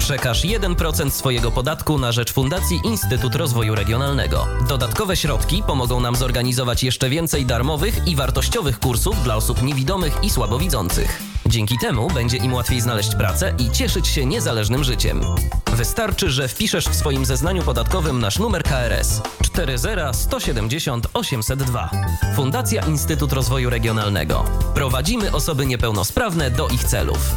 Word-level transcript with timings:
Przekaż 0.00 0.44
1% 0.44 1.10
swojego 1.10 1.50
podatku 1.50 1.98
na 1.98 2.12
rzecz 2.12 2.32
Fundacji 2.32 2.80
Instytut 2.84 3.34
Rozwoju 3.34 3.74
Regionalnego. 3.74 4.46
Dodatkowe 4.68 5.16
środki 5.16 5.62
pomogą 5.66 6.00
nam 6.00 6.16
zorganizować 6.16 6.82
jeszcze 6.82 7.08
więcej 7.08 7.46
darmowych 7.46 8.08
i 8.08 8.16
wartościowych 8.16 8.78
kursów 8.78 9.24
dla 9.24 9.36
osób 9.36 9.62
niewidomych 9.62 10.18
i 10.22 10.30
słabowidzących. 10.30 11.22
Dzięki 11.46 11.78
temu 11.78 12.10
będzie 12.14 12.36
im 12.36 12.54
łatwiej 12.54 12.80
znaleźć 12.80 13.14
pracę 13.14 13.54
i 13.58 13.70
cieszyć 13.70 14.08
się 14.08 14.26
niezależnym 14.26 14.84
życiem. 14.84 15.20
Wystarczy, 15.66 16.30
że 16.30 16.48
wpiszesz 16.48 16.88
w 16.88 16.94
swoim 16.94 17.24
zeznaniu 17.24 17.62
podatkowym 17.62 18.20
nasz 18.20 18.38
numer 18.38 18.62
KRS 18.62 19.20
40170 19.42 21.06
802. 21.14 21.90
Fundacja 22.36 22.86
Instytut 22.86 23.32
Rozwoju 23.32 23.70
Regionalnego. 23.70 24.44
Prowadzimy 24.74 25.32
osoby 25.32 25.66
niepełnosprawne 25.66 26.50
do 26.50 26.68
ich 26.68 26.84
celów. 26.84 27.34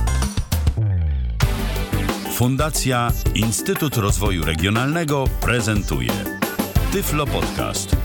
Fundacja 2.34 3.12
Instytut 3.36 3.98
Rozwoju 3.98 4.46
Regionalnego 4.46 5.26
prezentuje 5.42 6.12
Tyflo 6.92 7.26
Podcast. 7.26 7.96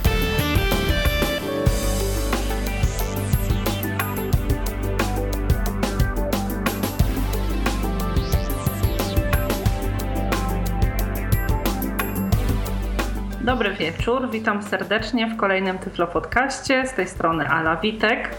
Dobry 13.41 13.73
wieczór, 13.73 14.29
witam 14.31 14.63
serdecznie 14.63 15.27
w 15.27 15.37
kolejnym 15.37 15.77
Tyflo 15.77 16.07
Podcaście. 16.07 16.87
Z 16.87 16.93
tej 16.93 17.07
strony 17.07 17.47
Ala 17.47 17.75
Witek. 17.75 18.29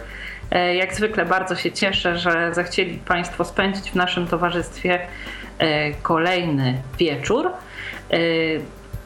E, 0.51 0.75
jak 0.75 0.95
zwykle 0.95 1.27
bardzo 1.27 1.57
się 1.57 1.73
cieszę, 1.73 2.19
że 2.19 2.55
zechcieli 2.55 2.99
Państwo 2.99 3.45
spędzić 3.45 3.91
w 3.91 3.95
naszym 3.95 4.27
towarzystwie 4.27 5.01
kolejny 6.03 6.83
wieczór. 6.99 7.47
E, 7.47 8.17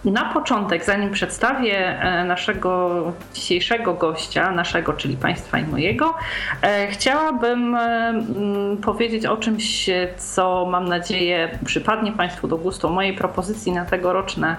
na 0.04 0.24
początek, 0.24 0.84
zanim 0.84 1.10
przedstawię 1.10 2.00
naszego 2.26 3.02
dzisiejszego 3.34 3.94
gościa, 3.94 4.50
naszego, 4.50 4.92
czyli 4.92 5.16
Państwa 5.16 5.58
i 5.58 5.66
mojego, 5.66 6.14
chciałabym 6.90 7.76
powiedzieć 8.82 9.26
o 9.26 9.36
czymś, 9.36 9.90
co 10.16 10.66
mam 10.70 10.88
nadzieję 10.88 11.58
przypadnie 11.64 12.12
Państwu 12.12 12.48
do 12.48 12.56
gustu, 12.56 12.90
mojej 12.90 13.12
propozycji 13.12 13.72
na 13.72 13.84
tegoroczne 13.84 14.56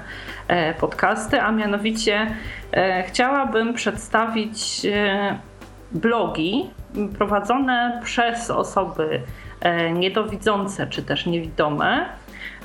podcasty, 0.79 1.41
a 1.41 1.51
mianowicie 1.51 2.27
chciałabym 3.07 3.73
przedstawić 3.73 4.81
blogi 5.91 6.69
prowadzone 7.17 8.01
przez 8.03 8.51
osoby 8.51 9.03
e, 9.13 9.44
niedowidzące 9.93 10.87
czy 10.87 11.03
też 11.03 11.25
niewidome. 11.25 12.05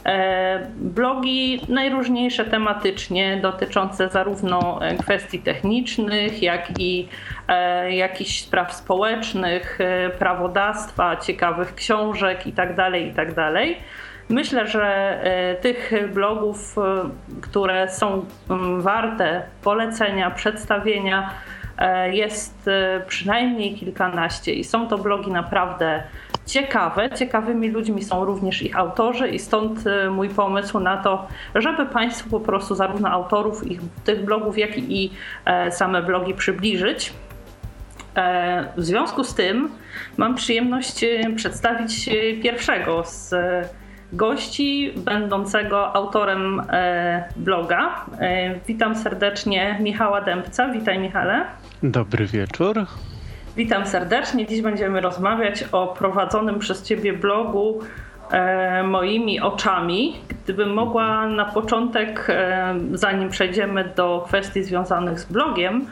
E, 0.06 0.66
blogi 0.76 1.60
najróżniejsze 1.68 2.44
tematycznie, 2.44 3.36
dotyczące 3.42 4.08
zarówno 4.08 4.78
e, 4.82 4.96
kwestii 4.96 5.38
technicznych, 5.38 6.42
jak 6.42 6.80
i 6.80 7.08
jakichś 7.90 8.40
spraw 8.40 8.74
społecznych, 8.74 9.78
prawodawstwa, 10.18 11.16
ciekawych 11.16 11.74
książek 11.74 12.46
itd. 12.46 12.74
Tak 12.76 12.94
itd. 12.94 13.34
Tak 13.34 13.64
Myślę, 14.28 14.66
że 14.66 15.18
tych 15.60 15.92
blogów, 16.12 16.76
które 17.40 17.88
są 17.88 18.26
warte 18.78 19.42
polecenia, 19.62 20.30
przedstawienia, 20.30 21.30
E, 21.80 22.14
jest 22.14 22.68
e, 22.68 23.00
przynajmniej 23.06 23.74
kilkanaście 23.74 24.52
i 24.52 24.64
są 24.64 24.88
to 24.88 24.98
blogi 24.98 25.30
naprawdę 25.30 26.02
ciekawe. 26.50 27.10
Ciekawymi 27.10 27.70
ludźmi 27.70 28.04
są 28.04 28.24
również 28.24 28.62
ich 28.62 28.76
autorzy 28.76 29.28
i 29.28 29.38
stąd 29.38 29.86
e, 29.86 30.10
mój 30.10 30.28
pomysł 30.28 30.80
na 30.80 30.96
to, 30.96 31.28
żeby 31.54 31.86
Państwu 31.86 32.30
po 32.30 32.40
prostu 32.40 32.74
zarówno 32.74 33.08
autorów 33.08 33.66
ich, 33.66 33.80
tych 34.04 34.24
blogów, 34.24 34.58
jak 34.58 34.78
i 34.78 35.10
same 35.70 36.02
blogi 36.02 36.34
przybliżyć. 36.34 37.12
W 38.76 38.84
związku 38.84 39.24
z 39.24 39.34
tym 39.34 39.68
mam 40.16 40.34
przyjemność 40.34 41.04
przedstawić 41.36 42.10
pierwszego 42.42 43.02
z 43.04 43.34
gości 44.12 44.94
będącego 44.96 45.96
autorem 45.96 46.62
bloga. 47.36 48.06
Witam 48.66 48.96
serdecznie 48.96 49.78
Michała 49.80 50.20
Dębca. 50.20 50.68
Witaj 50.68 50.98
Michale. 50.98 51.44
Dobry 51.82 52.26
wieczór. 52.26 52.86
Witam 53.60 53.86
serdecznie. 53.86 54.46
Dziś 54.46 54.62
będziemy 54.62 55.00
rozmawiać 55.00 55.64
o 55.72 55.86
prowadzonym 55.86 56.58
przez 56.58 56.82
Ciebie 56.82 57.12
blogu 57.12 57.80
e, 58.30 58.82
moimi 58.82 59.40
oczami. 59.40 60.16
Gdybym 60.44 60.74
mogła 60.74 61.28
na 61.28 61.44
początek, 61.44 62.26
e, 62.28 62.74
zanim 62.92 63.28
przejdziemy 63.28 63.92
do 63.96 64.24
kwestii 64.26 64.64
związanych 64.64 65.20
z 65.20 65.24
blogiem, 65.24 65.86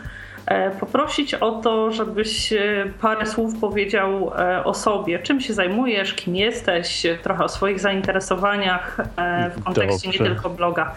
e, 0.47 0.71
poprosić 0.71 1.34
o 1.34 1.51
to, 1.51 1.93
żebyś 1.93 2.53
e, 2.53 2.59
parę 3.01 3.27
słów 3.27 3.61
powiedział 3.61 4.33
e, 4.39 4.65
o 4.65 4.75
sobie, 4.75 5.19
czym 5.19 5.41
się 5.41 5.53
zajmujesz, 5.53 6.15
kim 6.15 6.37
jesteś, 6.37 7.06
trochę 7.23 7.45
o 7.45 7.49
swoich 7.49 7.81
zainteresowaniach 7.81 9.00
e, 9.17 9.50
w 9.50 9.65
kontekście 9.65 10.09
Dobrze. 10.09 10.25
nie 10.25 10.31
tylko 10.31 10.50
bloga. 10.50 10.95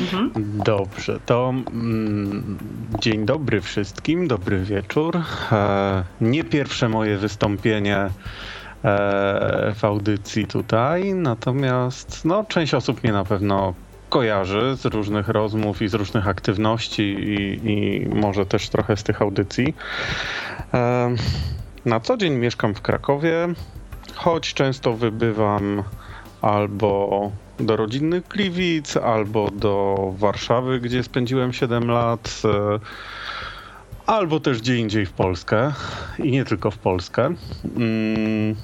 Mhm. 0.00 0.30
Dobrze, 0.64 1.20
to 1.26 1.48
mm, 1.50 2.58
dzień 3.00 3.26
dobry 3.26 3.60
wszystkim, 3.60 4.28
dobry 4.28 4.64
wieczór. 4.64 5.20
E, 5.52 6.04
nie 6.20 6.44
pierwsze 6.44 6.88
moje 6.88 7.16
wystąpienie 7.16 7.96
e, 7.96 8.10
w 9.74 9.84
audycji 9.84 10.46
tutaj, 10.46 11.14
natomiast 11.14 12.24
no, 12.24 12.44
część 12.44 12.74
osób 12.74 13.02
mnie 13.02 13.12
na 13.12 13.24
pewno 13.24 13.74
kojarzy 14.08 14.76
z 14.76 14.84
różnych 14.84 15.28
rozmów 15.28 15.82
i 15.82 15.88
z 15.88 15.94
różnych 15.94 16.28
aktywności 16.28 17.02
i, 17.02 17.70
i 17.70 18.08
może 18.08 18.46
też 18.46 18.68
trochę 18.68 18.96
z 18.96 19.02
tych 19.02 19.22
audycji. 19.22 19.74
E, 20.74 21.14
na 21.84 22.00
co 22.00 22.16
dzień 22.16 22.34
mieszkam 22.34 22.74
w 22.74 22.80
Krakowie, 22.80 23.48
choć 24.14 24.54
często 24.54 24.92
wybywam 24.92 25.82
albo 26.42 27.30
do 27.66 27.76
rodzinnych 27.76 28.28
Gliwic, 28.28 28.96
albo 28.96 29.50
do 29.50 29.96
Warszawy, 30.18 30.80
gdzie 30.80 31.02
spędziłem 31.02 31.52
7 31.52 31.90
lat, 31.90 32.42
e, 32.44 32.78
albo 34.06 34.40
też 34.40 34.60
gdzie 34.60 34.76
indziej 34.76 35.06
w 35.06 35.12
Polskę 35.12 35.72
i 36.18 36.30
nie 36.30 36.44
tylko 36.44 36.70
w 36.70 36.78
Polskę. 36.78 37.34
Mm, 37.76 38.56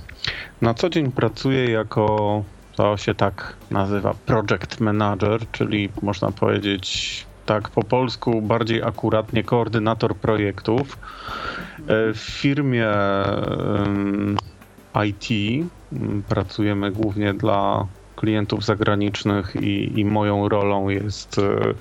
na 0.61 0.75
co 0.75 0.89
dzień 0.89 1.13
pracuję 1.13 1.71
jako, 1.71 2.45
to 2.77 2.97
się 2.97 3.15
tak 3.15 3.57
nazywa, 3.71 4.15
project 4.27 4.81
manager, 4.81 5.41
czyli 5.53 5.89
można 6.03 6.33
powiedzieć 6.33 7.27
tak 7.47 7.69
po 7.69 7.83
polsku 7.83 8.43
bardziej 8.43 8.83
akuratnie 8.83 9.45
koordynator 9.45 10.17
projektów 10.17 10.99
e, 10.99 12.13
w 12.13 12.19
firmie 12.19 12.89
IT. 15.07 15.29
Pracujemy 16.29 16.91
głównie 16.91 17.35
dla 17.35 17.87
klientów 18.19 18.65
zagranicznych 18.65 19.57
i, 19.61 20.01
i 20.01 20.05
moją 20.05 20.49
rolą 20.49 20.89
jest 20.89 21.39
e, 21.39 21.75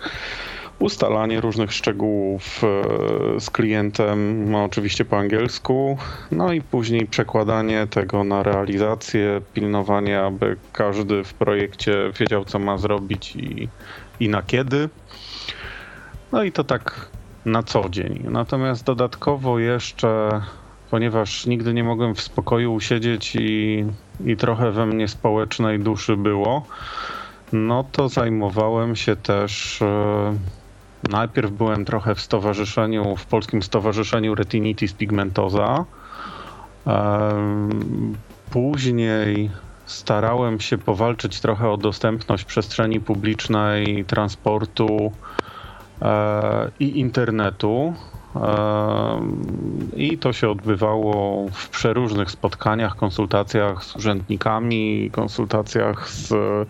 ustalanie 0.79 1.41
różnych 1.41 1.73
szczegółów 1.73 2.61
e, 2.63 3.39
z 3.39 3.49
klientem, 3.49 4.51
no 4.51 4.63
oczywiście 4.63 5.05
po 5.05 5.17
angielsku, 5.17 5.97
no 6.31 6.53
i 6.53 6.61
później 6.61 7.05
przekładanie 7.05 7.87
tego 7.87 8.23
na 8.23 8.43
realizację, 8.43 9.41
pilnowanie, 9.53 10.19
aby 10.19 10.57
każdy 10.73 11.23
w 11.23 11.33
projekcie 11.33 12.11
wiedział, 12.19 12.45
co 12.45 12.59
ma 12.59 12.77
zrobić 12.77 13.35
i, 13.35 13.69
i 14.19 14.29
na 14.29 14.41
kiedy. 14.41 14.89
No 16.31 16.43
i 16.43 16.51
to 16.51 16.63
tak 16.63 17.09
na 17.45 17.63
co 17.63 17.89
dzień. 17.89 18.23
Natomiast 18.29 18.83
dodatkowo 18.83 19.59
jeszcze 19.59 20.41
ponieważ 20.91 21.45
nigdy 21.45 21.73
nie 21.73 21.83
mogłem 21.83 22.15
w 22.15 22.21
spokoju 22.21 22.73
usiedzieć 22.73 23.35
i, 23.35 23.85
i 24.25 24.37
trochę 24.37 24.71
we 24.71 24.85
mnie 24.85 25.07
społecznej 25.07 25.79
duszy 25.79 26.17
było, 26.17 26.65
no 27.53 27.83
to 27.91 28.09
zajmowałem 28.09 28.95
się 28.95 29.15
też. 29.15 29.81
E, 29.81 30.33
najpierw 31.09 31.51
byłem 31.51 31.85
trochę 31.85 32.15
w 32.15 32.21
stowarzyszeniu, 32.21 33.15
w 33.15 33.25
polskim 33.25 33.63
stowarzyszeniu 33.63 34.35
Retinitis 34.35 34.93
pigmentosa. 34.93 35.85
Później 38.51 39.51
starałem 39.85 40.59
się 40.59 40.77
powalczyć 40.77 41.41
trochę 41.41 41.69
o 41.69 41.77
dostępność 41.77 42.43
przestrzeni 42.43 42.99
publicznej, 42.99 44.05
transportu 44.05 45.11
e, 46.01 46.71
i 46.79 46.99
internetu. 46.99 47.93
I 49.95 50.17
to 50.17 50.33
się 50.33 50.49
odbywało 50.49 51.45
w 51.51 51.69
przeróżnych 51.69 52.31
spotkaniach, 52.31 52.95
konsultacjach 52.95 53.83
z 53.83 53.95
urzędnikami, 53.95 55.09
konsultacjach 55.11 56.09
z, 56.09 56.31
e, 56.31 56.65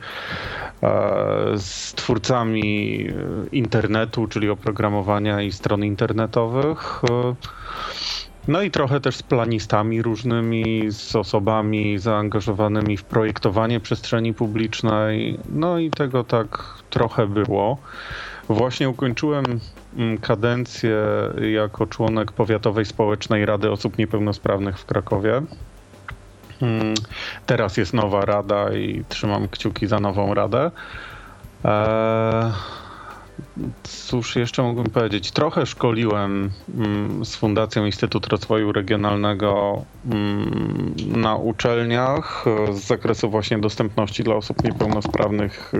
z 1.57 1.93
twórcami 1.93 3.07
internetu, 3.51 4.27
czyli 4.27 4.49
oprogramowania 4.49 5.41
i 5.41 5.51
stron 5.51 5.83
internetowych. 5.83 7.01
No 8.47 8.61
i 8.61 8.71
trochę 8.71 8.99
też 8.99 9.15
z 9.15 9.23
planistami 9.23 10.01
różnymi, 10.01 10.83
z 10.89 11.15
osobami 11.15 11.99
zaangażowanymi 11.99 12.97
w 12.97 13.03
projektowanie 13.03 13.79
przestrzeni 13.79 14.33
publicznej. 14.33 15.39
No 15.49 15.79
i 15.79 15.89
tego 15.89 16.23
tak 16.23 16.63
trochę 16.89 17.27
było. 17.27 17.77
Właśnie 18.49 18.89
ukończyłem 18.89 19.45
kadencję 20.21 20.97
jako 21.51 21.87
członek 21.87 22.31
Powiatowej 22.31 22.85
Społecznej 22.85 23.45
Rady 23.45 23.71
Osób 23.71 23.97
Niepełnosprawnych 23.97 24.79
w 24.79 24.85
Krakowie. 24.85 25.41
Mm, 26.61 26.93
teraz 27.45 27.77
jest 27.77 27.93
nowa 27.93 28.25
rada 28.25 28.73
i 28.73 29.03
trzymam 29.09 29.47
kciuki 29.47 29.87
za 29.87 29.99
nową 29.99 30.33
radę. 30.33 30.71
Eee, 31.63 32.51
Cóż 33.83 34.35
jeszcze 34.35 34.63
mógłbym 34.63 34.91
powiedzieć? 34.91 35.31
Trochę 35.31 35.65
szkoliłem 35.65 36.51
mm, 36.77 37.25
z 37.25 37.35
Fundacją 37.35 37.85
Instytut 37.85 38.27
Rozwoju 38.27 38.71
Regionalnego 38.71 39.81
mm, 40.11 40.93
na 41.07 41.35
uczelniach 41.35 42.45
z 42.71 42.79
zakresu 42.79 43.29
właśnie 43.29 43.59
dostępności 43.59 44.23
dla 44.23 44.35
osób 44.35 44.63
niepełnosprawnych 44.63 45.73
e, 45.73 45.77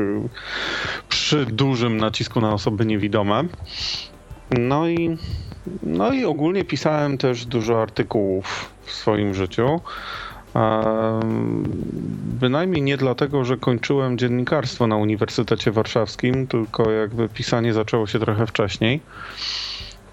przy 1.10 1.46
dużym 1.46 1.98
nacisku 1.98 2.42
na 2.42 2.54
osoby 2.54 2.86
niewidome. 2.86 3.44
No 4.52 4.88
i, 4.88 5.18
no 5.84 6.14
i 6.14 6.26
ogólnie 6.26 6.64
pisałem 6.64 7.18
też 7.18 7.46
dużo 7.46 7.82
artykułów 7.82 8.70
w 8.86 8.92
swoim 8.92 9.34
życiu. 9.34 9.82
Bynajmniej 12.40 12.82
nie 12.82 12.98
dlatego, 12.98 13.46
że 13.46 13.58
kończyłem 13.58 14.18
dziennikarstwo 14.18 14.88
na 14.88 14.96
Uniwersytecie 14.96 15.72
Warszawskim, 15.72 16.48
tylko 16.48 16.92
jakby 16.92 17.30
pisanie 17.30 17.74
zaczęło 17.74 18.08
się 18.08 18.20
trochę 18.20 18.48
wcześniej. 18.48 19.02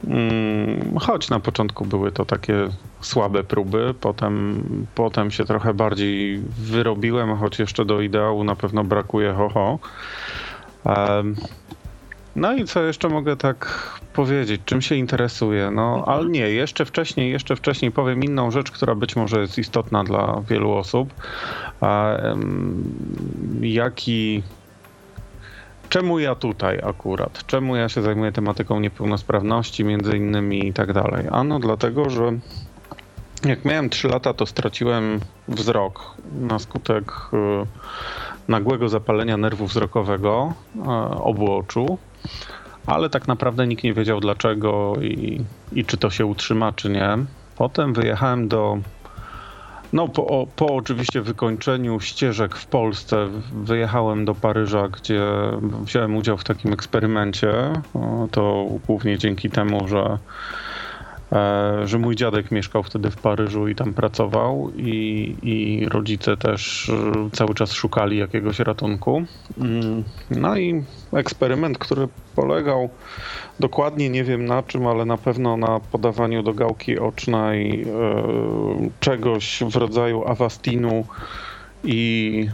Mm, 0.06 0.98
choć 0.98 1.30
na 1.30 1.40
początku 1.40 1.84
były 1.84 2.12
to 2.12 2.24
takie 2.24 2.68
słabe 3.00 3.44
próby, 3.44 3.94
potem, 4.00 4.64
potem 4.94 5.30
się 5.30 5.44
trochę 5.44 5.74
bardziej 5.74 6.42
wyrobiłem, 6.58 7.36
choć 7.36 7.58
jeszcze 7.58 7.84
do 7.84 8.00
ideału 8.00 8.44
na 8.44 8.56
pewno 8.56 8.84
brakuje 8.84 9.32
ho, 9.32 9.48
ho. 9.48 9.78
No 12.36 12.52
i 12.52 12.64
co 12.64 12.82
jeszcze 12.82 13.08
mogę 13.08 13.36
tak 13.36 13.90
powiedzieć? 14.12 14.60
Czym 14.64 14.82
się 14.82 14.94
interesuję? 14.94 15.70
No, 15.70 16.04
ale 16.06 16.28
nie, 16.28 16.50
jeszcze 16.50 16.84
wcześniej, 16.84 17.32
jeszcze 17.32 17.56
wcześniej 17.56 17.90
powiem 17.90 18.24
inną 18.24 18.50
rzecz, 18.50 18.70
która 18.70 18.94
być 18.94 19.16
może 19.16 19.40
jest 19.40 19.58
istotna 19.58 20.04
dla 20.04 20.42
wielu 20.48 20.72
osób. 20.72 21.14
Jaki 23.60 24.42
czemu 25.88 26.18
ja 26.18 26.34
tutaj 26.34 26.80
akurat? 26.82 27.46
Czemu 27.46 27.76
ja 27.76 27.88
się 27.88 28.02
zajmuję 28.02 28.32
tematyką 28.32 28.80
niepełnosprawności 28.80 29.84
między 29.84 30.16
innymi 30.16 30.68
i 30.68 30.72
tak 30.72 30.92
dalej? 30.92 31.26
Ano 31.30 31.58
dlatego, 31.58 32.10
że 32.10 32.32
jak 33.44 33.64
miałem 33.64 33.90
3 33.90 34.08
lata, 34.08 34.34
to 34.34 34.46
straciłem 34.46 35.20
wzrok 35.48 36.14
na 36.40 36.58
skutek 36.58 37.12
y, 37.32 37.36
nagłego 38.48 38.88
zapalenia 38.88 39.36
nerwu 39.36 39.66
wzrokowego 39.66 40.52
y, 40.76 40.80
obu 41.14 41.52
oczu 41.52 41.98
ale 42.86 43.10
tak 43.10 43.28
naprawdę 43.28 43.66
nikt 43.66 43.84
nie 43.84 43.94
wiedział 43.94 44.20
dlaczego 44.20 44.94
i, 45.02 45.40
i 45.72 45.84
czy 45.84 45.96
to 45.96 46.10
się 46.10 46.26
utrzyma, 46.26 46.72
czy 46.72 46.90
nie. 46.90 47.18
Potem 47.56 47.92
wyjechałem 47.92 48.48
do. 48.48 48.78
No, 49.92 50.08
po, 50.08 50.46
po 50.56 50.66
oczywiście 50.74 51.22
wykończeniu 51.22 52.00
ścieżek 52.00 52.56
w 52.56 52.66
Polsce, 52.66 53.28
wyjechałem 53.52 54.24
do 54.24 54.34
Paryża, 54.34 54.88
gdzie 54.88 55.22
wziąłem 55.82 56.16
udział 56.16 56.36
w 56.36 56.44
takim 56.44 56.72
eksperymencie. 56.72 57.52
To 58.30 58.66
głównie 58.86 59.18
dzięki 59.18 59.50
temu, 59.50 59.88
że 59.88 60.18
że 61.84 61.98
mój 61.98 62.16
dziadek 62.16 62.50
mieszkał 62.50 62.82
wtedy 62.82 63.10
w 63.10 63.16
Paryżu 63.16 63.68
i 63.68 63.74
tam 63.74 63.94
pracował 63.94 64.72
i, 64.76 65.36
i 65.42 65.88
rodzice 65.88 66.36
też 66.36 66.88
e, 66.88 67.30
cały 67.32 67.54
czas 67.54 67.72
szukali 67.72 68.18
jakiegoś 68.18 68.58
ratunku. 68.58 69.24
Mm, 69.58 70.04
no 70.30 70.56
i 70.56 70.84
eksperyment, 71.12 71.78
który 71.78 72.08
polegał 72.36 72.88
dokładnie 73.60 74.10
nie 74.10 74.24
wiem 74.24 74.44
na 74.44 74.62
czym, 74.62 74.86
ale 74.86 75.04
na 75.04 75.16
pewno 75.16 75.56
na 75.56 75.80
podawaniu 75.80 76.42
do 76.42 76.54
gałki 76.54 76.98
ocznej 76.98 77.82
e, 77.82 77.86
czegoś 79.00 79.62
w 79.70 79.76
rodzaju 79.76 80.24
awastinu 80.28 81.06
i 81.84 82.48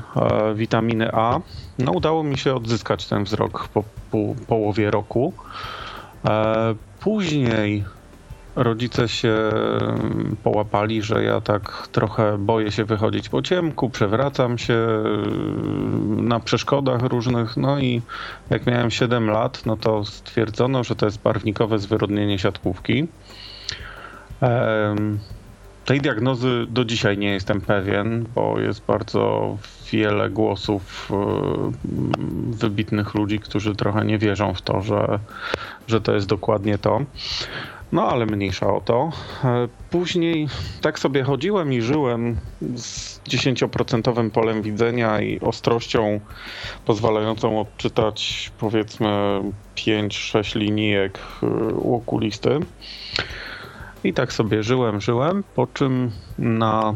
witaminy 0.55 1.13
A. 1.13 1.41
No 1.79 1.93
udało 1.93 2.23
mi 2.23 2.39
się 2.39 2.55
odzyskać 2.55 3.07
ten 3.07 3.25
wzrok 3.25 3.69
po, 3.69 3.85
po 4.11 4.35
połowie 4.47 4.91
roku. 4.91 5.33
Później 7.01 7.85
rodzice 8.57 9.09
się 9.09 9.29
mm, 9.31 10.37
połapali, 10.43 11.03
że 11.03 11.25
ja 11.25 11.41
tak 11.41 11.89
trochę 11.93 12.39
boję 12.39 12.73
się 12.73 12.85
wychodzić 12.85 13.29
po 13.29 13.43
ciemku, 13.43 13.91
przewracam 13.91 14.59
się 14.59 14.75
mm, 14.75 16.29
na 16.29 16.41
przeszkodach 16.41 17.03
różnych. 17.03 17.57
No 17.57 17.79
i 17.79 18.03
jak 18.51 18.67
miałem 18.67 18.91
7 18.91 19.31
lat, 19.31 19.67
no 19.67 19.77
to 19.77 20.05
stwierdzono, 20.05 20.85
że 20.85 20.97
to 20.97 21.07
jest 21.07 21.23
barwnikowe 21.23 21.79
zwyrodnienie 21.79 22.39
siatkówki. 22.39 23.09
Tej 25.85 26.01
diagnozy 26.01 26.67
do 26.69 26.85
dzisiaj 26.85 27.19
nie 27.19 27.33
jestem 27.33 27.61
pewien, 27.61 28.27
bo 28.35 28.61
jest 28.61 28.85
bardzo 28.87 29.57
wiele 29.93 30.31
głosów 30.31 31.11
mm, 31.13 31.73
wybitnych 32.53 33.15
ludzi, 33.15 33.39
którzy 33.39 33.75
trochę 33.75 34.05
nie 34.05 34.19
wierzą 34.19 34.55
w 34.55 34.63
to, 34.63 34.83
że, 34.83 35.19
że 35.89 36.01
to 36.01 36.15
jest 36.15 36.27
dokładnie 36.27 36.79
to. 36.79 37.01
No 37.93 38.09
ale 38.09 38.27
mniejsza 38.27 38.75
o 38.75 38.81
to. 38.81 39.11
E, 39.45 39.69
później 39.91 40.49
tak 40.81 40.99
sobie 40.99 41.23
chodziłem 41.23 41.73
i 41.73 41.83
żyłem 41.83 42.37
z 42.77 43.21
10% 43.21 44.31
polem 44.31 44.63
widzenia 44.63 45.21
i 45.21 45.41
ostrością 45.41 46.21
pozwalającą 46.85 47.61
odczytać 47.61 48.51
powiedzmy 48.59 49.41
5-6 49.77 50.57
linijek 50.57 51.19
e, 51.43 51.47
u 51.75 51.95
okulisty. 51.95 52.61
I 54.05 54.13
tak 54.13 54.33
sobie 54.33 54.63
żyłem, 54.63 55.01
żyłem, 55.01 55.45
po 55.55 55.67
czym 55.67 56.11
na 56.39 56.95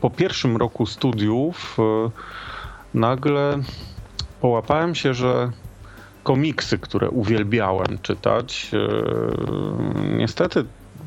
po 0.00 0.10
pierwszym 0.10 0.56
roku 0.56 0.86
studiów 0.86 1.76
e, 1.78 2.10
nagle 2.94 3.58
połapałem 4.40 4.94
się, 4.94 5.14
że 5.14 5.50
komiksy, 6.24 6.78
które 6.78 7.10
uwielbiałem 7.10 7.98
czytać. 8.02 8.70
E, 8.72 10.16
niestety 10.16 10.64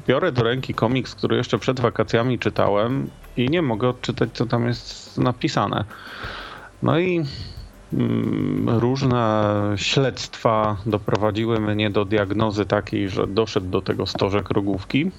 biorę 0.07 0.31
do 0.31 0.43
ręki 0.43 0.73
komiks, 0.73 1.15
który 1.15 1.37
jeszcze 1.37 1.59
przed 1.59 1.79
wakacjami 1.79 2.39
czytałem 2.39 3.09
i 3.37 3.49
nie 3.49 3.61
mogę 3.61 3.89
odczytać, 3.89 4.29
co 4.33 4.45
tam 4.45 4.67
jest 4.67 5.17
napisane. 5.17 5.83
No 6.83 6.99
i 6.99 7.25
mm, 7.93 8.69
różne 8.69 9.53
śledztwa 9.75 10.77
doprowadziły 10.85 11.59
mnie 11.59 11.89
do 11.89 12.05
diagnozy 12.05 12.65
takiej, 12.65 13.09
że 13.09 13.27
doszedł 13.27 13.69
do 13.69 13.81
tego 13.81 14.05
stożek 14.05 14.49
rogówki, 14.49 15.11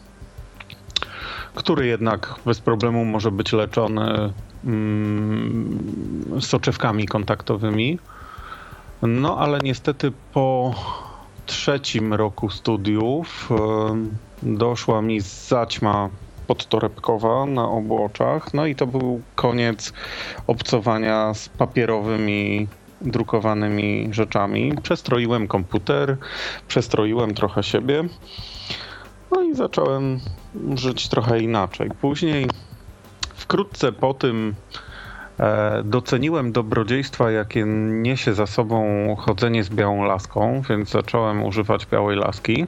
który 1.55 1.87
jednak 1.87 2.35
bez 2.47 2.61
problemu 2.61 3.05
może 3.05 3.31
być 3.31 3.53
leczony 3.53 4.33
mm, 4.65 5.79
soczewkami 6.41 7.07
kontaktowymi. 7.07 7.99
No 9.03 9.39
ale 9.39 9.59
niestety 9.59 10.13
po 10.33 10.75
trzecim 11.47 12.15
roku 12.15 12.51
studiów 12.51 13.49
doszła 14.43 15.03
mi 15.03 15.21
zaćma 15.21 16.09
podtorebkowa 16.47 17.47
na 17.47 17.69
obu 17.69 18.05
oczach. 18.05 18.55
No 18.55 18.67
i 18.67 18.75
to 18.75 18.87
był 18.87 19.21
koniec 19.35 19.93
obcowania 20.47 21.35
z 21.35 21.49
papierowymi 21.49 22.69
drukowanymi 23.01 24.09
rzeczami. 24.11 24.73
Przestroiłem 24.83 25.49
komputer, 25.49 26.17
przestroiłem 26.69 27.35
trochę 27.35 27.63
siebie. 27.63 28.05
No 29.31 29.43
i 29.43 29.55
zacząłem 29.55 30.21
żyć 30.75 31.09
trochę 31.09 31.41
inaczej. 31.41 31.91
Później, 32.01 32.47
wkrótce 33.35 33.93
po 33.93 34.15
tym, 34.15 34.55
doceniłem 35.85 36.53
dobrodziejstwa, 36.53 37.31
jakie 37.31 37.65
niesie 37.89 38.35
za 38.35 38.47
sobą 38.47 39.17
chodzenie 39.17 39.65
z 39.65 39.71
białą 39.71 40.05
laską, 40.05 40.63
więc 40.69 40.91
zacząłem 40.91 41.43
używać 41.43 41.87
białej 41.87 42.17
laski. 42.17 42.67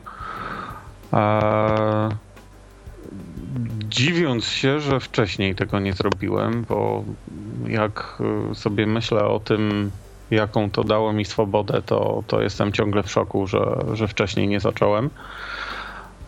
E, 1.12 2.08
dziwiąc 3.88 4.44
się, 4.44 4.80
że 4.80 5.00
wcześniej 5.00 5.54
tego 5.54 5.80
nie 5.80 5.92
zrobiłem, 5.92 6.64
bo 6.68 7.04
jak 7.66 8.18
sobie 8.54 8.86
myślę 8.86 9.24
o 9.24 9.40
tym, 9.40 9.90
jaką 10.30 10.70
to 10.70 10.84
dało 10.84 11.12
mi 11.12 11.24
swobodę, 11.24 11.82
to, 11.82 12.22
to 12.26 12.42
jestem 12.42 12.72
ciągle 12.72 13.02
w 13.02 13.10
szoku, 13.10 13.46
że, 13.46 13.76
że 13.92 14.08
wcześniej 14.08 14.48
nie 14.48 14.60
zacząłem. 14.60 15.10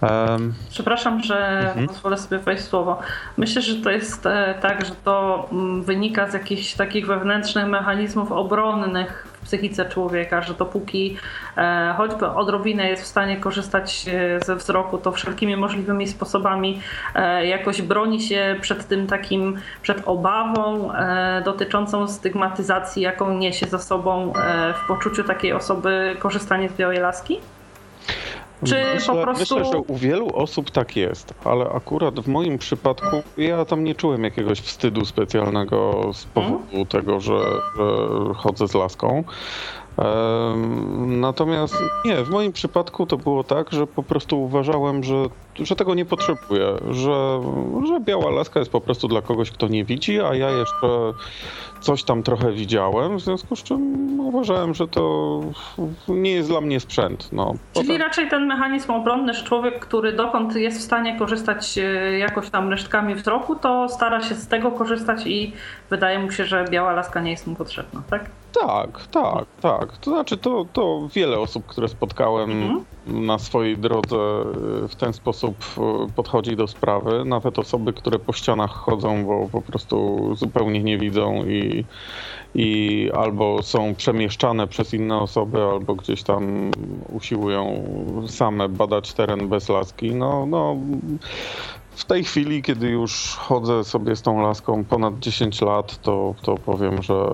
Um, 0.03 0.55
Przepraszam, 0.71 1.23
że 1.23 1.59
mhm. 1.59 1.87
pozwolę 1.87 2.19
sobie 2.19 2.39
wejść 2.39 2.65
słowo. 2.65 2.99
Myślę, 3.37 3.63
że 3.63 3.75
to 3.75 3.91
jest 3.91 4.27
e, 4.27 4.55
tak, 4.61 4.87
że 4.87 4.93
to 5.05 5.49
mm, 5.53 5.83
wynika 5.83 6.31
z 6.31 6.35
jakichś 6.35 6.75
takich 6.75 7.07
wewnętrznych 7.07 7.67
mechanizmów 7.67 8.33
obronnych 8.33 9.27
w 9.33 9.45
psychice 9.45 9.85
człowieka, 9.85 10.43
że 10.43 10.55
dopóki 10.55 11.17
e, 11.57 11.95
choćby 11.97 12.27
odrobinę 12.27 12.89
jest 12.89 13.03
w 13.03 13.07
stanie 13.07 13.37
korzystać 13.37 14.07
e, 14.09 14.45
ze 14.45 14.57
wzroku, 14.57 14.99
to 14.99 15.13
wszelkimi 15.13 15.57
możliwymi 15.57 16.09
sposobami 16.09 16.81
jakoś 17.45 17.83
broni 17.83 18.21
się 18.21 18.57
przed 18.61 18.89
tym 18.89 19.07
takim, 19.07 19.59
przed 19.83 20.03
obawą 20.07 20.93
dotyczącą 21.45 22.09
stygmatyzacji, 22.09 23.03
jaką 23.03 23.39
niesie 23.39 23.67
za 23.67 23.79
sobą 23.79 24.33
w 24.83 24.87
poczuciu 24.89 25.25
takiej 25.25 25.53
osoby 25.53 26.17
korzystanie 26.19 26.69
z 26.69 26.73
białej 26.73 26.99
laski? 26.99 27.41
Czy 28.67 28.85
myślę, 28.95 29.15
po 29.15 29.23
prostu... 29.23 29.57
myślę, 29.59 29.73
że 29.73 29.79
u 29.79 29.97
wielu 29.97 30.33
osób 30.37 30.71
tak 30.71 30.97
jest, 30.97 31.35
ale 31.45 31.65
akurat 31.65 32.21
w 32.21 32.29
moim 32.29 32.59
przypadku 32.59 33.23
ja 33.37 33.65
tam 33.65 33.85
nie 33.85 33.95
czułem 33.95 34.25
jakiegoś 34.25 34.61
wstydu 34.61 35.05
specjalnego 35.05 36.11
z 36.15 36.27
powodu 36.27 36.55
Mhm. 36.65 36.87
tego, 36.87 37.21
że, 37.21 37.39
że 37.79 38.35
chodzę 38.35 38.69
z 38.69 38.75
laską. 38.75 39.25
Natomiast 41.07 41.75
nie, 42.05 42.25
w 42.25 42.31
moim 42.31 42.53
przypadku 42.53 43.07
to 43.07 43.17
było 43.19 43.45
tak, 43.45 43.73
że 43.73 43.87
po 43.87 44.03
prostu 44.03 44.43
uważałem, 44.43 45.05
że, 45.05 45.25
że 45.59 45.77
tego 45.77 45.95
nie 45.95 46.05
potrzebuję, 46.05 46.67
że, 46.91 47.41
że 47.89 48.01
biała 48.01 48.31
laska 48.31 48.61
jest 48.61 48.73
po 48.73 48.81
prostu 48.81 49.09
dla 49.09 49.23
kogoś, 49.23 49.51
kto 49.51 49.69
nie 49.69 49.85
widzi, 49.85 50.21
a 50.21 50.35
ja 50.35 50.51
jeszcze 50.51 50.87
coś 51.81 52.05
tam 52.05 52.23
trochę 52.23 52.53
widziałem, 52.53 53.17
w 53.17 53.21
związku 53.21 53.57
z 53.57 53.63
czym 53.63 54.21
uważałem, 54.21 54.75
że 54.75 54.89
to 54.89 55.41
nie 56.09 56.31
jest 56.33 56.49
dla 56.49 56.61
mnie 56.61 56.81
sprzęt. 56.81 57.29
No, 57.33 57.55
Czyli 57.75 57.87
Potem- 57.89 58.03
raczej 58.03 58.29
ten 58.31 58.47
mechanizm 58.47 58.91
obronny, 58.93 59.35
że 59.35 59.45
człowiek, 59.45 59.81
który 59.81 60.13
dokąd 60.13 60.57
jest 60.57 60.79
w 60.79 60.83
stanie 60.83 61.19
korzystać 61.19 61.79
e, 61.79 61.83
jakoś 62.19 62.51
tam 62.51 62.71
resztkami 62.71 63.15
wzroku, 63.15 63.57
to 63.57 63.89
stara 63.89 64.23
się 64.23 64.35
z 64.35 64.47
tego 64.49 64.71
korzystać 64.73 65.27
i 65.27 65.53
wydaje 65.91 66.19
mu 66.19 66.31
się, 66.31 66.45
że 66.45 66.65
biała 66.71 66.93
laska 66.93 67.21
nie 67.21 67.31
jest 67.31 67.47
mu 67.47 67.55
potrzebna, 67.57 68.03
tak? 68.11 68.31
Tak, 68.61 69.07
tak, 69.11 69.45
tak. 69.61 69.97
To 69.99 70.11
znaczy, 70.11 70.37
to, 70.37 70.67
to 70.73 71.09
wiele 71.15 71.39
osób, 71.39 71.67
które 71.67 71.89
spotkałem 71.89 72.51
Mhm. 72.51 72.85
Na 73.07 73.39
swojej 73.39 73.79
drodze 73.79 74.17
y, 74.85 74.89
w 74.89 74.97
ten 74.97 75.13
sposób 75.13 75.65
y, 76.09 76.13
podchodzi 76.13 76.57
do 76.57 76.67
sprawy. 76.67 77.25
Nawet 77.25 77.59
osoby, 77.59 77.93
które 77.93 78.19
po 78.19 78.33
ścianach 78.33 78.71
chodzą, 78.71 79.25
bo 79.25 79.49
po 79.49 79.63
prostu 79.63 80.29
zupełnie 80.35 80.83
nie 80.83 80.99
widzą 80.99 81.45
i, 81.47 81.85
i 82.55 83.11
albo 83.15 83.63
są 83.63 83.95
przemieszczane 83.95 84.67
przez 84.67 84.95
inne 84.95 85.19
osoby, 85.19 85.63
albo 85.63 85.95
gdzieś 85.95 86.23
tam 86.23 86.71
usiłują 87.09 87.85
same 88.29 88.69
badać 88.69 89.15
teren 89.15 89.49
bez 89.49 89.69
laski. 89.69 90.15
No, 90.15 90.47
no, 90.47 90.77
w 91.95 92.05
tej 92.05 92.25
chwili, 92.25 92.63
kiedy 92.63 92.89
już 92.89 93.37
chodzę 93.39 93.85
sobie 93.85 94.17
z 94.17 94.23
tą 94.23 94.43
laską 94.43 94.85
ponad 94.85 95.19
10 95.19 95.61
lat, 95.61 96.03
to, 96.03 96.35
to 96.43 96.55
powiem, 96.55 97.03
że 97.03 97.31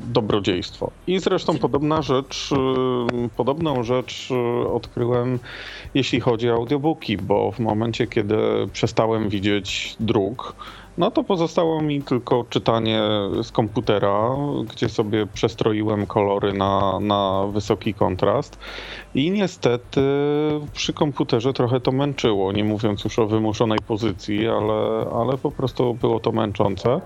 dobrodziejstwo. 0.00 0.90
I 1.06 1.18
zresztą 1.18 1.58
podobna 1.58 2.02
rzecz, 2.02 2.52
y, 2.52 3.28
podobną 3.36 3.82
rzecz 3.82 4.30
y, 4.30 4.68
odkryłem, 4.68 5.38
jeśli 5.94 6.20
chodzi 6.20 6.50
o 6.50 6.54
audiobooki, 6.54 7.16
bo 7.16 7.52
w 7.52 7.60
momencie, 7.60 8.06
kiedy 8.06 8.36
przestałem 8.72 9.28
widzieć 9.28 9.96
druk, 10.00 10.54
no 10.98 11.10
to 11.10 11.24
pozostało 11.24 11.82
mi 11.82 12.02
tylko 12.02 12.44
czytanie 12.50 13.00
z 13.42 13.52
komputera, 13.52 14.36
gdzie 14.70 14.88
sobie 14.88 15.26
przestroiłem 15.26 16.06
kolory 16.06 16.52
na, 16.52 17.00
na 17.00 17.46
wysoki 17.52 17.94
kontrast. 17.94 18.58
I 19.14 19.30
niestety 19.30 20.00
przy 20.72 20.92
komputerze 20.92 21.52
trochę 21.52 21.80
to 21.80 21.92
męczyło, 21.92 22.52
nie 22.52 22.64
mówiąc 22.64 23.04
już 23.04 23.18
o 23.18 23.26
wymuszonej 23.26 23.78
pozycji, 23.86 24.48
ale, 24.48 25.06
ale 25.14 25.38
po 25.38 25.50
prostu 25.50 25.94
było 25.94 26.20
to 26.20 26.32
męczące. 26.32 27.00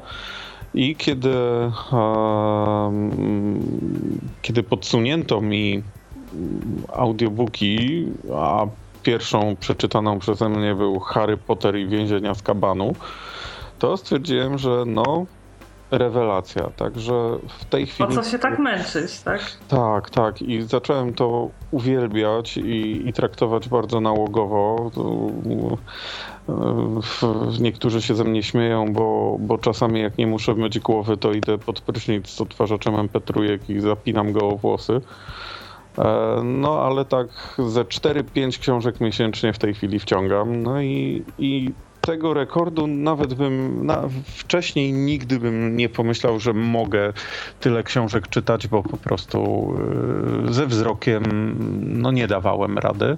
I 0.74 0.96
kiedy, 0.96 1.34
em, 1.92 3.10
kiedy 4.42 4.62
podsunięto 4.62 5.40
mi 5.40 5.82
audiobooki, 6.92 8.06
a 8.34 8.66
pierwszą 9.02 9.56
przeczytaną 9.60 10.18
przeze 10.18 10.48
mnie 10.48 10.74
był 10.74 11.00
Harry 11.00 11.36
Potter 11.36 11.76
i 11.76 11.88
więzienia 11.88 12.34
z 12.34 12.42
kabanu, 12.42 12.94
to 13.78 13.96
stwierdziłem, 13.96 14.58
że 14.58 14.82
no, 14.86 15.26
rewelacja. 15.90 16.70
Także 16.76 17.12
w 17.58 17.64
tej 17.64 17.86
Po 17.86 17.92
chwili. 17.92 18.14
co 18.14 18.30
się 18.30 18.38
tak 18.38 18.58
męczyć, 18.58 19.20
tak? 19.20 19.40
Tak, 19.68 20.10
tak. 20.10 20.42
I 20.42 20.62
zacząłem 20.62 21.14
to 21.14 21.48
uwielbiać 21.70 22.56
i, 22.56 23.08
i 23.08 23.12
traktować 23.12 23.68
bardzo 23.68 24.00
nałogowo. 24.00 24.90
Niektórzy 27.60 28.02
się 28.02 28.14
ze 28.14 28.24
mnie 28.24 28.42
śmieją, 28.42 28.92
bo, 28.92 29.36
bo 29.40 29.58
czasami 29.58 30.00
jak 30.00 30.18
nie 30.18 30.26
muszę 30.26 30.54
myć 30.54 30.78
głowy, 30.78 31.16
to 31.16 31.32
idę 31.32 31.58
pod 31.58 31.80
prysznic 31.80 32.28
z 32.28 32.40
odtwarzaczem 32.40 32.94
MP3 32.94 33.58
i 33.68 33.80
zapinam 33.80 34.32
go 34.32 34.40
o 34.48 34.56
włosy. 34.56 35.00
E, 35.98 36.40
No, 36.44 36.80
ale 36.80 37.04
tak 37.04 37.26
ze 37.58 37.84
4-5 37.84 38.58
książek 38.60 39.00
miesięcznie 39.00 39.52
w 39.52 39.58
tej 39.58 39.74
chwili 39.74 39.98
wciągam. 39.98 40.62
No 40.62 40.80
i, 40.80 41.24
i 41.38 41.72
tego 42.08 42.34
rekordu 42.34 42.86
nawet 42.86 43.34
bym 43.34 43.86
na, 43.86 44.08
wcześniej 44.36 44.92
nigdy 44.92 45.38
bym 45.38 45.76
nie 45.76 45.88
pomyślał, 45.88 46.40
że 46.40 46.52
mogę 46.52 47.12
tyle 47.60 47.82
książek 47.82 48.28
czytać, 48.28 48.68
bo 48.68 48.82
po 48.82 48.96
prostu 48.96 49.70
y, 50.48 50.52
ze 50.52 50.66
wzrokiem 50.66 51.22
no 52.00 52.10
nie 52.10 52.26
dawałem 52.26 52.78
rady. 52.78 53.16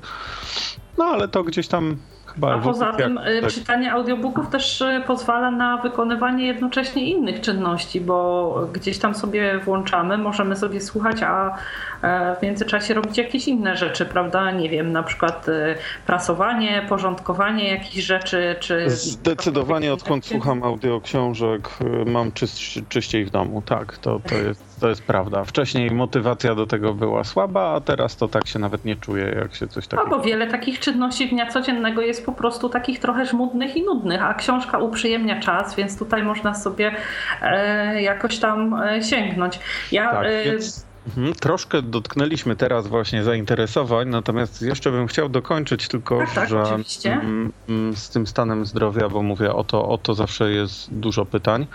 No 0.99 1.05
ale 1.05 1.29
to 1.29 1.45
gdzieś 1.45 1.69
tam 1.69 1.97
chyba 2.35 2.55
A 2.55 2.59
poza 2.59 2.87
ewolucja- 2.91 2.97
tym 2.97 3.19
y, 3.19 3.41
tak. 3.43 3.51
czytanie 3.51 3.93
audiobooków 3.93 4.49
też 4.49 4.81
y, 4.81 5.03
pozwala 5.07 5.51
na 5.51 5.77
wykonywanie 5.77 6.47
jednocześnie 6.47 7.05
innych 7.11 7.41
czynności, 7.41 8.01
bo 8.01 8.69
gdzieś 8.73 8.99
tam 8.99 9.15
sobie 9.15 9.59
włączamy, 9.59 10.19
możemy 10.19 10.57
sobie 10.57 10.81
słuchać, 10.81 11.23
a 11.23 11.57
e, 12.03 12.37
w 12.37 12.43
międzyczasie 12.43 12.95
robić 12.95 13.19
jakieś 13.19 13.49
inne 13.49 13.77
rzeczy, 13.77 14.07
prawda? 14.07 14.51
Nie 14.51 14.71
wiem, 14.71 14.93
na 14.93 15.03
przykład 15.03 15.49
y, 15.49 15.75
prasowanie, 16.07 16.87
porządkowanie 16.89 17.71
jakichś 17.71 18.07
rzeczy, 18.07 18.57
czy... 18.61 18.91
Zdecydowanie 18.91 19.93
odkąd 19.93 20.27
słucham 20.27 20.63
audioksiążek 20.63 21.69
mam 22.07 22.33
czyś, 22.33 22.79
czyściej 22.89 23.25
w 23.25 23.31
domu. 23.31 23.63
Tak, 23.63 23.99
to, 23.99 24.21
to, 24.29 24.35
jest, 24.35 24.70
to 24.81 24.89
jest 24.89 25.03
prawda. 25.03 25.45
Wcześniej 25.45 25.91
motywacja 25.91 26.55
do 26.55 26.67
tego 26.67 26.95
była 26.95 27.25
słaba, 27.25 27.75
a 27.75 27.81
teraz 27.81 28.17
to 28.17 28.29
tak 28.29 28.47
się 28.47 28.59
nawet 28.59 28.85
nie 28.85 28.97
czuję, 28.97 29.35
jak 29.41 29.55
się 29.55 29.69
coś 29.69 29.87
takiego... 29.87 30.03
Albo 30.03 30.25
wiele 30.25 30.47
takich 30.47 30.81
czynności 30.81 31.29
dnia 31.29 31.47
codziennego 31.47 32.03
jest 32.03 32.27
po 32.27 32.33
prostu 32.33 32.69
takich 32.69 32.99
trochę 32.99 33.27
żmudnych 33.27 33.77
i 33.77 33.83
nudnych, 33.83 34.23
a 34.23 34.35
książka 34.35 34.79
uprzyjemnia 34.79 35.41
czas, 35.41 35.75
więc 35.75 35.99
tutaj 35.99 36.23
można 36.23 36.55
sobie 36.55 36.95
e, 37.43 38.03
jakoś 38.03 38.39
tam 38.39 38.75
e, 38.75 39.03
sięgnąć. 39.03 39.59
Ja 39.93 40.11
Tak, 40.11 40.27
e, 40.27 40.45
więc 40.45 40.87
mhm, 41.07 41.35
troszkę 41.35 41.83
dotknęliśmy 41.83 42.57
teraz 42.57 42.87
właśnie 42.87 43.25
zainteresowań, 43.25 44.09
natomiast 44.09 44.63
jeszcze 44.63 44.91
bym 44.91 45.07
chciał 45.07 45.29
dokończyć 45.29 45.89
tylko, 45.89 46.19
Tak, 46.19 46.35
tak, 46.35 46.49
że 46.49 46.63
oczywiście. 46.63 47.13
mm, 47.13 47.53
mm, 47.69 47.97
z 47.97 48.11
tym 48.11 48.27
stanem 48.27 48.67
zdrowia, 48.67 49.09
bo 49.09 49.23
mówię, 49.23 49.55
o 49.55 49.65
to, 49.65 49.89
o 49.89 49.99
to 49.99 50.15
zawsze 50.15 50.53
jest 50.53 50.95
dużo 50.95 51.27
pytań. 51.27 51.67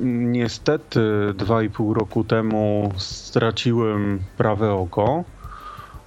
Niestety 0.00 1.00
dwa 1.34 1.62
i 1.62 1.70
pół 1.70 1.94
roku 1.94 2.24
temu 2.24 2.92
straciłem 2.96 4.20
prawe 4.36 4.72
oko. 4.72 5.24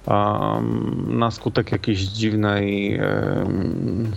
em, 0.06 1.18
na 1.18 1.30
skutek 1.30 1.72
jakiejś 1.72 2.00
dziwnej 2.00 2.94
em, 2.94 4.12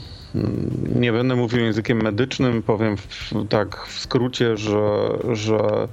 nie 0.96 1.12
będę 1.12 1.36
mówił 1.36 1.60
językiem 1.60 2.01
medycznym, 2.04 2.63
powiem 2.63 2.98
w, 2.98 3.32
tak 3.50 3.86
w 3.88 4.00
skrócie, 4.00 4.58
że, 4.58 5.10
że 5.32 5.88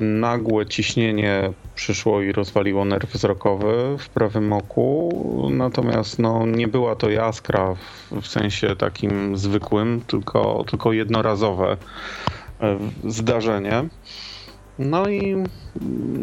nagłe 0.00 0.66
ciśnienie 0.66 1.52
przyszło 1.74 2.22
i 2.22 2.32
rozwaliło 2.32 2.84
nerw 2.84 3.12
wzrokowy 3.12 3.98
w 3.98 4.08
prawym 4.08 4.52
oku, 4.52 5.48
natomiast 5.50 6.18
no, 6.18 6.46
nie 6.46 6.68
była 6.68 6.96
to 6.96 7.10
jaskra 7.10 7.74
w, 7.74 8.20
w 8.22 8.26
sensie 8.26 8.76
takim 8.76 9.36
zwykłym, 9.36 10.00
tylko, 10.06 10.64
tylko 10.70 10.92
jednorazowe 10.92 11.76
zdarzenie. 13.04 13.88
No 14.78 15.08
i, 15.08 15.36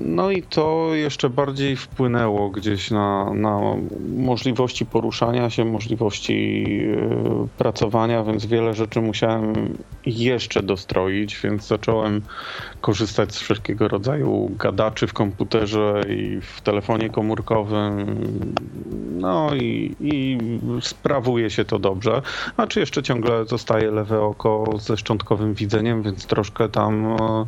no 0.05 0.31
i 0.31 0.43
to 0.43 0.89
jeszcze 0.93 1.29
bardziej 1.29 1.75
wpłynęło 1.75 2.49
gdzieś 2.49 2.91
na, 2.91 3.33
na 3.33 3.59
możliwości 4.17 4.85
poruszania 4.85 5.49
się, 5.49 5.65
możliwości 5.65 6.65
e, 6.95 7.47
pracowania, 7.57 8.23
więc 8.23 8.45
wiele 8.45 8.73
rzeczy 8.73 9.01
musiałem 9.01 9.53
jeszcze 10.05 10.63
dostroić, 10.63 11.39
więc 11.43 11.67
zacząłem 11.67 12.21
korzystać 12.81 13.35
z 13.35 13.39
wszelkiego 13.39 13.87
rodzaju 13.87 14.51
gadaczy 14.59 15.07
w 15.07 15.13
komputerze 15.13 16.01
i 16.09 16.41
w 16.41 16.61
telefonie 16.61 17.09
komórkowym. 17.09 18.05
No 19.11 19.55
i, 19.55 19.95
i 19.99 20.37
sprawuje 20.81 21.49
się 21.49 21.65
to 21.65 21.79
dobrze. 21.79 22.21
A 22.57 22.67
czy 22.67 22.79
jeszcze 22.79 23.03
ciągle 23.03 23.45
zostaje 23.45 23.91
lewe 23.91 24.21
oko 24.21 24.65
ze 24.79 24.97
szczątkowym 24.97 25.53
widzeniem, 25.53 26.03
więc 26.03 26.25
troszkę 26.25 26.69
tam 26.69 27.05
e, 27.05 27.45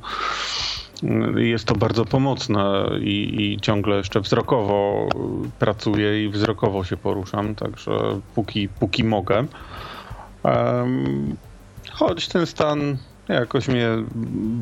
jest 1.35 1.65
to 1.65 1.75
bardzo 1.75 2.05
pomocne 2.05 2.89
i, 3.01 3.35
i 3.41 3.59
ciągle 3.61 3.97
jeszcze 3.97 4.21
wzrokowo 4.21 5.09
pracuję 5.59 6.25
i 6.25 6.29
wzrokowo 6.29 6.83
się 6.83 6.97
poruszam, 6.97 7.55
także 7.55 7.91
póki, 8.35 8.69
póki 8.69 9.03
mogę. 9.03 9.45
Choć 11.91 12.27
ten 12.27 12.45
stan 12.45 12.97
jakoś 13.27 13.67
mnie 13.67 13.89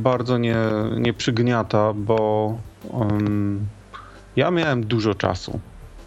bardzo 0.04 0.38
nie, 0.38 0.58
nie 0.98 1.14
przygniata, 1.14 1.94
bo 1.94 2.58
um, 2.92 3.66
ja 4.36 4.52
miałem 4.52 4.86
dużo 4.86 5.16
czasu 5.16 5.60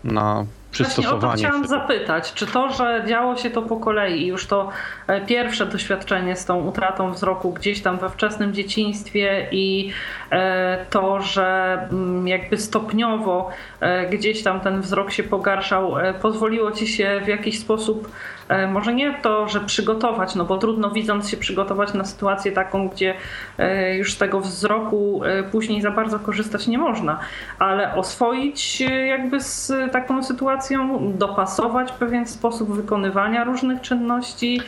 na. 0.04 0.44
Właśnie 0.84 1.10
o 1.10 1.18
to 1.18 1.30
chciałam 1.30 1.62
się. 1.62 1.68
zapytać, 1.68 2.32
czy 2.34 2.46
to, 2.46 2.72
że 2.72 3.04
działo 3.06 3.36
się 3.36 3.50
to 3.50 3.62
po 3.62 3.76
kolei, 3.76 4.26
już 4.26 4.46
to 4.46 4.68
e, 5.06 5.20
pierwsze 5.20 5.66
doświadczenie 5.66 6.36
z 6.36 6.44
tą 6.44 6.60
utratą 6.60 7.12
wzroku 7.12 7.52
gdzieś 7.52 7.82
tam 7.82 7.98
we 7.98 8.10
wczesnym 8.10 8.54
dzieciństwie 8.54 9.46
i 9.50 9.92
e, 10.30 10.86
to, 10.90 11.20
że 11.20 11.78
mm, 11.90 12.28
jakby 12.28 12.56
stopniowo 12.56 13.50
e, 13.80 14.06
gdzieś 14.06 14.42
tam 14.42 14.60
ten 14.60 14.80
wzrok 14.80 15.12
się 15.12 15.22
pogarszał, 15.22 15.94
pozwoliło 16.22 16.72
ci 16.72 16.86
się 16.86 17.20
w 17.24 17.28
jakiś 17.28 17.58
sposób 17.58 18.08
może 18.72 18.94
nie 18.94 19.14
to, 19.14 19.48
że 19.48 19.60
przygotować, 19.60 20.34
no 20.34 20.44
bo 20.44 20.58
trudno 20.58 20.90
widząc 20.90 21.28
się 21.28 21.36
przygotować 21.36 21.94
na 21.94 22.04
sytuację 22.04 22.52
taką, 22.52 22.88
gdzie 22.88 23.14
e, 23.58 23.96
już 23.96 24.14
z 24.14 24.18
tego 24.18 24.40
wzroku 24.40 25.20
e, 25.24 25.42
później 25.42 25.82
za 25.82 25.90
bardzo 25.90 26.18
korzystać 26.18 26.66
nie 26.66 26.78
można, 26.78 27.18
ale 27.58 27.94
oswoić 27.94 28.80
jakby 29.06 29.40
z 29.40 29.72
taką 29.92 30.22
sytuacją, 30.22 30.98
dopasować 31.18 31.92
pewien 31.92 32.26
sposób 32.26 32.72
wykonywania 32.72 33.44
różnych 33.44 33.80
czynności. 33.80 34.60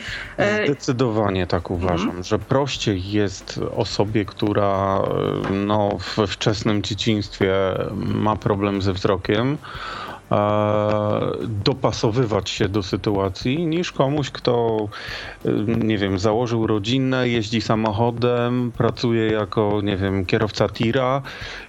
Zdecydowanie 0.65 1.47
tak 1.47 1.71
uważam, 1.71 2.07
mhm. 2.07 2.23
że 2.23 2.39
prościej 2.39 3.11
jest 3.11 3.59
osobie, 3.75 4.25
która 4.25 5.01
no, 5.51 5.89
w 5.99 6.27
wczesnym 6.27 6.81
dzieciństwie 6.81 7.53
ma 7.95 8.35
problem 8.35 8.81
ze 8.81 8.93
wzrokiem, 8.93 9.57
dopasowywać 11.63 12.49
się 12.49 12.69
do 12.69 12.83
sytuacji, 12.83 13.67
niż 13.67 13.91
komuś, 13.91 14.29
kto, 14.29 14.87
y, 15.45 15.49
nie 15.77 15.97
wiem, 15.97 16.19
założył 16.19 16.67
rodzinę, 16.67 17.29
jeździ 17.29 17.61
samochodem, 17.61 18.71
pracuje 18.77 19.31
jako, 19.31 19.81
nie 19.83 19.97
wiem, 19.97 20.25
kierowca 20.25 20.69
tira 20.69 21.21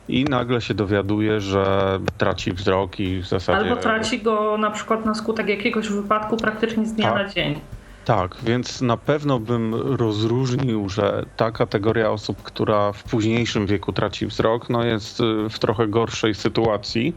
i 0.09 0.25
nagle 0.25 0.61
się 0.61 0.75
dowiaduje, 0.75 1.41
że 1.41 1.99
traci 2.19 2.53
wzrok 2.53 3.01
i 3.01 3.23
w 3.23 3.27
zasadzie... 3.27 3.59
Albo 3.59 3.77
traci 3.77 4.23
go 4.23 4.59
na 4.59 4.71
przykład 4.71 5.05
na 5.05 5.15
skutek 5.15 5.49
jakiegoś 5.49 5.89
wypadku 5.89 6.37
praktycznie 6.37 6.87
z 6.87 6.93
dnia 6.93 7.13
tak. 7.13 7.27
na 7.27 7.35
dzień. 7.35 7.61
Tak, 8.05 8.37
więc 8.43 8.81
na 8.81 8.97
pewno 8.97 9.39
bym 9.39 9.75
rozróżnił, 9.75 10.89
że 10.89 11.25
ta 11.37 11.51
kategoria 11.51 12.11
osób, 12.11 12.43
która 12.43 12.93
w 12.93 13.05
późniejszym 13.05 13.67
wieku 13.67 13.93
traci 13.93 14.27
wzrok, 14.27 14.71
no 14.71 14.85
jest 14.85 15.21
y, 15.21 15.49
w 15.51 15.59
trochę 15.59 15.87
gorszej 15.87 16.35
sytuacji. 16.35 17.15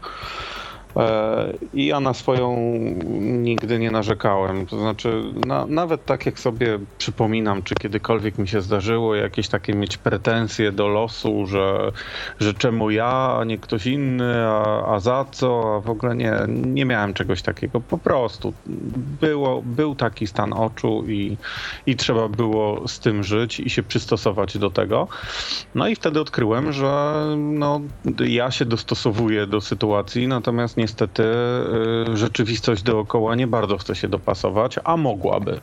E, 0.96 1.52
I 1.74 1.86
ja 1.86 2.00
na 2.00 2.14
swoją 2.14 2.56
nigdy 3.20 3.78
nie 3.78 3.90
narzekałem. 3.90 4.66
To 4.66 4.78
znaczy, 4.78 5.22
na, 5.46 5.66
nawet 5.66 6.04
tak 6.04 6.26
jak 6.26 6.38
sobie 6.38 6.78
przypominam, 6.98 7.62
czy 7.62 7.74
kiedykolwiek 7.74 8.38
mi 8.38 8.48
się 8.48 8.60
zdarzyło 8.60 9.14
jakieś 9.14 9.48
takie 9.48 9.74
mieć 9.74 9.96
pretensje 9.96 10.72
do 10.72 10.88
losu, 10.88 11.46
że, 11.46 11.92
że 12.40 12.54
czemu 12.54 12.90
ja, 12.90 13.36
a 13.40 13.44
nie 13.44 13.58
ktoś 13.58 13.86
inny, 13.86 14.46
a, 14.46 14.86
a 14.94 15.00
za 15.00 15.24
co, 15.30 15.76
a 15.76 15.80
w 15.80 15.90
ogóle 15.90 16.16
nie, 16.16 16.32
nie 16.48 16.84
miałem 16.84 17.14
czegoś 17.14 17.42
takiego. 17.42 17.80
Po 17.80 17.98
prostu 17.98 18.52
było, 19.20 19.62
był 19.62 19.94
taki 19.94 20.26
stan 20.26 20.52
oczu 20.52 21.04
i, 21.08 21.36
i 21.86 21.96
trzeba 21.96 22.28
było 22.28 22.88
z 22.88 23.00
tym 23.00 23.24
żyć 23.24 23.60
i 23.60 23.70
się 23.70 23.82
przystosować 23.82 24.58
do 24.58 24.70
tego. 24.70 25.08
No 25.74 25.88
i 25.88 25.94
wtedy 25.94 26.20
odkryłem, 26.20 26.72
że 26.72 27.24
no, 27.36 27.80
ja 28.26 28.50
się 28.50 28.64
dostosowuję 28.64 29.46
do 29.46 29.60
sytuacji, 29.60 30.28
natomiast 30.28 30.76
nie 30.76 30.85
niestety 30.86 31.22
y, 32.12 32.16
rzeczywistość 32.16 32.82
dookoła 32.82 33.34
nie 33.34 33.46
bardzo 33.46 33.78
chce 33.78 33.94
się 33.94 34.08
dopasować, 34.08 34.78
a 34.84 34.96
mogłaby. 34.96 35.60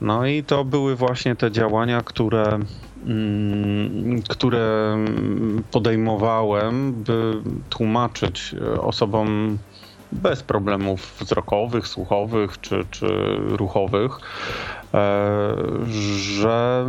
No 0.00 0.26
i 0.26 0.44
to 0.44 0.64
były 0.64 0.96
właśnie 0.96 1.36
te 1.36 1.50
działania, 1.50 2.02
które, 2.02 2.58
mm, 3.06 4.22
które 4.28 4.96
podejmowałem, 5.70 6.92
by 6.92 7.42
tłumaczyć 7.70 8.54
osobom 8.80 9.58
bez 10.12 10.42
problemów 10.42 11.16
wzrokowych, 11.20 11.88
słuchowych 11.88 12.60
czy, 12.60 12.84
czy 12.90 13.06
ruchowych, 13.38 14.20
E, 14.94 15.56
że 16.16 16.86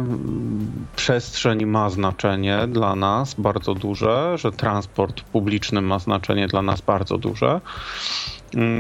przestrzeń 0.95 1.65
ma 1.65 1.89
znaczenie 1.89 2.67
dla 2.67 2.95
nas 2.95 3.33
bardzo 3.33 3.73
duże, 3.73 4.37
że 4.37 4.51
transport 4.51 5.21
publiczny 5.21 5.81
ma 5.81 5.99
znaczenie 5.99 6.47
dla 6.47 6.61
nas 6.61 6.81
bardzo 6.81 7.17
duże. 7.17 7.61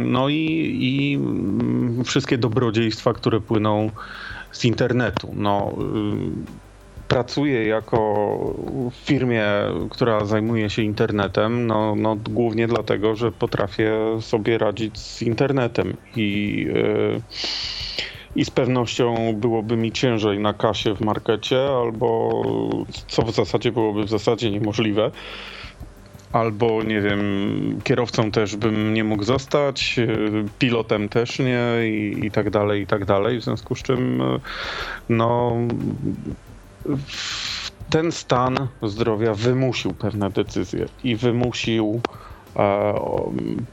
No 0.05 0.29
i, 0.29 0.77
i 0.81 1.19
wszystkie 2.03 2.37
dobrodziejstwa, 2.37 3.13
które 3.13 3.41
płyną 3.41 3.91
z 4.51 4.65
internetu. 4.65 5.31
No, 5.35 5.73
pracuję 7.07 7.65
jako 7.65 7.97
w 8.91 8.95
firmie, 8.95 9.45
która 9.89 10.25
zajmuje 10.25 10.69
się 10.69 10.81
internetem, 10.81 11.67
no, 11.67 11.95
no 11.95 12.15
głównie 12.15 12.67
dlatego, 12.67 13.15
że 13.15 13.31
potrafię 13.31 13.91
sobie 14.21 14.57
radzić 14.57 14.99
z 14.99 15.21
internetem 15.21 15.97
i 16.15 16.55
yy, 16.73 17.21
i 18.35 18.45
z 18.45 18.49
pewnością 18.49 19.33
byłoby 19.33 19.77
mi 19.77 19.91
ciężej 19.91 20.39
na 20.39 20.53
kasie 20.53 20.95
w 20.95 21.01
markecie, 21.01 21.69
albo 21.69 22.41
co 23.07 23.21
w 23.21 23.31
zasadzie 23.31 23.71
byłoby 23.71 24.03
w 24.03 24.09
zasadzie 24.09 24.51
niemożliwe. 24.51 25.11
Albo 26.31 26.83
nie 26.83 27.01
wiem, 27.01 27.21
kierowcą 27.83 28.31
też 28.31 28.55
bym 28.55 28.93
nie 28.93 29.03
mógł 29.03 29.23
zostać, 29.23 29.95
pilotem 30.59 31.09
też 31.09 31.39
nie 31.39 31.61
i, 31.87 32.25
i 32.25 32.31
tak 32.31 32.49
dalej, 32.49 32.81
i 32.81 32.87
tak 32.87 33.05
dalej. 33.05 33.39
W 33.39 33.43
związku 33.43 33.75
z 33.75 33.83
czym, 33.83 34.23
no, 35.09 35.57
ten 37.89 38.11
stan 38.11 38.67
zdrowia 38.83 39.33
wymusił 39.33 39.93
pewne 39.93 40.29
decyzje 40.29 40.85
i 41.03 41.15
wymusił 41.15 42.01
E, 42.57 42.93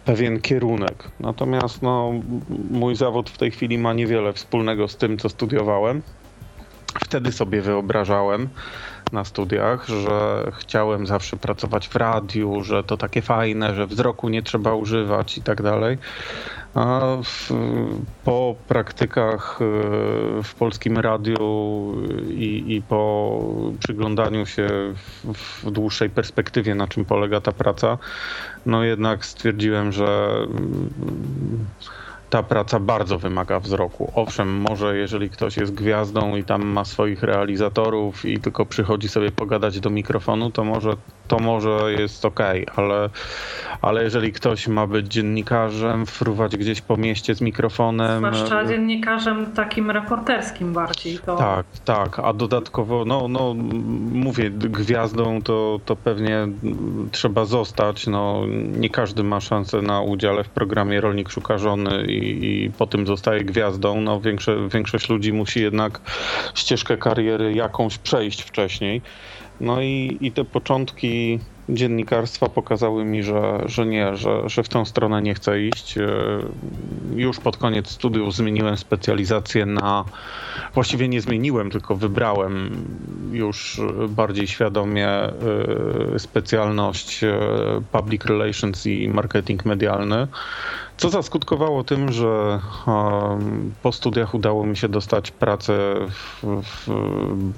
pewien 0.04 0.40
kierunek. 0.40 1.08
Natomiast 1.20 1.82
no, 1.82 2.12
mój 2.70 2.96
zawód 2.96 3.30
w 3.30 3.38
tej 3.38 3.50
chwili 3.50 3.78
ma 3.78 3.92
niewiele 3.92 4.32
wspólnego 4.32 4.88
z 4.88 4.96
tym, 4.96 5.18
co 5.18 5.28
studiowałem. 5.28 6.02
Wtedy 7.04 7.32
sobie 7.32 7.62
wyobrażałem 7.62 8.48
na 9.12 9.24
studiach, 9.24 9.86
że 9.86 10.44
chciałem 10.58 11.06
zawsze 11.06 11.36
pracować 11.36 11.88
w 11.88 11.96
radiu, 11.96 12.62
że 12.62 12.84
to 12.84 12.96
takie 12.96 13.22
fajne, 13.22 13.74
że 13.74 13.86
wzroku 13.86 14.28
nie 14.28 14.42
trzeba 14.42 14.74
używać 14.74 15.38
i 15.38 15.42
tak 15.42 15.62
dalej. 15.62 15.98
A 16.74 17.00
w, 17.24 17.50
po 18.24 18.54
praktykach 18.68 19.58
e, 19.60 20.42
w 20.42 20.54
polskim 20.54 20.98
radiu 20.98 21.36
i, 22.28 22.74
i 22.76 22.82
po 22.82 23.40
przyglądaniu 23.78 24.46
się 24.46 24.68
w, 24.96 25.34
w, 25.34 25.70
dłuższej 25.70 26.10
perspektywie, 26.10 26.74
na 26.74 26.86
czym 26.86 27.04
polega 27.04 27.40
ta 27.40 27.52
praca, 27.52 27.98
no 28.66 28.84
jednak 28.84 29.24
stwierdziłem, 29.24 29.92
że 29.92 30.36
ta 32.34 32.42
praca 32.42 32.80
bardzo 32.80 33.18
wymaga 33.18 33.60
wzroku. 33.60 34.12
Owszem, 34.14 34.56
może 34.56 34.96
jeżeli 34.96 35.30
ktoś 35.30 35.56
jest 35.56 35.74
gwiazdą 35.74 36.36
i 36.36 36.44
tam 36.44 36.66
ma 36.66 36.84
swoich 36.84 37.22
realizatorów 37.22 38.24
i 38.24 38.40
tylko 38.40 38.66
przychodzi 38.66 39.08
sobie 39.08 39.30
pogadać 39.30 39.80
do 39.80 39.90
mikrofonu, 39.90 40.50
to 40.50 40.64
może 40.64 40.96
to 41.28 41.38
może 41.38 41.92
jest 41.98 42.24
ok, 42.24 42.40
ale, 42.76 43.10
ale 43.82 44.04
jeżeli 44.04 44.32
ktoś 44.32 44.68
ma 44.68 44.86
być 44.86 45.06
dziennikarzem, 45.06 46.06
fruwać 46.06 46.56
gdzieś 46.56 46.80
po 46.80 46.96
mieście 46.96 47.34
z 47.34 47.40
mikrofonem. 47.40 48.18
Zwłaszcza 48.18 48.62
e, 48.62 48.68
dziennikarzem 48.68 49.46
takim 49.46 49.90
reporterskim 49.90 50.72
bardziej. 50.72 51.18
To... 51.18 51.36
Tak, 51.36 51.66
tak, 51.84 52.18
a 52.18 52.32
dodatkowo, 52.32 53.04
no, 53.04 53.28
no 53.28 53.54
mówię, 54.12 54.50
gwiazdą 54.50 55.42
to, 55.42 55.80
to 55.84 55.96
pewnie 55.96 56.48
trzeba 57.10 57.44
zostać. 57.44 58.06
No, 58.06 58.42
nie 58.78 58.90
każdy 58.90 59.22
ma 59.22 59.40
szansę 59.40 59.82
na 59.82 60.00
udziale 60.00 60.44
w 60.44 60.48
programie 60.48 61.00
Rolnik 61.00 61.30
Szuka 61.30 61.58
Żony 61.58 62.04
i, 62.06 62.23
i 62.30 62.70
po 62.78 62.86
tym 62.86 63.06
zostaje 63.06 63.44
gwiazdą. 63.44 64.00
No, 64.00 64.20
większe, 64.20 64.68
większość 64.68 65.08
ludzi 65.08 65.32
musi 65.32 65.62
jednak 65.62 66.00
ścieżkę 66.54 66.96
kariery 66.96 67.52
jakąś 67.54 67.98
przejść 67.98 68.42
wcześniej. 68.42 69.02
No 69.60 69.82
i, 69.82 70.18
i 70.20 70.32
te 70.32 70.44
początki 70.44 71.38
dziennikarstwa 71.68 72.48
pokazały 72.48 73.04
mi, 73.04 73.22
że, 73.22 73.60
że 73.66 73.86
nie, 73.86 74.16
że, 74.16 74.48
że 74.48 74.62
w 74.62 74.68
tą 74.68 74.84
stronę 74.84 75.22
nie 75.22 75.34
chcę 75.34 75.60
iść. 75.60 75.98
E, 75.98 76.08
już 77.16 77.40
pod 77.40 77.56
koniec 77.56 77.90
studiów 77.90 78.34
zmieniłem 78.34 78.76
specjalizację 78.76 79.66
na. 79.66 80.04
Właściwie 80.74 81.08
nie 81.08 81.20
zmieniłem, 81.20 81.70
tylko 81.70 81.96
wybrałem 81.96 82.70
już 83.32 83.80
bardziej 84.08 84.46
świadomie 84.46 85.08
e, 85.08 85.32
specjalność 86.18 87.24
e, 87.24 87.38
public 87.92 88.24
relations 88.24 88.86
i 88.86 89.08
marketing 89.08 89.64
medialny. 89.64 90.26
Co 90.96 91.10
zaskutkowało 91.10 91.84
tym, 91.84 92.12
że 92.12 92.60
po 93.82 93.92
studiach 93.92 94.34
udało 94.34 94.66
mi 94.66 94.76
się 94.76 94.88
dostać 94.88 95.30
pracę 95.30 95.94
w, 96.42 96.88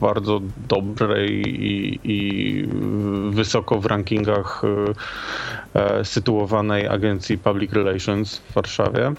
bardzo 0.01 0.40
dobrej 0.68 1.42
i, 1.64 2.01
i, 2.05 2.68
wysoko 3.31 3.81
w 3.81 3.87
rankingach 3.87 4.62
e, 5.75 6.05
sytuowanej 6.05 6.88
agencji 6.88 7.38
Public 7.38 7.72
Relations 7.72 8.38
w 8.38 8.53
Warszawie. 8.53 9.12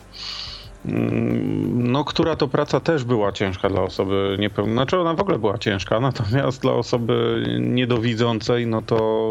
no, 1.73 2.05
która 2.05 2.35
to 2.35 2.47
praca 2.47 2.79
też 2.79 3.03
była 3.03 3.31
ciężka 3.31 3.69
dla 3.69 3.81
osoby 3.81 4.37
niepełnosprawnej. 4.39 4.75
Znaczy 4.75 4.99
ona 4.99 5.13
w 5.13 5.21
ogóle 5.21 5.39
była 5.39 5.57
ciężka, 5.57 5.99
natomiast 6.09 6.61
dla 6.61 6.71
osoby 6.71 7.43
niedowidzącej, 7.59 8.67
no 8.67 8.81
to 8.81 9.27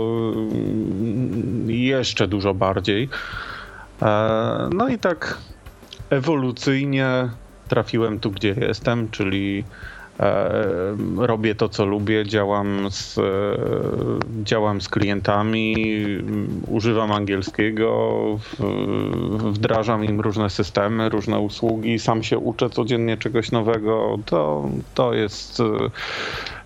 jeszcze 1.66 2.28
dużo 2.28 2.54
bardziej. 2.54 3.08
E, 4.02 4.68
no 4.72 4.88
i 4.88 4.98
tak 4.98 5.38
ewolucyjnie 6.10 7.30
trafiłem 7.68 8.20
tu, 8.20 8.30
gdzie 8.30 8.54
jestem, 8.58 9.10
czyli 9.10 9.64
E, 10.20 10.50
robię 11.16 11.54
to, 11.54 11.68
co 11.68 11.86
lubię, 11.86 12.26
działam 12.26 12.90
z, 12.90 13.18
e, 13.18 13.22
działam 14.44 14.80
z 14.80 14.88
klientami, 14.88 15.74
używam 16.66 17.12
angielskiego, 17.12 18.20
wdrażam 19.38 20.04
im 20.04 20.20
różne 20.20 20.50
systemy, 20.50 21.08
różne 21.08 21.38
usługi, 21.38 21.98
sam 21.98 22.22
się 22.22 22.38
uczę 22.38 22.70
codziennie 22.70 23.16
czegoś 23.16 23.50
nowego. 23.52 24.18
To, 24.26 24.68
to 24.94 25.14
jest 25.14 25.62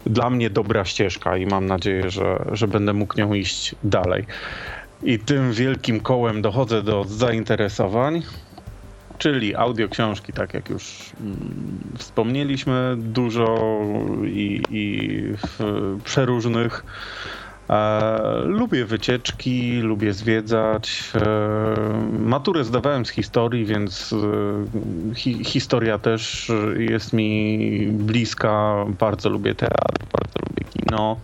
dla 0.06 0.30
mnie 0.30 0.50
dobra 0.50 0.84
ścieżka 0.84 1.36
i 1.36 1.46
mam 1.46 1.66
nadzieję, 1.66 2.10
że, 2.10 2.44
że 2.52 2.68
będę 2.68 2.92
mógł 2.92 3.18
nią 3.18 3.34
iść 3.34 3.74
dalej. 3.84 4.24
I 5.02 5.18
tym 5.18 5.52
wielkim 5.52 6.00
kołem 6.00 6.42
dochodzę 6.42 6.82
do 6.82 7.04
zainteresowań 7.04 8.22
czyli 9.20 9.56
audioksiążki, 9.56 10.32
tak 10.32 10.54
jak 10.54 10.70
już 10.70 11.12
mm, 11.20 11.38
wspomnieliśmy, 11.98 12.94
dużo 12.98 13.80
i, 14.24 14.62
i 14.70 15.22
przeróżnych. 16.04 16.84
E, 17.70 18.42
lubię 18.44 18.84
wycieczki, 18.84 19.80
lubię 19.80 20.12
zwiedzać. 20.12 21.12
E, 21.14 21.26
maturę 22.18 22.64
zdawałem 22.64 23.06
z 23.06 23.10
historii, 23.10 23.66
więc 23.66 24.12
e, 24.12 25.14
hi, 25.14 25.44
historia 25.44 25.98
też 25.98 26.52
jest 26.78 27.12
mi 27.12 27.88
bliska. 27.92 28.84
Bardzo 28.98 29.28
lubię 29.28 29.54
teatr, 29.54 30.04
bardzo 30.12 30.38
lubię 30.48 30.64
kino. 30.72 31.16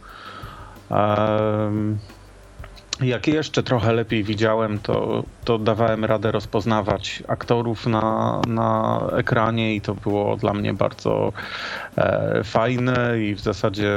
Jak 3.01 3.27
jeszcze 3.27 3.63
trochę 3.63 3.93
lepiej 3.93 4.25
widziałem, 4.25 4.79
to, 4.79 5.25
to 5.45 5.59
dawałem 5.59 6.05
radę 6.05 6.33
rozpoznawać 6.33 7.23
aktorów 7.29 7.87
na, 7.87 8.41
na 8.47 9.01
ekranie 9.13 9.75
i 9.75 9.81
to 9.81 9.95
było 9.95 10.37
dla 10.37 10.55
mnie 10.55 10.75
bardzo 10.75 11.33
e, 11.97 12.41
fajne 12.45 13.21
i 13.21 13.35
w 13.35 13.41
zasadzie 13.41 13.93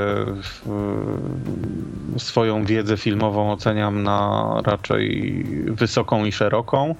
swoją 2.17 2.65
wiedzę 2.65 2.97
filmową 2.97 3.51
oceniam 3.51 4.03
na 4.03 4.53
raczej 4.65 5.43
wysoką 5.67 6.25
i 6.25 6.31
szeroką. 6.31 6.95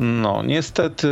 No, 0.00 0.42
niestety 0.42 1.08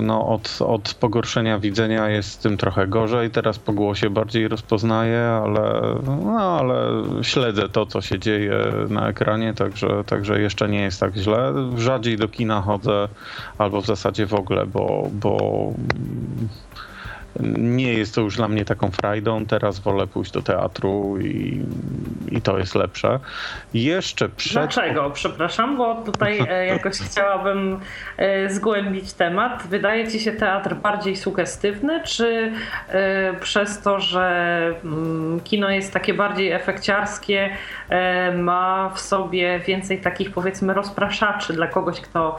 no, 0.00 0.28
od, 0.28 0.58
od 0.60 0.94
pogorszenia 0.94 1.58
widzenia 1.58 2.08
jest 2.08 2.30
z 2.30 2.38
tym 2.38 2.56
trochę 2.56 2.86
gorzej. 2.86 3.30
Teraz 3.30 3.58
po 3.58 3.72
głosie 3.72 4.10
bardziej 4.10 4.48
rozpoznaję, 4.48 5.20
ale, 5.20 5.82
no, 6.06 6.40
ale 6.40 6.90
śledzę 7.22 7.68
to, 7.68 7.86
co 7.86 8.00
się 8.00 8.18
dzieje 8.18 8.56
na 8.88 9.08
ekranie, 9.08 9.54
także, 9.54 10.04
także 10.06 10.40
jeszcze 10.40 10.68
nie 10.68 10.80
jest 10.80 11.00
tak 11.00 11.16
źle. 11.16 11.52
Rzadziej 11.76 12.16
do 12.16 12.28
kina 12.28 12.62
chodzę, 12.62 13.08
albo 13.58 13.80
w 13.80 13.86
zasadzie 13.86 14.26
w 14.26 14.34
ogóle, 14.34 14.66
bo, 14.66 15.08
bo 15.12 15.72
nie 17.58 17.92
jest 17.92 18.14
to 18.14 18.20
już 18.20 18.36
dla 18.36 18.48
mnie 18.48 18.64
taką 18.64 18.90
frajdą. 18.90 19.46
Teraz 19.46 19.78
wolę 19.78 20.06
pójść 20.06 20.30
do 20.30 20.42
teatru 20.42 21.18
i, 21.20 21.62
i 22.30 22.42
to 22.42 22.58
jest 22.58 22.74
lepsze. 22.74 23.20
Jeszcze 23.74 24.28
przed... 24.28 24.52
Dlaczego? 24.52 25.10
Przepraszam, 25.10 25.76
bo 25.76 25.94
tutaj 25.94 26.40
e, 26.48 26.66
jakoś 26.66 26.98
chciałabym 27.10 27.80
e, 28.16 28.50
zgłębić 28.50 29.12
temat. 29.12 29.62
Wydaje 29.70 30.08
ci 30.08 30.20
się 30.20 30.32
teatr 30.32 30.74
bardziej 30.74 31.16
sugestywny, 31.16 32.02
czy 32.04 32.52
e, 32.88 33.34
przez 33.40 33.82
to, 33.82 34.00
że 34.00 34.74
mm, 34.84 35.40
kino 35.40 35.70
jest 35.70 35.92
takie 35.92 36.14
bardziej 36.14 36.52
efekciarskie, 36.52 37.50
ma 38.36 38.90
w 38.94 39.00
sobie 39.00 39.58
więcej 39.58 40.00
takich 40.00 40.30
powiedzmy 40.30 40.74
rozpraszaczy 40.74 41.52
dla 41.52 41.66
kogoś, 41.66 42.00
kto 42.00 42.36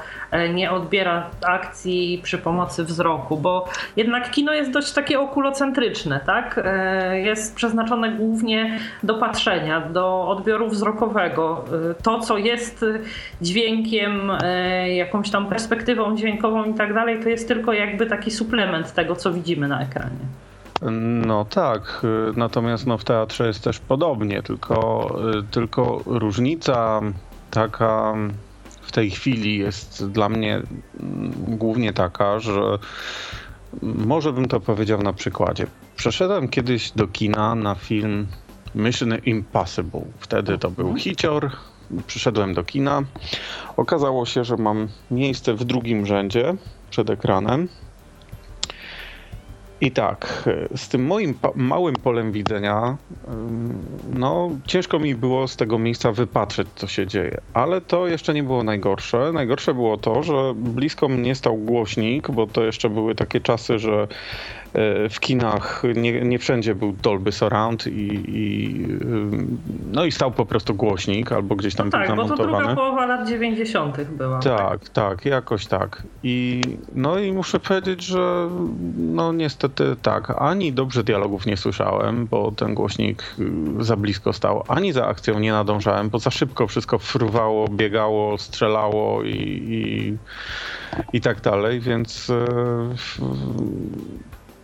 nie 0.53 0.71
odbiera 0.71 1.29
akcji 1.47 2.21
przy 2.23 2.37
pomocy 2.37 2.83
wzroku, 2.83 3.37
bo 3.37 3.69
jednak 3.95 4.31
kino 4.31 4.53
jest 4.53 4.71
dość 4.71 4.88
takie 4.93 5.19
okulocentryczne, 5.19 6.19
tak? 6.25 6.61
E, 6.63 7.19
jest 7.19 7.55
przeznaczone 7.55 8.11
głównie 8.11 8.79
do 9.03 9.13
patrzenia, 9.13 9.81
do 9.81 10.27
odbioru 10.27 10.69
wzrokowego. 10.69 11.65
E, 11.91 12.03
to, 12.03 12.19
co 12.19 12.37
jest 12.37 12.85
dźwiękiem, 13.41 14.31
e, 14.31 14.95
jakąś 14.95 15.29
tam 15.29 15.47
perspektywą 15.49 16.15
dźwiękową 16.15 16.63
i 16.63 16.73
tak 16.73 16.93
dalej, 16.93 17.23
to 17.23 17.29
jest 17.29 17.47
tylko 17.47 17.73
jakby 17.73 18.05
taki 18.05 18.31
suplement 18.31 18.93
tego, 18.93 19.15
co 19.15 19.33
widzimy 19.33 19.67
na 19.67 19.81
ekranie. 19.81 20.25
No 21.25 21.45
tak, 21.45 22.01
natomiast 22.35 22.87
no 22.87 22.97
w 22.97 23.03
teatrze 23.03 23.47
jest 23.47 23.63
też 23.63 23.79
podobnie, 23.79 24.43
tylko, 24.43 25.09
tylko 25.51 26.01
różnica 26.05 27.01
taka 27.51 28.13
w 28.81 28.91
tej 28.91 29.09
chwili 29.09 29.57
jest 29.57 30.07
dla 30.11 30.29
mnie 30.29 30.55
mm, 30.55 31.31
głównie 31.47 31.93
taka, 31.93 32.39
że 32.39 32.61
może 33.81 34.33
bym 34.33 34.47
to 34.47 34.59
powiedział 34.59 35.03
na 35.03 35.13
przykładzie. 35.13 35.67
Przeszedłem 35.95 36.47
kiedyś 36.47 36.91
do 36.91 37.07
kina 37.07 37.55
na 37.55 37.75
film 37.75 38.27
Mission 38.75 39.13
Impossible. 39.25 40.05
Wtedy 40.19 40.57
to 40.57 40.71
był 40.71 40.85
mhm. 40.85 40.99
hicior. 40.99 41.51
Przyszedłem 42.07 42.53
do 42.53 42.63
kina. 42.63 43.01
Okazało 43.77 44.25
się, 44.25 44.43
że 44.43 44.57
mam 44.57 44.87
miejsce 45.11 45.53
w 45.53 45.63
drugim 45.63 46.05
rzędzie 46.05 46.55
przed 46.89 47.09
ekranem. 47.09 47.67
I 49.81 49.91
tak, 49.91 50.49
z 50.75 50.87
tym 50.87 51.05
moim 51.05 51.33
małym 51.55 51.95
polem 51.95 52.31
widzenia, 52.31 52.97
no 54.13 54.49
ciężko 54.65 54.99
mi 54.99 55.15
było 55.15 55.47
z 55.47 55.55
tego 55.55 55.79
miejsca 55.79 56.11
wypatrzeć, 56.11 56.67
co 56.75 56.87
się 56.87 57.07
dzieje. 57.07 57.37
Ale 57.53 57.81
to 57.81 58.07
jeszcze 58.07 58.33
nie 58.33 58.43
było 58.43 58.63
najgorsze. 58.63 59.31
Najgorsze 59.33 59.73
było 59.73 59.97
to, 59.97 60.23
że 60.23 60.53
blisko 60.55 61.07
mnie 61.07 61.35
stał 61.35 61.57
głośnik, 61.57 62.31
bo 62.31 62.47
to 62.47 62.63
jeszcze 62.63 62.89
były 62.89 63.15
takie 63.15 63.41
czasy, 63.41 63.79
że 63.79 64.07
w 65.09 65.19
kinach 65.19 65.83
nie, 65.95 66.21
nie 66.21 66.39
wszędzie 66.39 66.75
był 66.75 66.91
Dolby 66.91 67.31
Surround 67.31 67.87
i, 67.87 68.21
i, 68.27 68.85
no 69.91 70.05
i 70.05 70.11
stał 70.11 70.31
po 70.31 70.45
prostu 70.45 70.75
głośnik 70.75 71.31
albo 71.31 71.55
gdzieś 71.55 71.75
tam 71.75 71.87
no 71.87 71.91
tak, 71.91 72.15
bo 72.15 72.25
to 72.25 72.35
druga 72.35 72.75
połowa 72.75 73.05
lat 73.05 73.29
90. 73.29 74.01
była. 74.03 74.39
Tak, 74.39 74.69
tak, 74.69 74.89
tak, 74.89 75.25
jakoś 75.25 75.65
tak. 75.65 76.03
I 76.23 76.61
no 76.95 77.19
i 77.19 77.31
muszę 77.31 77.59
powiedzieć, 77.59 78.03
że 78.03 78.49
no 78.97 79.33
niestety 79.33 79.95
tak, 80.01 80.41
ani 80.41 80.73
dobrze 80.73 81.03
dialogów 81.03 81.45
nie 81.45 81.57
słyszałem, 81.57 82.27
bo 82.27 82.51
ten 82.51 82.73
głośnik 82.73 83.23
y, 83.79 83.83
za 83.83 83.95
blisko 83.95 84.33
stał, 84.33 84.63
ani 84.67 84.91
za 84.91 85.07
akcją 85.07 85.39
nie 85.39 85.51
nadążałem, 85.51 86.09
bo 86.09 86.19
za 86.19 86.31
szybko 86.31 86.67
wszystko 86.67 86.99
fruwało, 86.99 87.67
biegało, 87.67 88.37
strzelało 88.37 89.23
i, 89.23 89.33
i, 89.69 90.17
i 91.17 91.21
tak 91.21 91.41
dalej, 91.41 91.79
więc 91.79 92.29
e, 92.29 92.45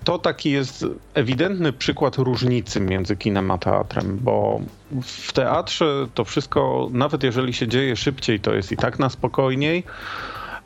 to 0.05 0.19
taki 0.19 0.51
jest 0.51 0.85
ewidentny 1.13 1.73
przykład 1.73 2.15
różnicy 2.15 2.79
między 2.79 3.15
kinem 3.15 3.51
a 3.51 3.57
teatrem, 3.57 4.17
bo 4.21 4.61
w 5.01 5.33
teatrze 5.33 6.07
to 6.13 6.25
wszystko, 6.25 6.89
nawet 6.91 7.23
jeżeli 7.23 7.53
się 7.53 7.67
dzieje 7.67 7.95
szybciej, 7.95 8.39
to 8.39 8.53
jest 8.53 8.71
i 8.71 8.77
tak 8.77 8.99
na 8.99 9.09
spokojniej. 9.09 9.83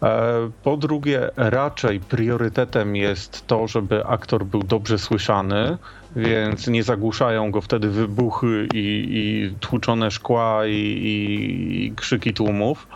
E, 0.04 0.52
po 0.64 0.78
drugie, 0.78 1.30
raczej 1.36 2.00
priorytetem 2.00 2.96
jest 2.96 3.48
to, 3.48 3.68
żeby 3.68 4.06
aktor 4.06 4.46
był 4.46 4.64
dobrze 4.64 4.98
słyszany, 4.98 5.78
więc 6.16 6.68
nie 6.68 6.84
zagłuszają 6.84 7.52
go 7.52 7.62
wtedy 7.62 7.90
wybuchy 7.90 8.68
i, 8.74 9.08
i 9.12 9.56
tłuczone 9.60 10.12
szkła 10.12 10.68
i, 10.68 10.74
i 10.74 11.94
krzyki 11.96 12.34
tłumów. 12.34 12.88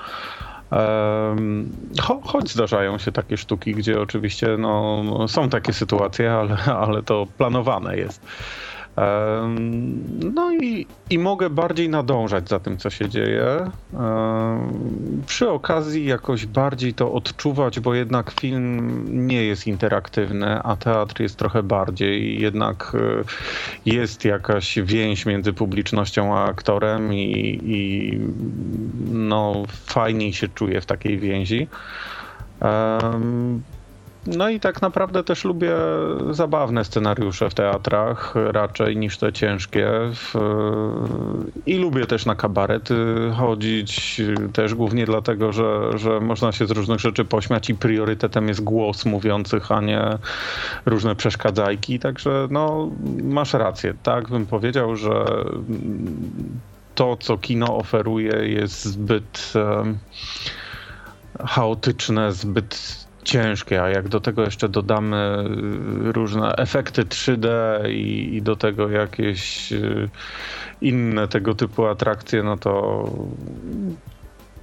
Cho, 2.02 2.22
choć 2.24 2.52
zdarzają 2.52 2.98
się 2.98 3.12
takie 3.12 3.38
sztuki, 3.38 3.76
gdzie 3.76 4.02
oczywiście 4.02 4.58
no, 4.58 5.04
są 5.28 5.50
takie 5.50 5.74
sytuacje, 5.74 6.34
ale, 6.34 6.58
ale 6.86 7.04
to 7.04 7.28
planowane 7.38 7.98
jest. 7.98 8.22
No 10.36 10.52
i, 10.62 10.86
i 11.10 11.20
mogę 11.20 11.50
bardziej 11.50 11.90
nadążać 11.90 12.50
za 12.50 12.60
tym, 12.60 12.78
co 12.78 12.90
się 12.90 13.10
dzieje. 13.10 13.72
Przy 15.26 15.50
okazji 15.50 16.06
jakoś 16.06 16.46
bardziej 16.46 16.94
to 16.94 17.14
odczuwać, 17.14 17.80
bo 17.80 17.94
jednak 17.94 18.32
film 18.32 19.06
nie 19.28 19.44
jest 19.44 19.68
interaktywny, 19.68 20.64
a 20.64 20.76
teatr 20.76 21.22
jest 21.22 21.38
trochę 21.38 21.64
bardziej. 21.64 22.42
Jednak 22.42 22.92
e, 22.96 23.24
jest 23.86 24.26
jakaś 24.26 24.80
więź 24.80 25.26
między 25.26 25.54
publicznością 25.54 26.38
a 26.38 26.46
aktorem 26.46 27.14
i, 27.14 27.60
i 27.64 28.20
no, 29.12 29.64
fajniej 29.86 30.34
się 30.34 30.48
czuje 30.48 30.82
w 30.82 30.86
takiej 30.86 31.20
więzi. 31.20 31.68
No 34.28 34.50
i 34.50 34.60
tak 34.60 34.82
naprawdę 34.82 35.24
też 35.24 35.44
lubię 35.44 35.72
zabawne 36.32 36.86
scenariusze 36.86 37.50
w 37.50 37.54
teatrach 37.54 38.34
raczej 38.36 38.98
niż 38.98 39.18
te 39.18 39.34
ciężkie. 39.34 39.90
I 41.66 41.78
lubię 41.78 42.06
też 42.06 42.26
na 42.26 42.36
kabarety 42.36 42.96
chodzić, 43.38 44.22
też 44.54 44.76
głównie 44.76 45.06
dlatego, 45.06 45.52
że, 45.52 45.98
że 45.98 46.20
można 46.20 46.52
się 46.52 46.66
z 46.68 46.72
różnych 46.72 47.00
rzeczy 47.00 47.26
pośmiać 47.26 47.70
i 47.70 47.76
priorytetem 47.76 48.48
jest 48.48 48.64
głos 48.64 49.06
mówiących, 49.06 49.72
a 49.72 49.82
nie 49.82 50.18
różne 50.86 51.16
przeszkadzajki. 51.16 52.00
Także 52.00 52.48
no, 52.52 52.90
masz 53.24 53.54
rację. 53.54 53.94
Tak 54.04 54.30
bym 54.30 54.46
powiedział, 54.46 54.96
że 54.96 55.26
to, 56.96 57.18
co 57.20 57.38
kino 57.38 57.78
oferuje, 57.78 58.48
jest 58.48 58.86
zbyt 58.86 59.54
chaotyczne, 61.40 62.34
zbyt 62.34 63.03
ciężkie, 63.24 63.84
a 63.84 63.90
jak 63.90 64.08
do 64.08 64.20
tego 64.20 64.42
jeszcze 64.42 64.70
dodamy 64.70 65.46
y, 66.10 66.12
różne 66.12 66.56
efekty 66.56 67.04
3D 67.04 67.48
i, 67.90 68.36
i 68.36 68.42
do 68.42 68.56
tego 68.56 68.90
jakieś 68.90 69.72
y, 69.72 70.10
inne 70.82 71.28
tego 71.28 71.56
typu 71.56 71.86
atrakcje, 71.86 72.44
no 72.44 72.58
to 72.58 73.06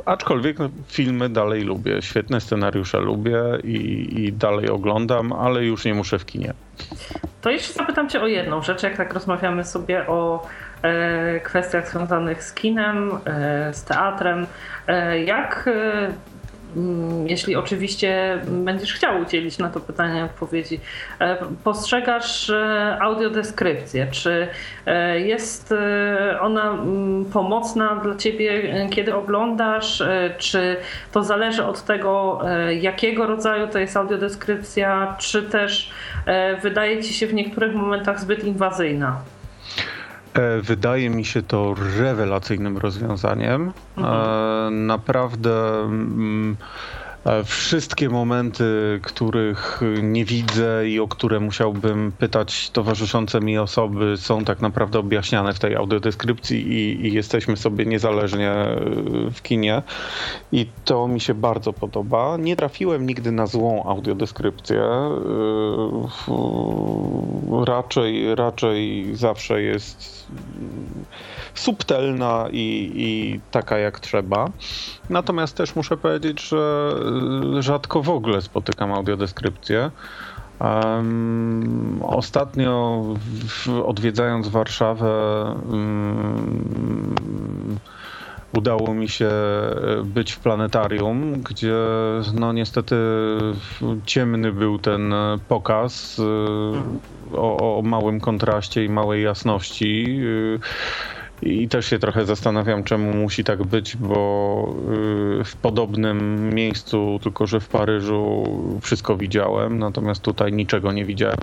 aczkolwiek 0.06 0.58
no, 0.58 0.70
filmy 0.88 1.28
dalej 1.28 1.62
lubię, 1.62 2.02
świetne 2.02 2.40
scenariusze 2.40 3.00
lubię 3.00 3.42
i, 3.64 4.08
i, 4.18 4.32
dalej 4.32 4.68
oglądam, 4.68 5.32
ale 5.32 5.64
już 5.64 5.84
nie 5.84 5.94
muszę 5.94 6.18
w 6.18 6.24
kinie. 6.26 6.54
To 7.40 7.50
jeszcze 7.50 7.72
zapytam 7.72 8.08
cię 8.08 8.22
o 8.22 8.26
jedną 8.26 8.62
rzecz, 8.62 8.82
jak 8.82 8.96
tak 8.96 9.14
rozmawiamy 9.14 9.64
sobie 9.64 10.06
o 10.06 10.46
e, 10.82 11.40
kwestiach 11.40 11.90
związanych 11.90 12.42
z 12.42 12.52
kinem, 12.52 13.10
e, 13.24 13.74
z 13.74 13.84
teatrem. 13.84 14.46
E, 14.86 15.20
jak 15.24 15.68
e, 15.74 16.12
jeśli 17.26 17.56
oczywiście 17.56 18.38
będziesz 18.48 18.94
chciał 18.94 19.20
udzielić 19.22 19.58
na 19.58 19.70
to 19.70 19.80
pytanie 19.80 20.24
odpowiedzi. 20.24 20.80
E, 21.18 21.36
postrzegasz 21.64 22.50
e, 22.50 22.98
audiodeskrypcję? 23.00 24.06
Czy 24.10 24.48
e, 24.86 25.20
jest 25.20 25.74
ona 26.40 26.70
mm, 26.70 27.24
pomocna 27.24 27.96
dla 27.96 28.16
ciebie, 28.16 28.74
kiedy 28.90 29.14
oglądasz? 29.14 30.02
Czy 30.38 30.76
to 31.12 31.24
zależy 31.24 31.64
od 31.64 31.84
tego, 31.84 32.40
jakiego 32.80 33.26
rodzaju 33.26 33.68
to 33.68 33.78
jest 33.78 33.96
audiodeskrypcja, 33.96 35.16
czy 35.18 35.42
też 35.42 35.90
wydaje 36.62 37.02
ci 37.02 37.14
się 37.14 37.26
w 37.26 37.34
niektórych 37.34 37.74
momentach 37.74 38.20
zbyt 38.20 38.44
inwazyjna? 38.44 39.20
E, 40.34 40.60
wydaje 40.60 41.10
mi 41.10 41.24
się 41.24 41.42
to 41.42 41.74
rewelacyjnym 41.98 42.78
rozwiązaniem. 42.78 43.72
Mhm. 43.96 44.14
E, 44.14 44.70
naprawdę. 44.70 45.50
E, 47.24 47.44
wszystkie 47.44 48.08
momenty, 48.08 49.00
których 49.02 49.80
nie 50.02 50.24
widzę 50.24 50.88
i 50.88 51.00
o 51.00 51.08
które 51.08 51.40
musiałbym 51.40 52.12
pytać 52.18 52.70
towarzyszące 52.70 53.40
mi 53.40 53.58
osoby, 53.58 54.16
są 54.16 54.44
tak 54.44 54.60
naprawdę 54.60 54.98
objaśniane 54.98 55.52
w 55.52 55.58
tej 55.58 55.76
audiodeskrypcji 55.76 56.72
i, 56.72 57.06
i 57.06 57.12
jesteśmy 57.12 57.56
sobie 57.56 57.86
niezależnie 57.86 58.50
e, 58.50 58.80
w 59.34 59.42
kinie. 59.42 59.82
I 60.52 60.66
to 60.84 61.08
mi 61.08 61.20
się 61.20 61.34
bardzo 61.34 61.72
podoba. 61.72 62.36
Nie 62.36 62.56
trafiłem 62.56 63.06
nigdy 63.06 63.32
na 63.32 63.46
złą 63.46 63.84
audiodeskrypcję. 63.84 64.82
E, 64.82 65.10
raczej, 67.64 68.34
raczej 68.34 69.10
zawsze 69.14 69.62
jest 69.62 70.26
subtelna 71.54 72.46
i, 72.52 72.92
i 72.94 73.40
taka 73.50 73.78
jak 73.78 74.00
trzeba. 74.00 74.50
Natomiast 75.10 75.56
też 75.56 75.76
muszę 75.76 75.96
powiedzieć, 75.96 76.48
że 76.48 76.94
y, 77.58 77.62
rzadko 77.62 78.02
w 78.02 78.10
ogóle 78.10 78.42
spotykam 78.42 78.92
audiodeskrypcję. 78.92 79.90
Um, 80.60 82.00
ostatnio 82.02 83.02
w, 83.48 83.68
odwiedzając 83.86 84.48
Warszawę 84.48 85.44
um, 85.70 87.14
udało 88.56 88.94
mi 88.94 89.08
się 89.08 89.30
być 90.04 90.32
w 90.32 90.38
planetarium, 90.38 91.42
gdzie 91.42 91.76
no 92.34 92.52
niestety 92.52 92.96
ciemny 94.06 94.52
był 94.52 94.78
ten 94.78 95.14
pokaz 95.48 96.18
y, 96.18 96.22
o, 97.36 97.78
o 97.78 97.82
małym 97.82 98.20
kontraście 98.20 98.84
i 98.84 98.88
małej 98.88 99.22
jasności. 99.22 100.20
I 101.42 101.68
też 101.68 101.86
się 101.86 101.98
trochę 101.98 102.24
zastanawiam, 102.24 102.84
czemu 102.84 103.14
musi 103.14 103.44
tak 103.44 103.62
być, 103.62 103.96
bo 103.96 104.74
y, 105.40 105.44
w 105.44 105.56
podobnym 105.56 106.50
miejscu, 106.54 107.20
tylko 107.22 107.46
że 107.46 107.60
w 107.60 107.68
Paryżu, 107.68 108.44
wszystko 108.82 109.16
widziałem, 109.16 109.78
natomiast 109.78 110.22
tutaj 110.22 110.52
niczego 110.52 110.92
nie 110.92 111.04
widziałem. 111.04 111.38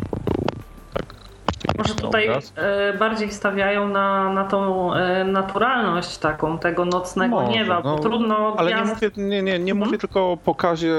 Tak 0.93 1.77
Może 1.77 1.95
tutaj 1.95 2.29
obraz. 2.29 2.53
Y, 2.93 2.97
bardziej 2.97 3.31
stawiają 3.31 3.89
na, 3.89 4.33
na 4.33 4.43
tą 4.43 4.91
y, 4.93 5.23
naturalność 5.23 6.17
taką 6.17 6.57
tego 6.57 6.86
nocnego 6.86 7.36
Może, 7.36 7.51
nieba, 7.51 7.81
bo 7.81 7.89
no, 7.89 7.99
trudno 7.99 8.55
Ale 8.57 8.71
gwiazd... 8.71 9.01
nie 9.01 9.10
mówię, 9.10 9.29
nie, 9.29 9.41
nie, 9.41 9.60
nie 9.60 9.73
mówię 9.73 9.86
mhm. 9.86 9.99
tylko 9.99 10.31
o 10.31 10.38
pokazie 10.38 10.93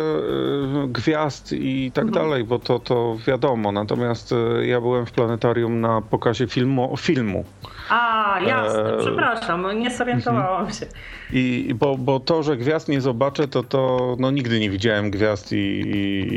gwiazd 0.87 1.52
i 1.52 1.92
tak 1.94 2.04
mhm. 2.04 2.24
dalej, 2.24 2.44
bo 2.44 2.58
to, 2.58 2.78
to 2.78 3.16
wiadomo. 3.26 3.72
Natomiast 3.72 4.34
ja 4.62 4.80
byłem 4.80 5.06
w 5.06 5.12
planetarium 5.12 5.80
na 5.80 6.02
pokazie 6.02 6.46
filmu. 6.46 6.96
filmu. 6.96 7.44
A, 7.88 8.40
jasne, 8.46 8.94
e... 8.94 8.98
przepraszam, 8.98 9.81
nie 9.81 9.90
zorientowałam 9.90 10.72
się. 10.72 10.87
I, 11.33 11.74
bo, 11.74 11.96
bo 11.96 12.20
to, 12.20 12.42
że 12.42 12.57
gwiazd 12.57 12.88
nie 12.88 13.01
zobaczę, 13.01 13.48
to, 13.48 13.62
to 13.62 14.16
no, 14.18 14.31
nigdy 14.31 14.61
nie 14.61 14.70
widziałem 14.70 15.11
gwiazd 15.11 15.53
i, 15.53 15.57
i, 15.57 16.35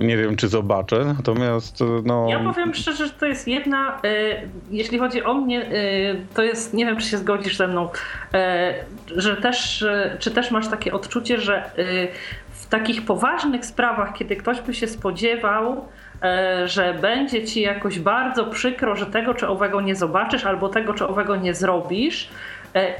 i 0.00 0.04
nie 0.04 0.16
wiem, 0.16 0.36
czy 0.36 0.48
zobaczę. 0.48 1.14
Natomiast 1.16 1.84
no... 2.04 2.26
Ja 2.28 2.44
powiem 2.44 2.74
szczerze, 2.74 3.06
że 3.06 3.12
to 3.12 3.26
jest 3.26 3.48
jedna, 3.48 4.00
y, 4.04 4.48
jeśli 4.70 4.98
chodzi 4.98 5.24
o 5.24 5.34
mnie, 5.34 5.72
y, 5.72 6.26
to 6.34 6.42
jest, 6.42 6.74
nie 6.74 6.86
wiem, 6.86 6.96
czy 6.96 7.06
się 7.06 7.18
zgodzisz 7.18 7.56
ze 7.56 7.68
mną, 7.68 7.88
y, 7.88 9.20
że 9.20 9.36
też, 9.36 9.84
czy 10.18 10.30
też 10.30 10.50
masz 10.50 10.68
takie 10.68 10.92
odczucie, 10.92 11.40
że 11.40 11.70
w 12.50 12.66
takich 12.66 13.04
poważnych 13.04 13.66
sprawach, 13.66 14.14
kiedy 14.14 14.36
ktoś 14.36 14.60
by 14.60 14.74
się 14.74 14.86
spodziewał, 14.86 15.84
E, 15.84 15.84
że 16.64 16.94
będzie 16.94 17.44
ci 17.44 17.60
jakoś 17.60 17.98
bardzo 17.98 18.44
przykro, 18.44 18.96
że 18.96 19.06
tego 19.06 19.34
czy 19.34 19.48
owego 19.48 19.80
nie 19.80 19.96
zobaczysz, 19.96 20.44
albo 20.44 20.68
tego 20.68 20.94
czy 20.94 21.06
owego 21.06 21.36
nie 21.36 21.54
zrobisz, 21.54 22.28
E, 22.28 22.53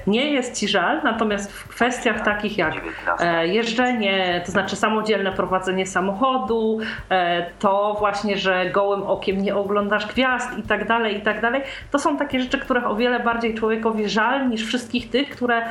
nie 0.07 0.31
jest 0.31 0.61
ci 0.61 0.69
żal, 0.69 1.01
natomiast 1.05 1.53
w 1.53 1.69
kwestiach 1.69 2.25
takich 2.25 2.59
jak 2.59 2.75
e, 3.21 3.49
jeżdżenie, 3.49 4.43
to 4.47 4.53
znaczy 4.53 4.77
samodzielne 4.77 5.33
prowadzenie 5.33 5.87
samochodu, 5.87 6.79
e, 7.11 7.47
to 7.59 7.97
właśnie, 7.99 8.37
że 8.39 8.71
gołym 8.71 9.03
okiem 9.03 9.43
nie 9.43 9.57
oglądasz 9.57 10.07
gwiazd 10.07 10.59
i 10.59 10.63
tak 10.63 10.89
dalej, 10.89 11.19
i 11.19 11.21
tak 11.23 11.41
dalej, 11.41 11.63
to 11.91 11.99
są 11.99 12.17
takie 12.17 12.41
rzeczy, 12.41 12.59
których 12.59 12.87
o 12.87 12.97
wiele 12.97 13.21
bardziej 13.21 13.55
człowiekowi 13.55 14.09
żal 14.09 14.49
niż 14.49 14.67
wszystkich 14.67 15.11
tych, 15.11 15.31
które 15.31 15.63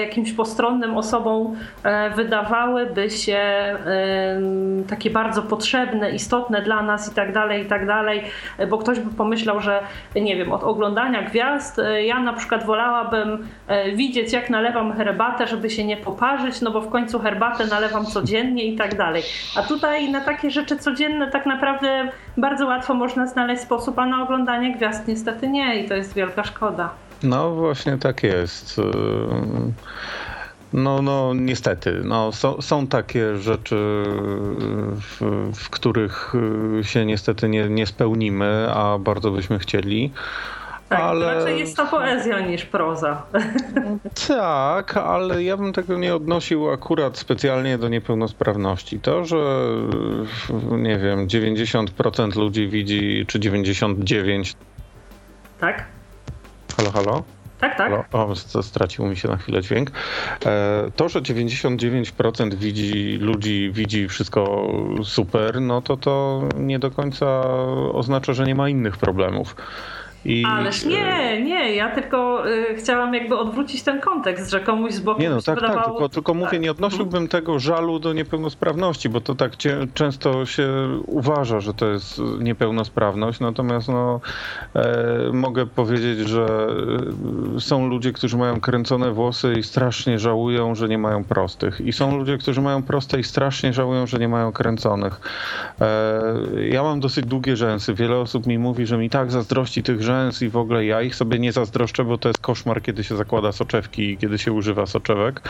jakimś 0.00 0.32
postronnym 0.32 0.96
osobom 0.96 1.56
wydawałyby 2.14 3.10
się 3.10 3.40
takie 4.88 5.10
bardzo 5.10 5.42
potrzebne, 5.42 6.10
istotne 6.10 6.62
dla 6.62 6.82
nas 6.82 7.12
i 7.12 7.14
tak 7.14 7.32
dalej, 7.32 7.62
i 7.62 7.66
tak 7.66 7.86
dalej, 7.86 8.22
bo 8.70 8.78
ktoś 8.78 9.00
by 9.00 9.14
pomyślał, 9.14 9.60
że 9.60 9.80
nie 10.16 10.36
wiem, 10.36 10.52
od 10.52 10.64
oglądania 10.64 11.22
gwiazd 11.22 11.80
ja 12.04 12.18
na 12.18 12.32
przykład 12.32 12.64
wolałabym 12.64 13.43
E, 13.43 13.43
widzieć, 13.94 14.32
jak 14.32 14.50
nalewam 14.50 14.92
herbatę, 14.96 15.46
żeby 15.46 15.70
się 15.70 15.84
nie 15.84 15.96
poparzyć, 15.96 16.60
no 16.60 16.70
bo 16.70 16.80
w 16.80 16.90
końcu 16.90 17.18
herbatę 17.18 17.66
nalewam 17.66 18.06
codziennie 18.06 18.64
i 18.64 18.76
tak 18.76 18.96
dalej. 18.96 19.22
A 19.56 19.62
tutaj 19.62 20.10
na 20.10 20.20
takie 20.20 20.50
rzeczy 20.50 20.76
codzienne 20.76 21.30
tak 21.30 21.46
naprawdę 21.46 22.10
bardzo 22.36 22.66
łatwo 22.66 22.94
można 22.94 23.26
znaleźć 23.26 23.62
sposób, 23.62 23.98
a 23.98 24.06
na 24.06 24.22
oglądanie 24.22 24.76
gwiazd 24.76 25.08
niestety 25.08 25.48
nie 25.48 25.80
i 25.80 25.88
to 25.88 25.94
jest 25.94 26.14
wielka 26.14 26.44
szkoda. 26.44 26.90
No 27.22 27.50
właśnie 27.50 27.98
tak 27.98 28.22
jest. 28.22 28.80
No, 30.72 31.02
no 31.02 31.34
niestety. 31.34 32.00
No, 32.04 32.32
są, 32.32 32.62
są 32.62 32.86
takie 32.86 33.36
rzeczy, 33.36 34.04
w, 35.00 35.20
w 35.54 35.70
których 35.70 36.32
się 36.82 37.06
niestety 37.06 37.48
nie, 37.48 37.68
nie 37.68 37.86
spełnimy, 37.86 38.66
a 38.74 38.98
bardzo 38.98 39.30
byśmy 39.30 39.58
chcieli. 39.58 40.12
Tak, 40.88 41.00
ale... 41.00 41.34
raczej 41.34 41.58
jest 41.58 41.76
to 41.76 41.86
poezja 41.86 42.40
niż 42.40 42.64
proza. 42.64 43.22
Tak, 44.28 44.96
ale 44.96 45.42
ja 45.42 45.56
bym 45.56 45.72
tego 45.72 45.98
nie 45.98 46.14
odnosił 46.14 46.70
akurat 46.70 47.18
specjalnie 47.18 47.78
do 47.78 47.88
niepełnosprawności. 47.88 49.00
To, 49.00 49.24
że 49.24 49.36
nie 50.70 50.98
wiem, 50.98 51.26
90% 51.26 52.36
ludzi 52.36 52.68
widzi, 52.68 53.24
czy 53.28 53.38
99%. 53.38 54.54
Tak? 55.60 55.84
Halo, 56.76 56.90
halo? 56.90 57.22
Tak, 57.60 57.78
tak. 57.78 57.90
Halo? 57.90 58.04
O, 58.12 58.62
stracił 58.62 59.06
mi 59.06 59.16
się 59.16 59.28
na 59.28 59.36
chwilę 59.36 59.62
dźwięk. 59.62 59.90
E, 60.46 60.90
to, 60.96 61.08
że 61.08 61.20
99% 61.22 62.54
widzi, 62.54 63.18
ludzi 63.20 63.70
widzi 63.72 64.08
wszystko 64.08 64.72
super, 65.04 65.60
no 65.60 65.82
to 65.82 65.96
to 65.96 66.42
nie 66.58 66.78
do 66.78 66.90
końca 66.90 67.40
oznacza, 67.92 68.32
że 68.32 68.44
nie 68.44 68.54
ma 68.54 68.68
innych 68.68 68.96
problemów. 68.96 69.56
I, 70.24 70.44
Ależ 70.44 70.84
nie, 70.84 71.42
nie, 71.42 71.74
ja 71.74 71.90
tylko 71.94 72.48
y, 72.50 72.74
chciałam 72.74 73.14
jakby 73.14 73.36
odwrócić 73.36 73.82
ten 73.82 74.00
kontekst, 74.00 74.50
że 74.50 74.60
komuś 74.60 74.92
z 74.92 75.00
boku 75.00 75.20
Nie 75.20 75.30
no, 75.30 75.42
tak, 75.42 75.54
wydawało... 75.54 75.80
tak, 75.80 75.86
tylko, 75.86 76.08
tylko 76.08 76.34
mówię, 76.34 76.58
nie 76.58 76.70
odnosiłbym 76.70 77.28
tego 77.28 77.58
żalu 77.58 77.98
do 77.98 78.12
niepełnosprawności, 78.12 79.08
bo 79.08 79.20
to 79.20 79.34
tak 79.34 79.56
cie, 79.56 79.76
często 79.94 80.46
się 80.46 80.68
uważa, 81.06 81.60
że 81.60 81.74
to 81.74 81.86
jest 81.86 82.20
niepełnosprawność, 82.40 83.40
natomiast 83.40 83.88
no, 83.88 84.20
e, 84.74 85.30
mogę 85.32 85.66
powiedzieć, 85.66 86.18
że 86.18 86.46
e, 87.56 87.60
są 87.60 87.88
ludzie, 87.88 88.12
którzy 88.12 88.36
mają 88.36 88.60
kręcone 88.60 89.10
włosy 89.12 89.54
i 89.58 89.62
strasznie 89.62 90.18
żałują, 90.18 90.74
że 90.74 90.88
nie 90.88 90.98
mają 90.98 91.24
prostych. 91.24 91.80
I 91.80 91.92
są 91.92 92.18
ludzie, 92.18 92.38
którzy 92.38 92.60
mają 92.60 92.82
proste 92.82 93.20
i 93.20 93.24
strasznie 93.24 93.72
żałują, 93.72 94.06
że 94.06 94.18
nie 94.18 94.28
mają 94.28 94.52
kręconych. 94.52 95.20
E, 95.80 96.22
ja 96.68 96.82
mam 96.82 97.00
dosyć 97.00 97.26
długie 97.26 97.56
rzęsy. 97.56 97.94
Wiele 97.94 98.16
osób 98.16 98.46
mi 98.46 98.58
mówi, 98.58 98.86
że 98.86 98.98
mi 98.98 99.10
tak 99.10 99.30
zazdrości 99.30 99.82
tych 99.82 100.02
rzęs, 100.02 100.13
i 100.42 100.48
w 100.48 100.56
ogóle 100.56 100.84
ja 100.84 101.02
ich 101.02 101.14
sobie 101.14 101.38
nie 101.38 101.52
zazdroszczę, 101.52 102.04
bo 102.04 102.18
to 102.18 102.28
jest 102.28 102.38
koszmar, 102.40 102.82
kiedy 102.82 103.04
się 103.04 103.16
zakłada 103.16 103.52
soczewki 103.52 104.10
i 104.10 104.18
kiedy 104.18 104.38
się 104.38 104.52
używa 104.52 104.86
soczewek. 104.86 105.42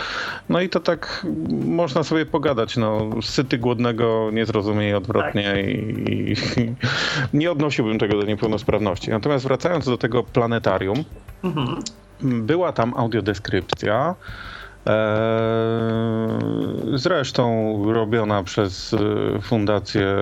No 0.49 0.61
i 0.61 0.69
to 0.69 0.81
tak 0.81 1.27
można 1.51 2.03
sobie 2.03 2.27
pogadać. 2.27 2.77
No, 2.77 3.11
syty 3.23 3.59
głodnego 3.59 4.31
nie 4.33 4.47
zrozumie 4.47 4.97
odwrotnie 4.97 5.51
tak. 5.51 5.59
i, 5.59 6.33
i, 6.33 6.75
nie 7.33 7.51
odnosiłbym 7.53 7.99
tego 7.99 8.21
do 8.21 8.27
niepełnosprawności. 8.27 9.11
Natomiast 9.11 9.45
wracając 9.45 9.85
do 9.85 9.99
tego 9.99 10.23
planetarium, 10.23 11.05
mhm. 11.45 11.83
była 12.23 12.73
tam 12.73 12.95
audiodeskrypcja. 12.97 14.15
Eee, 14.87 16.39
zresztą 16.95 17.75
robiona 17.93 18.43
przez 18.43 18.95
e, 18.95 19.41
fundację 19.41 20.17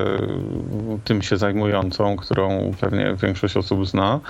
tym 1.05 1.23
się 1.23 1.37
zajmującą, 1.37 2.17
którą 2.17 2.71
pewnie 2.81 3.15
większość 3.23 3.57
osób 3.57 3.87
zna. 3.87 4.21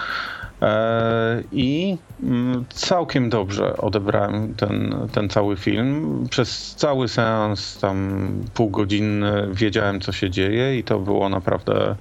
Eee, 0.61 1.45
I 1.53 1.99
mm, 2.23 2.65
całkiem 2.69 3.31
dobrze 3.31 3.77
odebrałem 3.77 4.55
ten, 4.55 5.09
ten 5.13 5.29
cały 5.29 5.57
film. 5.57 6.25
Przez 6.31 6.75
cały 6.75 7.09
seans, 7.09 7.79
tam 7.79 8.29
półgodzinny, 8.55 9.49
wiedziałem, 9.53 10.01
co 10.01 10.13
się 10.13 10.31
dzieje, 10.31 10.79
i 10.79 10.85
to 10.85 10.99
było 10.99 11.29
naprawdę 11.29 11.97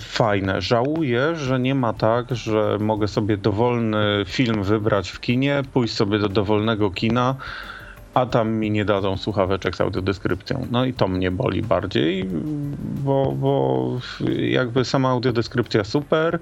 fajne. 0.00 0.62
Żałuję, 0.62 1.36
że 1.36 1.60
nie 1.60 1.74
ma 1.74 1.92
tak, 1.92 2.26
że 2.30 2.78
mogę 2.80 3.08
sobie 3.08 3.36
dowolny 3.36 4.24
film 4.26 4.62
wybrać 4.62 5.10
w 5.10 5.20
kinie, 5.20 5.62
pójść 5.72 5.94
sobie 5.94 6.18
do 6.18 6.28
dowolnego 6.28 6.90
kina, 6.90 7.34
a 8.14 8.26
tam 8.26 8.52
mi 8.52 8.70
nie 8.70 8.84
dadzą 8.84 9.16
słuchaweczek 9.16 9.76
z 9.76 9.80
audiodeskrypcją. 9.80 10.66
No 10.70 10.84
i 10.84 10.92
to 10.92 11.08
mnie 11.08 11.30
boli 11.30 11.62
bardziej, 11.62 12.28
bo, 13.04 13.32
bo 13.32 13.90
jakby 14.38 14.84
sama 14.84 15.08
audiodeskrypcja 15.08 15.84
super, 15.84 16.38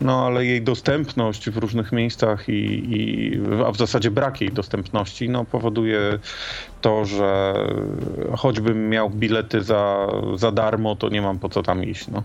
no 0.00 0.26
ale 0.26 0.44
jej 0.44 0.62
dostępność 0.62 1.50
w 1.50 1.56
różnych 1.56 1.92
miejscach 1.92 2.48
i, 2.48 2.52
i, 2.52 3.40
a 3.66 3.72
w 3.72 3.76
zasadzie 3.76 4.10
brak 4.10 4.40
jej 4.40 4.52
dostępności 4.52 5.28
no, 5.28 5.44
powoduje 5.44 6.18
to, 6.80 7.04
że 7.04 7.54
choćbym 8.36 8.88
miał 8.88 9.10
bilety 9.10 9.62
za, 9.62 10.06
za 10.36 10.52
darmo, 10.52 10.96
to 10.96 11.08
nie 11.08 11.22
mam 11.22 11.38
po 11.38 11.48
co 11.48 11.62
tam 11.62 11.84
iść. 11.84 12.08
No. 12.08 12.22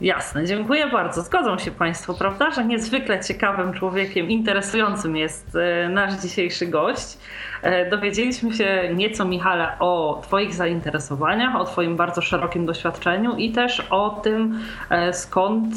Jasne, 0.00 0.44
dziękuję 0.44 0.86
bardzo. 0.86 1.22
Zgodzą 1.22 1.58
się 1.58 1.70
Państwo, 1.70 2.14
prawda, 2.14 2.50
że 2.50 2.64
niezwykle 2.64 3.24
ciekawym 3.24 3.72
człowiekiem, 3.72 4.30
interesującym 4.30 5.16
jest 5.16 5.56
e, 5.56 5.88
nasz 5.88 6.14
dzisiejszy 6.14 6.66
gość. 6.66 7.18
E, 7.62 7.90
dowiedzieliśmy 7.90 8.54
się 8.54 8.90
nieco, 8.94 9.24
Michale, 9.24 9.68
o 9.78 10.20
Twoich 10.22 10.54
zainteresowaniach, 10.54 11.56
o 11.56 11.64
Twoim 11.64 11.96
bardzo 11.96 12.22
szerokim 12.22 12.66
doświadczeniu 12.66 13.36
i 13.36 13.52
też 13.52 13.86
o 13.90 14.10
tym, 14.10 14.60
e, 14.90 15.12
skąd 15.12 15.74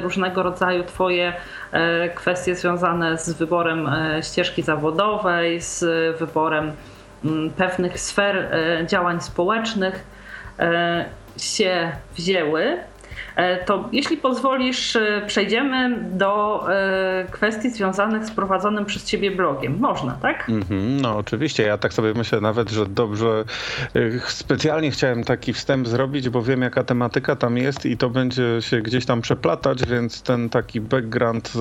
różnego 0.00 0.42
rodzaju 0.42 0.84
Twoje 0.84 1.32
kwestie 2.14 2.54
związane 2.54 3.18
z 3.18 3.32
wyborem 3.32 3.90
ścieżki 4.22 4.62
zawodowej, 4.62 5.60
z 5.60 5.84
wyborem 6.18 6.72
mm, 7.24 7.50
pewnych 7.50 8.00
sfer 8.00 8.48
działań 8.86 9.20
społecznych 9.20 10.04
się 11.36 11.92
wzięły. 12.16 12.78
E, 13.36 13.64
to 13.64 13.88
jeśli 13.92 14.16
pozwolisz, 14.16 14.96
e, 14.96 15.22
przejdziemy 15.26 15.98
do 16.10 16.64
e, 16.72 17.26
kwestii 17.30 17.70
związanych 17.70 18.24
z 18.24 18.30
prowadzonym 18.30 18.84
przez 18.84 19.04
ciebie 19.04 19.30
blogiem. 19.30 19.78
Można, 19.80 20.12
tak? 20.12 20.48
Mm 20.48 20.62
-hmm, 20.62 21.00
no 21.00 21.16
oczywiście. 21.16 21.62
Ja 21.62 21.78
tak 21.78 21.92
sobie 21.92 22.14
myślę 22.14 22.40
nawet, 22.40 22.70
że 22.70 22.86
dobrze. 22.86 23.44
Specjalnie 24.26 24.90
chciałem 24.90 25.24
taki 25.24 25.52
wstęp 25.52 25.88
zrobić, 25.88 26.28
bo 26.28 26.42
wiem 26.42 26.62
jaka 26.62 26.84
tematyka 26.84 27.36
tam 27.36 27.56
jest 27.56 27.86
i 27.86 27.96
to 27.96 28.10
będzie 28.10 28.42
się 28.60 28.80
gdzieś 28.80 29.06
tam 29.06 29.20
przeplatać, 29.20 29.86
więc 29.86 30.22
ten 30.22 30.48
taki 30.48 30.80
background, 30.80 31.52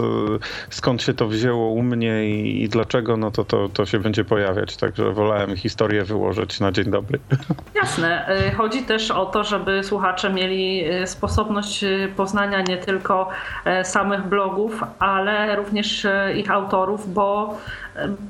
skąd 0.70 1.02
się 1.02 1.14
to 1.14 1.28
wzięło 1.28 1.70
u 1.70 1.84
mnie 1.84 2.30
i, 2.30 2.64
i 2.64 2.70
dlaczego, 2.70 3.18
no 3.18 3.32
to, 3.32 3.44
to, 3.46 3.70
to 3.70 3.86
się 3.86 4.00
będzie 4.00 4.26
pojawiać. 4.26 4.78
Także 4.78 5.12
wolałem 5.12 5.56
historię 5.56 6.04
wyłożyć 6.04 6.60
na 6.60 6.72
dzień 6.72 6.86
dobry. 6.86 7.20
Jasne. 7.82 8.28
Chodzi 8.58 8.84
też 8.84 9.12
o 9.12 9.26
to, 9.26 9.44
żeby 9.44 9.84
słuchacze 9.84 10.34
mieli 10.34 10.84
sposobność 11.06 11.63
Y, 11.84 12.10
poznania 12.16 12.62
nie 12.62 12.78
tylko 12.78 13.30
e, 13.66 13.86
samych 13.86 14.28
blogów, 14.28 14.84
ale 15.00 15.56
również 15.56 16.06
e, 16.06 16.34
ich 16.38 16.52
autorów, 16.52 17.14
bo 17.14 17.58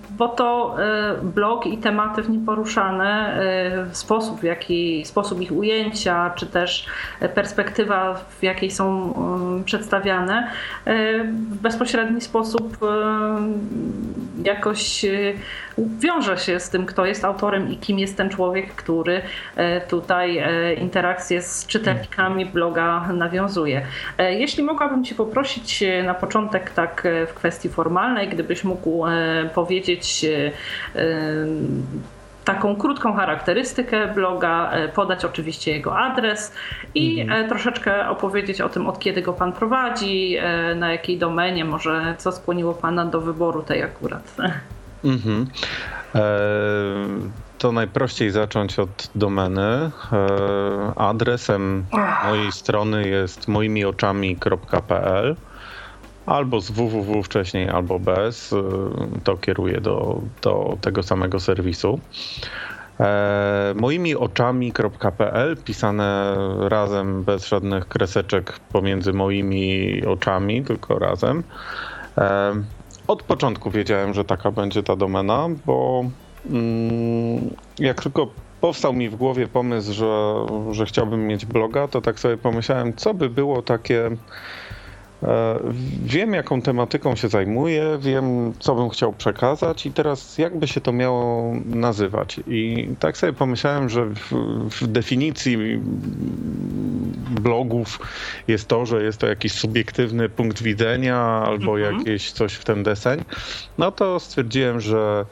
bo 0.10 0.28
to 0.28 0.76
e, 0.80 1.16
blog 1.24 1.66
i 1.66 1.78
tematy 1.78 2.22
w 2.22 2.30
nim 2.30 2.46
poruszane, 2.46 3.42
e, 3.92 3.96
sposób, 3.96 4.40
w 4.40 4.44
jaki, 4.44 5.06
sposób 5.06 5.42
ich 5.42 5.52
ujęcia, 5.52 6.30
czy 6.36 6.46
też 6.46 6.86
perspektywa, 7.36 8.14
w 8.40 8.44
jakiej 8.44 8.72
są 8.72 9.16
mm, 9.16 9.64
przedstawiane, 9.64 10.48
e, 10.86 11.24
w 11.24 11.56
bezpośredni 11.56 12.22
sposób 12.22 12.78
jakoś 14.44 15.06
wiąże 15.78 16.38
się 16.38 16.60
z 16.60 16.70
tym, 16.70 16.86
kto 16.86 17.06
jest 17.06 17.26
autorem 17.26 17.72
i 17.72 17.78
kim 17.78 18.00
jest 18.00 18.18
ten 18.18 18.30
człowiek, 18.30 18.76
który 18.76 19.22
tutaj 19.90 20.44
interakcję 20.78 21.42
z 21.42 21.68
czytelnikami 21.68 22.46
bloga 22.46 23.08
nawiązuje. 23.14 23.86
Jeśli 24.18 24.64
mogłabym 24.64 25.04
Cię 25.04 25.16
poprosić 25.16 25.84
na 26.06 26.14
początek 26.14 26.70
tak 26.70 27.08
w 27.28 27.34
kwestii 27.34 27.70
formalnej, 27.70 28.30
gdybyś 28.30 28.64
mógł 28.64 29.06
powiedzieć 29.54 30.26
e, 30.26 30.52
e, 31.00 31.46
taką 32.46 32.76
krótką 32.76 33.14
charakterystykę 33.14 34.08
bloga, 34.08 34.72
e, 34.72 34.88
podać 34.88 35.26
oczywiście 35.26 35.72
jego 35.72 35.98
adres 35.98 36.56
i 36.96 37.22
mhm. 37.22 37.50
troszeczkę 37.50 38.10
opowiedzieć 38.10 38.62
o 38.62 38.70
tym, 38.70 38.88
od 38.88 39.00
kiedy 39.00 39.22
go 39.22 39.34
pan 39.34 39.54
prowadzi, 39.54 40.38
na 40.76 40.92
jakiej 40.92 41.18
domenie, 41.18 41.66
może 41.66 42.16
co 42.18 42.32
skłoniło 42.32 42.74
pana 42.74 43.06
do 43.06 43.22
wyboru 43.22 43.64
tej 43.64 43.84
akurat. 43.84 44.36
Mhm. 45.04 45.48
to 47.58 47.72
najprościej 47.72 48.32
zacząć 48.32 48.80
od 48.80 49.10
domeny. 49.16 49.92
adresem 50.96 51.86
mojej 52.24 52.52
strony 52.52 53.08
jest 53.08 53.48
moimioczami.pl 53.48 55.36
albo 56.26 56.62
z 56.62 56.72
www 56.72 57.24
wcześniej, 57.24 57.70
albo 57.70 58.00
bez. 58.00 58.54
Y, 58.54 58.56
to 59.24 59.38
kieruję 59.38 59.82
do, 59.82 60.22
do 60.42 60.78
tego 60.82 61.04
samego 61.04 61.40
serwisu. 61.40 62.00
E, 63.00 63.74
moimi 63.76 64.16
pisane 65.64 66.36
razem, 66.70 67.24
bez 67.24 67.48
żadnych 67.48 67.88
kreseczek 67.88 68.60
pomiędzy 68.72 69.14
moimi 69.14 70.02
oczami, 70.06 70.64
tylko 70.64 71.00
razem. 71.00 71.44
E, 72.18 72.54
od 73.08 73.24
początku 73.24 73.72
wiedziałem, 73.72 74.14
że 74.14 74.26
taka 74.26 74.52
będzie 74.52 74.84
ta 74.84 74.96
domena, 74.96 75.50
bo 75.66 76.04
mm, 76.50 77.50
jak 77.80 78.04
tylko 78.04 78.28
powstał 78.62 78.94
mi 78.94 79.10
w 79.10 79.16
głowie 79.16 79.48
pomysł, 79.48 79.94
że, 79.94 80.46
że 80.72 80.86
chciałbym 80.86 81.28
mieć 81.28 81.46
bloga, 81.46 81.88
to 81.88 82.02
tak 82.02 82.20
sobie 82.20 82.38
pomyślałem, 82.38 82.94
co 82.96 83.14
by 83.14 83.30
było 83.30 83.62
takie 83.62 84.10
wiem, 86.06 86.34
jaką 86.34 86.62
tematyką 86.62 87.16
się 87.16 87.28
zajmuję, 87.28 87.98
wiem, 88.02 88.54
co 88.60 88.76
bym 88.76 88.90
chciał 88.90 89.14
przekazać, 89.14 89.86
i 89.86 89.92
teraz 89.92 90.38
jakby 90.38 90.68
się 90.68 90.82
to 90.82 90.92
miało 90.92 91.54
nazywać. 91.66 92.40
I 92.48 92.90
tak 93.00 93.18
sobie 93.18 93.34
pomyślałem, 93.34 93.90
że 93.90 94.06
w, 94.06 94.32
w, 94.70 94.88
definicji 94.88 95.58
blogów 97.42 98.00
jest 98.48 98.68
to, 98.68 98.86
że 98.86 99.04
jest 99.04 99.18
to 99.18 99.28
jakiś 99.28 99.54
subiektywny 99.54 100.30
punkt 100.30 100.64
widzenia 100.64 101.18
albo 101.20 101.80
mhm. 101.80 101.98
jakieś 101.98 102.32
coś 102.32 102.54
w 102.54 102.66
ten 102.66 102.84
deseń. 102.84 103.24
No 103.78 103.92
to 103.92 104.20
stwierdziłem, 104.20 104.80
że 104.82 105.26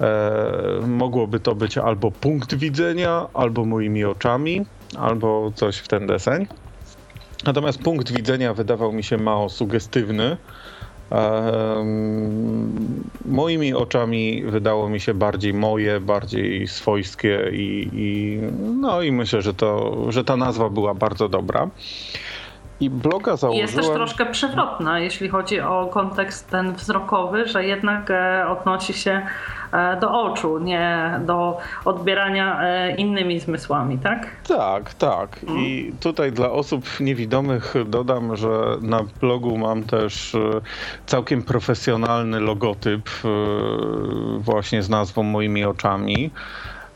e, 0.00 0.86
mogłoby 0.86 1.40
to 1.40 1.54
być 1.54 1.78
albo 1.78 2.10
punkt 2.10 2.54
widzenia, 2.54 3.26
albo 3.34 3.64
moimi 3.64 4.04
oczami, 4.04 4.66
albo 4.98 5.52
coś 5.54 5.76
w 5.76 5.88
ten 5.88 6.06
deseń. 6.06 6.46
Natomiast 7.46 7.82
punkt 7.82 8.12
widzenia 8.12 8.54
wydawał 8.54 8.92
mi 8.92 9.04
się 9.04 9.18
mało 9.18 9.48
sugestywny. 9.48 10.36
moimi 13.26 13.74
oczami 13.74 14.42
wydało 14.46 14.88
mi 14.88 15.00
się 15.00 15.14
bardziej 15.14 15.54
moje, 15.54 16.00
bardziej 16.00 16.68
swojskie 16.68 17.50
i, 17.52 17.88
i, 17.92 18.38
no 18.80 19.02
i 19.02 19.12
myślę, 19.12 19.42
że, 19.42 19.54
to, 19.54 19.96
że 20.12 20.24
ta 20.24 20.36
nazwa 20.36 20.68
była 20.68 20.94
bardzo 20.94 21.28
dobra. 21.28 21.68
I 22.80 22.90
bloga 22.90 23.36
założyłem... 23.36 23.66
Jest 23.66 23.76
też 23.76 23.86
troszkę 23.86 24.26
przewrotna, 24.26 24.98
jeśli 24.98 25.28
chodzi 25.28 25.60
o 25.60 25.86
kontekst 25.92 26.50
ten 26.50 26.72
wzrokowy, 26.72 27.46
że 27.48 27.64
jednak 27.64 28.10
e, 28.10 28.48
odnosi 28.48 28.92
się 28.92 29.26
do 30.00 30.22
oczu, 30.22 30.58
nie 30.58 31.20
do 31.26 31.58
odbierania 31.84 32.60
e, 32.62 32.94
innymi 32.94 33.40
zmysłami, 33.40 33.98
tak? 33.98 34.26
Tak, 34.48 34.94
tak. 34.94 35.40
I 35.58 35.92
tutaj 36.00 36.32
dla 36.32 36.50
osób 36.50 36.84
niewidomych 37.00 37.74
dodam, 37.86 38.36
że 38.36 38.48
na 38.80 39.00
blogu 39.20 39.58
mam 39.58 39.82
też 39.82 40.36
całkiem 41.06 41.42
profesjonalny 41.42 42.40
logotyp 42.40 43.10
właśnie 44.38 44.82
z 44.82 44.88
nazwą 44.88 45.22
moimi 45.22 45.64
oczami. 45.64 46.30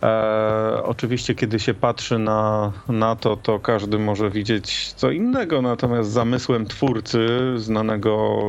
E, 0.02 0.82
oczywiście, 0.84 1.34
kiedy 1.34 1.60
się 1.60 1.74
patrzy 1.74 2.18
na, 2.18 2.72
na 2.88 3.16
to, 3.16 3.36
to 3.36 3.58
każdy 3.58 3.98
może 3.98 4.30
widzieć 4.30 4.92
co 4.92 5.10
innego, 5.10 5.62
natomiast 5.62 6.10
zamysłem 6.10 6.66
twórcy, 6.66 7.28
znanego 7.56 8.40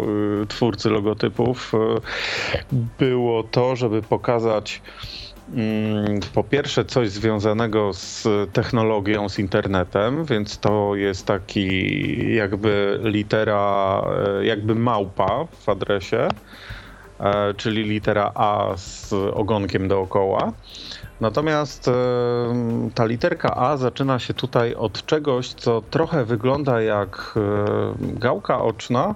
y, 0.44 0.48
twórcy 0.48 0.90
logotypów, 0.90 1.74
y, 1.74 2.76
było 3.00 3.44
to, 3.44 3.76
żeby 3.76 4.02
pokazać 4.02 4.82
mm, 5.54 6.20
po 6.34 6.44
pierwsze 6.44 6.86
coś 6.86 7.10
związanego 7.10 7.94
z 7.94 8.28
technologią, 8.54 9.30
z 9.30 9.40
internetem, 9.40 10.26
więc 10.26 10.60
to 10.60 10.96
jest 10.96 11.26
taki 11.26 12.36
jakby 12.36 13.00
litera, 13.04 14.02
e, 14.40 14.46
jakby 14.46 14.76
małpa 14.76 15.46
w 15.60 15.70
adresie, 15.70 16.28
e, 17.20 17.54
czyli 17.54 17.84
litera 17.84 18.32
A 18.36 18.74
z 18.76 19.14
ogonkiem 19.14 19.88
dookoła. 19.88 20.54
Natomiast 21.22 21.90
ta 22.96 23.06
literka 23.06 23.56
A 23.56 23.78
zaczyna 23.78 24.20
się 24.20 24.34
tutaj 24.34 24.76
od 24.76 25.06
czegoś, 25.06 25.54
co 25.54 25.82
trochę 25.82 26.26
wygląda 26.26 26.82
jak 26.82 27.40
gałka 28.00 28.62
oczna, 28.62 29.16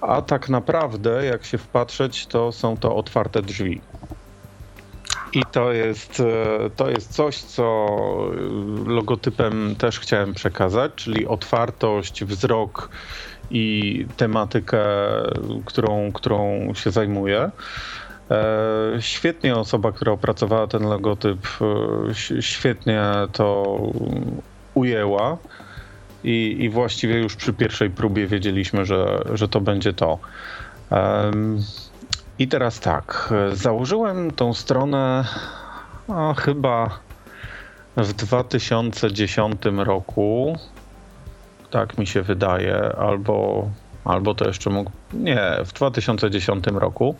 a 0.00 0.22
tak 0.22 0.48
naprawdę, 0.48 1.24
jak 1.24 1.44
się 1.44 1.58
wpatrzeć, 1.58 2.26
to 2.26 2.52
są 2.52 2.76
to 2.76 2.96
otwarte 2.96 3.42
drzwi. 3.42 3.80
I 5.32 5.42
to 5.52 5.72
jest, 5.72 6.20
e, 6.20 6.70
to 6.76 6.90
jest 6.90 7.12
coś, 7.12 7.42
co 7.42 7.86
logotypem 8.86 9.76
też 9.76 10.00
chciałem 10.00 10.34
przekazać, 10.34 10.92
czyli 10.94 11.26
otwartość, 11.26 12.24
wzrok 12.24 12.88
i 13.50 14.06
tematykę, 14.16 14.84
którą, 15.64 16.12
którą 16.12 16.68
się 16.74 16.90
zajmuję. 16.90 17.50
E, 18.30 18.96
świetnie 19.00 19.56
osoba, 19.56 19.92
która 19.92 20.12
opracowała 20.12 20.66
ten 20.66 20.82
logotyp, 20.82 21.46
e, 21.60 22.42
świetnie 22.42 23.02
to 23.32 23.78
ujęła. 24.74 25.36
I, 26.24 26.56
I 26.60 26.70
właściwie 26.70 27.18
już 27.18 27.36
przy 27.36 27.52
pierwszej 27.52 27.90
próbie 27.90 28.26
wiedzieliśmy, 28.26 28.84
że, 28.84 29.22
że 29.34 29.48
to 29.48 29.60
będzie 29.60 29.92
to. 29.92 30.18
I 32.38 32.48
teraz 32.48 32.80
tak, 32.80 33.34
założyłem 33.52 34.30
tą 34.30 34.54
stronę 34.54 35.24
no, 36.08 36.34
chyba 36.34 36.98
w 37.96 38.12
2010 38.12 39.62
roku. 39.76 40.58
Tak 41.70 41.98
mi 41.98 42.06
się 42.06 42.22
wydaje, 42.22 42.96
albo, 42.98 43.68
albo 44.04 44.34
to 44.34 44.46
jeszcze 44.46 44.70
mógł. 44.70 44.90
Nie, 45.12 45.56
w 45.64 45.72
2010 45.72 46.66
roku. 46.66 47.16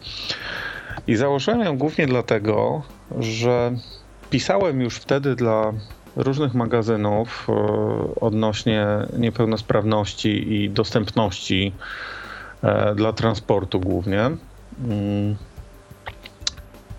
I 1.06 1.16
założyłem 1.16 1.60
ją 1.60 1.78
głównie 1.78 2.06
dlatego, 2.06 2.82
że 3.20 3.72
pisałem 4.30 4.80
już 4.80 4.96
wtedy 4.96 5.34
dla 5.34 5.72
różnych 6.16 6.54
magazynów 6.54 7.48
e, 7.48 7.54
odnośnie 8.20 8.86
niepełnosprawności 9.18 10.54
i 10.54 10.70
dostępności 10.70 11.72
e, 12.62 12.94
dla 12.94 13.12
transportu 13.12 13.80
głównie. 13.80 14.30
Mm. 14.84 15.36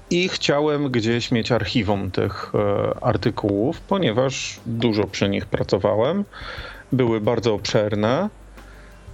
I 0.09 0.29
chciałem 0.29 0.91
gdzieś 0.91 1.31
mieć 1.31 1.51
archiwum 1.51 2.11
tych 2.11 2.51
e, 2.55 3.03
artykułów, 3.03 3.81
ponieważ 3.81 4.59
dużo 4.65 5.03
przy 5.03 5.29
nich 5.29 5.45
pracowałem. 5.45 6.25
Były 6.91 7.21
bardzo 7.21 7.53
obszerne 7.53 8.29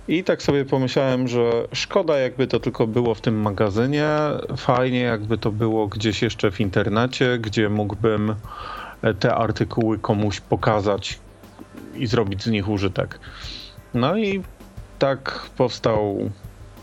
i 0.08 0.24
tak 0.24 0.42
sobie 0.42 0.66
pomyślałem, 0.66 1.28
że 1.28 1.52
szkoda, 1.74 2.18
jakby 2.18 2.48
to 2.48 2.60
tylko 2.60 2.88
było 2.88 3.16
w 3.16 3.22
tym 3.22 3.42
magazynie. 3.42 4.08
Fajnie, 4.58 5.00
jakby 5.00 5.38
to 5.38 5.52
było 5.52 5.88
gdzieś 5.88 6.22
jeszcze 6.22 6.52
w 6.52 6.60
internecie, 6.60 7.38
gdzie 7.40 7.70
mógłbym 7.70 8.36
te 9.20 9.36
artykuły 9.36 10.00
komuś 10.00 10.40
pokazać 10.40 11.20
i 11.96 12.08
zrobić 12.08 12.44
z 12.44 12.48
nich 12.48 12.70
użytek. 12.70 13.20
No 13.94 14.18
i 14.18 14.44
tak 15.00 15.50
powstał 15.58 16.18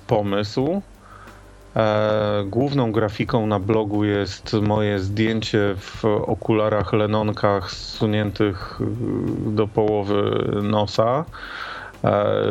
pomysł. 0.07 0.83
E, 1.77 2.45
główną 2.47 2.93
grafiką 2.93 3.47
na 3.47 3.59
blogu 3.59 4.05
jest 4.05 4.53
moje 4.53 4.99
zdjęcie 4.99 5.75
w 5.77 6.05
okularach 6.05 6.93
lenonkach 6.93 7.71
zsuniętych 7.71 8.81
do 9.47 9.69
połowy 9.69 10.49
nosa 10.63 11.25
E, 11.25 11.70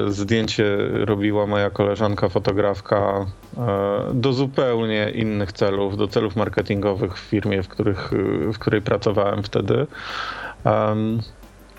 zdjęcie 0.07 0.77
robiła 0.91 1.45
moja 1.45 1.69
koleżanka 1.69 2.29
fotografka 2.29 3.25
e, 3.57 4.11
do 4.13 4.33
zupełnie 4.33 5.09
innych 5.09 5.51
celów, 5.51 5.97
do 5.97 6.07
celów 6.07 6.35
marketingowych 6.35 7.17
w 7.17 7.19
firmie, 7.19 7.63
w, 7.63 7.67
których, 7.67 8.11
w 8.53 8.59
której 8.59 8.81
pracowałem 8.81 9.43
wtedy. 9.43 9.87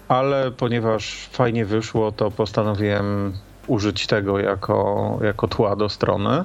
Ale 0.09 0.51
ponieważ 0.51 1.29
fajnie 1.33 1.65
wyszło, 1.65 2.13
to 2.13 2.31
postanowiłem 2.31 3.33
użyć 3.67 4.07
tego 4.07 4.39
jako, 4.39 5.19
jako 5.23 5.49
tła 5.49 5.77
do 5.77 5.89
strony. 5.89 6.45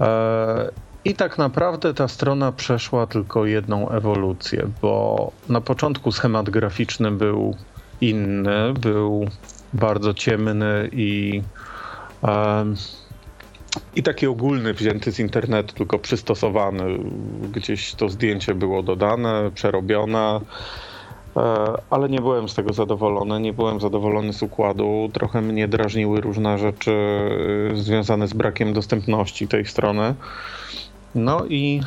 E, 0.00 0.70
I 1.04 1.14
tak 1.14 1.38
naprawdę 1.38 1.94
ta 1.94 2.08
strona 2.08 2.52
przeszła 2.52 3.06
tylko 3.06 3.46
jedną 3.46 3.88
ewolucję, 3.88 4.66
bo 4.82 5.30
na 5.48 5.60
początku 5.60 6.12
schemat 6.12 6.50
graficzny 6.50 7.10
był 7.10 7.56
inny, 8.00 8.72
był 8.72 9.26
bardzo 9.72 10.14
ciemny 10.14 10.88
i, 10.92 11.42
i 13.96 14.02
taki 14.02 14.26
ogólny, 14.26 14.74
wzięty 14.74 15.12
z 15.12 15.18
internetu, 15.18 15.74
tylko 15.74 15.98
przystosowany. 15.98 16.98
Gdzieś 17.52 17.94
to 17.94 18.08
zdjęcie 18.08 18.54
było 18.54 18.82
dodane, 18.82 19.50
przerobione 19.54 20.40
e, 21.36 21.74
ale 21.90 22.08
nie 22.08 22.20
byłem 22.20 22.48
z 22.48 22.54
tego 22.54 22.72
zadowolony, 22.72 23.40
nie 23.40 23.52
byłem 23.52 23.80
zadowolony 23.80 24.32
z 24.32 24.42
układu. 24.42 25.10
Trochę 25.12 25.42
mnie 25.42 25.68
drażniły 25.68 26.20
różne 26.20 26.58
rzeczy 26.58 26.92
e, 27.72 27.76
związane 27.76 28.28
z 28.28 28.32
brakiem 28.32 28.72
dostępności 28.72 29.48
tej 29.48 29.66
strony. 29.66 30.14
No 31.14 31.46
i 31.48 31.80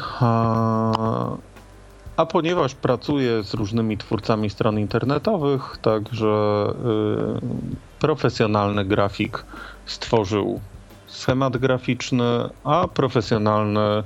a 2.19 2.25
ponieważ 2.25 2.75
pracuję 2.75 3.43
z 3.43 3.53
różnymi 3.53 3.97
twórcami 3.97 4.49
stron 4.49 4.79
internetowych, 4.79 5.77
także 5.81 6.27
y, 6.67 7.99
profesjonalny 7.99 8.85
grafik 8.85 9.45
stworzył 9.85 10.59
schemat 11.07 11.57
graficzny, 11.57 12.49
a 12.63 12.87
profesjonalny 12.87 14.03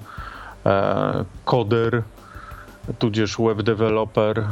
e, 0.65 1.25
koder, 1.45 2.03
tudzież 2.99 3.37
web 3.39 3.61
developer 3.61 4.39
e, 4.39 4.47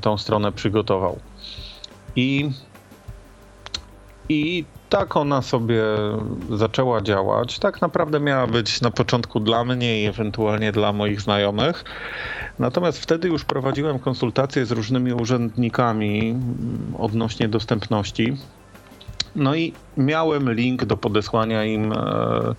tą 0.00 0.18
stronę 0.18 0.52
przygotował. 0.52 1.18
I, 2.16 2.50
I 4.28 4.64
tak 4.88 5.16
ona 5.16 5.42
sobie 5.42 5.82
zaczęła 6.50 7.00
działać. 7.00 7.58
Tak 7.58 7.82
naprawdę 7.82 8.20
miała 8.20 8.46
być 8.46 8.80
na 8.80 8.90
początku 8.90 9.40
dla 9.40 9.64
mnie 9.64 10.02
i 10.02 10.06
ewentualnie 10.06 10.72
dla 10.72 10.92
moich 10.92 11.20
znajomych. 11.20 11.84
Natomiast 12.58 12.98
wtedy 12.98 13.28
już 13.28 13.44
prowadziłem 13.44 13.98
konsultacje 13.98 14.66
z 14.66 14.70
różnymi 14.72 15.12
urzędnikami 15.12 16.36
odnośnie 16.98 17.48
dostępności. 17.48 18.36
No 19.36 19.54
i 19.54 19.72
miałem 19.96 20.52
link 20.52 20.84
do 20.84 20.96
podesłania 20.96 21.64
im, 21.64 21.92
e, 21.92 22.54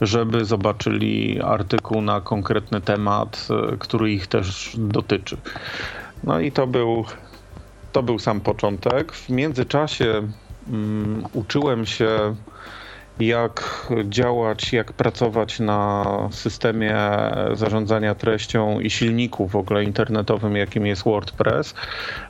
żeby 0.00 0.44
zobaczyli 0.44 1.40
artykuł 1.40 2.02
na 2.02 2.20
konkretny 2.20 2.80
temat, 2.80 3.48
e, 3.72 3.76
który 3.76 4.12
ich 4.12 4.26
też 4.26 4.76
dotyczy. 4.78 5.36
No 6.24 6.40
i 6.40 6.52
to 6.52 6.66
był, 6.66 7.04
to 7.92 8.02
był 8.02 8.18
sam 8.18 8.40
początek. 8.40 9.12
W 9.12 9.28
międzyczasie 9.30 10.22
um, 10.72 11.24
uczyłem 11.32 11.86
się 11.86 12.34
jak 13.20 13.86
działać, 14.04 14.72
jak 14.72 14.92
pracować 14.92 15.60
na 15.60 16.04
systemie 16.30 16.96
zarządzania 17.54 18.14
treścią 18.14 18.80
i 18.80 18.90
silniku 18.90 19.48
w 19.48 19.56
ogóle 19.56 19.84
internetowym, 19.84 20.56
jakim 20.56 20.86
jest 20.86 21.04
WordPress. 21.04 21.74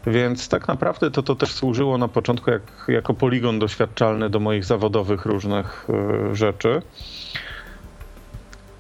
Więc 0.07 0.49
tak 0.49 0.69
naprawdę 0.69 1.11
to, 1.11 1.23
to 1.23 1.35
też 1.35 1.53
służyło 1.53 1.99
na 1.99 2.09
początku 2.09 2.51
jak, 2.51 2.63
jako 2.89 3.15
poligon 3.15 3.59
doświadczalny 3.59 4.31
do 4.31 4.41
moich 4.41 4.65
zawodowych 4.65 5.27
różnych 5.27 5.87
y, 6.31 6.37
rzeczy. 6.37 6.83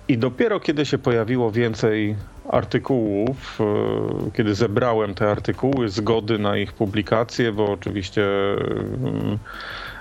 I 0.09 0.19
dopiero 0.19 0.61
kiedy 0.61 0.87
się 0.87 0.99
pojawiło 0.99 1.53
więcej 1.53 2.17
artykułów, 2.49 3.61
y, 4.29 4.31
kiedy 4.33 4.55
zebrałem 4.55 5.15
te 5.15 5.31
artykuły, 5.31 5.89
zgody 5.89 6.39
na 6.39 6.57
ich 6.57 6.73
publikację, 6.73 7.53
bo 7.53 7.73
oczywiście 7.73 8.23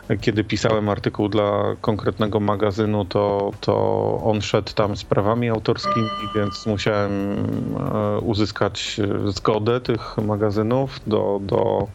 y, 0.10 0.18
kiedy 0.22 0.44
pisałem 0.44 0.90
artykuł 0.90 1.30
dla 1.30 1.76
konkretnego 1.82 2.40
magazynu, 2.40 3.06
to, 3.06 3.52
to 3.62 3.76
on 4.24 4.42
szedł 4.42 4.74
tam 4.74 4.98
sprawami 4.98 5.50
autorskimi, 5.50 6.10
więc 6.36 6.66
musiałem 6.66 7.12
e, 7.12 8.20
uzyskać 8.20 9.02
zgodę 9.28 9.82
tych 9.82 10.18
magazynów 10.18 11.00
do, 11.08 11.40
do, 11.42 11.88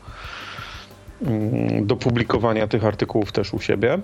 mm, 1.27 1.87
do 1.87 1.97
publikowania 1.97 2.69
tych 2.69 2.85
artykułów 2.85 3.33
też 3.33 3.55
u 3.55 3.61
siebie. 3.61 3.99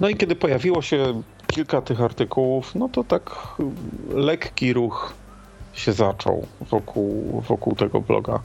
No 0.00 0.08
i 0.08 0.16
kiedy 0.16 0.36
pojawiło 0.36 0.82
się 0.82 1.22
kilka 1.46 1.82
tych 1.82 2.00
artykułów, 2.00 2.74
no 2.74 2.88
to 2.88 3.04
tak 3.04 3.30
lekki 4.08 4.72
ruch 4.72 5.14
się 5.72 5.92
zaczął 5.92 6.46
wokół, 6.60 7.40
wokół 7.48 7.74
tego 7.74 8.00
bloga. 8.00 8.40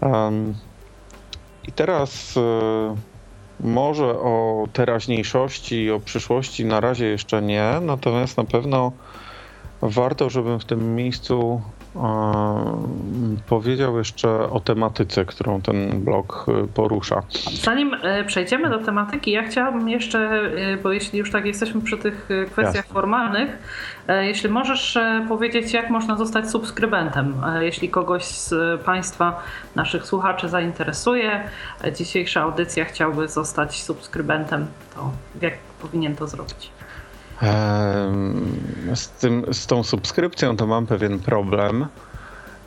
Um, 0.00 0.54
I 1.68 1.72
teraz 1.72 2.36
y, 2.36 2.40
może 3.60 4.10
o 4.10 4.66
teraźniejszości 4.72 5.82
i 5.82 5.90
o 5.90 6.00
przyszłości 6.00 6.64
na 6.64 6.80
razie 6.80 7.06
jeszcze 7.06 7.42
nie, 7.42 7.72
natomiast 7.82 8.36
na 8.36 8.44
pewno 8.44 8.92
warto, 9.82 10.30
żebym 10.30 10.60
w 10.60 10.64
tym 10.64 10.94
miejscu 10.94 11.60
powiedział 13.46 13.98
jeszcze 13.98 14.50
o 14.50 14.60
tematyce, 14.60 15.24
którą 15.24 15.62
ten 15.62 16.04
blog 16.04 16.46
y, 16.64 16.68
porusza. 16.68 17.22
Zanim 17.62 17.94
y, 17.94 18.24
przejdziemy 18.26 18.70
do 18.70 18.78
tematyki, 18.78 19.30
ja 19.30 19.42
chciałabym 19.42 19.88
jeszcze, 19.88 20.42
y, 20.74 20.78
bo 20.82 20.92
jeśli 20.92 21.18
już 21.18 21.30
tak 21.30 21.46
jesteśmy 21.46 21.80
przy 21.80 21.98
tych 21.98 22.28
kwestiach 22.46 22.74
Jasne. 22.74 22.94
formalnych, 22.94 23.58
jeśli 24.08 24.48
możesz 24.48 24.98
powiedzieć, 25.28 25.72
jak 25.72 25.90
można 25.90 26.16
zostać 26.16 26.50
subskrybentem, 26.50 27.34
jeśli 27.60 27.88
kogoś 27.88 28.24
z 28.24 28.80
Państwa, 28.82 29.42
naszych 29.74 30.06
słuchaczy 30.06 30.48
zainteresuje, 30.48 31.48
dzisiejsza 31.94 32.42
audycja 32.42 32.84
chciałby 32.84 33.28
zostać 33.28 33.82
subskrybentem, 33.82 34.66
to 34.94 35.10
jak 35.40 35.54
powinien 35.80 36.16
to 36.16 36.26
zrobić? 36.26 36.75
Z, 38.94 39.08
tym, 39.20 39.44
z 39.52 39.66
tą 39.66 39.82
subskrypcją 39.82 40.56
to 40.56 40.66
mam 40.66 40.86
pewien 40.86 41.18
problem. 41.18 41.86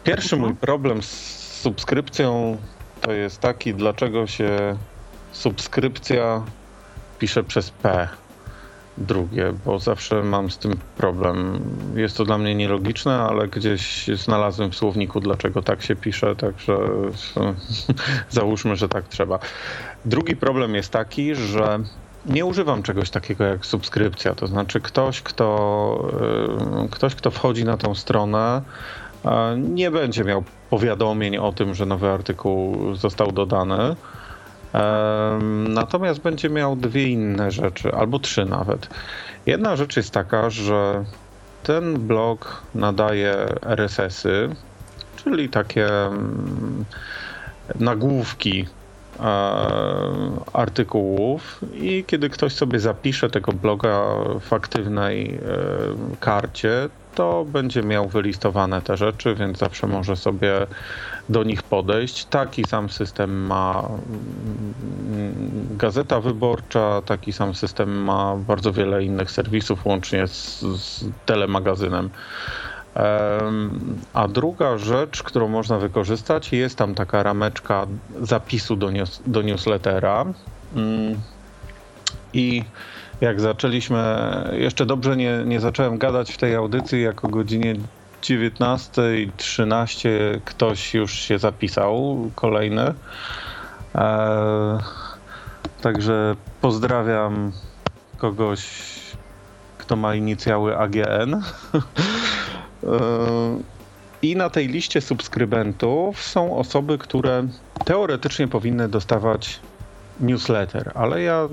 Pierwszy 0.03 0.37
mój 0.37 0.55
problem 0.55 1.03
z 1.03 1.39
subskrypcją 1.61 2.57
to 3.01 3.11
jest 3.11 3.39
taki, 3.39 3.73
dlaczego 3.73 4.27
się 4.27 4.77
subskrypcja 5.31 6.43
pisze 7.19 7.43
przez 7.43 7.71
P 7.71 8.07
drugie, 8.97 9.53
bo 9.65 9.79
zawsze 9.79 10.23
mam 10.23 10.51
z 10.51 10.57
tym 10.57 10.77
problem. 10.97 11.59
Jest 11.95 12.17
to 12.17 12.25
dla 12.25 12.37
mnie 12.37 12.55
nielogiczne, 12.55 13.19
ale 13.19 13.47
gdzieś 13.47 14.07
znalazłem 14.07 14.71
w 14.71 14.75
słowniku, 14.75 15.19
dlaczego 15.19 15.61
tak 15.61 15.81
się 15.81 15.95
pisze, 15.95 16.35
także 16.35 16.77
załóżmy, 18.29 18.75
że 18.75 18.89
tak 18.89 19.07
trzeba. 19.07 19.39
Drugi 20.05 20.35
problem 20.35 20.75
jest 20.75 20.91
taki, 20.91 21.35
że 21.35 21.79
nie 22.25 22.45
używam 22.45 22.83
czegoś 22.83 23.09
takiego 23.09 23.43
jak 23.43 23.65
subskrypcja. 23.65 24.35
To 24.35 24.47
znaczy, 24.47 24.81
ktoś, 24.81 25.21
kto, 25.21 26.09
y, 26.85 26.89
ktoś, 26.89 27.15
kto 27.15 27.31
wchodzi 27.31 27.65
na 27.65 27.77
tą 27.77 27.95
stronę, 27.95 28.61
nie 29.57 29.91
będzie 29.91 30.23
miał 30.23 30.43
powiadomień 30.69 31.37
o 31.37 31.51
tym, 31.51 31.75
że 31.75 31.85
nowy 31.85 32.09
artykuł 32.09 32.77
został 32.95 33.31
dodany. 33.31 33.95
Natomiast 35.69 36.21
będzie 36.21 36.49
miał 36.49 36.75
dwie 36.75 37.07
inne 37.07 37.51
rzeczy, 37.51 37.91
albo 37.93 38.19
trzy 38.19 38.45
nawet. 38.45 38.87
Jedna 39.45 39.75
rzecz 39.75 39.97
jest 39.97 40.11
taka, 40.11 40.49
że 40.49 41.05
ten 41.63 41.99
blog 41.99 42.61
nadaje 42.75 43.35
RSS-y, 43.65 44.55
czyli 45.15 45.49
takie 45.49 46.05
mm, 46.05 46.85
nagłówki 47.79 48.65
artykułów 50.53 51.61
i 51.73 52.03
kiedy 52.07 52.29
ktoś 52.29 52.53
sobie 52.53 52.79
zapisze 52.79 53.29
tego 53.29 53.53
bloga 53.53 54.05
w 54.39 54.53
aktywnej 54.53 55.35
e, 55.35 55.39
karcie, 56.19 56.89
to 57.15 57.45
będzie 57.45 57.83
miał 57.83 58.07
wylistowane 58.07 58.81
te 58.81 58.97
rzeczy, 58.97 59.35
więc 59.35 59.57
zawsze 59.57 59.87
może 59.87 60.15
sobie 60.15 60.67
do 61.29 61.43
nich 61.43 61.63
podejść. 61.63 62.25
Taki 62.25 62.63
sam 62.63 62.89
system 62.89 63.45
ma 63.45 63.89
mm, 65.09 65.33
Gazeta 65.77 66.19
Wyborcza, 66.21 67.01
taki 67.05 67.33
sam 67.33 67.55
system 67.55 68.03
ma 68.03 68.35
bardzo 68.35 68.73
wiele 68.73 69.03
innych 69.03 69.31
serwisów, 69.31 69.85
łącznie 69.85 70.27
z, 70.27 70.59
z 70.59 71.05
telemagazynem. 71.25 72.09
A 74.13 74.27
druga 74.27 74.77
rzecz, 74.77 75.23
którą 75.23 75.47
można 75.47 75.77
wykorzystać, 75.77 76.51
jest 76.51 76.77
tam 76.77 76.95
taka 76.95 77.23
rameczka 77.23 77.87
zapisu 78.21 78.75
do, 78.75 78.91
news, 78.91 79.21
do 79.25 79.41
newslettera. 79.41 80.25
Mm. 80.75 81.19
I 82.33 82.63
jak 83.21 83.41
zaczęliśmy, 83.41 84.03
jeszcze 84.51 84.85
dobrze 84.85 85.17
nie, 85.17 85.43
nie 85.45 85.59
zacząłem 85.59 85.97
gadać 85.97 86.31
w 86.31 86.37
tej 86.37 86.55
audycji, 86.55 87.01
jak 87.01 87.25
o 87.25 87.27
godzinie 87.27 87.75
19.13 88.21 90.09
ktoś 90.45 90.93
już 90.93 91.13
się 91.13 91.39
zapisał, 91.39 92.17
kolejny. 92.35 92.93
E, 93.95 94.79
także 95.81 96.35
pozdrawiam 96.61 97.51
kogoś, 98.17 98.69
kto 99.77 99.95
ma 99.95 100.15
inicjały 100.15 100.77
AGN. 100.77 101.41
Yy, 102.83 102.89
I 104.21 104.35
na 104.35 104.49
tej 104.49 104.67
liście 104.67 105.01
subskrybentów 105.01 106.23
są 106.23 106.57
osoby, 106.57 106.97
które 106.97 107.47
teoretycznie 107.85 108.47
powinny 108.47 108.89
dostawać 108.89 109.59
newsletter, 110.19 110.91
ale 110.95 111.21
ja 111.21 111.47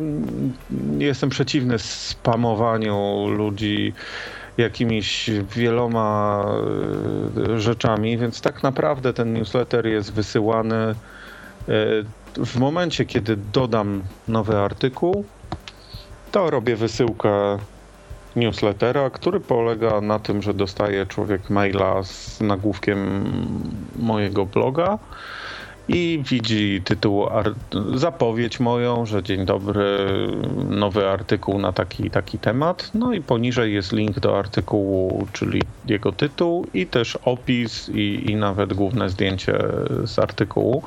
jestem 0.99 1.31
przeciwny 1.31 1.79
spamowaniu 1.79 3.27
ludzi 3.29 3.93
jakimiś 4.59 5.31
wieloma 5.57 6.45
yy, 7.37 7.61
rzeczami, 7.61 8.19
więc 8.19 8.41
tak 8.41 8.63
naprawdę 8.63 9.13
ten 9.13 9.33
newsletter 9.33 9.87
jest 9.87 10.13
wysyłany 10.13 10.95
yy, 11.69 12.45
w 12.47 12.57
momencie, 12.57 13.05
kiedy 13.05 13.37
dodam 13.53 14.03
nowy 14.29 14.59
artykuł, 14.59 15.25
to 16.33 16.51
robię 16.51 16.77
wysyłkę 16.77 17.59
newslettera, 18.37 19.11
który 19.11 19.41
polega 19.41 20.01
na 20.01 20.19
tym, 20.19 20.43
że 20.43 20.55
dostaje 20.55 21.07
człowiek 21.07 21.51
maila 21.51 22.03
z 22.03 22.41
nagłówkiem 22.41 23.25
mojego 23.99 24.47
bloga 24.47 24.99
i 25.89 26.23
widzi 26.31 26.83
tytuł, 26.85 27.27
zapowiedź 27.95 28.61
moją, 28.61 29.07
że 29.07 29.23
dzień 29.23 29.45
dobry, 29.45 29.99
nowy 30.71 31.09
artykuł 31.09 31.59
na 31.59 31.73
taki 31.73 32.11
taki 32.11 32.39
temat. 32.39 32.91
No 32.95 33.13
i 33.13 33.21
poniżej 33.21 33.75
jest 33.75 33.93
link 33.93 34.21
do 34.21 34.39
artykułu, 34.39 35.27
czyli 35.33 35.63
jego 35.87 36.13
tytuł 36.13 36.67
i 36.75 36.87
też 36.87 37.19
opis 37.25 37.89
i, 37.89 38.31
i 38.31 38.37
nawet 38.37 38.75
główne 38.75 39.11
zdjęcie 39.11 39.59
z 40.05 40.19
artykułu. 40.19 40.83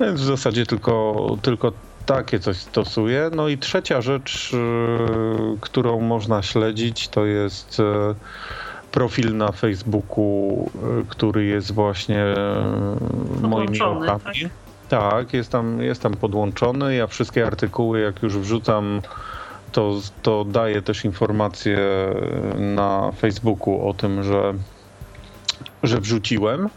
Więc 0.00 0.20
w 0.20 0.24
zasadzie 0.24 0.66
tylko, 0.66 1.36
tylko 1.42 1.72
takie 2.06 2.38
coś 2.38 2.56
stosuje. 2.56 3.30
No 3.36 3.48
i 3.48 3.58
trzecia 3.58 4.00
rzecz, 4.00 4.52
y, 4.54 4.58
którą 5.60 6.00
można 6.00 6.42
śledzić, 6.42 7.08
to 7.08 7.26
jest 7.26 7.80
y, 7.80 7.82
profil 8.92 9.36
na 9.36 9.52
Facebooku, 9.52 10.70
y, 11.00 11.06
który 11.08 11.44
jest 11.44 11.72
właśnie 11.72 12.24
moimi 13.42 13.80
okami. 13.80 14.22
Tak? 14.24 14.34
tak, 14.88 15.32
jest 15.34 15.50
tam, 15.50 15.82
jest 15.82 16.02
tam 16.02 16.14
podłączony. 16.14 16.94
Ja 16.94 17.06
wszystkie 17.06 17.46
artykuły, 17.46 18.00
jak 18.00 18.22
już 18.22 18.38
wrzucam, 18.38 19.02
to, 19.72 20.00
to 20.22 20.44
daję 20.44 20.82
też 20.82 21.04
informacje 21.04 21.78
na 22.58 23.12
Facebooku 23.12 23.88
o 23.88 23.94
tym, 23.94 24.22
że, 24.22 24.54
że 25.82 26.00
wrzuciłem. 26.00 26.68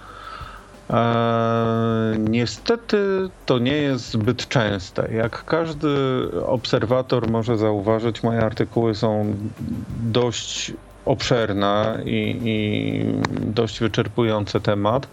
Eee, 0.89 2.19
niestety 2.19 3.29
to 3.45 3.59
nie 3.59 3.77
jest 3.77 4.11
zbyt 4.11 4.47
częste. 4.47 5.13
Jak 5.13 5.45
każdy 5.45 5.87
obserwator 6.45 7.29
może 7.29 7.57
zauważyć, 7.57 8.23
moje 8.23 8.41
artykuły 8.41 8.95
są 8.95 9.33
dość 10.03 10.73
obszerne 11.05 12.01
i, 12.05 12.41
i 12.43 13.05
dość 13.51 13.79
wyczerpujące 13.79 14.59
temat. 14.59 15.07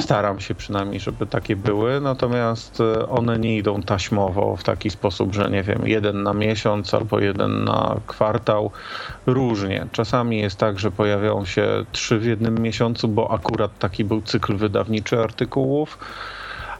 Staram 0.00 0.40
się 0.40 0.54
przynajmniej, 0.54 1.00
żeby 1.00 1.26
takie 1.26 1.56
były, 1.56 2.00
natomiast 2.00 2.80
e, 2.80 3.08
one 3.08 3.38
nie 3.38 3.56
idą 3.56 3.82
taśmowo 3.82 4.56
w 4.56 4.64
taki 4.64 4.90
sposób, 4.90 5.34
że 5.34 5.50
nie 5.50 5.62
wiem, 5.62 5.82
jeden 5.84 6.22
na 6.22 6.32
miesiąc 6.32 6.94
albo 6.94 7.20
jeden 7.20 7.64
na 7.64 8.00
kwartał. 8.06 8.70
Różnie. 9.26 9.86
Czasami 9.92 10.38
jest 10.38 10.58
tak, 10.58 10.78
że 10.78 10.90
pojawiają 10.90 11.44
się 11.44 11.84
trzy 11.92 12.18
w 12.18 12.24
jednym 12.24 12.54
miesiącu, 12.54 13.08
bo 13.08 13.30
akurat 13.30 13.78
taki 13.78 14.04
był 14.04 14.22
cykl 14.22 14.56
wydawniczy 14.56 15.20
artykułów 15.20 15.98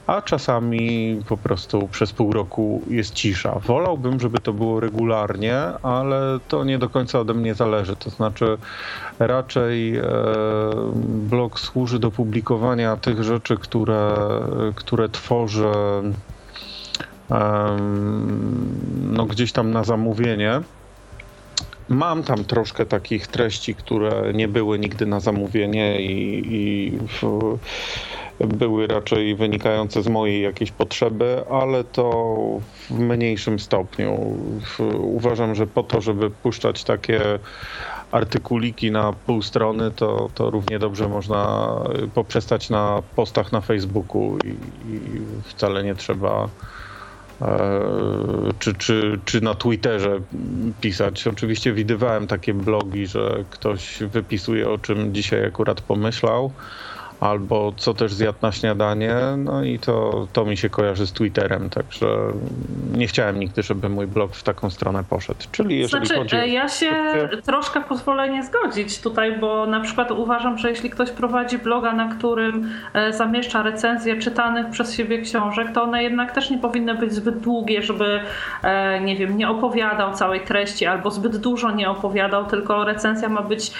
a 0.09 0.23
czasami 0.23 1.21
po 1.29 1.37
prostu 1.37 1.89
przez 1.89 2.13
pół 2.13 2.33
roku 2.33 2.83
jest 2.91 3.15
cisza. 3.15 3.59
Wolałbym, 3.59 4.21
żeby 4.21 4.39
to 4.39 4.53
było 4.53 4.81
regularnie, 4.81 5.59
ale 5.83 6.39
to 6.49 6.65
nie 6.65 6.79
do 6.79 6.89
końca 6.89 7.21
ode 7.21 7.35
mnie 7.35 7.55
zależy. 7.55 7.97
To 7.97 8.11
znaczy, 8.11 8.59
raczej 9.19 9.97
e, 9.97 10.03
blog 11.05 11.61
służy 11.61 11.99
do 11.99 12.11
publikowania 12.11 12.97
tych 12.97 13.23
rzeczy, 13.23 13.57
które, 13.57 14.17
które 14.75 15.09
tworzę 15.09 16.03
no 19.11 19.27
gdzieś 19.27 19.53
tam 19.53 19.71
na 19.71 19.85
zamówienie. 19.85 20.61
Mam 21.89 22.23
tam 22.23 22.45
troszkę 22.45 22.87
takich 22.87 23.27
treści, 23.27 23.75
które 23.75 24.33
nie 24.35 24.49
były 24.49 24.79
nigdy 24.79 25.07
na 25.07 25.21
zamówienie 25.21 26.01
i, 26.01 26.43
i 26.47 26.99
w, 26.99 27.59
były 28.41 28.87
raczej 28.87 29.35
wynikające 29.35 30.03
z 30.03 30.09
mojej 30.09 30.43
jakiejś 30.43 30.71
potrzeby, 30.71 31.43
ale 31.51 31.85
to 31.85 32.37
w 32.91 32.99
mniejszym 32.99 33.59
stopniu. 33.59 34.37
Uważam, 34.99 35.55
że 35.55 35.67
po 35.67 35.83
to, 35.83 36.01
żeby 36.01 36.31
puszczać 36.31 36.85
takie 36.85 37.21
artykuliki 38.11 38.91
na 38.91 39.13
pół 39.13 39.43
strony, 39.43 39.91
to, 39.91 40.31
to 40.35 40.51
równie 40.51 40.79
dobrze 40.79 41.09
można 41.09 41.69
poprzestać 42.15 42.71
na 42.71 43.03
postach 43.17 43.53
na 43.53 43.61
Facebooku 43.61 44.39
i, 44.39 44.49
i 44.49 45.01
wcale 45.45 45.85
nie 45.85 45.95
trzeba 45.95 46.49
czy, 48.59 48.75
czy, 48.75 49.21
czy 49.25 49.41
na 49.41 49.55
Twitterze 49.55 50.21
pisać. 50.81 51.27
Oczywiście 51.27 51.73
widywałem 51.73 52.27
takie 52.27 52.55
blogi, 52.55 53.07
że 53.07 53.45
ktoś 53.51 53.99
wypisuje 54.13 54.71
o 54.71 54.79
czym 54.79 55.15
dzisiaj 55.15 55.45
akurat 55.45 55.81
pomyślał 55.81 56.53
albo 57.21 57.73
co 57.77 57.95
też 57.95 58.15
zjadł 58.15 58.39
na 58.43 58.53
śniadanie, 58.53 59.15
no 59.37 59.63
i 59.63 59.79
to, 59.79 60.27
to 60.33 60.45
mi 60.45 60.57
się 60.57 60.71
kojarzy 60.71 61.07
z 61.07 61.13
Twitterem, 61.13 61.71
także 61.71 62.07
nie 62.93 63.07
chciałem 63.07 63.41
nigdy, 63.41 63.63
żeby 63.63 63.89
mój 63.89 64.07
blog 64.07 64.35
w 64.35 64.43
taką 64.43 64.71
stronę 64.71 65.05
poszedł. 65.11 65.41
Czyli 65.53 65.79
jeżeli 65.79 66.07
znaczy, 66.07 66.21
chodzi. 66.21 66.37
E, 66.37 66.49
ja 66.49 66.69
się 66.69 66.93
troszkę 67.45 67.81
pozwolę 67.81 68.31
nie 68.31 68.43
zgodzić 68.43 69.01
tutaj, 69.01 69.39
bo 69.39 69.67
na 69.67 69.81
przykład 69.81 70.11
uważam, 70.11 70.59
że 70.59 70.71
jeśli 70.71 70.91
ktoś 70.91 71.11
prowadzi 71.11 71.59
bloga, 71.59 71.93
na 71.93 72.09
którym 72.09 72.71
e, 72.95 73.13
zamieszcza 73.13 73.63
recenzje 73.63 74.17
czytanych 74.17 74.71
przez 74.71 74.95
siebie 74.95 75.23
książek, 75.23 75.69
to 75.75 75.83
one 75.83 76.03
jednak 76.03 76.33
też 76.33 76.51
nie 76.51 76.59
powinny 76.59 76.95
być 76.95 77.13
zbyt 77.13 77.39
długie, 77.39 77.83
żeby 77.83 78.21
e, 78.63 79.01
nie 79.01 79.17
wiem, 79.17 79.37
nie 79.37 79.49
opowiadał 79.49 80.15
całej 80.15 80.41
treści 80.41 80.87
albo 80.87 81.11
zbyt 81.11 81.37
dużo 81.37 81.71
nie 81.71 81.91
opowiadał, 81.91 82.47
tylko 82.47 82.85
recenzja 82.85 83.29
ma 83.29 83.43
być 83.43 83.73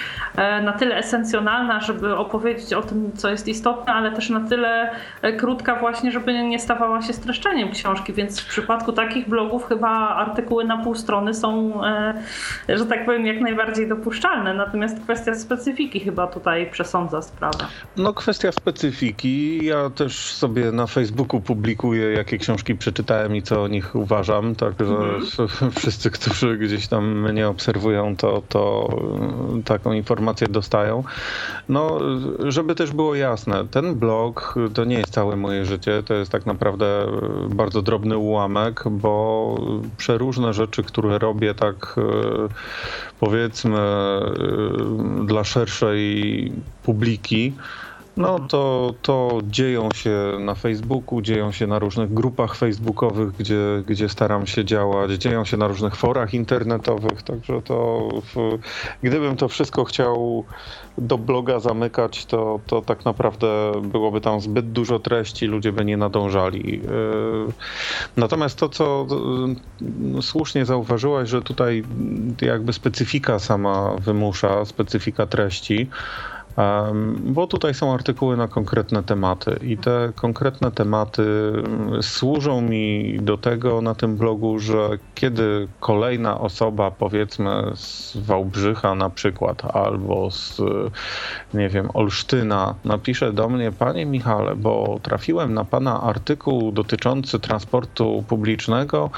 na 0.63 0.73
tyle 0.73 0.97
esencjonalna, 0.97 1.79
żeby 1.79 2.17
opowiedzieć 2.17 2.73
o 2.73 2.81
tym, 2.81 3.11
co 3.15 3.28
jest 3.31 3.47
istotne, 3.47 3.93
ale 3.93 4.11
też 4.11 4.29
na 4.29 4.39
tyle 4.39 4.91
e, 5.21 5.33
krótka 5.33 5.75
właśnie, 5.75 6.11
żeby 6.11 6.43
nie 6.43 6.59
stawała 6.59 7.01
się 7.01 7.13
streszczeniem 7.13 7.71
książki, 7.71 8.13
więc 8.13 8.41
w 8.41 8.47
przypadku 8.47 8.93
takich 8.93 9.29
blogów 9.29 9.65
chyba 9.65 9.89
artykuły 10.09 10.63
na 10.63 10.83
pół 10.83 10.95
strony 10.95 11.33
są, 11.33 11.81
e, 11.85 12.23
że 12.69 12.85
tak 12.85 13.05
powiem, 13.05 13.25
jak 13.25 13.41
najbardziej 13.41 13.89
dopuszczalne. 13.89 14.53
Natomiast 14.53 14.99
kwestia 15.03 15.35
specyfiki 15.35 15.99
chyba 15.99 16.27
tutaj 16.27 16.71
przesądza 16.71 17.21
sprawę. 17.21 17.65
No 17.97 18.13
kwestia 18.13 18.51
specyfiki. 18.51 19.65
Ja 19.65 19.89
też 19.89 20.33
sobie 20.33 20.71
na 20.71 20.87
Facebooku 20.87 21.41
publikuję, 21.41 22.11
jakie 22.11 22.37
książki 22.37 22.75
przeczytałem 22.75 23.35
i 23.35 23.41
co 23.41 23.63
o 23.63 23.67
nich 23.67 23.95
uważam, 23.95 24.55
także 24.55 24.95
mhm. 24.95 25.71
wszyscy, 25.79 26.11
którzy 26.11 26.57
gdzieś 26.57 26.87
tam 26.87 27.29
mnie 27.31 27.47
obserwują, 27.47 28.15
to, 28.15 28.41
to 28.49 28.89
e, 29.59 29.63
taką 29.63 29.93
informację 29.93 30.47
dostają. 30.47 31.03
No, 31.69 31.99
żeby 32.39 32.75
też 32.75 32.91
było 32.91 33.15
jasne, 33.19 33.67
ten 33.67 33.95
blog 33.95 34.55
to 34.73 34.85
nie 34.85 34.97
jest 34.97 35.13
całe 35.13 35.35
moje 35.35 35.65
życie, 35.65 36.03
to 36.03 36.13
jest 36.13 36.31
tak 36.31 36.45
naprawdę 36.45 37.05
bardzo 37.49 37.81
drobny 37.81 38.17
ułamek, 38.17 38.83
bo 38.91 39.55
przeróżne 39.97 40.53
rzeczy, 40.53 40.83
które 40.83 41.19
robię 41.19 41.53
tak 41.53 41.95
e, 41.97 42.01
powiedzmy 43.19 43.79
e, 43.79 45.25
dla 45.25 45.43
szerszej 45.43 46.51
publiki, 46.83 47.53
no 48.19 48.39
to, 48.39 48.93
to 49.01 49.39
dzieją 49.43 49.89
się 49.91 50.37
na 50.39 50.55
Facebooku, 50.55 51.21
dzieją 51.21 51.51
się 51.51 51.67
na 51.67 51.79
różnych 51.79 52.13
grupach 52.13 52.55
facebookowych, 52.55 53.31
gdzie, 53.31 53.83
gdzie 53.87 54.09
staram 54.09 54.47
się 54.47 54.65
działać, 54.65 55.11
dzieją 55.11 55.45
się 55.45 55.57
na 55.57 55.67
różnych 55.67 55.95
forach 55.95 56.33
internetowych, 56.33 57.23
także 57.23 57.61
to 57.61 58.09
w, 58.35 58.57
gdybym 59.03 59.35
to 59.35 59.47
wszystko 59.47 59.85
chciał 59.85 60.45
do 60.97 61.17
bloga 61.17 61.59
zamykać, 61.59 62.25
to, 62.25 62.59
to 62.67 62.81
tak 62.81 63.05
naprawdę 63.05 63.71
byłoby 63.83 64.21
tam 64.21 64.41
zbyt 64.41 64.71
dużo 64.71 64.99
treści, 64.99 65.45
ludzie 65.45 65.71
by 65.71 65.85
nie 65.85 65.97
nadążali. 65.97 66.81
Yy, 66.83 67.53
natomiast 68.17 68.59
to, 68.59 68.69
co 68.69 69.07
yy, 70.13 70.21
słusznie 70.21 70.65
zauważyłaś, 70.65 71.29
że 71.29 71.41
tutaj 71.41 71.83
jakby 72.41 72.73
specyfika 72.73 73.39
sama 73.39 73.95
wymusza, 73.95 74.65
specyfika 74.65 75.25
treści, 75.25 75.89
bo 77.23 77.47
tutaj 77.47 77.73
są 77.73 77.93
artykuły 77.93 78.37
na 78.37 78.47
konkretne 78.47 79.03
tematy 79.03 79.59
i 79.61 79.77
te 79.77 80.11
konkretne 80.15 80.71
tematy 80.71 81.23
mm, 81.23 82.03
służą 82.03 82.61
mi 82.61 83.17
do 83.21 83.37
tego 83.37 83.81
na 83.81 83.95
tym 83.95 84.17
blogu, 84.17 84.59
że 84.59 84.89
kiedy 85.15 85.67
kolejna 85.79 86.39
osoba, 86.39 86.91
powiedzmy 86.91 87.71
z 87.75 88.17
Wałbrzycha 88.17 88.95
na 88.95 89.09
przykład, 89.09 89.75
albo 89.75 90.31
z, 90.31 90.61
nie 91.53 91.69
wiem, 91.69 91.89
Olsztyna, 91.93 92.75
napisze 92.85 93.33
do 93.33 93.49
mnie, 93.49 93.71
panie 93.71 94.05
Michale, 94.05 94.55
bo 94.55 94.99
trafiłem 95.03 95.53
na 95.53 95.65
pana 95.65 96.01
artykuł 96.01 96.71
dotyczący 96.71 97.39
transportu 97.39 98.23
publicznego 98.27 99.09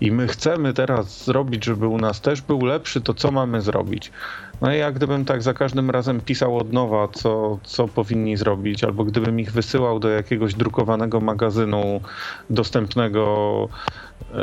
i 0.00 0.12
my 0.12 0.28
chcemy 0.28 0.72
teraz 0.72 1.24
zrobić, 1.24 1.64
żeby 1.64 1.86
u 1.86 1.98
nas 1.98 2.20
też 2.20 2.40
był 2.40 2.64
lepszy, 2.64 3.00
to 3.00 3.14
co 3.14 3.30
mamy 3.30 3.60
zrobić? 3.60 4.12
No 4.60 4.74
i 4.74 4.78
jak 4.78 4.94
gdybym 4.94 5.24
tak 5.24 5.42
za 5.42 5.54
każdym 5.54 5.90
razem 5.90 6.20
pisał 6.20 6.56
od 6.56 6.72
nowa, 6.72 7.08
co, 7.08 7.58
co 7.64 7.88
powinni 7.88 8.36
zrobić, 8.36 8.84
albo 8.84 9.04
gdybym 9.04 9.40
ich 9.40 9.52
wysyłał 9.52 9.98
do 9.98 10.08
jakiegoś 10.08 10.54
drukowanego 10.54 11.20
magazynu 11.20 12.00
dostępnego 12.50 13.68
e, 14.30 14.36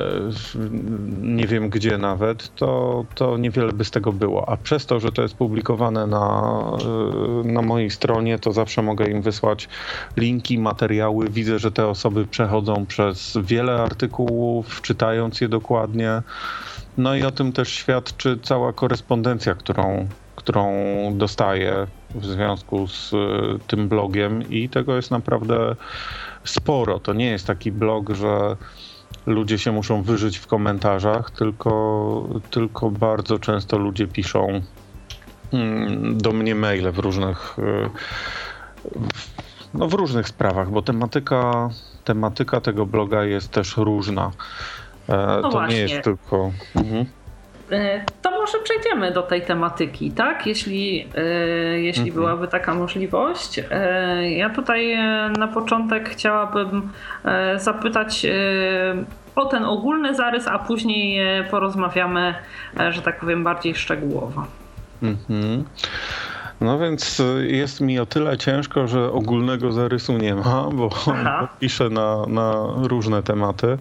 nie 1.22 1.48
wiem 1.48 1.70
gdzie 1.70 1.98
nawet, 1.98 2.56
to, 2.56 3.06
to 3.16 3.38
niewiele 3.38 3.74
by 3.74 3.86
z 3.86 3.92
tego 3.92 4.14
było. 4.14 4.50
A 4.50 4.58
przez 4.58 4.86
to, 4.86 5.00
że 5.00 5.12
to 5.12 5.22
jest 5.22 5.36
publikowane 5.36 6.08
na, 6.08 6.52
e, 7.44 7.48
na 7.48 7.62
mojej 7.62 7.90
stronie, 7.90 8.40
to 8.40 8.52
zawsze 8.52 8.82
mogę 8.82 9.06
im 9.06 9.22
wysłać 9.22 9.70
linki, 10.18 10.60
materiały. 10.60 11.30
Widzę, 11.30 11.60
że 11.60 11.72
te 11.72 11.88
osoby 11.88 12.28
przechodzą 12.28 12.86
przez 12.86 13.38
wiele 13.44 13.74
artykułów, 13.82 14.82
czytając 14.82 15.42
je 15.42 15.50
dokładnie. 15.50 16.22
No 16.98 17.16
i 17.16 17.24
o 17.24 17.32
tym 17.32 17.52
też 17.52 17.70
świadczy 17.70 18.40
cała 18.44 18.74
korespondencja, 18.74 19.56
którą, 19.56 20.08
którą 20.36 20.74
dostaję 21.18 21.88
w 22.16 22.26
związku 22.26 22.88
z 22.88 23.14
y, 23.14 23.18
tym 23.68 23.90
blogiem 23.90 24.50
i 24.50 24.70
tego 24.70 24.96
jest 24.96 25.12
naprawdę 25.12 25.76
sporo. 26.44 27.00
To 27.00 27.14
nie 27.14 27.26
jest 27.26 27.48
taki 27.48 27.72
blog, 27.72 28.10
że 28.10 28.56
ludzie 29.26 29.60
się 29.60 29.72
muszą 29.72 30.04
wyżyć 30.04 30.38
w 30.38 30.48
komentarzach, 30.48 31.32
tylko, 31.32 32.30
tylko 32.52 32.90
bardzo 32.90 33.40
często 33.40 33.78
ludzie 33.78 34.08
piszą 34.08 34.62
mm, 35.54 36.18
do 36.18 36.32
mnie 36.32 36.56
maile 36.56 36.92
w 36.92 37.00
różnych 37.00 37.60
y, 37.60 37.90
no 39.74 39.88
w 39.88 39.94
różnych 39.94 40.28
sprawach, 40.28 40.72
bo 40.72 40.82
tematyka, 40.82 41.70
tematyka 42.04 42.62
tego 42.62 42.86
bloga 42.86 43.24
jest 43.24 43.52
też 43.52 43.78
różna. 43.78 44.32
E, 45.10 45.18
no 45.18 45.42
to 45.42 45.50
właśnie. 45.50 45.76
nie 45.76 45.82
jest 45.82 46.04
tylko. 46.04 46.52
Mhm. 46.76 47.06
E, 47.72 48.06
to 48.22 48.32
może 48.32 48.60
przejdziemy 48.60 49.12
do 49.12 49.22
tej 49.22 49.42
tematyki, 49.42 50.12
tak? 50.12 50.48
Jeśli, 50.48 51.08
e, 51.16 51.24
jeśli 51.80 52.10
mhm. 52.10 52.16
byłaby 52.16 52.48
taka 52.48 52.74
możliwość. 52.74 53.62
Ja 54.30 54.50
tutaj 54.50 54.98
na 55.38 55.48
początek 55.48 56.10
chciałabym 56.10 56.90
zapytać 57.56 58.26
o 59.36 59.46
ten 59.46 59.66
ogólny 59.66 60.16
zarys, 60.16 60.48
a 60.48 60.60
później 60.60 61.20
porozmawiamy, 61.52 62.36
że 62.90 63.02
tak 63.02 63.20
powiem, 63.20 63.44
bardziej 63.44 63.76
szczegółowo. 63.76 64.46
Mhm. 65.04 65.64
No 66.64 66.80
więc 66.80 67.20
y, 67.20 67.48
jest 67.52 67.82
mi 67.82 68.00
o 68.00 68.06
tyle 68.06 68.38
ciężko, 68.38 68.88
że 68.88 69.12
ogólnego 69.12 69.72
zarysu 69.72 70.18
nie 70.18 70.36
ma, 70.36 70.70
bo 70.74 70.90
piszę 71.60 71.90
na, 71.90 72.26
na 72.28 72.54
różne 72.76 73.24
tematy. 73.24 73.78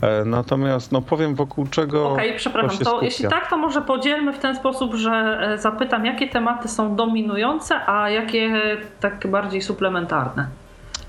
E, 0.00 0.24
natomiast 0.24 0.92
no 0.92 1.02
powiem 1.02 1.34
wokół 1.34 1.66
czego. 1.66 2.12
Okej, 2.12 2.26
okay, 2.26 2.38
przepraszam, 2.38 2.78
to, 2.78 2.98
to 2.98 3.02
jeśli 3.02 3.28
tak, 3.28 3.50
to 3.50 3.56
może 3.56 3.82
podzielmy 3.82 4.32
w 4.32 4.38
ten 4.38 4.56
sposób, 4.56 4.94
że 4.94 5.38
e, 5.40 5.58
zapytam, 5.58 6.06
jakie 6.06 6.28
tematy 6.28 6.68
są 6.68 6.96
dominujące, 6.96 7.86
a 7.86 8.10
jakie 8.10 8.60
tak 9.00 9.26
bardziej 9.26 9.62
suplementarne. 9.62 10.48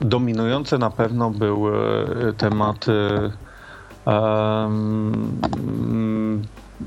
Dominujące 0.01 0.77
na 0.77 0.89
pewno 0.89 1.29
były 1.29 1.71
tematy. 2.37 3.31
Um, 4.05 5.39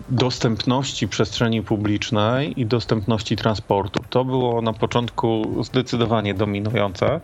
dostępności 0.08 1.08
przestrzeni 1.08 1.62
publicznej 1.62 2.60
i 2.60 2.66
dostępności 2.66 3.36
transportu. 3.36 4.04
To 4.10 4.24
było 4.24 4.62
na 4.62 4.72
początku 4.72 5.56
zdecydowanie 5.64 6.34
dominujące. 6.34 7.20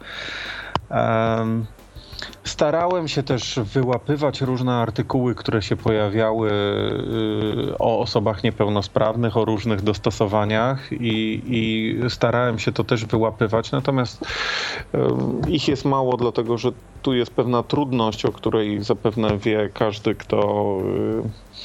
Starałem 2.45 3.09
się 3.09 3.23
też 3.23 3.61
wyłapywać 3.64 4.41
różne 4.41 4.75
artykuły, 4.75 5.35
które 5.35 5.62
się 5.62 5.77
pojawiały 5.77 6.51
y, 6.51 7.79
o 7.79 8.01
osobach 8.01 8.45
niepełnosprawnych, 8.45 9.37
o 9.37 9.45
różnych 9.45 9.83
dostosowaniach 9.83 10.93
i, 10.93 11.43
i 11.47 11.97
starałem 12.11 12.59
się 12.59 12.73
to 12.73 12.85
też 12.85 13.05
wyłapywać. 13.05 13.73
Natomiast 13.73 14.25
y, 14.25 15.51
ich 15.51 15.69
jest 15.69 15.85
mało, 15.85 16.16
dlatego 16.16 16.59
że 16.59 16.73
tu 17.03 17.14
jest 17.14 17.31
pewna 17.31 17.62
trudność, 17.62 18.25
o 18.25 18.33
której 18.33 18.85
zapewne 18.85 19.39
wie 19.39 19.71
każdy, 19.75 20.14
kto 20.14 20.79
y, 21.25 21.59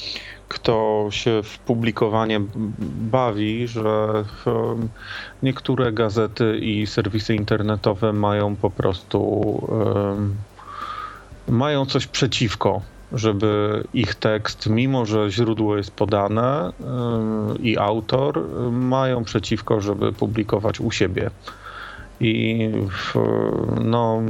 kto 0.54 1.06
się 1.10 1.42
w 1.42 1.58
publikowanie 1.58 2.40
bawi, 3.10 3.68
że 3.68 4.24
niektóre 5.42 5.92
gazety 5.92 6.58
i 6.58 6.86
serwisy 6.86 7.34
internetowe 7.34 8.12
mają 8.12 8.56
po 8.56 8.70
prostu 8.70 9.18
mają 11.48 11.86
coś 11.86 12.06
przeciwko, 12.06 12.82
żeby 13.12 13.84
ich 13.94 14.14
tekst, 14.14 14.66
mimo 14.66 15.06
że 15.06 15.30
źródło 15.30 15.76
jest 15.76 15.90
podane 15.90 16.72
i 17.60 17.78
autor, 17.78 18.40
mają 18.70 19.24
przeciwko, 19.24 19.80
żeby 19.80 20.12
publikować 20.12 20.80
u 20.80 20.90
siebie. 20.90 21.30
I 22.24 22.70
w, 22.90 23.14
no, 23.84 24.22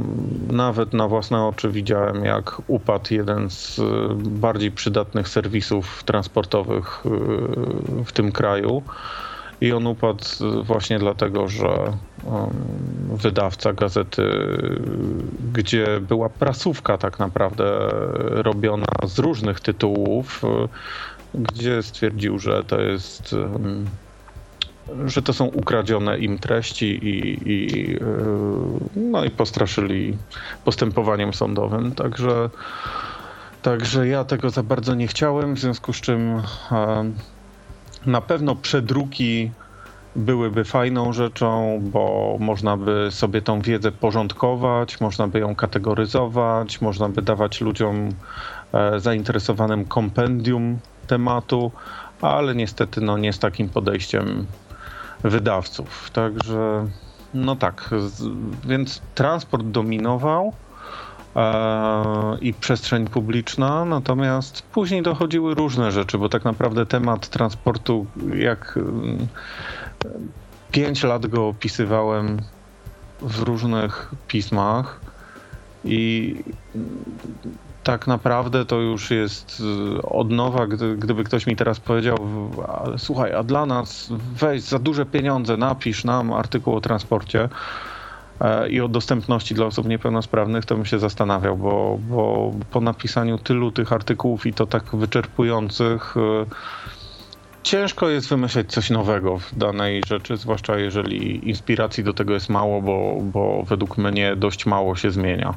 nawet 0.51 0.93
na 0.93 1.07
własne 1.07 1.45
oczy 1.45 1.69
widziałem, 1.69 2.25
jak 2.25 2.61
upadł 2.67 3.13
jeden 3.13 3.49
z 3.49 3.81
bardziej 4.17 4.71
przydatnych 4.71 5.27
serwisów 5.27 6.03
transportowych 6.03 7.03
w 8.05 8.11
tym 8.11 8.31
kraju. 8.31 8.83
I 9.61 9.71
on 9.71 9.87
upadł 9.87 10.23
właśnie 10.63 10.99
dlatego, 10.99 11.47
że 11.47 11.93
wydawca 13.13 13.73
gazety, 13.73 14.23
gdzie 15.53 15.99
była 16.01 16.29
prasówka 16.29 16.97
tak 16.97 17.19
naprawdę 17.19 17.89
robiona 18.19 18.87
z 19.03 19.19
różnych 19.19 19.59
tytułów, 19.59 20.41
gdzie 21.33 21.83
stwierdził, 21.83 22.39
że 22.39 22.63
to 22.63 22.81
jest 22.81 23.35
że 25.05 25.21
to 25.21 25.33
są 25.33 25.45
ukradzione 25.45 26.19
im 26.19 26.39
treści 26.39 26.85
i, 26.85 27.39
i, 27.51 27.97
no 28.95 29.25
i 29.25 29.29
postraszyli 29.29 30.17
postępowaniem 30.65 31.33
sądowym. 31.33 31.91
Także, 31.91 32.49
także 33.61 34.07
ja 34.07 34.23
tego 34.23 34.49
za 34.49 34.63
bardzo 34.63 34.95
nie 34.95 35.07
chciałem, 35.07 35.55
w 35.55 35.59
związku 35.59 35.93
z 35.93 36.01
czym 36.01 36.41
na 38.05 38.21
pewno 38.21 38.55
przedruki 38.55 39.51
byłyby 40.15 40.63
fajną 40.63 41.13
rzeczą, 41.13 41.79
bo 41.83 42.35
można 42.39 42.77
by 42.77 43.07
sobie 43.11 43.41
tą 43.41 43.61
wiedzę 43.61 43.91
porządkować, 43.91 45.01
można 45.01 45.27
by 45.27 45.39
ją 45.39 45.55
kategoryzować, 45.55 46.81
można 46.81 47.09
by 47.09 47.21
dawać 47.21 47.61
ludziom 47.61 48.09
e, 48.73 48.99
zainteresowanym 48.99 49.85
kompendium 49.85 50.79
tematu, 51.07 51.71
ale 52.21 52.55
niestety 52.55 53.01
no, 53.01 53.17
nie 53.17 53.33
z 53.33 53.39
takim 53.39 53.69
podejściem 53.69 54.45
wydawców. 55.23 56.09
Także 56.13 56.87
no 57.33 57.55
tak, 57.55 57.89
więc 58.65 59.01
transport 59.15 59.65
dominował 59.65 60.53
e, 61.35 62.37
i 62.41 62.53
przestrzeń 62.53 63.07
publiczna, 63.07 63.85
natomiast 63.85 64.61
później 64.61 65.01
dochodziły 65.01 65.55
różne 65.55 65.91
rzeczy, 65.91 66.17
bo 66.17 66.29
tak 66.29 66.45
naprawdę 66.45 66.85
temat 66.85 67.29
transportu, 67.29 68.05
jak 68.35 68.79
pięć 70.71 71.03
lat 71.03 71.27
go 71.27 71.47
opisywałem 71.47 72.39
w 73.21 73.41
różnych 73.41 74.11
pismach 74.27 74.99
i 75.85 76.35
tak 77.85 78.07
naprawdę 78.07 78.65
to 78.65 78.75
już 78.75 79.11
jest 79.11 79.63
od 80.03 80.31
nowa, 80.31 80.67
gdy, 80.67 80.97
gdyby 80.97 81.23
ktoś 81.23 81.47
mi 81.47 81.55
teraz 81.55 81.79
powiedział, 81.79 82.17
słuchaj, 82.97 83.33
a 83.33 83.43
dla 83.43 83.65
nas 83.65 84.09
weź 84.35 84.61
za 84.61 84.79
duże 84.79 85.05
pieniądze, 85.05 85.57
napisz 85.57 86.03
nam 86.03 86.33
artykuł 86.33 86.75
o 86.75 86.81
transporcie 86.81 87.49
e, 88.41 88.69
i 88.69 88.81
o 88.81 88.87
dostępności 88.87 89.55
dla 89.55 89.65
osób 89.65 89.87
niepełnosprawnych, 89.87 90.65
to 90.65 90.75
bym 90.75 90.85
się 90.85 90.99
zastanawiał, 90.99 91.57
bo, 91.57 91.99
bo 92.09 92.51
po 92.71 92.81
napisaniu 92.81 93.37
tylu 93.37 93.71
tych 93.71 93.93
artykułów 93.93 94.45
i 94.45 94.53
to 94.53 94.65
tak 94.65 94.83
wyczerpujących, 94.95 96.15
e, 96.17 96.45
ciężko 97.63 98.09
jest 98.09 98.29
wymyśleć 98.29 98.71
coś 98.71 98.89
nowego 98.89 99.37
w 99.37 99.55
danej 99.57 100.01
rzeczy, 100.07 100.37
zwłaszcza 100.37 100.77
jeżeli 100.77 101.49
inspiracji 101.49 102.03
do 102.03 102.13
tego 102.13 102.33
jest 102.33 102.49
mało, 102.49 102.81
bo, 102.81 103.17
bo 103.21 103.63
według 103.63 103.97
mnie 103.97 104.35
dość 104.35 104.65
mało 104.65 104.95
się 104.95 105.11
zmienia. 105.11 105.53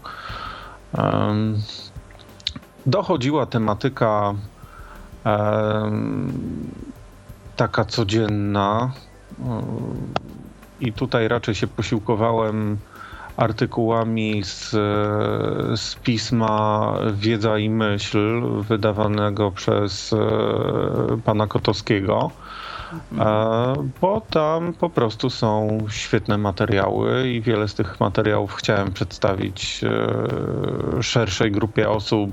Um, 0.92 1.58
dochodziła 2.86 3.46
tematyka 3.46 4.34
um, 5.24 6.32
taka 7.56 7.84
codzienna 7.84 8.92
i 10.80 10.92
tutaj 10.92 11.28
raczej 11.28 11.54
się 11.54 11.66
posiłkowałem 11.66 12.78
artykułami 13.36 14.44
z, 14.44 14.70
z 15.80 15.94
pisma 16.02 16.94
Wiedza 17.14 17.58
i 17.58 17.70
Myśl, 17.70 18.42
wydawanego 18.62 19.50
przez 19.50 20.12
e, 20.12 20.18
pana 21.24 21.46
Kotowskiego, 21.46 22.30
e, 22.30 22.47
bo 24.00 24.20
tam 24.30 24.72
po 24.72 24.90
prostu 24.90 25.30
są 25.30 25.78
świetne 25.90 26.38
materiały 26.38 27.28
i 27.28 27.40
wiele 27.40 27.68
z 27.68 27.74
tych 27.74 28.00
materiałów 28.00 28.54
chciałem 28.54 28.92
przedstawić 28.92 29.84
e, 29.84 31.02
szerszej 31.02 31.52
grupie 31.52 31.90
osób 31.90 32.32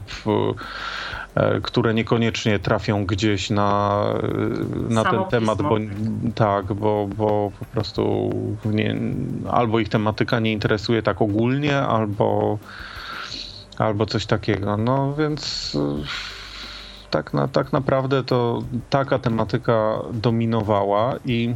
E, 1.36 1.62
które 1.62 1.94
niekoniecznie 1.94 2.60
trafią 2.60 3.06
gdzieś 3.06 3.50
na, 3.50 4.04
na 4.90 5.04
ten 5.04 5.24
temat, 5.30 5.62
bo 5.62 5.78
tak, 6.36 6.74
bo, 6.74 7.08
bo 7.18 7.52
po 7.60 7.66
prostu 7.66 8.30
nie, 8.66 8.96
albo 9.52 9.80
ich 9.80 9.90
tematyka 9.90 10.40
nie 10.40 10.52
interesuje 10.52 11.04
tak 11.04 11.22
ogólnie, 11.22 11.78
albo, 11.78 12.58
albo 13.78 14.06
coś 14.06 14.26
takiego. 14.26 14.78
No 14.78 15.16
więc 15.16 15.78
tak, 17.16 17.34
na, 17.34 17.48
tak 17.48 17.74
naprawdę 17.74 18.24
to 18.24 18.64
taka 18.90 19.20
tematyka 19.20 20.00
dominowała 20.14 21.14
i, 21.26 21.56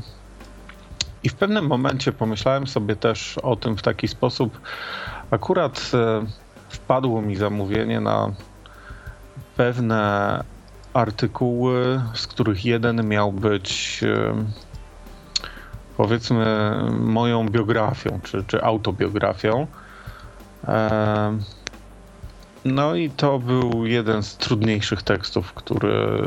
i 1.23 1.29
w 1.29 1.35
pewnym 1.35 1.67
momencie 1.67 2.11
pomyślałem 2.11 2.67
sobie 2.67 2.95
też 2.95 3.37
o 3.37 3.55
tym 3.55 3.77
w 3.77 3.81
taki 3.81 4.07
sposób. 4.07 4.61
Akurat 5.31 5.91
e, 5.93 6.25
wpadło 6.69 7.21
mi 7.21 7.35
zamówienie 7.35 7.99
na 7.99 8.31
pewne 9.57 10.43
artykuły, 10.93 12.01
z 12.13 12.27
których 12.27 12.65
jeden 12.65 13.07
miał 13.07 13.31
być 13.31 14.01
powiedzmy 15.97 16.75
moją 16.99 17.49
biografią, 17.49 18.19
czy, 18.23 18.43
czy 18.47 18.63
autobiografią. 18.63 19.67
No 22.65 22.95
i 22.95 23.09
to 23.09 23.39
był 23.39 23.85
jeden 23.85 24.23
z 24.23 24.37
trudniejszych 24.37 25.03
tekstów, 25.03 25.53
który 25.53 26.21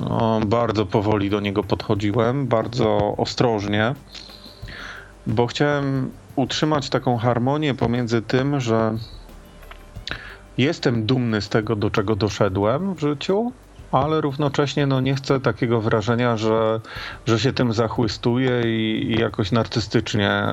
no, 0.00 0.40
bardzo 0.46 0.86
powoli 0.86 1.30
do 1.30 1.40
niego 1.40 1.64
podchodziłem, 1.64 2.46
bardzo 2.46 3.14
ostrożnie, 3.16 3.94
bo 5.26 5.46
chciałem 5.46 6.10
utrzymać 6.36 6.90
taką 6.90 7.16
harmonię 7.16 7.74
pomiędzy 7.74 8.22
tym, 8.22 8.60
że 8.60 8.98
Jestem 10.58 11.06
dumny 11.06 11.40
z 11.40 11.48
tego, 11.48 11.76
do 11.76 11.90
czego 11.90 12.16
doszedłem 12.16 12.94
w 12.94 13.00
życiu, 13.00 13.52
ale 13.92 14.20
równocześnie 14.20 14.86
no, 14.86 15.00
nie 15.00 15.14
chcę 15.14 15.40
takiego 15.40 15.80
wrażenia, 15.80 16.36
że, 16.36 16.80
że 17.26 17.38
się 17.38 17.52
tym 17.52 17.72
zachłystuję 17.72 18.62
i, 18.64 19.12
i 19.12 19.20
jakoś 19.20 19.52
narcystycznie 19.52 20.46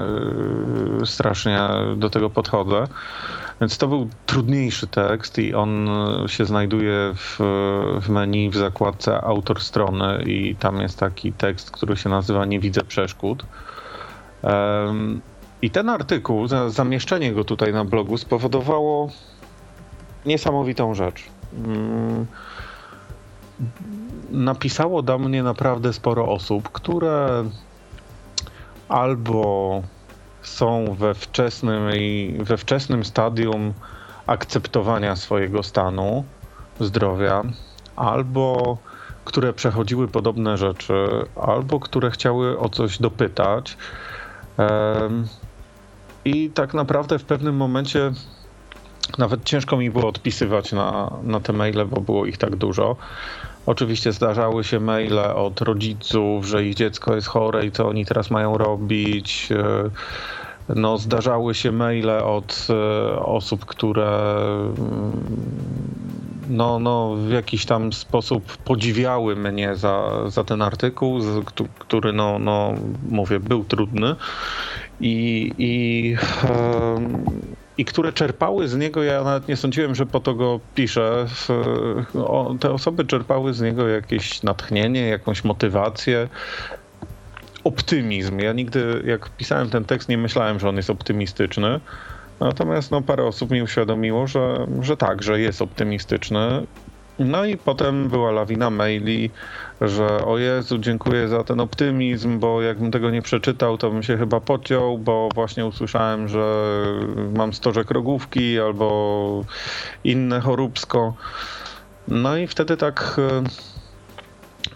yy, 1.00 1.06
strasznie 1.06 1.60
do 1.98 2.10
tego 2.10 2.30
podchodzę. 2.30 2.88
Więc 3.62 3.78
to 3.78 3.88
był 3.88 4.10
trudniejszy 4.26 4.88
tekst 4.88 5.38
i 5.38 5.54
on 5.54 5.90
się 6.28 6.46
znajduje 6.46 7.14
w, 7.16 7.38
w 8.02 8.10
menu 8.10 8.50
w 8.50 8.56
zakładce 8.56 9.22
autor 9.22 9.62
strony 9.62 10.24
i 10.24 10.56
tam 10.56 10.82
jest 10.82 11.00
taki 11.00 11.34
tekst, 11.34 11.72
który 11.72 11.98
się 11.98 12.10
nazywa 12.10 12.46
Nie 12.46 12.60
widzę 12.60 12.82
przeszkód. 12.84 13.46
Um, 14.44 15.22
I 15.62 15.70
ten 15.70 15.90
artykuł, 15.90 16.48
zamieszczenie 16.68 17.34
go 17.34 17.44
tutaj 17.44 17.74
na 17.74 17.86
blogu 17.86 18.18
spowodowało 18.18 19.10
niesamowitą 20.26 20.94
rzecz. 20.94 21.24
Mm, 21.66 22.26
napisało 24.32 25.02
do 25.02 25.20
mnie 25.20 25.44
naprawdę 25.44 25.94
sporo 25.94 26.28
osób, 26.28 26.70
które 26.72 27.44
albo 28.90 29.82
są 30.48 30.96
we 31.00 31.14
wczesnym, 31.14 31.90
we 32.40 32.58
wczesnym 32.58 33.06
stadium 33.06 33.74
akceptowania 34.28 35.16
swojego 35.16 35.64
stanu 35.64 36.24
zdrowia, 36.80 37.44
albo 37.96 38.78
które 39.26 39.54
przechodziły 39.54 40.08
podobne 40.08 40.58
rzeczy, 40.58 41.08
albo 41.42 41.80
które 41.80 42.12
chciały 42.12 42.60
o 42.60 42.70
coś 42.70 43.00
dopytać. 43.00 43.78
I 46.26 46.50
tak 46.50 46.74
naprawdę 46.74 47.20
w 47.20 47.24
pewnym 47.24 47.56
momencie 47.56 48.12
nawet 49.18 49.44
ciężko 49.44 49.78
mi 49.78 49.92
było 49.92 50.08
odpisywać 50.08 50.72
na, 50.72 51.12
na 51.24 51.40
te 51.40 51.54
maile, 51.54 51.86
bo 51.86 52.02
było 52.02 52.26
ich 52.26 52.38
tak 52.38 52.56
dużo. 52.56 52.96
Oczywiście 53.66 54.12
zdarzały 54.12 54.64
się 54.64 54.80
maile 54.80 55.20
od 55.20 55.62
rodziców, 55.62 56.46
że 56.46 56.66
ich 56.66 56.76
dziecko 56.76 57.16
jest 57.16 57.28
chore 57.28 57.66
i 57.66 57.72
co 57.72 57.88
oni 57.88 58.06
teraz 58.06 58.32
mają 58.32 58.58
robić. 58.58 59.50
No, 60.76 60.98
zdarzały 60.98 61.56
się 61.56 61.72
maile 61.72 62.10
od 62.10 62.68
osób, 63.26 63.66
które 63.66 64.36
no, 66.50 66.80
no, 66.80 67.16
w 67.16 67.32
jakiś 67.32 67.66
tam 67.66 67.94
sposób 67.94 68.58
podziwiały 68.58 69.36
mnie 69.36 69.76
za, 69.76 70.24
za 70.28 70.44
ten 70.44 70.62
artykuł, 70.62 71.20
który, 71.80 72.14
no, 72.14 72.40
no, 72.40 72.74
mówię, 73.10 73.40
był 73.40 73.64
trudny 73.64 74.16
i, 75.02 75.52
i, 75.58 76.16
i 77.78 77.86
które 77.86 78.14
czerpały 78.14 78.68
z 78.68 78.76
niego, 78.76 79.04
ja 79.04 79.24
nawet 79.24 79.48
nie 79.48 79.56
sądziłem, 79.56 79.96
że 79.96 80.06
po 80.06 80.20
to 80.20 80.34
go 80.34 80.60
piszę, 80.76 81.26
te 82.60 82.72
osoby 82.72 83.06
czerpały 83.06 83.54
z 83.54 83.62
niego 83.62 83.88
jakieś 83.88 84.44
natchnienie, 84.44 85.08
jakąś 85.08 85.44
motywację, 85.44 86.28
optymizm. 87.64 88.40
Ja 88.40 88.54
nigdy, 88.54 89.04
jak 89.06 89.30
pisałem 89.30 89.70
ten 89.70 89.86
tekst, 89.86 90.10
nie 90.10 90.18
myślałem, 90.18 90.60
że 90.60 90.70
on 90.70 90.78
jest 90.78 90.90
optymistyczny. 90.90 91.80
Natomiast 92.40 92.92
no, 92.92 93.02
parę 93.02 93.24
osób 93.24 93.52
mi 93.52 93.62
uświadomiło, 93.62 94.28
że, 94.28 94.68
że 94.82 94.98
tak, 94.98 95.24
że 95.24 95.40
jest 95.40 95.62
optymistyczny. 95.62 96.66
No 97.20 97.46
i 97.46 97.58
potem 97.58 98.10
była 98.10 98.32
lawina 98.32 98.70
maili, 98.70 99.30
że 99.82 100.26
o 100.26 100.38
Jezu, 100.38 100.78
dziękuję 100.78 101.28
za 101.28 101.44
ten 101.44 101.60
optymizm, 101.60 102.40
bo 102.40 102.62
jakbym 102.62 102.92
tego 102.92 103.10
nie 103.10 103.22
przeczytał, 103.22 103.78
to 103.78 103.92
bym 103.92 104.04
się 104.04 104.18
chyba 104.18 104.40
pociął, 104.40 104.98
bo 104.98 105.30
właśnie 105.36 105.66
usłyszałem, 105.66 106.28
że 106.28 106.76
mam 107.34 107.54
stożek 107.54 107.92
rogówki 107.92 108.60
albo 108.60 109.46
inne 110.04 110.42
choróbsko. 110.42 111.14
No 112.08 112.38
i 112.38 112.48
wtedy 112.48 112.78
tak 112.78 113.16
e, 113.18 113.44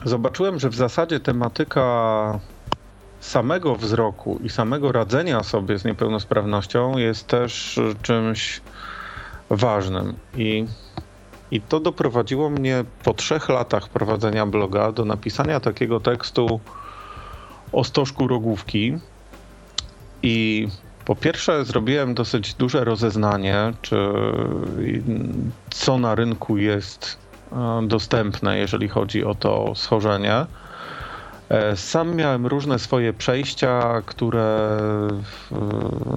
zobaczyłem, 0.10 0.60
że 0.60 0.70
w 0.70 0.76
zasadzie 0.76 1.20
tematyka 1.20 2.40
samego 3.20 3.76
wzroku 3.76 4.40
i 4.44 4.50
samego 4.50 4.92
radzenia 4.92 5.44
sobie 5.44 5.80
z 5.80 5.86
niepełnosprawnością 5.86 6.98
jest 6.98 7.28
też 7.28 7.80
czymś 8.02 8.62
ważnym. 9.50 10.14
I, 10.36 10.66
i 11.52 11.62
to 11.62 11.80
doprowadziło 11.80 12.50
mnie 12.50 12.84
po 13.04 13.14
trzech 13.14 13.50
latach 13.50 13.90
prowadzenia 13.90 14.46
bloga 14.46 14.92
do 14.92 15.06
napisania 15.06 15.60
takiego 15.60 16.00
tekstu 16.00 16.60
o 17.72 17.84
stożku 17.84 18.28
rogówki. 18.28 18.98
I 20.24 20.68
po 21.06 21.16
pierwsze 21.16 21.66
zrobiłem 21.66 22.14
dosyć 22.14 22.54
duże 22.54 22.84
rozeznanie, 22.84 23.74
czy 23.82 23.96
co 25.70 25.98
na 25.98 26.16
rynku 26.16 26.58
jest 26.58 27.18
e, 27.52 27.88
dostępne, 27.88 28.58
jeżeli 28.58 28.88
chodzi 28.88 29.26
o 29.26 29.36
to 29.36 29.76
schorzenie. 29.76 30.46
E, 31.50 31.78
sam 31.78 32.16
miałem 32.16 32.48
różne 32.48 32.80
swoje 32.80 33.14
przejścia, 33.14 34.02
które 34.06 34.78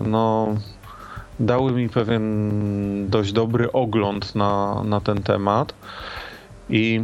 no, 0.07 0.55
dały 1.47 1.73
mi 1.73 1.89
pewien 1.89 2.51
dość 3.11 3.33
dobry 3.33 3.73
ogląd 3.73 4.35
na, 4.35 4.83
na 4.85 5.01
ten 5.01 5.23
temat. 5.23 5.75
I 6.71 7.03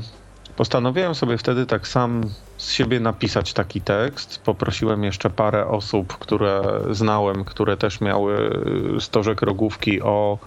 postanowiłem 0.56 1.14
sobie 1.14 1.38
wtedy 1.38 1.66
tak 1.66 1.88
sam 1.88 2.22
z 2.56 2.72
siebie 2.72 3.00
napisać 3.00 3.52
taki 3.52 3.80
tekst. 3.80 4.42
Poprosiłem 4.44 5.04
jeszcze 5.04 5.30
parę 5.30 5.66
osób, 5.66 6.18
które 6.18 6.80
znałem, 6.90 7.44
które 7.44 7.76
też 7.76 8.00
miały 8.00 8.60
stożek 9.00 9.42
rogówki 9.42 10.02
o, 10.02 10.38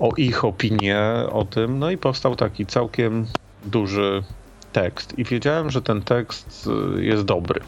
o 0.00 0.10
ich 0.16 0.44
opinię 0.44 1.02
o 1.32 1.44
tym. 1.44 1.78
No 1.78 1.90
i 1.90 1.96
powstał 1.96 2.36
taki 2.36 2.66
całkiem 2.66 3.26
duży 3.64 4.22
tekst 4.72 5.18
i 5.18 5.24
wiedziałem, 5.24 5.70
że 5.70 5.82
ten 5.82 6.02
tekst 6.02 6.68
jest 6.96 7.24
dobry. 7.24 7.60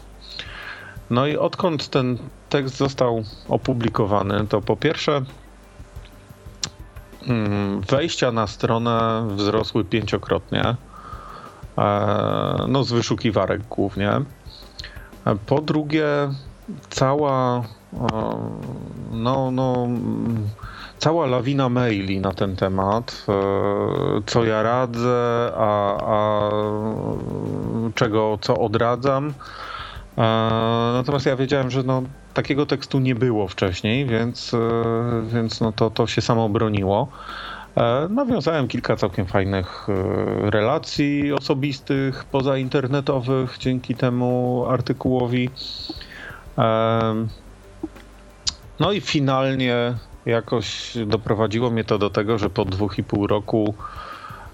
No 1.09 1.27
i 1.27 1.37
odkąd 1.37 1.89
ten 1.89 2.17
tekst 2.49 2.77
został 2.77 3.23
opublikowany, 3.49 4.47
to 4.47 4.61
po 4.61 4.75
pierwsze 4.75 5.21
wejścia 7.89 8.31
na 8.31 8.47
stronę 8.47 9.27
wzrosły 9.35 9.85
pięciokrotnie, 9.85 10.75
e, 11.77 12.65
no 12.67 12.83
z 12.83 12.91
wyszukiwarek 12.91 13.61
głównie. 13.67 14.11
E, 15.25 15.35
po 15.45 15.61
drugie, 15.61 16.05
cała 16.89 17.63
no, 19.11 19.51
no, 19.51 19.87
cała 20.97 21.25
lawina 21.25 21.69
maili 21.69 22.19
na 22.19 22.31
ten 22.31 22.55
temat, 22.55 23.25
e, 23.29 23.33
co 24.25 24.45
ja 24.45 24.63
radzę, 24.63 25.51
a, 25.57 25.97
a 26.05 26.49
czego, 27.95 28.37
co 28.41 28.57
odradzam. 28.57 29.33
Natomiast 30.93 31.25
ja 31.25 31.35
wiedziałem, 31.35 31.71
że 31.71 31.83
no, 31.83 32.03
takiego 32.35 32.65
tekstu 32.65 32.99
nie 32.99 33.15
było 33.15 33.47
wcześniej, 33.47 34.05
więc, 34.05 34.53
e, 34.53 34.57
więc 35.33 35.61
no 35.61 35.71
to, 35.71 35.89
to 35.89 36.07
się 36.07 36.21
samo 36.21 36.49
broniło. 36.49 37.07
Nawiązałem 38.09 38.67
kilka 38.67 38.95
całkiem 38.95 39.25
fajnych 39.25 39.87
relacji 40.41 41.33
osobistych, 41.33 42.23
pozainternetowych 42.23 43.57
dzięki 43.59 43.95
temu 43.95 44.65
artykułowi. 44.69 45.49
No 48.79 48.91
i 48.91 49.01
finalnie 49.01 49.93
jakoś 50.25 50.97
doprowadziło 51.05 51.71
mnie 51.71 51.83
to 51.83 51.97
do 51.97 52.09
tego, 52.09 52.37
że 52.37 52.49
po 52.49 52.65
dwóch 52.65 52.97
i 52.97 53.03
pół 53.03 53.27
roku 53.27 53.73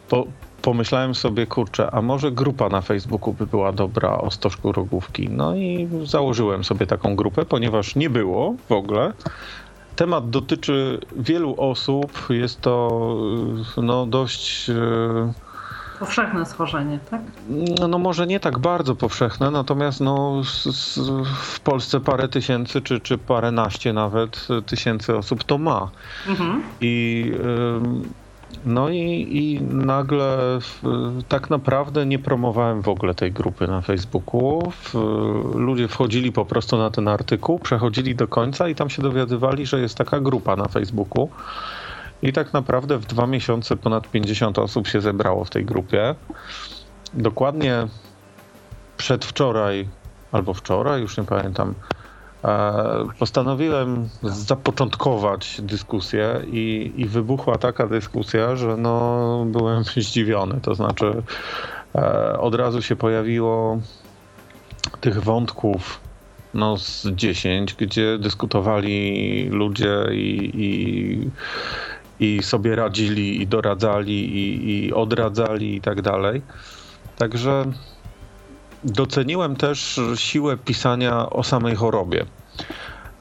po, 0.09 0.25
pomyślałem 0.61 1.15
sobie, 1.15 1.47
kurczę, 1.47 1.91
a 1.91 2.01
może 2.01 2.31
grupa 2.31 2.69
na 2.69 2.81
Facebooku 2.81 3.33
by 3.33 3.47
była 3.47 3.71
dobra 3.71 4.17
o 4.17 4.31
stożku 4.31 4.71
rogówki. 4.71 5.29
No 5.29 5.55
i 5.55 5.89
założyłem 6.03 6.63
sobie 6.63 6.87
taką 6.87 7.15
grupę, 7.15 7.45
ponieważ 7.45 7.95
nie 7.95 8.09
było 8.09 8.55
w 8.69 8.71
ogóle. 8.71 9.13
Temat 9.95 10.29
dotyczy 10.29 10.99
wielu 11.15 11.55
osób. 11.57 12.27
Jest 12.29 12.61
to 12.61 13.01
no, 13.77 14.05
dość. 14.05 14.67
Yy 14.67 15.33
Powszechne 15.99 16.45
schorzenie, 16.45 16.99
tak? 17.11 17.21
No, 17.79 17.87
no 17.87 17.97
może 17.97 18.27
nie 18.27 18.39
tak 18.39 18.59
bardzo 18.59 18.95
powszechne, 18.95 19.51
natomiast 19.51 19.99
no, 20.01 20.41
w 21.35 21.59
Polsce 21.59 21.99
parę 21.99 22.27
tysięcy, 22.27 22.81
czy, 22.81 22.99
czy 22.99 23.17
paręnaście 23.17 23.93
nawet 23.93 24.47
tysięcy 24.65 25.17
osób 25.17 25.43
to 25.43 25.57
ma. 25.57 25.89
Mhm. 26.27 26.63
I 26.81 27.25
no 28.65 28.89
i, 28.89 29.27
i 29.31 29.61
nagle 29.61 30.59
tak 31.27 31.49
naprawdę 31.49 32.05
nie 32.05 32.19
promowałem 32.19 32.81
w 32.81 32.89
ogóle 32.89 33.13
tej 33.15 33.31
grupy 33.31 33.67
na 33.67 33.81
Facebooku. 33.81 34.71
Ludzie 35.55 35.87
wchodzili 35.87 36.31
po 36.31 36.45
prostu 36.45 36.77
na 36.77 36.89
ten 36.89 37.07
artykuł, 37.07 37.59
przechodzili 37.59 38.15
do 38.15 38.27
końca 38.27 38.67
i 38.67 38.75
tam 38.75 38.89
się 38.89 39.01
dowiadywali, 39.01 39.65
że 39.65 39.81
jest 39.81 39.97
taka 39.97 40.19
grupa 40.19 40.55
na 40.55 40.67
Facebooku. 40.67 41.29
I 42.21 42.33
tak 42.33 42.53
naprawdę 42.53 42.97
w 42.97 43.05
dwa 43.05 43.27
miesiące 43.27 43.77
ponad 43.77 44.11
50 44.11 44.59
osób 44.59 44.87
się 44.87 45.01
zebrało 45.01 45.45
w 45.45 45.49
tej 45.49 45.65
grupie. 45.65 46.15
Dokładnie 47.13 47.87
przedwczoraj 48.97 49.87
albo 50.31 50.53
wczoraj, 50.53 51.01
już 51.01 51.17
nie 51.17 51.23
pamiętam, 51.23 51.73
postanowiłem 53.19 54.09
zapoczątkować 54.23 55.61
dyskusję 55.61 56.41
i, 56.51 56.93
i 56.97 57.05
wybuchła 57.05 57.57
taka 57.57 57.87
dyskusja, 57.87 58.55
że 58.55 58.77
no, 58.77 59.45
byłem 59.47 59.83
zdziwiony. 59.97 60.59
To 60.61 60.75
znaczy, 60.75 61.23
e, 61.95 62.39
od 62.39 62.55
razu 62.55 62.81
się 62.81 62.95
pojawiło 62.95 63.79
tych 65.01 65.23
wątków 65.23 65.99
no, 66.53 66.77
z 66.77 67.07
10, 67.07 67.73
gdzie 67.73 68.17
dyskutowali 68.17 69.49
ludzie 69.49 70.05
i, 70.11 70.51
i 70.53 71.31
i 72.21 72.43
sobie 72.43 72.75
radzili 72.75 73.41
i 73.41 73.47
doradzali 73.47 74.35
i, 74.35 74.85
i 74.85 74.93
odradzali 74.93 75.75
i 75.75 75.81
tak 75.81 76.01
dalej. 76.01 76.41
Także 77.17 77.65
doceniłem 78.83 79.55
też 79.55 79.99
siłę 80.15 80.57
pisania 80.57 81.29
o 81.29 81.43
samej 81.43 81.75
chorobie. 81.75 82.25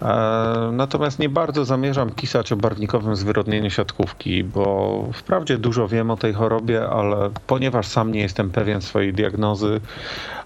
E, 0.03 0.71
natomiast 0.73 1.19
nie 1.19 1.29
bardzo 1.29 1.65
zamierzam 1.65 2.11
pisać 2.11 2.53
o 2.53 2.57
barwnikowym 2.57 3.17
zwyrodnieniu 3.17 3.71
siatkówki, 3.71 4.45
bo 4.45 5.05
wprawdzie 5.13 5.59
dużo 5.59 5.89
wiem 5.89 6.11
o 6.11 6.17
tej 6.17 6.33
chorobie, 6.33 6.89
ale 6.89 7.31
ponieważ 7.47 7.87
sam 7.87 8.13
nie 8.13 8.21
jestem 8.21 8.51
pewien 8.51 8.83
swojej 8.83 9.13
diagnozy, 9.13 9.81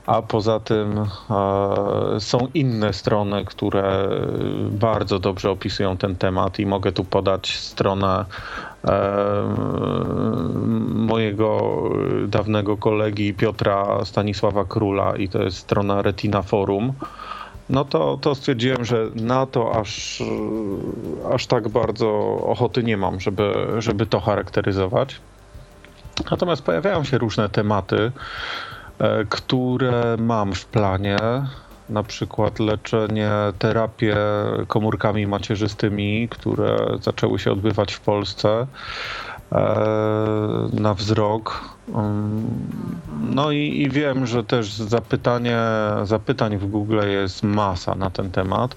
a 0.07 0.23
poza 0.23 0.61
tym 0.61 0.99
e, 0.99 2.21
są 2.21 2.49
inne 2.55 2.93
strony, 2.93 3.45
które 3.45 4.09
bardzo 4.71 5.19
dobrze 5.19 5.51
opisują 5.51 5.97
ten 5.97 6.17
temat 6.17 6.59
i 6.59 6.67
mogę 6.67 6.93
tu 6.93 7.05
podać 7.05 7.57
stronę 7.57 8.25
e, 8.85 8.95
mojego 10.95 11.83
dawnego 12.29 12.77
kolegi 12.77 13.35
Piotra 13.35 14.05
Stanisława 14.05 14.65
Króla 14.65 15.17
i 15.17 15.29
to 15.29 15.43
jest 15.43 15.57
strona 15.57 16.03
Retina 16.03 16.43
Forum 16.43 16.93
no 17.69 17.85
to, 17.85 18.19
to 18.21 18.35
stwierdziłem, 18.35 18.85
że 18.85 19.07
na 19.15 19.47
to 19.47 19.75
aż, 19.81 20.23
aż 21.33 21.47
tak 21.47 21.69
bardzo 21.69 22.39
ochoty 22.47 22.83
nie 22.83 22.97
mam, 22.97 23.21
żeby, 23.21 23.55
żeby 23.79 24.07
to 24.07 24.21
charakteryzować. 24.21 25.21
Natomiast 26.31 26.62
pojawiają 26.62 27.05
się 27.05 27.19
różne 27.19 27.49
tematy, 27.49 28.12
e, 28.99 29.25
które 29.25 30.17
mam 30.19 30.53
w 30.53 30.67
planie. 30.67 31.19
Na 31.89 32.03
przykład 32.03 32.59
leczenie, 32.59 33.31
terapię 33.59 34.17
komórkami 34.69 35.27
macierzystymi, 35.27 36.29
które 36.29 36.77
zaczęły 37.01 37.39
się 37.39 37.53
odbywać 37.53 37.93
w 37.95 38.01
Polsce 38.01 38.67
na 40.73 40.95
wzrok. 40.95 41.75
Mm, 41.89 42.47
no 43.31 43.51
i, 43.51 43.83
i, 43.83 43.91
wiem, 43.91 44.27
że 44.27 44.45
też 44.45 44.73
zapytanie, 44.73 45.59
zapytań 46.03 46.59
w 46.59 46.67
Google 46.67 47.01
jest 47.07 47.43
masa 47.43 47.95
na 47.95 48.11
ten 48.11 48.31
temat. 48.31 48.77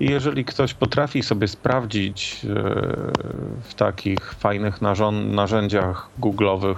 I 0.00 0.10
jeżeli 0.10 0.44
ktoś 0.44 0.74
potrafi 0.74 1.22
sobie 1.22 1.48
sprawdzić 1.48 2.40
e, 2.44 2.48
w 3.62 3.74
takich 3.74 4.34
fajnych 4.34 4.82
narzędziach 5.30 6.08
Google'owych, 6.20 6.76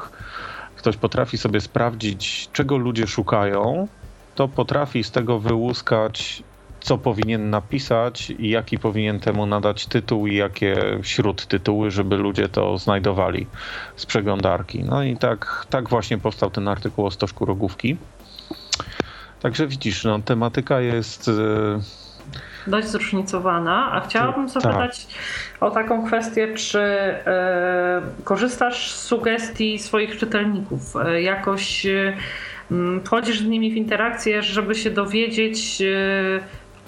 ktoś 0.77 0.97
potrafi 0.97 1.39
sobie 1.39 1.61
sprawdzić, 1.61 2.49
czego 2.53 2.77
ludzie 2.77 3.07
szukają, 3.07 3.89
to 4.35 4.49
potrafi 4.49 5.05
z 5.05 5.11
tego 5.11 5.39
wyłuskać, 5.39 6.43
co 6.87 6.99
powinien 6.99 7.51
napisać 7.51 8.31
i 8.31 8.49
jaki 8.49 8.79
powinien 8.79 9.21
temu 9.21 9.47
nadać 9.47 9.87
tytuł 9.87 10.27
i 10.27 10.35
jakie 10.37 10.99
wśród 11.03 11.47
tytuły, 11.47 11.91
żeby 11.91 12.17
ludzie 12.17 12.49
to 12.49 12.79
znajdowali 12.79 13.47
z 13.97 14.07
przeglądarki. 14.07 14.85
No 14.85 15.03
i 15.03 15.17
tak, 15.17 15.67
tak 15.71 15.89
właśnie 15.89 16.19
powstał 16.19 16.51
ten 16.51 16.69
artykuł 16.69 17.07
o 17.07 17.11
stożku 17.11 17.45
rogówki. 17.45 17.97
Także 19.43 19.67
widzisz, 19.67 20.05
no, 20.05 20.19
tematyka 20.19 20.81
jest 20.81 21.29
e, 21.29 22.71
dość 22.71 22.89
zróżnicowana, 22.89 23.93
a 23.93 24.01
chciałabym 24.01 24.49
tak. 24.49 24.63
zapytać 24.63 25.07
tak. 25.07 25.63
o 25.63 25.71
taką 25.71 26.07
kwestię, 26.07 26.55
czy 26.55 26.81
e, 26.81 28.03
korzystasz 28.25 28.93
z 28.93 29.03
sugestii 29.03 29.79
swoich 29.79 30.19
czytelników? 30.19 30.97
E, 30.97 31.23
jakoś 31.23 31.87
e, 31.87 32.17
wchodzisz 33.05 33.41
z 33.41 33.45
nimi 33.47 33.71
w 33.71 33.77
interakcję, 33.77 34.43
żeby 34.43 34.75
się 34.75 34.91
dowiedzieć 34.91 35.83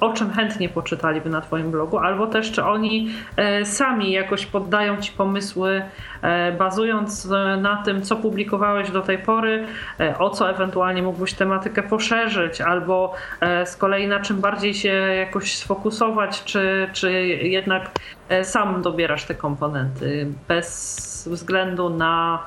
o 0.01 0.13
czym 0.13 0.31
chętnie 0.31 0.69
poczytaliby 0.69 1.31
na 1.31 1.41
Twoim 1.41 1.71
blogu, 1.71 1.99
albo 1.99 2.27
też 2.27 2.53
czy 2.53 2.65
oni 2.65 3.11
e, 3.37 3.65
sami 3.65 4.13
jakoś 4.13 4.47
poddają 4.47 5.01
Ci 5.01 5.13
pomysły, 5.13 5.83
e, 6.23 6.53
bazując 6.53 7.27
e, 7.33 7.57
na 7.57 7.83
tym, 7.83 8.03
co 8.03 8.17
publikowałeś 8.17 8.91
do 8.91 9.01
tej 9.01 9.19
pory, 9.19 9.67
o 10.19 10.31
co 10.31 10.51
ewentualnie 10.51 11.03
mógłbyś 11.03 11.35
tematykę 11.35 11.83
poszerzyć, 11.83 12.61
albo 12.61 13.15
z 13.65 13.77
kolei 13.77 14.09
na 14.09 14.21
czym 14.21 14.41
bardziej 14.41 14.75
się 14.75 14.89
jakoś 14.89 15.57
sfokusować, 15.57 16.45
czy, 16.45 16.89
czy 16.93 17.27
jednak 17.27 17.91
sam 18.43 18.83
dobierasz 18.83 19.25
te 19.25 19.35
komponenty 19.35 20.27
bez 20.49 21.29
względu 21.33 21.91
na 21.91 22.43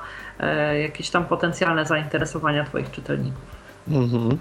jakieś 0.82 1.10
tam 1.10 1.24
potencjalne 1.24 1.86
zainteresowania 1.86 2.64
Twoich 2.64 2.90
czytelników. 2.90 3.40
Mhm. 3.88 4.38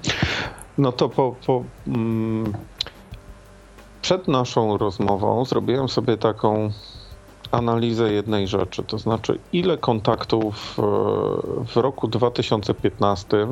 No 0.77 0.91
to 0.91 1.09
po, 1.09 1.35
po 1.45 1.63
mm, 1.87 2.53
przed 4.01 4.27
naszą 4.27 4.77
rozmową 4.77 5.45
zrobiłem 5.45 5.89
sobie 5.89 6.17
taką 6.17 6.71
analizę 7.51 8.13
jednej 8.13 8.47
rzeczy, 8.47 8.83
to 8.83 8.97
znaczy 8.97 9.39
ile 9.53 9.77
kontaktów 9.77 10.79
e, 10.79 10.81
w 11.65 11.75
roku 11.75 12.07
2015 12.07 13.47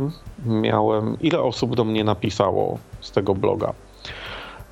miałem, 0.45 1.17
ile 1.21 1.41
osób 1.41 1.75
do 1.75 1.83
mnie 1.83 2.03
napisało 2.03 2.77
z 3.01 3.11
tego 3.11 3.35
bloga. 3.35 3.73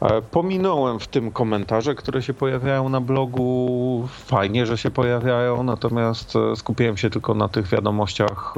E, 0.01 0.21
pominąłem 0.21 0.99
w 0.99 1.07
tym 1.07 1.31
komentarze, 1.31 1.95
które 1.95 2.21
się 2.21 2.33
pojawiają 2.33 2.89
na 2.89 3.01
blogu. 3.01 4.07
Fajnie, 4.09 4.65
że 4.65 4.77
się 4.77 4.91
pojawiają, 4.91 5.63
natomiast 5.63 6.35
e, 6.35 6.55
skupiłem 6.55 6.97
się 6.97 7.09
tylko 7.09 7.33
na 7.33 7.47
tych 7.49 7.67
wiadomościach 7.67 8.53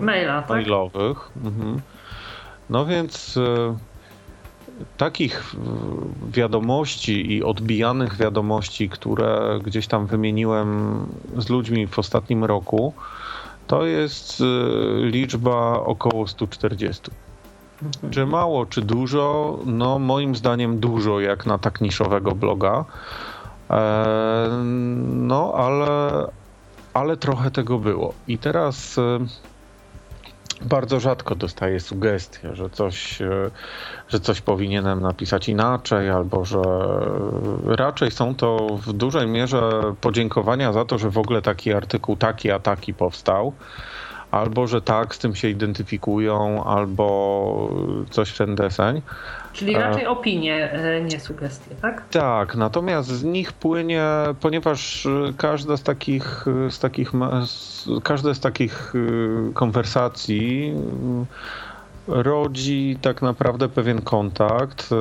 Maila, 0.00 0.42
tak? 0.42 0.50
mailowych. 0.50 1.30
Mhm. 1.44 1.80
No 2.70 2.86
więc 2.86 3.38
takich 4.96 5.54
wiadomości 6.28 7.32
i 7.32 7.42
odbijanych 7.42 8.16
wiadomości, 8.16 8.88
które 8.88 9.60
gdzieś 9.64 9.86
tam 9.86 10.06
wymieniłem 10.06 10.98
z 11.38 11.48
ludźmi 11.48 11.86
w 11.86 11.98
ostatnim 11.98 12.44
roku, 12.44 12.92
to 13.66 13.86
jest 13.86 14.40
y, 14.40 14.44
liczba 15.00 15.80
około 15.80 16.26
140. 16.26 17.10
Czy 18.10 18.26
mało, 18.26 18.66
czy 18.66 18.82
dużo? 18.82 19.58
No, 19.66 19.98
moim 19.98 20.36
zdaniem 20.36 20.80
dużo, 20.80 21.20
jak 21.20 21.46
na 21.46 21.58
tak 21.58 21.80
niszowego 21.80 22.32
bloga. 22.32 22.84
E, 23.70 24.48
no, 25.06 25.52
ale, 25.54 26.26
ale 26.94 27.16
trochę 27.16 27.50
tego 27.50 27.78
było. 27.78 28.14
I 28.28 28.38
teraz 28.38 29.00
bardzo 30.62 31.00
rzadko 31.00 31.34
dostaję 31.34 31.80
sugestie, 31.80 32.54
że 32.56 32.70
coś, 32.70 33.22
e, 33.22 33.50
że 34.08 34.20
coś 34.20 34.40
powinienem 34.40 35.00
napisać 35.00 35.48
inaczej, 35.48 36.10
albo 36.10 36.44
że 36.44 36.62
raczej 37.64 38.10
są 38.10 38.34
to 38.34 38.66
w 38.76 38.92
dużej 38.92 39.26
mierze 39.26 39.70
podziękowania 40.00 40.72
za 40.72 40.84
to, 40.84 40.98
że 40.98 41.10
w 41.10 41.18
ogóle 41.18 41.42
taki 41.42 41.72
artykuł 41.72 42.16
taki 42.16 42.50
a 42.50 42.58
taki 42.58 42.94
powstał 42.94 43.52
albo 44.34 44.66
że 44.66 44.82
tak, 44.82 45.14
z 45.14 45.18
tym 45.18 45.34
się 45.34 45.48
identyfikują, 45.48 46.64
albo 46.64 47.70
coś 48.10 48.30
w 48.30 48.38
ten 48.38 48.54
deseń. 48.54 49.02
Czyli 49.52 49.74
raczej 49.74 50.06
opinie, 50.06 50.72
e, 50.72 51.00
nie 51.00 51.20
sugestie, 51.20 51.74
tak? 51.82 52.08
Tak, 52.10 52.54
natomiast 52.54 53.08
z 53.08 53.24
nich 53.24 53.52
płynie, 53.52 54.04
ponieważ 54.40 55.08
każda 55.36 55.76
z 55.76 55.82
takich, 55.82 56.44
z 56.70 56.78
takich 56.78 57.12
każda 58.02 58.34
z 58.34 58.40
takich 58.40 58.92
e, 58.94 59.52
konwersacji 59.52 60.74
rodzi 62.08 62.98
tak 63.02 63.22
naprawdę 63.22 63.68
pewien 63.68 64.02
kontakt. 64.02 64.90
E, 64.92 64.96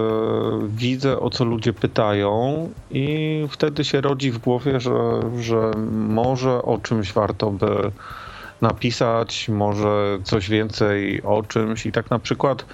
widzę, 0.68 1.20
o 1.20 1.30
co 1.30 1.46
ludzie 1.46 1.74
pytają, 1.74 2.70
i 2.92 3.48
wtedy 3.50 3.84
się 3.84 4.02
rodzi 4.02 4.32
w 4.32 4.38
głowie, 4.38 4.80
że, 4.80 5.22
że 5.40 5.72
może 5.92 6.62
o 6.62 6.78
czymś 6.78 7.14
warto 7.14 7.52
by 7.52 7.92
napisać, 8.64 9.50
może 9.50 10.20
coś 10.24 10.50
więcej 10.50 11.24
o 11.24 11.44
czymś. 11.44 11.86
I 11.86 11.92
tak 11.92 12.10
na 12.10 12.20
przykład 12.20 12.66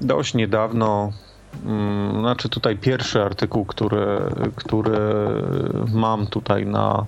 dość 0.00 0.34
niedawno, 0.34 1.12
mm, 1.66 2.20
znaczy 2.20 2.48
tutaj 2.48 2.76
pierwszy 2.76 3.22
artykuł, 3.22 3.64
który, 3.64 4.06
który 4.56 4.98
mam 5.94 6.26
tutaj 6.26 6.66
na, 6.66 7.06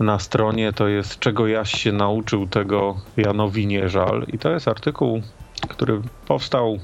na 0.00 0.18
stronie, 0.18 0.72
to 0.72 0.88
jest 0.88 1.18
Czego 1.18 1.46
Jaś 1.46 1.70
się 1.82 1.92
nauczył, 1.92 2.46
tego 2.46 2.96
Janowi 3.16 3.66
nie 3.66 3.88
żal. 3.88 4.24
I 4.32 4.38
to 4.38 4.50
jest 4.50 4.68
artykuł, 4.68 5.22
który 5.68 6.00
powstał 6.26 6.78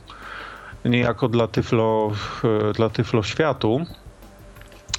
niejako 0.85 1.29
dla 1.29 1.47
Tyflo, 1.47 2.13
dla 2.75 2.91
tyflo 2.91 3.23
Światu. 3.23 3.81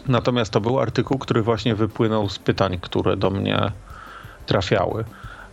Natomiast 0.07 0.53
to 0.53 0.61
był 0.61 0.79
artykuł, 0.79 1.17
który 1.17 1.41
właśnie 1.41 1.75
wypłynął 1.75 2.29
z 2.29 2.39
pytań, 2.39 2.77
które 2.81 3.17
do 3.17 3.29
mnie 3.29 3.71
trafiały. 4.45 5.05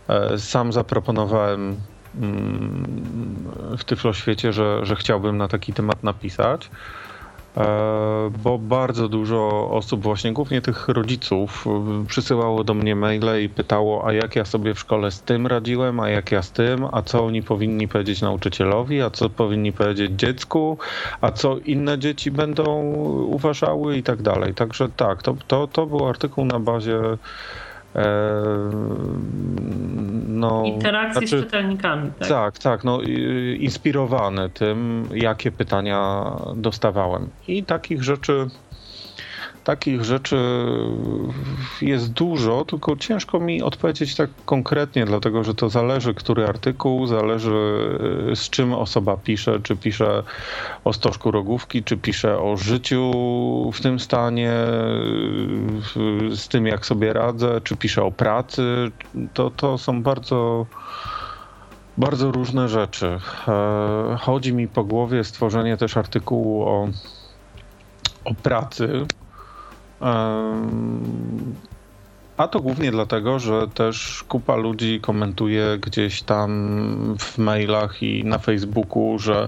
E, 0.07 0.37
sam 0.37 0.73
zaproponowałem 0.73 1.75
mm, 2.21 2.85
w 3.77 3.83
Tyfloświecie, 3.83 4.53
że, 4.53 4.85
że 4.85 4.95
chciałbym 4.95 5.37
na 5.37 5.47
taki 5.47 5.73
temat 5.73 6.03
napisać, 6.03 6.69
e, 7.57 7.61
bo 8.43 8.57
bardzo 8.57 9.09
dużo 9.09 9.69
osób, 9.71 10.01
właśnie 10.01 10.33
głównie 10.33 10.61
tych 10.61 10.87
rodziców, 10.87 11.65
przysyłało 12.07 12.63
do 12.63 12.73
mnie 12.73 12.95
maile 12.95 13.43
i 13.43 13.49
pytało, 13.49 14.07
a 14.07 14.13
jak 14.13 14.35
ja 14.35 14.45
sobie 14.45 14.73
w 14.73 14.79
szkole 14.79 15.11
z 15.11 15.21
tym 15.21 15.47
radziłem, 15.47 15.99
a 15.99 16.09
jak 16.09 16.31
ja 16.31 16.41
z 16.41 16.51
tym, 16.51 16.85
a 16.91 17.01
co 17.01 17.25
oni 17.25 17.43
powinni 17.43 17.87
powiedzieć 17.87 18.21
nauczycielowi, 18.21 19.01
a 19.01 19.09
co 19.09 19.29
powinni 19.29 19.73
powiedzieć 19.73 20.11
dziecku, 20.11 20.77
a 21.21 21.31
co 21.31 21.57
inne 21.57 21.99
dzieci 21.99 22.31
będą 22.31 22.81
uważały 23.25 23.97
i 23.97 24.03
tak 24.03 24.21
dalej. 24.21 24.53
Także 24.53 24.89
tak, 24.89 25.23
to, 25.23 25.35
to, 25.47 25.67
to 25.67 25.85
był 25.85 26.07
artykuł 26.07 26.45
na 26.45 26.59
bazie 26.59 26.99
no, 30.27 30.63
Interakcji 30.65 31.27
znaczy, 31.27 31.43
z 31.43 31.45
czytelnikami. 31.45 32.11
Tak, 32.19 32.27
tak, 32.27 32.59
tak 32.59 32.83
no, 32.83 33.01
inspirowany 33.57 34.49
tym, 34.49 35.07
jakie 35.13 35.51
pytania 35.51 36.31
dostawałem. 36.55 37.29
I 37.47 37.63
takich 37.63 38.03
rzeczy 38.03 38.47
takich 39.63 40.03
rzeczy 40.03 40.37
jest 41.81 42.11
dużo, 42.11 42.65
tylko 42.65 42.95
ciężko 42.95 43.39
mi 43.39 43.61
odpowiedzieć 43.61 44.15
tak 44.15 44.29
konkretnie, 44.45 45.05
dlatego 45.05 45.43
że 45.43 45.55
to 45.55 45.69
zależy, 45.69 46.13
który 46.13 46.47
artykuł, 46.47 47.07
zależy 47.07 47.51
z 48.35 48.49
czym 48.49 48.73
osoba 48.73 49.17
pisze, 49.17 49.59
czy 49.63 49.75
pisze 49.75 50.23
o 50.83 50.93
stożku 50.93 51.31
rogówki, 51.31 51.83
czy 51.83 51.97
pisze 51.97 52.39
o 52.39 52.57
życiu 52.57 53.11
w 53.73 53.81
tym 53.81 53.99
stanie, 53.99 54.53
z 56.35 56.47
tym 56.47 56.67
jak 56.67 56.85
sobie 56.85 57.13
radzę, 57.13 57.61
czy 57.63 57.77
pisze 57.77 58.03
o 58.03 58.11
pracy. 58.11 58.91
To, 59.33 59.49
to 59.49 59.77
są 59.77 60.03
bardzo 60.03 60.65
Bardzo 61.97 62.31
różne 62.31 62.69
rzeczy. 62.69 63.19
E, 63.47 64.17
chodzi 64.19 64.53
mi 64.53 64.67
po 64.67 64.83
głowie 64.83 65.23
stworzenie 65.23 65.77
też 65.77 65.97
artykułu 65.97 66.63
o, 66.63 66.87
o 68.25 68.33
pracy. 68.33 69.05
A 72.37 72.47
to 72.47 72.59
głównie 72.59 72.91
dlatego, 72.91 73.39
że 73.39 73.67
też 73.67 74.23
kupa 74.27 74.55
ludzi 74.55 74.99
komentuje 75.01 75.77
gdzieś 75.81 76.21
tam 76.21 76.51
w 77.19 77.37
mailach 77.37 78.03
i 78.03 78.23
na 78.25 78.37
Facebooku, 78.37 79.19
że 79.19 79.47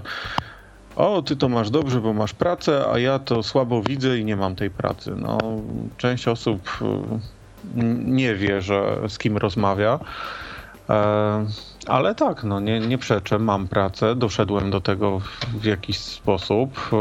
o, 0.96 1.22
ty 1.22 1.36
to 1.36 1.48
masz 1.48 1.70
dobrze, 1.70 2.00
bo 2.00 2.12
masz 2.12 2.32
pracę, 2.32 2.84
a 2.92 2.98
ja 2.98 3.18
to 3.18 3.42
słabo 3.42 3.82
widzę 3.82 4.18
i 4.18 4.24
nie 4.24 4.36
mam 4.36 4.54
tej 4.54 4.70
pracy. 4.70 5.12
No, 5.16 5.38
część 5.96 6.28
osób 6.28 6.78
nie 8.04 8.34
wie, 8.34 8.60
że 8.60 8.98
z 9.08 9.18
kim 9.18 9.36
rozmawia. 9.36 9.98
Ale 11.86 12.14
tak, 12.14 12.44
no 12.44 12.60
nie, 12.60 12.80
nie 12.80 12.98
przeczę, 12.98 13.38
mam 13.38 13.68
pracę, 13.68 14.14
doszedłem 14.14 14.70
do 14.70 14.80
tego 14.80 15.20
w 15.60 15.64
jakiś 15.64 15.98
sposób 15.98 16.90
e, 16.92 16.96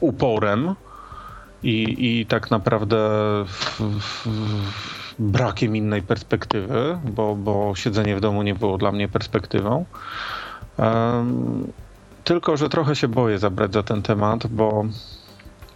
uporem 0.00 0.74
i, 1.62 1.96
i 2.20 2.26
tak 2.26 2.50
naprawdę 2.50 2.96
w, 3.46 3.80
w, 4.00 4.28
brakiem 5.18 5.76
innej 5.76 6.02
perspektywy, 6.02 6.98
bo, 7.04 7.34
bo 7.34 7.74
siedzenie 7.74 8.16
w 8.16 8.20
domu 8.20 8.42
nie 8.42 8.54
było 8.54 8.78
dla 8.78 8.92
mnie 8.92 9.08
perspektywą. 9.08 9.84
Um, 10.76 11.72
tylko, 12.24 12.56
że 12.56 12.68
trochę 12.68 12.96
się 12.96 13.08
boję 13.08 13.38
zabrać 13.38 13.72
za 13.72 13.82
ten 13.82 14.02
temat, 14.02 14.46
bo 14.46 14.84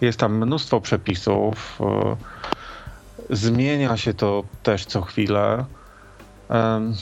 jest 0.01 0.19
tam 0.19 0.37
mnóstwo 0.47 0.81
przepisów. 0.81 1.81
Um, 1.81 2.17
zmienia 3.31 3.97
się 3.97 4.15
to 4.15 4.45
też 4.63 4.87
co 4.87 5.03
chwilę. 5.03 5.65
Um, 6.49 6.95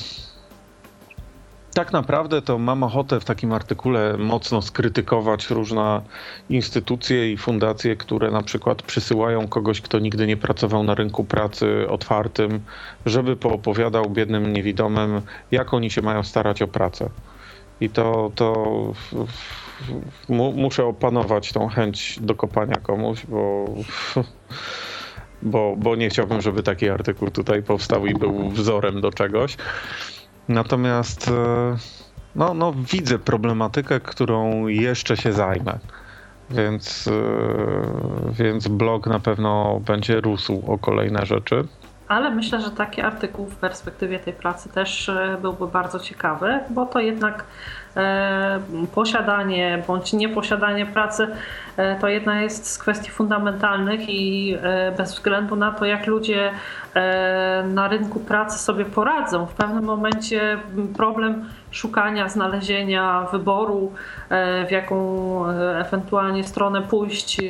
tak 1.74 1.92
naprawdę 1.92 2.42
to 2.42 2.58
mam 2.58 2.82
ochotę 2.82 3.20
w 3.20 3.24
takim 3.24 3.52
artykule 3.52 4.16
mocno 4.18 4.62
skrytykować 4.62 5.50
różne 5.50 6.00
instytucje 6.48 7.32
i 7.32 7.36
fundacje, 7.36 7.96
które 7.96 8.30
na 8.30 8.42
przykład 8.42 8.82
przysyłają 8.82 9.48
kogoś, 9.48 9.80
kto 9.80 9.98
nigdy 9.98 10.26
nie 10.26 10.36
pracował 10.36 10.82
na 10.82 10.94
rynku 10.94 11.24
pracy 11.24 11.86
otwartym, 11.88 12.60
żeby 13.06 13.36
poopowiadał 13.36 14.10
biednym 14.10 14.52
niewidomym, 14.52 15.20
jak 15.50 15.74
oni 15.74 15.90
się 15.90 16.02
mają 16.02 16.22
starać 16.22 16.62
o 16.62 16.68
pracę. 16.68 17.10
I 17.80 17.90
to, 17.90 18.30
to 18.34 18.76
mu, 20.28 20.52
muszę 20.52 20.84
opanować 20.84 21.52
tą 21.52 21.68
chęć 21.68 22.18
do 22.20 22.34
kopania 22.34 22.76
komuś, 22.76 23.26
bo, 23.26 23.64
bo, 25.42 25.74
bo 25.76 25.96
nie 25.96 26.10
chciałbym, 26.10 26.40
żeby 26.40 26.62
taki 26.62 26.88
artykuł 26.88 27.30
tutaj 27.30 27.62
powstał 27.62 28.06
i 28.06 28.14
był 28.14 28.50
wzorem 28.50 29.00
do 29.00 29.12
czegoś. 29.12 29.56
Natomiast 30.50 31.28
e, 31.28 31.76
no, 32.36 32.54
no, 32.54 32.72
widzę 32.92 33.18
problematykę, 33.18 34.00
którą 34.00 34.66
jeszcze 34.66 35.16
się 35.16 35.32
zajmę. 35.32 35.78
Więc, 36.50 37.08
e, 37.08 38.32
więc 38.32 38.68
blog 38.68 39.06
na 39.06 39.20
pewno 39.20 39.80
będzie 39.86 40.20
rósł 40.20 40.62
o 40.66 40.78
kolejne 40.78 41.26
rzeczy. 41.26 41.64
Ale 42.10 42.30
myślę, 42.30 42.60
że 42.60 42.70
taki 42.70 43.00
artykuł 43.00 43.46
w 43.46 43.56
perspektywie 43.56 44.18
tej 44.18 44.32
pracy 44.32 44.68
też 44.68 45.08
e, 45.08 45.38
byłby 45.42 45.66
bardzo 45.66 45.98
ciekawy, 46.00 46.60
bo 46.70 46.86
to 46.86 47.00
jednak 47.00 47.44
E, 47.96 48.60
posiadanie 48.94 49.82
bądź 49.86 50.12
nieposiadanie 50.12 50.86
pracy 50.86 51.28
e, 51.76 51.98
to 52.00 52.08
jedna 52.08 52.42
jest 52.42 52.70
z 52.72 52.78
kwestii 52.78 53.10
fundamentalnych 53.10 54.00
i 54.08 54.56
bez 54.96 55.14
względu 55.14 55.56
na 55.56 55.72
to, 55.72 55.84
jak 55.84 56.06
ludzie 56.06 56.50
na 57.64 57.88
rynku 57.88 58.20
pracy 58.20 58.58
sobie 58.58 58.84
poradzą, 58.84 59.46
w 59.46 59.54
pewnym 59.54 59.84
momencie 59.84 60.58
problem 60.96 61.44
szukania, 61.70 62.28
znalezienia, 62.28 63.26
wyboru, 63.32 63.92
w 64.68 64.70
jaką 64.70 65.46
ewentualnie 65.78 66.44
stronę 66.44 66.82
pójść 66.82 67.40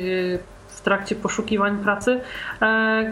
w 0.81 0.83
trakcie 0.83 1.15
poszukiwań 1.15 1.77
pracy, 1.77 2.19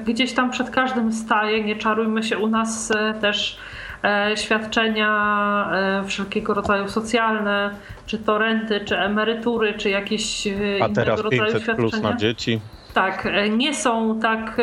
gdzieś 0.06 0.34
tam 0.34 0.52
przed 0.52 0.70
każdym 0.70 1.14
staje. 1.14 1.64
Nie 1.64 1.76
czarujmy 1.76 2.24
się 2.24 2.38
u 2.38 2.48
nas 2.48 2.92
też 3.22 3.60
E, 4.04 4.38
świadczenia 4.38 5.72
e, 5.74 6.04
wszelkiego 6.04 6.54
rodzaju 6.54 6.88
socjalne, 6.88 7.72
czy 8.06 8.18
to 8.18 8.38
renty, 8.38 8.80
czy 8.86 8.98
emerytury, 8.98 9.74
czy 9.74 9.90
jakieś 9.90 10.48
e, 10.48 10.52
A 10.52 10.54
innego 10.76 10.94
teraz 10.94 11.20
rodzaju 11.20 11.42
500 11.42 11.64
świadczenia. 11.64 11.90
plus 11.90 12.02
na 12.02 12.16
dzieci. 12.16 12.60
Tak, 12.94 13.28
nie 13.58 13.76
są 13.76 14.20
tak, 14.20 14.58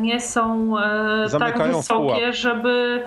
nie 0.00 0.20
są 0.20 0.74
tak 1.38 1.62
wysokie, 1.62 2.32
żeby 2.32 3.02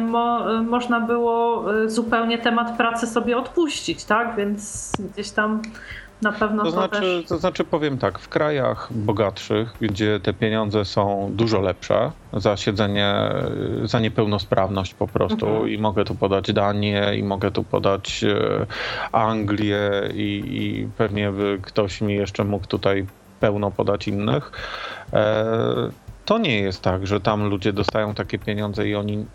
mo, 0.00 0.44
można 0.62 1.00
było 1.00 1.64
zupełnie 1.86 2.38
temat 2.38 2.76
pracy 2.76 3.06
sobie 3.06 3.36
odpuścić, 3.36 4.04
tak? 4.04 4.36
Więc 4.36 4.92
gdzieś 5.12 5.30
tam 5.30 5.62
na 6.22 6.32
pewno 6.32 6.62
to, 6.62 6.70
to 6.70 6.76
znaczy, 6.76 7.00
też... 7.00 7.26
To 7.28 7.38
znaczy 7.38 7.64
powiem 7.64 7.98
tak, 7.98 8.18
w 8.18 8.28
krajach 8.28 8.88
bogatszych, 8.90 9.74
gdzie 9.80 10.20
te 10.20 10.32
pieniądze 10.32 10.84
są 10.84 11.30
dużo 11.34 11.60
lepsze 11.60 12.10
za 12.32 12.56
siedzenie, 12.56 13.14
za 13.84 14.00
niepełnosprawność 14.00 14.94
po 14.94 15.08
prostu 15.08 15.46
mhm. 15.46 15.68
i 15.68 15.78
mogę 15.78 16.04
tu 16.04 16.14
podać 16.14 16.52
Danię 16.52 17.12
i 17.16 17.22
mogę 17.22 17.50
tu 17.50 17.64
podać 17.64 18.24
e, 18.24 18.66
Anglię 19.12 19.90
i, 20.14 20.42
i 20.44 20.88
pewnie 20.98 21.30
by 21.30 21.58
ktoś 21.62 22.00
mi 22.00 22.14
jeszcze 22.14 22.44
mógł 22.44 22.66
tutaj 22.66 23.06
pełno 23.40 23.70
podać 23.70 24.08
innych. 24.08 24.52
E, 25.12 25.44
to 26.24 26.38
nie 26.38 26.60
jest 26.60 26.82
tak, 26.82 27.06
że 27.06 27.20
tam 27.20 27.48
ludzie 27.48 27.72
dostają 27.72 28.14
takie 28.14 28.38
pieniądze 28.38 28.88
i 28.88 28.94
oni 28.94 29.26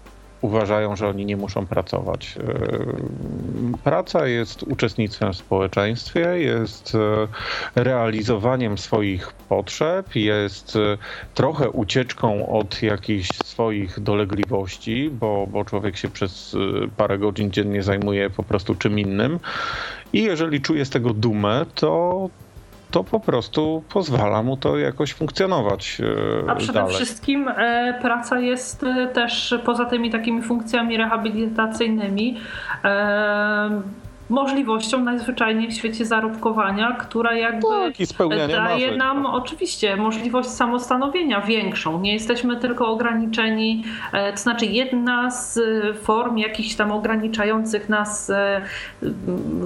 uważają, 0.41 0.95
że 0.95 1.07
oni 1.07 1.25
nie 1.25 1.37
muszą 1.37 1.67
pracować. 1.67 2.37
E, 2.37 3.77
praca 3.83 4.27
jest 4.27 4.63
uczestnictwem 4.63 5.33
w 5.33 5.37
społeczeństwie, 5.37 6.39
jest 6.39 6.95
e, 6.95 7.27
realizowaniem 7.83 8.77
swoich 8.77 9.33
potrzeb, 9.33 10.15
jest 10.15 10.75
e, 10.75 10.97
trochę 11.33 11.69
ucieczką 11.69 12.49
od 12.49 12.81
jakichś 12.81 13.29
swoich 13.45 13.99
dolegliwości, 13.99 15.09
bo, 15.09 15.47
bo 15.47 15.65
człowiek 15.65 15.97
się 15.97 16.09
przez 16.09 16.55
parę 16.97 17.17
godzin 17.17 17.51
dziennie 17.51 17.83
zajmuje 17.83 18.29
po 18.29 18.43
prostu 18.43 18.75
czym 18.75 18.99
innym. 18.99 19.39
I 20.13 20.23
jeżeli 20.23 20.61
czuje 20.61 20.85
z 20.85 20.89
tego 20.89 21.13
dumę, 21.13 21.65
to, 21.75 22.29
to 22.91 23.03
po 23.03 23.19
prostu 23.19 23.83
pozwala 23.89 24.43
mu 24.43 24.57
to 24.57 24.77
jakoś 24.77 25.13
funkcjonować. 25.13 26.01
E, 26.45 26.51
A 26.51 26.55
przede 26.55 26.73
dalej. 26.73 26.95
wszystkim 26.95 27.47
e, 27.47 27.99
praca 28.01 28.39
jest 28.39 28.83
e, 28.83 29.07
też 29.07 29.55
poza 29.65 29.85
tymi 29.85 30.09
takimi 30.09 30.41
funkcjami 30.41 30.97
rehabilitacyjnymi 30.97 32.37
możliwością 34.29 35.03
najzwyczajniej 35.03 35.71
w 35.71 35.73
świecie 35.73 36.05
zarobkowania, 36.05 36.91
która 36.91 37.33
jakby 37.33 37.67
tak, 38.17 38.27
daje 38.47 38.85
marzeń. 38.85 38.97
nam 38.97 39.25
oczywiście 39.25 39.95
możliwość 39.95 40.49
samostanowienia 40.49 41.41
większą. 41.41 42.01
Nie 42.01 42.13
jesteśmy 42.13 42.57
tylko 42.57 42.87
ograniczeni, 42.87 43.83
e, 44.13 44.31
to 44.31 44.37
znaczy 44.37 44.65
jedna 44.65 45.31
z 45.31 45.59
form 46.03 46.37
jakichś 46.37 46.75
tam 46.75 46.91
ograniczających 46.91 47.89
nas 47.89 48.29
e, 48.29 48.61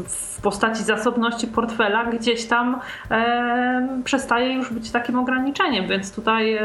w 0.08 0.42
postaci 0.42 0.84
zasobności 0.84 1.48
portfela 1.48 2.06
gdzieś 2.06 2.46
tam 2.46 2.80
e, 3.12 4.02
przestaje 4.04 4.54
już 4.54 4.74
być 4.74 4.92
takim 4.92 5.20
ograniczeniem, 5.20 5.88
więc 5.88 6.16
tutaj 6.16 6.60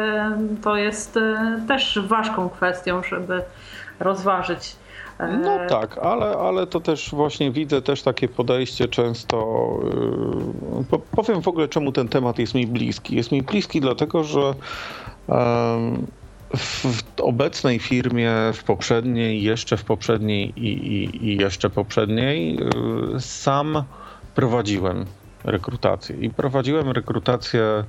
to 0.62 0.76
jest 0.76 1.18
też 1.68 1.98
ważką 2.06 2.48
kwestią, 2.48 3.02
żeby 3.02 3.42
rozważyć 4.00 4.76
no 5.18 5.64
e, 5.64 5.66
tak, 5.66 5.98
ale, 5.98 6.26
ale 6.26 6.66
to 6.66 6.80
też 6.80 7.10
właśnie 7.10 7.50
widzę 7.50 7.82
też 7.82 8.02
takie 8.02 8.28
podejście 8.28 8.88
często. 8.88 9.68
Yy, 10.90 10.98
powiem 11.10 11.42
w 11.42 11.48
ogóle, 11.48 11.68
czemu 11.68 11.92
ten 11.92 12.08
temat 12.08 12.38
jest 12.38 12.54
mi 12.54 12.66
bliski. 12.66 13.16
Jest 13.16 13.32
mi 13.32 13.42
bliski 13.42 13.80
dlatego, 13.80 14.24
że 14.24 14.54
w 16.56 17.02
obecnej 17.20 17.78
firmie, 17.78 18.32
w 18.54 18.64
poprzedniej, 18.64 19.42
jeszcze 19.42 19.76
w 19.76 19.84
poprzedniej 19.84 20.52
i, 20.56 20.68
i, 20.68 21.26
i 21.26 21.36
jeszcze 21.36 21.70
poprzedniej 21.70 22.54
yy, 22.54 23.20
sam 23.20 23.82
prowadziłem 24.34 25.04
rekrutację. 25.44 26.16
I 26.16 26.30
prowadziłem 26.30 26.90
rekrutację 26.90 27.84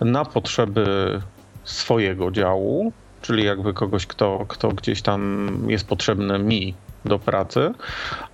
na 0.00 0.24
potrzeby 0.24 1.20
swojego 1.64 2.30
działu, 2.30 2.92
czyli 3.26 3.44
jakby 3.44 3.74
kogoś, 3.74 4.06
kto, 4.06 4.44
kto 4.48 4.68
gdzieś 4.68 5.02
tam 5.02 5.48
jest 5.66 5.88
potrzebny 5.88 6.38
mi 6.38 6.74
do 7.04 7.18
pracy, 7.18 7.72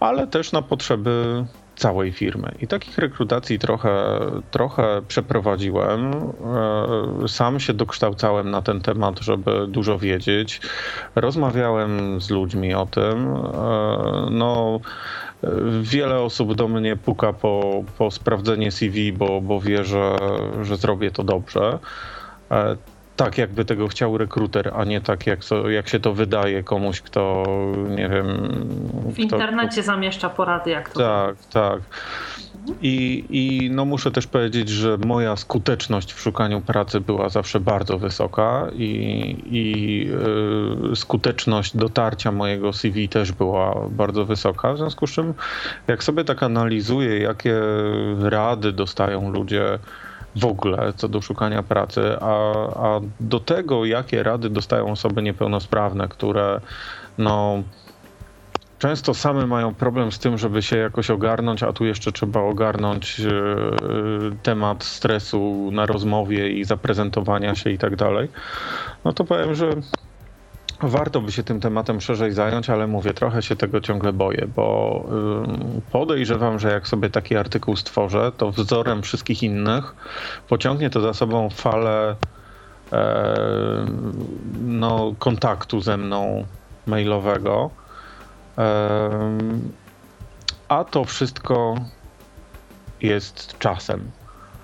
ale 0.01 0.27
też 0.27 0.53
na 0.53 0.63
potrzeby 0.63 1.45
całej 1.77 2.13
firmy. 2.13 2.55
I 2.61 2.67
takich 2.67 2.99
rekrutacji 2.99 3.59
trochę, 3.59 4.19
trochę 4.51 5.03
przeprowadziłem. 5.09 6.13
E, 7.25 7.29
sam 7.29 7.61
się 7.61 7.73
dokształcałem 7.73 8.51
na 8.51 8.63
ten 8.63 8.81
temat, 8.81 9.21
żeby 9.21 9.67
dużo 9.69 9.99
wiedzieć. 9.99 10.61
Rozmawiałem 11.15 12.21
z 12.21 12.31
ludźmi 12.31 12.75
o 12.75 12.87
tym. 12.87 13.27
E, 13.27 14.29
no, 14.31 14.81
wiele 15.83 16.21
osób 16.21 16.55
do 16.55 16.69
mnie 16.69 16.97
puka 16.97 17.33
po, 17.33 17.85
po 17.99 18.11
sprawdzenie 18.11 18.71
CV, 18.73 19.13
bo, 19.13 19.41
bo 19.41 19.61
wie, 19.61 19.85
że, 19.85 20.17
że 20.63 20.77
zrobię 20.77 21.11
to 21.11 21.25
dobrze. 21.25 21.79
Tak, 23.25 23.39
jakby 23.39 23.65
tego 23.65 23.89
chciał 23.89 24.19
rekruter, 24.19 24.73
a 24.77 24.85
nie 24.85 25.01
tak, 25.01 25.27
jak, 25.27 25.45
so, 25.45 25.71
jak 25.71 25.89
się 25.89 26.01
to 26.01 26.15
wydaje 26.15 26.63
komuś, 26.63 27.01
kto 27.01 27.45
nie 27.89 28.09
wiem. 28.09 28.27
W 29.05 29.13
kto, 29.13 29.23
internecie 29.23 29.83
kto... 29.83 29.83
zamieszcza 29.83 30.31
porady, 30.31 30.71
jak 30.71 30.91
to. 30.91 31.01
Tak, 31.01 31.37
tak. 31.53 31.81
I, 32.83 33.25
I 33.31 33.71
no 33.71 33.85
muszę 33.85 34.11
też 34.11 34.27
powiedzieć, 34.27 34.69
że 34.69 34.99
moja 35.07 35.37
skuteczność 35.37 36.13
w 36.13 36.21
szukaniu 36.21 36.61
pracy 36.61 37.01
była 37.01 37.29
zawsze 37.29 37.61
bardzo 37.61 37.99
wysoka 37.99 38.67
i, 38.75 39.37
i 39.51 40.07
yy, 40.89 40.97
skuteczność 40.97 41.77
dotarcia 41.77 42.33
mojego 42.33 42.73
CV 42.73 43.09
też 43.09 43.33
była 43.33 43.89
bardzo 43.91 44.25
wysoka. 44.25 44.73
W 44.73 44.79
związku 44.79 45.07
z 45.07 45.11
czym, 45.11 45.35
jak 45.89 46.05
sobie 46.05 46.25
tak 46.25 46.43
analizuję, 46.43 47.19
jakie 47.19 47.61
rady 48.21 48.73
dostają 48.73 49.31
ludzie 49.31 49.79
w 50.37 50.45
ogóle 50.45 50.93
co 50.97 51.09
do 51.09 51.21
szukania 51.21 51.63
pracy, 51.63 52.17
a, 52.21 52.53
a 52.87 53.01
do 53.21 53.41
tego, 53.41 53.85
jakie 53.85 54.23
rady 54.23 54.51
dostają 54.51 54.91
osoby 54.91 55.23
niepełnosprawne, 55.23 56.09
które 56.09 56.61
no 57.19 57.63
często 58.79 59.15
same 59.15 59.47
mają 59.47 59.75
problem 59.75 60.13
z 60.13 60.19
tym, 60.19 60.39
żeby 60.39 60.63
się 60.63 60.77
jakoś 60.77 61.11
ogarnąć, 61.11 61.63
a 61.63 61.73
tu 61.73 61.85
jeszcze 61.85 62.13
trzeba 62.13 62.41
ogarnąć 62.41 63.21
e, 63.21 63.33
temat 64.43 64.85
stresu 64.85 65.71
na 65.73 65.87
rozmowie 65.87 66.51
i 66.51 66.65
zaprezentowania 66.65 67.55
się 67.55 67.71
i 67.71 67.79
tak 67.79 67.97
dalej, 67.97 68.29
no 69.05 69.13
to 69.13 69.25
powiem, 69.25 69.55
że 69.55 69.71
warto 70.83 71.21
by 71.21 71.33
się 71.33 71.43
tym 71.43 71.61
tematem 71.61 72.01
szerzej 72.01 72.33
zająć, 72.33 72.71
ale 72.71 72.87
mówię, 72.87 73.15
trochę 73.15 73.43
się 73.43 73.57
tego 73.57 73.81
ciągle 73.81 74.13
boję, 74.13 74.47
bo 74.57 75.05
podejrzewam, 75.93 76.59
że 76.59 76.73
jak 76.73 76.89
sobie 76.89 77.11
taki 77.11 77.37
artykuł 77.37 77.77
stworzę, 77.77 78.33
to 78.37 78.51
wzorem 78.51 79.03
wszystkich 79.03 79.43
innych 79.43 79.95
pociągnie 80.49 80.91
to 80.91 81.01
za 81.01 81.15
sobą 81.15 81.51
falę 81.51 82.17
e, 82.93 83.87
no, 84.63 85.15
kontaktu 85.19 85.81
ze 85.81 85.97
mną 85.97 86.45
mailowego 86.87 87.71
a 90.69 90.85
to 90.85 91.05
wszystko 91.05 91.75
jest 93.01 93.59
czasem. 93.59 94.11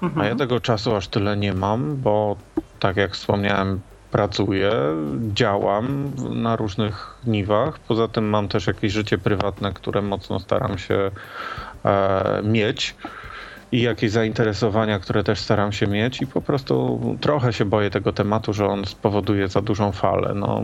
Mhm. 0.03 0.21
A 0.21 0.25
ja 0.25 0.31
mhm. 0.31 0.39
tego 0.39 0.61
czasu 0.61 0.97
aż 0.97 1.09
tyle 1.09 1.37
nie 1.37 1.55
mam, 1.55 1.97
bo 1.97 2.37
tak 2.81 2.97
jak 2.97 3.13
wspomniałem, 3.13 3.81
pracuję, 4.11 4.73
działam 5.35 6.13
na 6.31 6.57
różnych 6.57 7.15
niwach. 7.27 7.79
Poza 7.79 8.09
tym 8.09 8.29
mam 8.29 8.49
też 8.49 8.67
jakieś 8.67 8.93
życie 8.93 9.19
prywatne, 9.19 9.73
które 9.73 10.03
mocno 10.03 10.41
staram 10.41 10.79
się 10.79 11.11
e, 11.85 12.43
mieć 12.43 12.95
i 13.73 13.83
jakieś 13.83 14.11
zainteresowania, 14.11 14.99
które 14.99 15.25
też 15.25 15.41
staram 15.41 15.73
się 15.73 15.87
mieć 15.87 16.23
i 16.23 16.27
po 16.27 16.43
prostu 16.43 17.01
trochę 17.21 17.53
się 17.53 17.65
boję 17.65 17.91
tego 17.91 18.13
tematu, 18.13 18.53
że 18.53 18.67
on 18.67 18.85
spowoduje 18.85 19.49
za 19.49 19.63
dużą 19.63 19.93
falę. 19.93 20.33
No, 20.35 20.63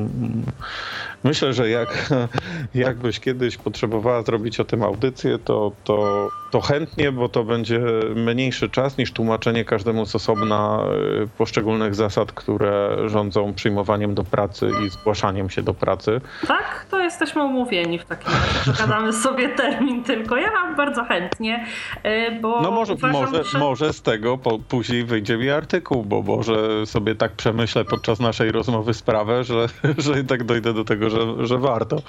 myślę, 1.25 1.53
że 1.53 1.71
jak, 1.71 2.11
jakbyś 2.75 3.21
kiedyś 3.21 3.57
potrzebowała 3.57 4.23
zrobić 4.23 4.61
o 4.61 4.65
tym 4.65 4.83
audycję, 4.83 5.39
to, 5.39 5.73
to, 5.85 6.29
to 6.51 6.61
chętnie, 6.61 7.13
bo 7.13 7.29
to 7.29 7.45
będzie 7.45 7.81
mniejszy 8.15 8.71
czas 8.71 8.99
niż 8.99 9.13
tłumaczenie 9.13 9.65
każdemu 9.65 10.07
z 10.07 10.15
osobna 10.15 10.85
y, 11.23 11.29
poszczególnych 11.39 11.95
zasad, 11.95 12.33
które 12.33 12.97
rządzą 13.07 13.55
przyjmowaniem 13.55 14.15
do 14.15 14.25
pracy 14.25 14.71
i 14.87 14.91
zgłaszaniem 14.91 15.51
się 15.51 15.63
do 15.63 15.75
pracy. 15.75 16.21
Tak, 16.49 16.87
to 16.91 17.01
jesteśmy 17.01 17.45
umówieni 17.45 17.99
w 17.99 18.05
takim 18.05 18.33
razie. 18.33 18.73
Przegadamy 18.73 19.13
sobie 19.27 19.49
termin 19.49 20.05
tylko. 20.05 20.37
Ja 20.37 20.51
mam 20.51 20.77
bardzo 20.77 21.05
chętnie, 21.05 21.67
y, 22.07 22.41
bo 22.41 22.63
no 22.63 22.71
może, 22.71 22.95
uważam, 22.95 23.23
może, 23.23 23.45
że... 23.45 23.59
może 23.59 23.93
z 23.93 24.03
tego 24.03 24.39
po, 24.39 24.59
później 24.59 25.05
wyjdzie 25.05 25.37
mi 25.37 25.51
artykuł, 25.51 26.05
bo 26.05 26.23
może 26.23 26.87
sobie 26.87 27.15
tak 27.15 27.33
przemyślę 27.33 27.85
podczas 27.85 28.21
naszej 28.21 28.53
rozmowy 28.53 28.95
sprawę, 28.95 29.45
że, 29.45 29.67
że 29.99 30.25
tak 30.25 30.45
dojdę 30.45 30.75
do 30.75 30.85
tego, 30.85 31.11
że, 31.11 31.14
że 31.43 31.59
warto. 31.59 32.03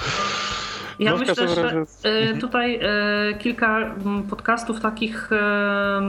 Ja 1.00 1.16
myślę, 1.16 1.48
że 1.48 1.64
razie... 1.64 1.78
Mhm. 1.78 2.40
tutaj 2.40 2.80
e, 2.82 3.34
kilka 3.34 3.78
mm, 3.78 4.24
podcastów 4.24 4.80
takich 4.80 5.32
e, 5.32 6.02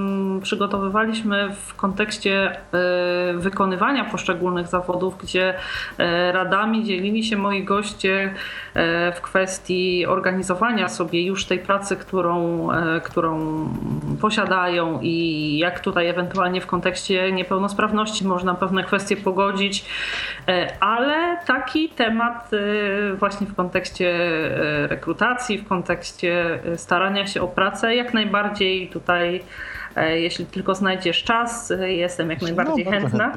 przygotowywaliśmy 0.43 1.49
w 1.67 1.75
kontekście 1.75 2.57
wykonywania 3.35 4.05
poszczególnych 4.05 4.67
zawodów, 4.67 5.19
gdzie 5.19 5.55
radami 6.33 6.85
dzielili 6.85 7.25
się 7.25 7.37
moi 7.37 7.65
goście 7.65 8.35
w 9.15 9.21
kwestii 9.23 10.07
organizowania 10.07 10.89
sobie 10.89 11.27
już 11.27 11.45
tej 11.45 11.59
pracy, 11.59 11.97
którą, 11.97 12.69
którą 13.05 13.69
posiadają 14.21 15.01
i 15.03 15.59
jak 15.59 15.81
tutaj 15.81 16.09
ewentualnie 16.09 16.61
w 16.61 16.67
kontekście 16.67 17.33
niepełnosprawności 17.33 18.27
można 18.27 18.55
pewne 18.55 18.85
kwestie 18.85 19.17
pogodzić, 19.17 19.85
ale 20.81 21.39
taki 21.47 21.89
temat 21.89 22.51
właśnie 23.19 23.47
w 23.47 23.55
kontekście 23.55 24.15
rekrutacji, 24.87 25.59
w 25.59 25.69
kontekście 25.69 26.61
e, 26.65 26.79
starania 26.79 27.27
się 27.27 27.43
o 27.43 27.49
pracę, 27.49 27.95
jak 27.95 28.15
najbardziej 28.15 28.89
tutaj, 28.89 29.43
e, 29.97 30.21
jeśli 30.21 30.47
tylko 30.47 30.75
znajdziesz 30.75 31.25
czas, 31.25 31.71
e, 31.71 31.93
jestem 31.93 32.31
jak 32.31 32.43
najbardziej 32.43 32.85
no, 32.85 32.91
chętna. 32.91 33.33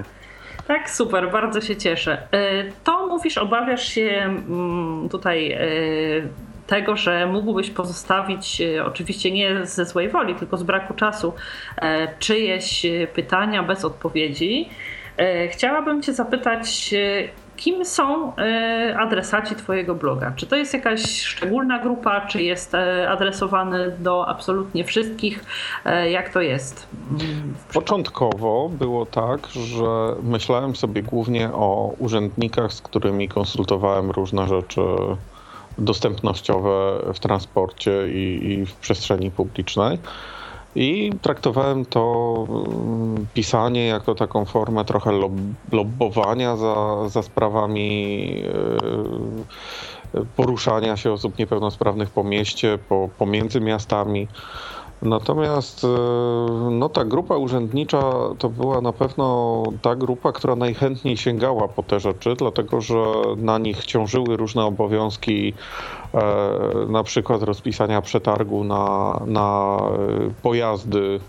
Tak, 0.67 0.89
super, 0.89 1.31
bardzo 1.31 1.61
się 1.61 1.75
cieszę. 1.75 2.27
To 2.83 3.07
mówisz, 3.07 3.37
obawiasz 3.37 3.87
się 3.87 4.01
mm, 4.01 5.09
tutaj 5.09 5.57
tego, 6.67 6.97
że 6.97 7.25
mógłbyś 7.25 7.69
pozostawić, 7.69 8.61
oczywiście 8.85 9.31
nie 9.31 9.65
ze 9.65 9.85
złej 9.85 10.09
woli, 10.09 10.35
tylko 10.35 10.57
z 10.57 10.63
braku 10.63 10.93
czasu, 10.93 11.33
czyjeś 12.19 12.85
pytania 13.13 13.63
bez 13.63 13.85
odpowiedzi. 13.85 14.69
Chciałabym 15.51 16.01
Cię 16.01 16.13
zapytać, 16.13 16.93
kim 17.59 17.85
są 17.85 18.35
e, 18.35 18.95
adresaci 18.99 19.55
Twojego 19.55 19.95
bloga? 19.95 20.33
Czy 20.35 20.47
to 20.47 20.55
jest 20.55 20.73
jakaś 20.73 21.21
szczególna 21.21 21.79
grupa, 21.79 22.21
czy 22.21 22.43
jest 22.43 22.75
e, 22.75 23.09
adresowany 23.09 23.91
do 23.99 24.27
absolutnie 24.27 24.83
wszystkich? 24.83 25.45
E, 25.85 26.11
jak 26.11 26.29
to 26.29 26.41
jest? 26.41 26.87
Początkowo 27.73 28.69
było 28.69 29.05
tak, 29.05 29.47
że 29.47 30.15
myślałem 30.23 30.75
sobie 30.75 31.03
głównie 31.03 31.49
o 31.53 31.93
urzędnikach, 31.99 32.73
z 32.73 32.81
którymi 32.81 33.29
konsultowałem 33.29 34.11
różne 34.11 34.47
rzeczy 34.47 34.81
dostępnościowe 35.77 36.99
w 37.13 37.19
transporcie 37.19 37.91
i, 38.07 38.51
i 38.51 38.65
w 38.65 38.75
przestrzeni 38.75 39.31
publicznej. 39.31 39.97
I 40.75 41.11
traktowałem 41.21 41.85
to 41.85 42.45
mm, 42.49 43.27
pisanie 43.33 43.87
jako 43.87 44.15
taką 44.15 44.45
formę 44.45 44.85
trochę 44.85 45.11
lob 45.11 45.31
lobbowania 45.71 46.57
za, 46.57 47.09
za 47.09 47.23
sprawami 47.23 48.43
e, 50.13 50.25
poruszania 50.35 50.97
się 50.97 51.11
osób 51.11 51.37
niepełnosprawnych 51.37 52.09
po 52.09 52.23
mieście, 52.23 52.77
po, 52.89 53.09
pomiędzy 53.17 53.61
miastami. 53.61 54.27
Natomiast 55.01 55.83
e, 55.83 55.87
no, 56.71 56.89
ta 56.89 57.05
grupa 57.05 57.37
urzędnicza 57.37 58.01
to 58.39 58.49
była 58.49 58.81
na 58.81 58.93
pewno 58.93 59.63
ta 59.81 59.95
grupa, 59.95 60.31
która 60.31 60.55
najchętniej 60.55 61.17
sięgała 61.17 61.67
po 61.67 61.83
te 61.83 61.99
rzeczy, 61.99 62.35
dlatego 62.37 62.81
że 62.81 62.95
na 63.37 63.57
nich 63.57 63.85
ciążyły 63.85 64.37
różne 64.37 64.65
obowiązki, 64.65 65.53
e, 66.13 66.21
na 66.89 67.03
przykład 67.03 67.41
rozpisania 67.41 68.01
przetargu 68.01 68.63
na, 68.63 69.19
na 69.25 69.77
e, 69.79 70.41
pojazdy 70.41 71.19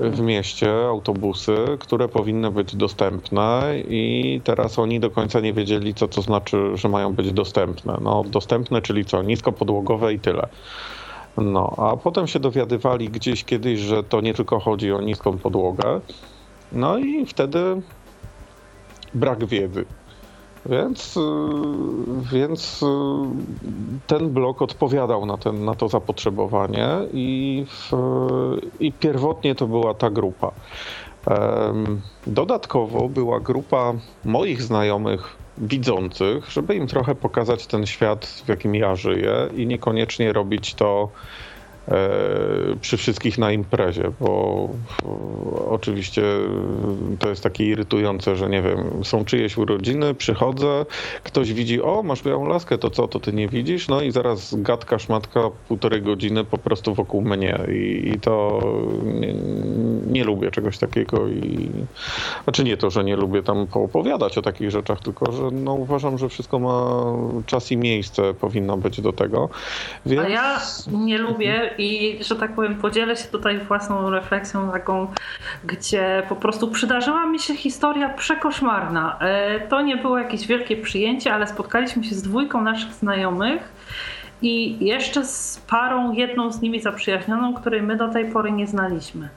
w 0.00 0.20
mieście, 0.20 0.86
autobusy, 0.88 1.56
które 1.78 2.08
powinny 2.08 2.50
być 2.50 2.76
dostępne 2.76 3.74
i 3.88 4.40
teraz 4.44 4.78
oni 4.78 5.00
do 5.00 5.10
końca 5.10 5.40
nie 5.40 5.52
wiedzieli, 5.52 5.94
co 5.94 6.08
to 6.08 6.22
znaczy, 6.22 6.70
że 6.74 6.88
mają 6.88 7.14
być 7.14 7.32
dostępne. 7.32 7.98
No, 8.00 8.24
dostępne, 8.26 8.82
czyli 8.82 9.04
co, 9.04 9.22
niskopodłogowe 9.22 10.14
i 10.14 10.18
tyle. 10.18 10.48
No, 11.40 11.74
a 11.76 11.96
potem 11.96 12.26
się 12.26 12.40
dowiadywali 12.40 13.08
gdzieś 13.08 13.44
kiedyś, 13.44 13.80
że 13.80 14.02
to 14.02 14.20
nie 14.20 14.34
tylko 14.34 14.60
chodzi 14.60 14.92
o 14.92 15.00
niską 15.00 15.38
podłogę. 15.38 16.00
No 16.72 16.98
i 16.98 17.26
wtedy 17.26 17.82
brak 19.14 19.44
wiedzy. 19.44 19.84
Więc, 20.66 21.16
y, 21.16 21.20
więc 22.32 22.82
y, 22.82 22.86
ten 24.06 24.30
blok 24.30 24.62
odpowiadał 24.62 25.26
na, 25.26 25.36
ten, 25.36 25.64
na 25.64 25.74
to 25.74 25.88
zapotrzebowanie 25.88 26.88
i, 27.12 27.64
w, 27.68 27.92
i 28.80 28.92
pierwotnie 28.92 29.54
to 29.54 29.66
była 29.66 29.94
ta 29.94 30.10
grupa. 30.10 30.52
Dodatkowo 32.26 33.08
była 33.08 33.40
grupa 33.40 33.92
moich 34.24 34.62
znajomych 34.62 35.36
widzących, 35.58 36.50
żeby 36.50 36.74
im 36.74 36.86
trochę 36.86 37.14
pokazać 37.14 37.66
ten 37.66 37.86
świat, 37.86 38.26
w 38.26 38.48
jakim 38.48 38.74
ja 38.74 38.96
żyję 38.96 39.48
i 39.56 39.66
niekoniecznie 39.66 40.32
robić 40.32 40.74
to 40.74 41.12
przy 42.80 42.96
wszystkich 42.96 43.38
na 43.38 43.52
imprezie, 43.52 44.10
bo 44.20 44.68
oczywiście 45.70 46.22
to 47.18 47.28
jest 47.28 47.42
takie 47.42 47.66
irytujące, 47.66 48.36
że 48.36 48.48
nie 48.48 48.62
wiem, 48.62 49.04
są 49.04 49.24
czyjeś 49.24 49.56
urodziny, 49.56 50.14
przychodzę, 50.14 50.86
ktoś 51.24 51.52
widzi, 51.52 51.82
o, 51.82 52.02
masz 52.02 52.22
białą 52.22 52.46
laskę, 52.48 52.78
to 52.78 52.90
co, 52.90 53.08
to 53.08 53.20
ty 53.20 53.32
nie 53.32 53.48
widzisz? 53.48 53.88
No 53.88 54.02
i 54.02 54.10
zaraz 54.10 54.54
gadka, 54.54 54.98
szmatka, 54.98 55.40
półtorej 55.68 56.02
godziny 56.02 56.44
po 56.44 56.58
prostu 56.58 56.94
wokół 56.94 57.22
mnie 57.22 57.58
i, 57.68 58.12
i 58.14 58.20
to 58.20 58.60
nie, 59.04 59.34
nie, 60.06 60.24
lubię 60.24 60.50
czegoś 60.50 60.78
takiego 60.78 61.28
i 61.28 61.70
znaczy 62.44 62.64
nie 62.64 62.76
to, 62.76 62.90
że 62.90 63.04
nie 63.04 63.16
lubię 63.16 63.42
tam 63.42 63.66
poopowiadać 63.66 64.38
o 64.38 64.42
takich 64.42 64.70
rzeczach, 64.70 65.00
tylko 65.00 65.32
że 65.32 65.42
no, 65.52 65.72
uważam, 65.72 66.18
że 66.18 66.28
wszystko 66.28 66.58
ma 66.58 67.02
czas 67.46 67.72
i 67.72 67.76
miejsce, 67.76 68.34
powinno 68.34 68.76
być 68.76 69.00
do 69.00 69.12
tego. 69.12 69.48
Więc... 70.06 70.22
A 70.22 70.28
ja 70.28 70.60
nie 70.92 71.18
lubię 71.18 71.70
i, 71.78 72.18
że 72.24 72.36
tak 72.36 72.54
powiem, 72.54 72.74
podzielę 72.74 73.16
się 73.16 73.28
tutaj 73.28 73.58
własną 73.58 74.10
refleksją 74.10 74.72
taką, 74.72 75.12
gdzie 75.64 76.22
po 76.28 76.36
prostu 76.36 76.70
przydarzyła 76.70 77.26
mi 77.26 77.38
się 77.38 77.56
historia 77.56 78.08
przekoszmarna. 78.08 79.18
E, 79.20 79.60
to 79.60 79.80
nie 79.80 79.96
było 79.96 80.18
jakieś 80.18 80.46
wielkie 80.46 80.76
przyjęcie, 80.76 81.34
ale 81.34 81.46
spotkaliśmy 81.46 82.04
się 82.04 82.14
z 82.14 82.22
dwójką 82.22 82.62
naszych 82.62 82.92
znajomych 82.92 83.72
i 84.42 84.84
jeszcze 84.86 85.24
z 85.24 85.62
parą, 85.70 86.12
jedną 86.12 86.52
z 86.52 86.60
nimi 86.60 86.80
zaprzyjaźnioną, 86.80 87.54
której 87.54 87.82
my 87.82 87.96
do 87.96 88.08
tej 88.08 88.24
pory 88.24 88.52
nie 88.52 88.66
znaliśmy. 88.66 89.28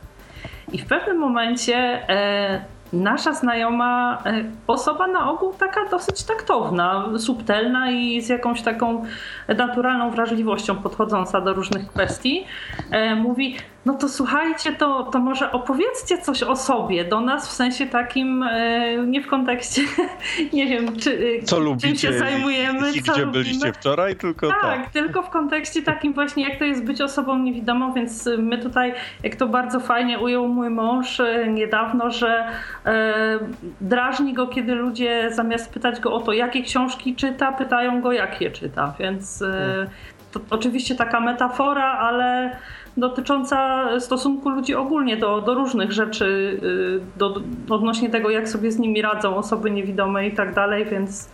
I 0.72 0.78
w 0.78 0.86
pewnym 0.86 1.18
momencie 1.18 1.76
e, 2.10 2.66
nasza 2.94 3.34
znajoma 3.34 4.22
e, 4.26 4.44
osoba 4.68 5.08
na 5.08 5.32
ogół 5.32 5.54
taka 5.54 5.90
dosyć 5.92 6.24
taktowna, 6.24 7.06
subtelna 7.18 7.92
i 7.92 8.22
z 8.22 8.30
jakąś 8.30 8.62
taką 8.62 9.06
naturalną 9.48 10.12
wrażliwością 10.12 10.76
podchodząca 10.76 11.42
do 11.42 11.54
różnych 11.54 11.88
kwestii, 11.88 12.46
e, 12.92 13.16
mówi: 13.16 13.56
no 13.86 13.94
to 13.94 14.10
słuchajcie, 14.10 14.74
to, 14.74 15.04
to 15.04 15.20
może 15.20 15.52
opowiedzcie 15.52 16.18
coś 16.18 16.44
o 16.44 16.56
sobie 16.56 17.06
do 17.06 17.22
nas 17.22 17.50
w 17.50 17.52
sensie 17.52 17.86
takim, 17.86 18.44
e, 18.44 18.98
nie 18.98 19.22
w 19.22 19.28
kontekście, 19.28 19.82
nie 20.54 20.68
wiem, 20.68 20.98
czy, 20.98 21.40
co 21.44 21.76
czym 21.82 21.96
się 21.96 22.14
zajmujemy. 22.14 22.92
I, 22.92 23.02
co 23.02 23.12
gdzie 23.12 23.22
lubimy. 23.26 23.44
byliście 23.44 23.74
wczoraj, 23.74 24.16
tylko 24.16 24.48
tak. 24.48 24.62
Tak, 24.62 24.90
tylko 24.90 25.22
w 25.22 25.30
kontekście 25.30 25.82
takim 25.82 26.14
właśnie, 26.14 26.50
jak 26.50 26.60
to 26.60 26.66
jest 26.66 26.84
być 26.84 27.02
osobą 27.02 27.38
niewidomą, 27.38 27.94
więc 27.94 28.30
my 28.38 28.58
tutaj, 28.58 28.94
jak 29.24 29.36
to 29.36 29.48
bardzo 29.48 29.80
fajnie 29.80 30.20
ujął 30.20 30.48
mój 30.48 30.70
mąż 30.70 31.20
e, 31.20 31.48
niedawno, 31.48 32.12
że 32.12 32.48
e, 32.86 33.40
drażni 33.82 34.34
go, 34.34 34.48
kiedy 34.48 34.76
ludzie 34.76 35.30
zamiast 35.32 35.74
pytać 35.74 36.00
go 36.00 36.14
o 36.14 36.20
to, 36.20 36.34
jakie 36.34 36.64
książki 36.64 37.16
czyta, 37.16 37.52
pytają 37.52 38.02
go, 38.02 38.12
jak 38.12 38.42
je 38.42 38.52
czyta, 38.52 38.94
więc 39.00 39.42
e, 39.42 39.88
to 40.32 40.40
oczywiście 40.50 40.96
taka 40.96 41.20
metafora, 41.20 41.92
ale 41.92 42.56
dotycząca 42.98 43.90
stosunku 44.00 44.50
ludzi 44.50 44.76
ogólnie 44.76 45.18
do, 45.18 45.42
do 45.42 45.54
różnych 45.54 45.92
rzeczy, 45.92 46.60
y, 46.64 47.20
do, 47.20 47.42
odnośnie 47.70 48.10
tego, 48.10 48.30
jak 48.30 48.50
sobie 48.50 48.72
z 48.72 48.80
nimi 48.80 49.02
radzą 49.02 49.36
osoby 49.36 49.72
niewidome 49.72 50.28
i 50.28 50.32
tak 50.32 50.54
dalej, 50.54 50.86
więc, 50.86 51.30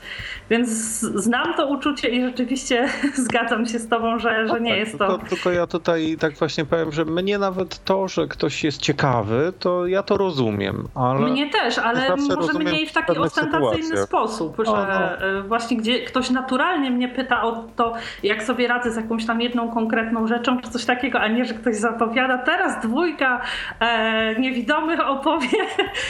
więc 0.49 0.69
znam 0.99 1.53
to 1.53 1.67
uczucie 1.67 2.09
i 2.09 2.21
rzeczywiście 2.21 2.89
zgadzam 3.25 3.65
się 3.65 3.79
z 3.79 3.89
tobą, 3.89 4.19
że, 4.19 4.47
że 4.47 4.61
nie 4.61 4.69
tak, 4.71 4.79
jest 4.79 4.97
to... 4.97 5.07
to... 5.07 5.17
Tylko 5.29 5.51
ja 5.51 5.67
tutaj 5.67 6.17
tak 6.19 6.33
właśnie 6.33 6.65
powiem, 6.65 6.91
że 6.91 7.05
mnie 7.05 7.37
nawet 7.37 7.83
to, 7.83 8.07
że 8.07 8.27
ktoś 8.27 8.63
jest 8.63 8.81
ciekawy, 8.81 9.53
to 9.59 9.87
ja 9.87 10.03
to 10.03 10.17
rozumiem, 10.17 10.87
ale... 10.95 11.19
Mnie 11.19 11.49
też, 11.49 11.77
ale 11.77 12.15
może 12.15 12.53
mniej 12.53 12.87
w 12.87 12.91
taki 12.93 13.17
ostentacyjny 13.17 13.83
sytuacjach. 13.83 14.07
sposób, 14.07 14.57
że 14.65 14.71
o, 14.71 14.75
no. 14.75 15.27
Y, 15.27 15.41
właśnie 15.41 15.77
gdzie 15.77 15.99
ktoś 15.99 16.29
naturalnie 16.29 16.91
mnie 16.91 17.07
pyta 17.07 17.43
o 17.43 17.63
to, 17.75 17.93
jak 18.23 18.43
sobie 18.43 18.67
radzę 18.67 18.91
z 18.91 18.95
jakąś 18.95 19.25
tam 19.25 19.41
jedną 19.41 19.69
konkretną 19.71 20.27
rzeczą, 20.27 20.61
czy 20.61 20.69
coś 20.69 20.85
takiego, 20.85 21.19
a 21.19 21.27
nie, 21.27 21.45
że 21.47 21.53
ktoś 21.53 21.75
zapowiada. 21.75 22.37
Teraz 22.37 22.81
dwójka 22.81 23.41
e, 23.79 24.39
niewidomych 24.39 24.99
opowie 25.07 25.47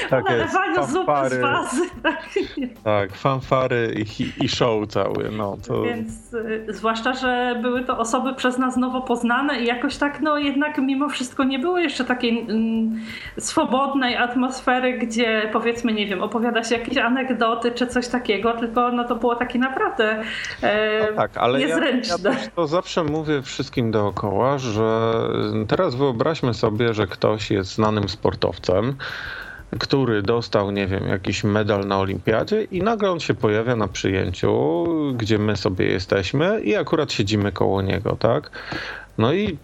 tak 0.10 0.26
o 0.26 0.30
nalewaniu 0.30 0.84
zupy 0.84 1.30
z. 1.30 2.02
Tak, 2.04 2.30
tak 2.84 3.16
fanfary 3.16 3.96
i, 4.20 4.46
i 4.46 4.50
show 4.50 4.88
cały. 4.88 5.32
No, 5.32 5.58
to... 5.68 5.82
Więc 5.84 6.34
e, 6.68 6.74
zwłaszcza, 6.74 7.14
że 7.14 7.60
były 7.62 7.84
to 7.84 7.98
osoby 7.98 8.36
przez 8.36 8.58
nas 8.58 8.78
nowo 8.78 9.02
poznane 9.02 9.62
i 9.62 9.66
jakoś 9.66 9.98
tak, 9.98 10.22
no 10.22 10.38
jednak 10.38 10.78
mimo 10.78 11.10
wszystko 11.10 11.44
nie 11.44 11.60
było 11.60 11.80
jeszcze 11.80 12.06
takiej 12.06 12.40
mm, 12.40 13.00
swobodnej 13.40 14.18
atmosfery, 14.18 14.94
gdzie 14.94 15.50
powiedzmy, 15.54 15.94
nie 15.94 16.08
wiem, 16.08 16.24
opowiada 16.24 16.64
się 16.64 16.78
jakieś 16.78 16.98
anegdoty 16.98 17.72
czy 17.72 17.88
coś 17.88 18.08
takiego, 18.08 18.54
tylko 18.54 18.92
no 18.92 19.04
to 19.04 19.16
było 19.16 19.36
takie 19.36 19.60
naprawdę 19.60 20.24
e, 20.64 21.12
no 21.12 21.18
tak, 21.18 21.38
ale 21.38 21.60
niezręczne. 21.60 22.32
Ja, 22.32 22.40
ja 22.40 22.50
to 22.56 22.68
zawsze 22.68 23.04
mówię 23.04 23.42
wszystkim 23.42 23.92
dookoła, 23.92 24.58
że 24.58 25.12
teraz 25.68 25.96
wyobraźmy 25.96 26.54
sobie, 26.54 26.94
że 26.94 27.08
ktoś 27.08 27.52
jest 27.52 27.76
znanym 27.76 28.10
sportowcem, 28.10 28.96
który 29.80 30.22
dostał, 30.22 30.72
nie 30.72 30.88
wiem, 30.88 31.08
jakiś 31.08 31.44
medal 31.44 31.88
na 31.88 32.00
olimpiadzie 32.00 32.64
i 32.64 32.82
nagle 32.82 33.12
on 33.12 33.20
się 33.20 33.34
pojawia 33.34 33.76
na 33.76 33.88
przyjęciu, 33.88 34.86
gdzie 35.18 35.38
my 35.38 35.58
sobie 35.58 35.86
jesteśmy 35.86 36.62
i 36.62 36.76
akurat 36.76 37.12
siedzimy 37.12 37.52
koło 37.52 37.82
niego, 37.82 38.16
tak? 38.20 38.52
No 39.18 39.34
i 39.34 39.58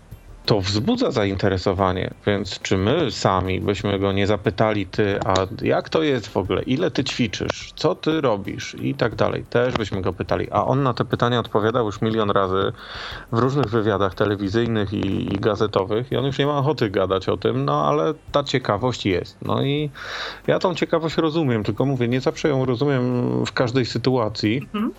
to 0.45 0.61
wzbudza 0.61 1.11
zainteresowanie, 1.11 2.13
więc 2.25 2.59
czy 2.59 2.77
my 2.77 3.11
sami 3.11 3.61
byśmy 3.61 3.99
go 3.99 4.11
nie 4.11 4.27
zapytali, 4.27 4.85
ty, 4.85 5.19
a 5.25 5.33
jak 5.61 5.89
to 5.89 6.03
jest 6.03 6.27
w 6.27 6.37
ogóle, 6.37 6.61
ile 6.61 6.91
ty 6.91 7.03
ćwiczysz, 7.03 7.73
co 7.75 7.95
ty 7.95 8.21
robisz 8.21 8.75
i 8.81 8.95
tak 8.95 9.15
dalej, 9.15 9.45
też 9.49 9.73
byśmy 9.73 10.01
go 10.01 10.13
pytali, 10.13 10.47
a 10.51 10.65
on 10.65 10.83
na 10.83 10.93
te 10.93 11.05
pytania 11.05 11.39
odpowiadał 11.39 11.85
już 11.85 12.01
milion 12.01 12.31
razy 12.31 12.71
w 13.31 13.39
różnych 13.39 13.65
wywiadach 13.65 14.15
telewizyjnych 14.15 14.93
i, 14.93 15.33
i 15.33 15.39
gazetowych 15.39 16.11
i 16.11 16.15
on 16.15 16.25
już 16.25 16.37
nie 16.37 16.45
ma 16.45 16.57
ochoty 16.57 16.89
gadać 16.89 17.29
o 17.29 17.37
tym, 17.37 17.65
no 17.65 17.87
ale 17.87 18.13
ta 18.31 18.43
ciekawość 18.43 19.05
jest. 19.05 19.37
No 19.41 19.63
i 19.63 19.89
ja 20.47 20.59
tą 20.59 20.75
ciekawość 20.75 21.17
rozumiem, 21.17 21.63
tylko 21.63 21.85
mówię, 21.85 22.07
nie 22.07 22.21
zawsze 22.21 22.49
ją 22.49 22.65
rozumiem 22.65 23.45
w 23.45 23.51
każdej 23.51 23.85
sytuacji. 23.85 24.69
Mhm. 24.73 24.91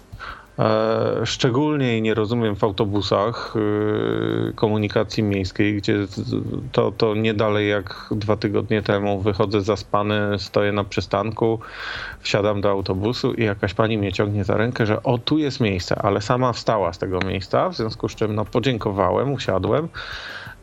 E, 0.59 1.27
szczególnie 1.27 2.01
nie 2.01 2.15
rozumiem 2.15 2.57
w 2.57 2.65
autobusach 2.65 3.55
e, 3.57 4.53
komunikacji 4.53 5.23
miejskiej, 5.23 5.77
gdzie 5.77 6.07
to, 6.73 6.93
to 6.93 7.15
nie 7.15 7.35
dalej 7.35 7.69
jak 7.69 8.09
dwa 8.11 8.37
tygodnie 8.37 8.83
temu 8.83 9.21
wychodzę 9.21 9.61
zaspany, 9.61 10.39
stoję 10.39 10.73
na 10.73 10.85
przystanku, 10.85 11.59
wsiadam 12.21 12.61
do 12.61 12.71
autobusu 12.71 13.33
i 13.33 13.45
jakaś 13.45 13.75
pani 13.75 13.99
mnie 13.99 14.13
ciągnie 14.13 14.45
za 14.45 14.57
rękę, 14.57 14.87
że 14.87 15.03
o 15.03 15.19
tu 15.19 15.39
jest 15.39 15.61
miejsce, 15.61 15.97
ale 16.03 16.21
sama 16.21 16.53
wstała 16.53 16.93
z 16.93 16.99
tego 16.99 17.19
miejsca, 17.19 17.69
w 17.69 17.77
związku 17.77 18.09
z 18.09 18.15
czym 18.15 18.35
no, 18.35 18.45
podziękowałem, 18.45 19.33
usiadłem. 19.33 19.89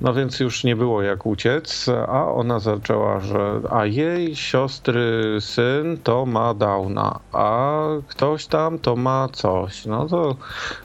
No 0.01 0.13
więc 0.13 0.39
już 0.39 0.63
nie 0.63 0.75
było 0.75 1.01
jak 1.01 1.25
uciec, 1.25 1.89
a 2.07 2.31
ona 2.31 2.59
zaczęła, 2.59 3.19
że 3.19 3.61
a 3.69 3.85
jej 3.85 4.35
siostry 4.35 5.37
syn 5.39 5.97
to 6.03 6.25
ma 6.25 6.53
Downa, 6.53 7.19
a 7.31 7.79
ktoś 8.07 8.45
tam 8.45 8.79
to 8.79 8.95
ma 8.95 9.29
coś. 9.33 9.85
No 9.85 10.07
to 10.07 10.35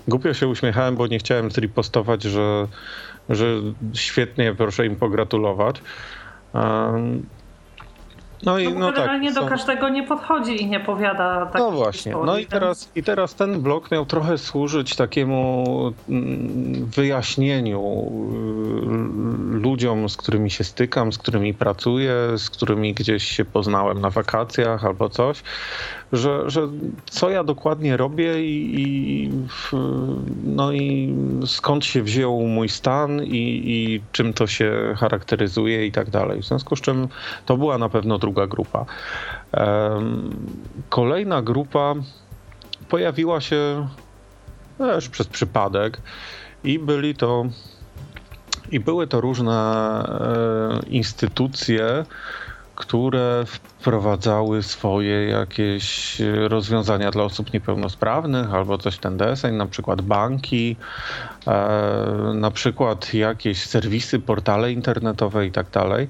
głupio 0.09 0.35
się 0.35 0.49
uśmiechałem, 0.49 0.97
bo 0.97 1.07
nie 1.07 1.19
chciałem 1.19 1.51
zripostować, 1.51 2.23
że, 2.23 2.67
że 3.29 3.47
świetnie, 3.95 4.55
proszę 4.55 4.87
im 4.87 4.97
pogratulować. 4.97 5.83
No 8.43 8.59
i 8.59 8.73
no, 8.73 8.93
tak, 8.93 9.21
nie 9.21 9.33
do 9.33 9.47
każdego 9.47 9.89
nie 9.89 10.03
podchodzi 10.03 10.63
i 10.63 10.67
nie 10.67 10.81
powiada 10.81 11.47
tak. 11.47 11.63
No 11.63 11.71
właśnie. 11.71 12.13
No 12.27 12.39
i 12.39 12.47
teraz, 12.47 12.91
i 12.95 13.03
teraz 13.03 13.35
ten 13.35 13.61
blok 13.61 13.91
miał 13.91 14.07
trochę 14.07 14.39
służyć 14.39 14.97
takiemu 14.97 15.65
mm, 16.09 16.87
wyjaśnieniu 16.87 17.81
y, 19.53 19.59
ludziom, 19.59 20.09
z 20.09 20.17
którymi 20.17 20.51
się 20.51 20.65
stykam, 20.65 21.13
z 21.13 21.19
którymi 21.19 21.55
pracuję, 21.55 22.15
z 22.37 22.51
którymi 22.51 22.95
gdzieś 22.95 23.25
się 23.25 23.45
poznałem 23.45 24.01
na 24.01 24.11
wakacjach 24.11 24.85
albo 24.85 25.09
coś, 25.09 25.43
że, 26.13 26.51
że 26.51 26.69
co 27.11 27.31
ja 27.31 27.45
dokładnie 27.45 27.97
robię 27.97 28.45
i, 28.45 28.81
i 28.81 29.31
no 30.45 30.73
i 30.73 31.15
skąd 31.47 31.85
się 31.85 32.03
wziął 32.03 32.41
mój 32.41 32.69
stan 32.69 33.25
i, 33.25 33.63
i 33.65 34.03
czym 34.13 34.33
to 34.33 34.47
się 34.47 34.95
charakteryzuje 34.97 35.87
i 35.87 35.93
tak 35.93 36.11
dalej. 36.11 36.43
W 36.43 36.45
związku 36.45 36.77
z 36.77 36.81
czym 36.81 37.09
to 37.47 37.57
była 37.57 37.79
na 37.79 37.89
pewno 37.89 38.19
druga 38.19 38.47
grupa. 38.47 38.87
Kolejna 40.89 41.43
grupa 41.43 41.95
pojawiła 42.89 43.41
się 43.41 43.89
też 44.79 45.09
przez 45.09 45.27
przypadek 45.27 46.01
i 46.65 46.79
byli 46.79 47.15
to 47.15 47.45
i 48.71 48.81
były 48.81 49.07
to 49.07 49.21
różne 49.21 49.53
e, 49.53 50.89
instytucje, 50.89 52.05
które 52.77 53.45
wprowadzały 53.47 54.63
swoje 54.63 55.29
jakieś 55.29 56.17
rozwiązania 56.49 57.11
dla 57.11 57.25
osób 57.25 57.53
niepełnosprawnych 57.53 58.55
albo 58.55 58.79
coś 58.79 58.99
ten 58.99 59.17
deseń, 59.17 59.55
na 59.55 59.67
przykład 59.67 60.03
banki, 60.03 60.77
e, 61.47 62.33
na 62.35 62.51
przykład 62.51 63.15
jakieś 63.15 63.65
serwisy, 63.65 64.19
portale 64.19 64.73
internetowe 64.73 65.47
i 65.47 65.53
tak 65.53 65.71
dalej. 65.71 66.09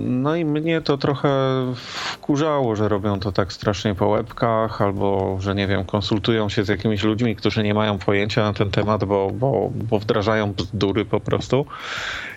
No 0.00 0.36
i 0.36 0.44
mnie 0.44 0.80
to 0.80 0.98
trochę 0.98 1.30
wkurzało, 1.74 2.76
że 2.76 2.88
robią 2.88 3.20
to 3.20 3.32
tak 3.32 3.52
strasznie 3.52 3.94
po 3.94 4.08
łebkach, 4.08 4.82
albo 4.82 5.36
że 5.40 5.54
nie 5.54 5.66
wiem, 5.66 5.84
konsultują 5.84 6.48
się 6.48 6.64
z 6.64 6.68
jakimiś 6.68 7.02
ludźmi, 7.02 7.36
którzy 7.36 7.62
nie 7.62 7.74
mają 7.74 7.98
pojęcia 7.98 8.44
na 8.44 8.52
ten 8.52 8.70
temat, 8.70 9.04
bo, 9.04 9.30
bo, 9.30 9.70
bo 9.74 9.98
wdrażają 9.98 10.52
bzdury 10.52 11.04
po 11.04 11.20
prostu. 11.20 11.66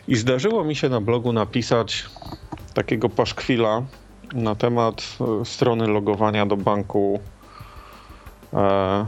I 0.08 0.16
zdarzyło 0.16 0.64
mi 0.64 0.76
się 0.76 0.90
na 0.90 1.02
blogu 1.02 1.34
napisać 1.34 2.06
takiego 2.74 3.10
paszkwila 3.10 3.82
na 4.34 4.56
temat 4.56 5.18
e, 5.42 5.46
strony 5.46 5.88
logowania 5.88 6.46
do 6.46 6.58
banku, 6.58 7.20
e, 8.54 9.06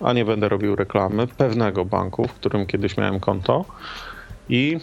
a 0.00 0.12
nie 0.12 0.24
będę 0.24 0.48
robił 0.48 0.76
reklamy, 0.76 1.26
pewnego 1.26 1.84
banku, 1.84 2.28
w 2.28 2.32
którym 2.32 2.66
kiedyś 2.66 2.96
miałem 2.96 3.20
konto. 3.20 3.64
I 4.48 4.78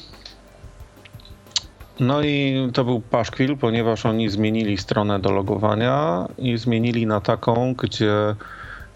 no 1.99 2.21
i 2.21 2.55
to 2.73 2.83
był 2.83 3.01
paszkwil, 3.01 3.57
ponieważ 3.57 4.05
oni 4.05 4.29
zmienili 4.29 4.77
stronę 4.77 5.19
do 5.19 5.31
logowania 5.31 6.27
i 6.37 6.57
zmienili 6.57 7.07
na 7.07 7.21
taką, 7.21 7.73
gdzie 7.73 8.35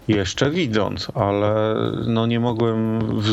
jeszcze 0.08 0.50
widząc, 0.50 1.08
ale 1.14 1.74
no 2.06 2.26
nie 2.26 2.40
mogłem 2.40 2.98
w, 2.98 3.24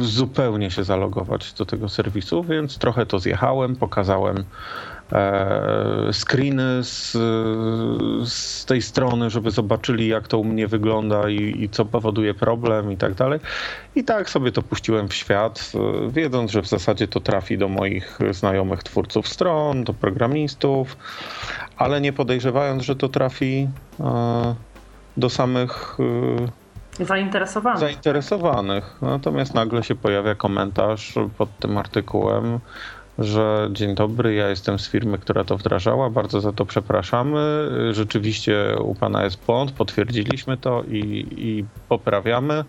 w 0.00 0.06
zupełnie 0.06 0.70
się 0.70 0.84
zalogować 0.84 1.52
do 1.52 1.66
tego 1.66 1.88
serwisu, 1.88 2.42
więc 2.42 2.78
trochę 2.78 3.06
to 3.06 3.18
zjechałem, 3.18 3.76
pokazałem 3.76 4.44
screeny 6.12 6.84
z, 6.84 7.12
z 8.32 8.64
tej 8.64 8.82
strony, 8.82 9.30
żeby 9.30 9.50
zobaczyli 9.50 10.08
jak 10.08 10.28
to 10.28 10.38
u 10.38 10.44
mnie 10.44 10.66
wygląda 10.66 11.28
i, 11.28 11.62
i 11.62 11.68
co 11.68 11.84
powoduje 11.84 12.34
problem 12.34 12.92
i 12.92 12.96
tak 12.96 13.14
dalej. 13.14 13.40
I 13.94 14.04
tak 14.04 14.30
sobie 14.30 14.52
to 14.52 14.62
puściłem 14.62 15.08
w 15.08 15.14
świat, 15.14 15.72
e, 15.74 16.10
wiedząc, 16.10 16.50
że 16.50 16.62
w 16.62 16.66
zasadzie 16.66 17.08
to 17.08 17.20
trafi 17.20 17.58
do 17.58 17.68
moich 17.68 18.18
znajomych 18.30 18.82
twórców 18.82 19.28
stron, 19.28 19.84
do 19.84 19.94
programistów, 19.94 20.96
ale 21.76 22.00
nie 22.00 22.12
podejrzewając, 22.12 22.82
że 22.82 22.96
to 22.96 23.08
trafi 23.08 23.68
e, 24.00 24.54
do 25.16 25.30
samych 25.30 25.98
zainteresowanych. 27.00 27.80
zainteresowanych. 27.80 28.98
Natomiast 29.02 29.54
nagle 29.54 29.82
się 29.82 29.94
pojawia 29.94 30.34
komentarz 30.34 31.14
pod 31.38 31.58
tym 31.58 31.78
artykułem, 31.78 32.58
że 33.18 33.68
dzień 33.72 33.94
dobry, 33.94 34.34
ja 34.34 34.48
jestem 34.48 34.78
z 34.78 34.88
firmy, 34.88 35.18
która 35.18 35.44
to 35.44 35.56
wdrażała, 35.56 36.10
bardzo 36.10 36.40
za 36.40 36.52
to 36.52 36.66
przepraszamy. 36.66 37.70
Rzeczywiście 37.90 38.76
u 38.80 38.94
pana 38.94 39.24
jest 39.24 39.44
błąd, 39.46 39.72
potwierdziliśmy 39.72 40.56
to 40.56 40.82
i, 40.82 41.26
i 41.36 41.64
poprawiamy. 41.88 42.64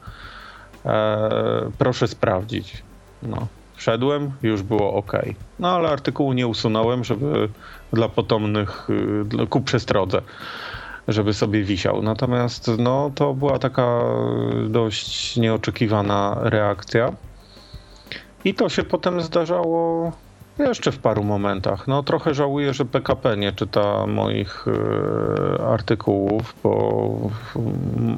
E, 0.85 1.29
proszę 1.77 2.07
sprawdzić. 2.07 2.83
No. 3.23 3.47
Wszedłem, 3.75 4.31
już 4.43 4.63
było 4.63 4.93
ok. 4.93 5.11
No 5.59 5.69
ale 5.75 5.89
artykułu 5.89 6.33
nie 6.33 6.47
usunąłem, 6.47 7.03
żeby 7.03 7.49
dla 7.93 8.09
potomnych 8.09 8.87
y, 9.43 9.47
ku 9.47 9.61
przestrodze 9.61 10.21
żeby 11.07 11.33
sobie 11.33 11.63
wisiał. 11.63 12.01
Natomiast 12.01 12.71
no, 12.77 13.11
to 13.15 13.33
była 13.33 13.59
taka 13.59 14.01
dość 14.69 15.37
nieoczekiwana 15.37 16.37
reakcja. 16.41 17.11
I 18.45 18.53
to 18.53 18.69
się 18.69 18.83
potem 18.83 19.21
zdarzało 19.21 20.11
jeszcze 20.63 20.91
w 20.91 20.97
paru 20.97 21.23
momentach. 21.23 21.87
No 21.87 22.03
trochę 22.03 22.33
żałuję, 22.33 22.73
że 22.73 22.85
PKP 22.85 23.37
nie 23.37 23.51
czyta 23.51 24.07
moich 24.07 24.65
y, 24.67 25.61
artykułów, 25.61 26.55
bo 26.63 27.11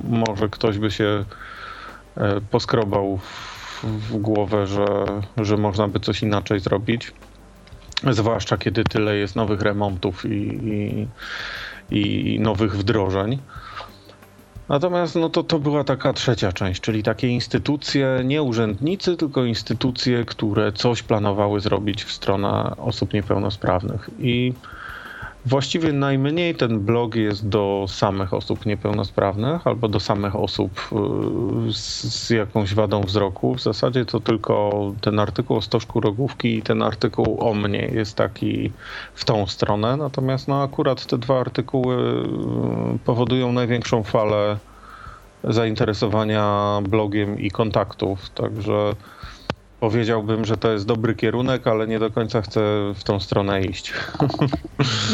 może 0.09 0.49
ktoś 0.49 0.77
by 0.77 0.91
się 0.91 1.25
y, 2.17 2.21
poskrobał 2.51 3.17
w, 3.17 3.83
w, 3.83 4.17
głowę, 4.17 4.67
że, 4.67 4.85
że 5.37 5.57
można 5.57 5.87
by 5.87 5.99
coś 5.99 6.23
inaczej 6.23 6.59
zrobić. 6.59 7.11
Zwłaszcza 8.11 8.57
kiedy 8.57 8.83
tyle 8.83 9.15
jest 9.15 9.35
nowych 9.35 9.61
remontów 9.61 10.25
i, 10.25 10.59
i 10.63 11.07
i 11.91 12.39
nowych 12.39 12.77
wdrożeń. 12.77 13.39
Natomiast 14.69 15.15
no 15.15 15.29
to, 15.29 15.43
to 15.43 15.59
była 15.59 15.83
taka 15.83 16.13
trzecia 16.13 16.51
część, 16.53 16.81
czyli 16.81 17.03
takie 17.03 17.27
instytucje, 17.27 18.21
nie 18.25 18.43
urzędnicy, 18.43 19.17
tylko 19.17 19.45
instytucje, 19.45 20.25
które 20.25 20.71
coś 20.71 21.03
planowały 21.03 21.59
zrobić 21.59 22.03
w 22.03 22.11
stronę 22.11 22.75
osób 22.77 23.13
niepełnosprawnych. 23.13 24.09
I 24.19 24.53
Właściwie 25.47 25.93
najmniej 25.93 26.55
ten 26.55 26.79
blog 26.79 27.15
jest 27.15 27.49
do 27.49 27.85
samych 27.87 28.33
osób 28.33 28.65
niepełnosprawnych 28.65 29.67
albo 29.67 29.87
do 29.87 29.99
samych 29.99 30.35
osób 30.35 30.89
y, 31.67 31.73
z, 31.73 32.29
jakąś 32.29 32.73
wadą 32.73 33.01
wzroku. 33.01 33.55
W 33.55 33.61
zasadzie 33.61 34.05
to 34.05 34.19
tylko 34.19 34.71
ten 35.01 35.19
artykuł 35.19 35.57
o 35.57 35.61
stożku 35.61 35.99
rogówki 35.99 36.57
i 36.57 36.61
ten 36.61 36.81
artykuł 36.81 37.37
o 37.39 37.53
mnie 37.53 37.89
jest 37.93 38.15
taki 38.15 38.71
w 39.13 39.25
tą 39.25 39.47
stronę. 39.47 39.97
Natomiast 39.97 40.47
no 40.47 40.63
akurat 40.63 41.05
te 41.05 41.17
dwa 41.17 41.39
artykuły 41.39 41.95
y, 42.95 42.99
powodują 43.05 43.51
największą 43.51 44.03
falę 44.03 44.57
zainteresowania 45.43 46.79
blogiem 46.89 47.39
i 47.39 47.51
kontaktów. 47.51 48.29
Także 48.29 48.93
Powiedziałbym, 49.79 50.45
że 50.45 50.57
to 50.57 50.71
jest 50.71 50.87
dobry 50.87 51.15
kierunek, 51.15 51.67
ale 51.67 51.87
nie 51.87 51.99
do 51.99 52.11
końca 52.11 52.41
chcę 52.41 52.59
w 52.95 53.03
tą 53.03 53.19
stronę 53.19 53.61
iść. 53.61 53.93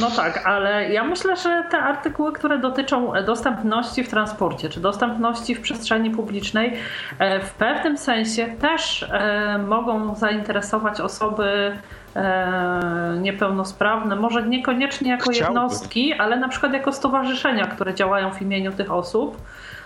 No 0.02 0.12
tak, 0.12 0.48
ale 0.48 0.94
ja 0.94 1.04
myślę, 1.04 1.38
że 1.38 1.64
te 1.72 1.80
artykuły, 1.80 2.34
które 2.34 2.60
dotyczą 2.60 3.14
dostępności 3.26 4.04
w 4.04 4.10
transporcie 4.10 4.70
czy 4.70 4.80
dostępności 4.80 5.56
w 5.56 5.62
przestrzeni 5.62 6.10
publicznej, 6.10 6.74
e, 7.20 7.40
w 7.40 7.54
pewnym 7.54 7.98
sensie 7.98 8.48
też 8.48 9.04
e, 9.04 9.58
mogą 9.68 10.16
zainteresować 10.16 11.02
osoby 11.02 11.78
e, 12.16 13.18
niepełnosprawne, 13.22 14.16
może 14.16 14.48
niekoniecznie 14.48 15.12
jako 15.12 15.32
Chciałbym. 15.32 15.62
jednostki, 15.62 16.14
ale 16.14 16.38
na 16.38 16.48
przykład 16.48 16.74
jako 16.74 16.92
stowarzyszenia, 16.92 17.68
które 17.68 17.94
działają 17.94 18.32
w 18.32 18.42
imieniu 18.42 18.72
tych 18.72 18.92
osób, 18.92 19.38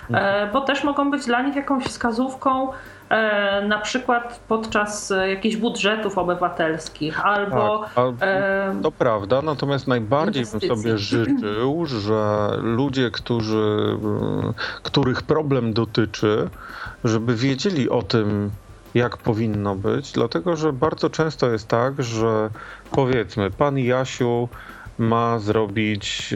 mhm. 0.09 0.51
bo 0.51 0.61
też 0.61 0.83
mogą 0.83 1.11
być 1.11 1.25
dla 1.25 1.41
nich 1.41 1.55
jakąś 1.55 1.83
wskazówką, 1.83 2.69
na 3.67 3.79
przykład 3.79 4.39
podczas 4.47 5.13
jakichś 5.29 5.55
budżetów 5.55 6.17
obywatelskich 6.17 7.25
albo. 7.25 7.85
Tak, 7.95 8.05
e, 8.21 8.75
to 8.83 8.91
prawda, 8.91 9.41
natomiast 9.41 9.87
najbardziej 9.87 10.43
inwestycji. 10.43 10.69
bym 10.69 10.77
sobie 10.77 10.97
życzył, 10.97 11.85
że 11.85 12.49
ludzie, 12.61 13.11
którzy, 13.11 13.97
których 14.83 15.21
problem 15.21 15.73
dotyczy, 15.73 16.49
żeby 17.03 17.35
wiedzieli 17.35 17.89
o 17.89 18.01
tym, 18.01 18.51
jak 18.95 19.17
powinno 19.17 19.75
być, 19.75 20.11
dlatego 20.11 20.55
że 20.55 20.73
bardzo 20.73 21.09
często 21.09 21.51
jest 21.51 21.67
tak, 21.67 22.03
że 22.03 22.49
powiedzmy, 22.91 23.51
pan 23.51 23.77
Jasiu 23.77 24.49
ma 24.97 25.39
zrobić 25.39 26.33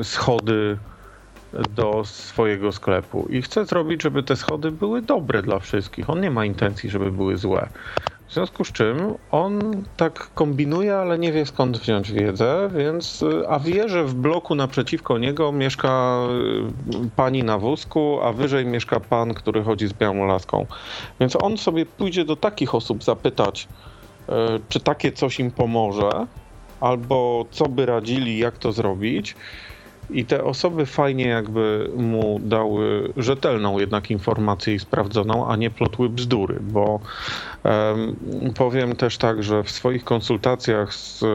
e, 0.00 0.04
schody 0.04 0.78
do 1.76 2.04
swojego 2.04 2.72
sklepu 2.72 3.26
i 3.30 3.42
chce 3.42 3.64
zrobić, 3.64 4.02
żeby 4.02 4.22
te 4.22 4.36
schody 4.36 4.70
były 4.70 5.02
dobre 5.02 5.42
dla 5.42 5.58
wszystkich. 5.58 6.10
On 6.10 6.20
nie 6.20 6.30
ma 6.30 6.44
intencji, 6.44 6.90
żeby 6.90 7.12
były 7.12 7.36
złe. 7.36 7.68
W 8.28 8.32
związku 8.34 8.64
z 8.64 8.72
czym 8.72 9.14
on 9.30 9.82
tak 9.96 10.30
kombinuje, 10.34 10.96
ale 10.96 11.18
nie 11.18 11.32
wie 11.32 11.46
skąd 11.46 11.78
wziąć 11.78 12.12
wiedzę, 12.12 12.70
więc 12.76 13.24
a 13.48 13.58
wie, 13.58 13.88
że 13.88 14.04
w 14.04 14.14
bloku 14.14 14.54
naprzeciwko 14.54 15.18
niego 15.18 15.52
mieszka 15.52 16.18
y, 17.04 17.10
pani 17.16 17.42
na 17.42 17.58
wózku, 17.58 18.18
a 18.22 18.32
wyżej 18.32 18.66
mieszka 18.66 19.00
pan, 19.00 19.34
który 19.34 19.62
chodzi 19.62 19.88
z 19.88 19.92
białą 19.92 20.26
laską. 20.26 20.66
Więc 21.20 21.36
on 21.42 21.58
sobie 21.58 21.86
pójdzie 21.86 22.24
do 22.24 22.36
takich 22.36 22.74
osób 22.74 23.04
zapytać, 23.04 23.68
y, 24.28 24.32
czy 24.68 24.80
takie 24.80 25.12
coś 25.12 25.40
im 25.40 25.50
pomoże, 25.50 26.26
albo 26.80 27.46
co 27.50 27.66
by 27.68 27.86
radzili, 27.86 28.38
jak 28.38 28.58
to 28.58 28.72
zrobić. 28.72 29.36
I 30.10 30.24
te 30.24 30.44
osoby 30.44 30.86
fajnie 30.86 31.26
jakby 31.26 31.90
mu 31.96 32.40
dały 32.42 33.12
rzetelną 33.16 33.78
jednak 33.78 34.10
informację 34.10 34.74
i 34.74 34.78
sprawdzoną, 34.78 35.48
a 35.48 35.56
nie 35.56 35.70
plotły 35.70 36.08
bzdury, 36.08 36.58
bo 36.60 37.00
um, 37.64 38.16
powiem 38.56 38.96
też 38.96 39.18
tak, 39.18 39.42
że 39.42 39.62
w 39.62 39.70
swoich 39.70 40.04
konsultacjach 40.04 40.94
z 40.94 41.22
e, 41.22 41.26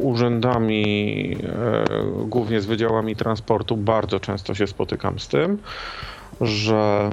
urzędami, 0.00 1.36
e, 1.42 1.84
głównie 2.26 2.60
z 2.60 2.66
wydziałami 2.66 3.16
transportu, 3.16 3.76
bardzo 3.76 4.20
często 4.20 4.54
się 4.54 4.66
spotykam 4.66 5.18
z 5.18 5.28
tym, 5.28 5.58
że 6.40 7.10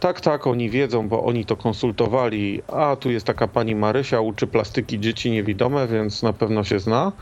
tak, 0.00 0.20
tak, 0.20 0.46
oni 0.46 0.70
wiedzą, 0.70 1.08
bo 1.08 1.24
oni 1.24 1.44
to 1.44 1.56
konsultowali, 1.56 2.62
a 2.68 2.96
tu 2.96 3.10
jest 3.10 3.26
taka 3.26 3.48
pani 3.48 3.74
Marysia, 3.74 4.20
uczy 4.20 4.46
plastyki 4.46 5.00
dzieci 5.00 5.30
niewidome, 5.30 5.86
więc 5.86 6.22
na 6.22 6.32
pewno 6.32 6.64
się 6.64 6.78
zna 6.78 7.12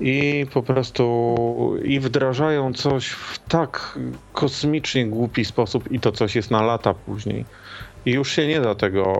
i 0.00 0.46
po 0.54 0.62
prostu 0.62 1.76
i 1.84 2.00
wdrażają 2.00 2.72
coś 2.72 3.08
w 3.08 3.38
tak 3.38 3.98
kosmicznie 4.32 5.06
głupi 5.06 5.44
sposób 5.44 5.92
i 5.92 6.00
to 6.00 6.12
coś 6.12 6.36
jest 6.36 6.50
na 6.50 6.62
lata 6.62 6.94
później. 6.94 7.44
I 8.06 8.10
już 8.12 8.32
się 8.32 8.46
nie 8.46 8.60
da 8.60 8.74
tego 8.74 9.12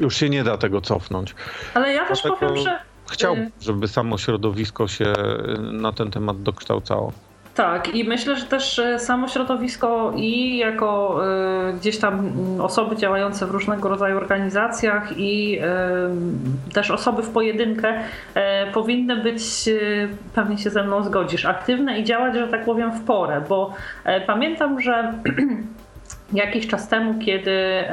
już 0.00 0.16
się 0.16 0.30
nie 0.30 0.44
da 0.44 0.58
tego 0.58 0.80
cofnąć. 0.80 1.34
Ale 1.74 1.92
ja 1.92 2.06
też 2.06 2.22
powiem, 2.22 2.56
że 2.56 2.78
chciałbym, 3.10 3.44
y- 3.44 3.50
żeby 3.60 3.88
samo 3.88 4.18
środowisko 4.18 4.88
się 4.88 5.12
na 5.72 5.92
ten 5.92 6.10
temat 6.10 6.42
dokształcało. 6.42 7.12
Tak, 7.60 7.94
i 7.94 8.04
myślę, 8.04 8.36
że 8.36 8.46
też 8.46 8.78
e, 8.78 8.98
samo 8.98 9.28
środowisko 9.28 10.12
i 10.16 10.56
jako 10.56 11.20
y, 11.68 11.72
gdzieś 11.72 11.98
tam 11.98 12.18
mm, 12.18 12.60
osoby 12.60 12.96
działające 12.96 13.46
w 13.46 13.50
różnego 13.50 13.88
rodzaju 13.88 14.16
organizacjach 14.16 15.18
i 15.18 15.58
y, 16.68 16.72
też 16.74 16.90
osoby 16.90 17.22
w 17.22 17.30
pojedynkę 17.30 18.00
powinny 18.74 19.16
być, 19.16 19.42
pewnie 20.34 20.58
się 20.58 20.70
ze 20.70 20.82
mną 20.82 21.04
zgodzisz, 21.04 21.44
aktywne 21.44 21.98
i 21.98 22.04
działać, 22.04 22.34
że 22.34 22.48
tak 22.48 22.64
powiem, 22.64 22.92
w 22.92 23.04
porę, 23.04 23.42
bo 23.48 23.74
pamiętam, 24.26 24.80
że 24.80 25.14
jakiś 26.32 26.66
czas 26.66 26.88
temu, 26.88 27.14
kiedy 27.24 27.84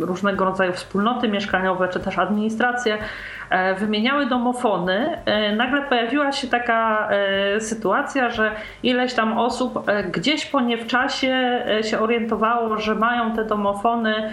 różnego 0.00 0.44
rodzaju 0.44 0.72
wspólnoty 0.72 1.28
mieszkaniowe 1.28 1.88
czy 1.88 2.00
też 2.00 2.18
administracje 2.18 2.98
E, 2.98 3.41
wymieniały 3.78 4.26
domofony, 4.26 5.18
e, 5.24 5.56
nagle 5.56 5.82
pojawiła 5.82 6.32
się 6.32 6.46
taka 6.46 7.08
e, 7.10 7.60
sytuacja, 7.60 8.30
że 8.30 8.50
ileś 8.82 9.14
tam 9.14 9.38
osób 9.38 9.90
gdzieś 10.12 10.46
po 10.46 10.60
nie 10.60 10.78
w 10.78 10.86
czasie 10.86 11.62
się 11.82 11.98
orientowało, 11.98 12.78
że 12.78 12.94
mają 12.94 13.32
te 13.32 13.44
domofony 13.44 14.32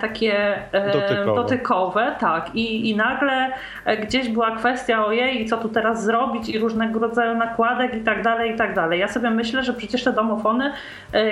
takie 0.00 0.58
dotykowe, 0.72 1.34
dotykowe 1.34 2.16
tak, 2.20 2.54
i, 2.54 2.90
i 2.90 2.96
nagle 2.96 3.52
gdzieś 4.02 4.28
była 4.28 4.56
kwestia 4.56 5.06
ojej, 5.06 5.46
co 5.46 5.56
tu 5.56 5.68
teraz 5.68 6.04
zrobić 6.04 6.48
i 6.48 6.58
różnego 6.58 7.00
rodzaju 7.00 7.34
nakładek 7.34 7.94
i 7.94 8.00
tak 8.00 8.22
dalej, 8.22 8.54
i 8.54 8.56
tak 8.56 8.74
dalej. 8.74 9.00
Ja 9.00 9.08
sobie 9.08 9.30
myślę, 9.30 9.62
że 9.62 9.72
przecież 9.72 10.04
te 10.04 10.12
domofony 10.12 10.72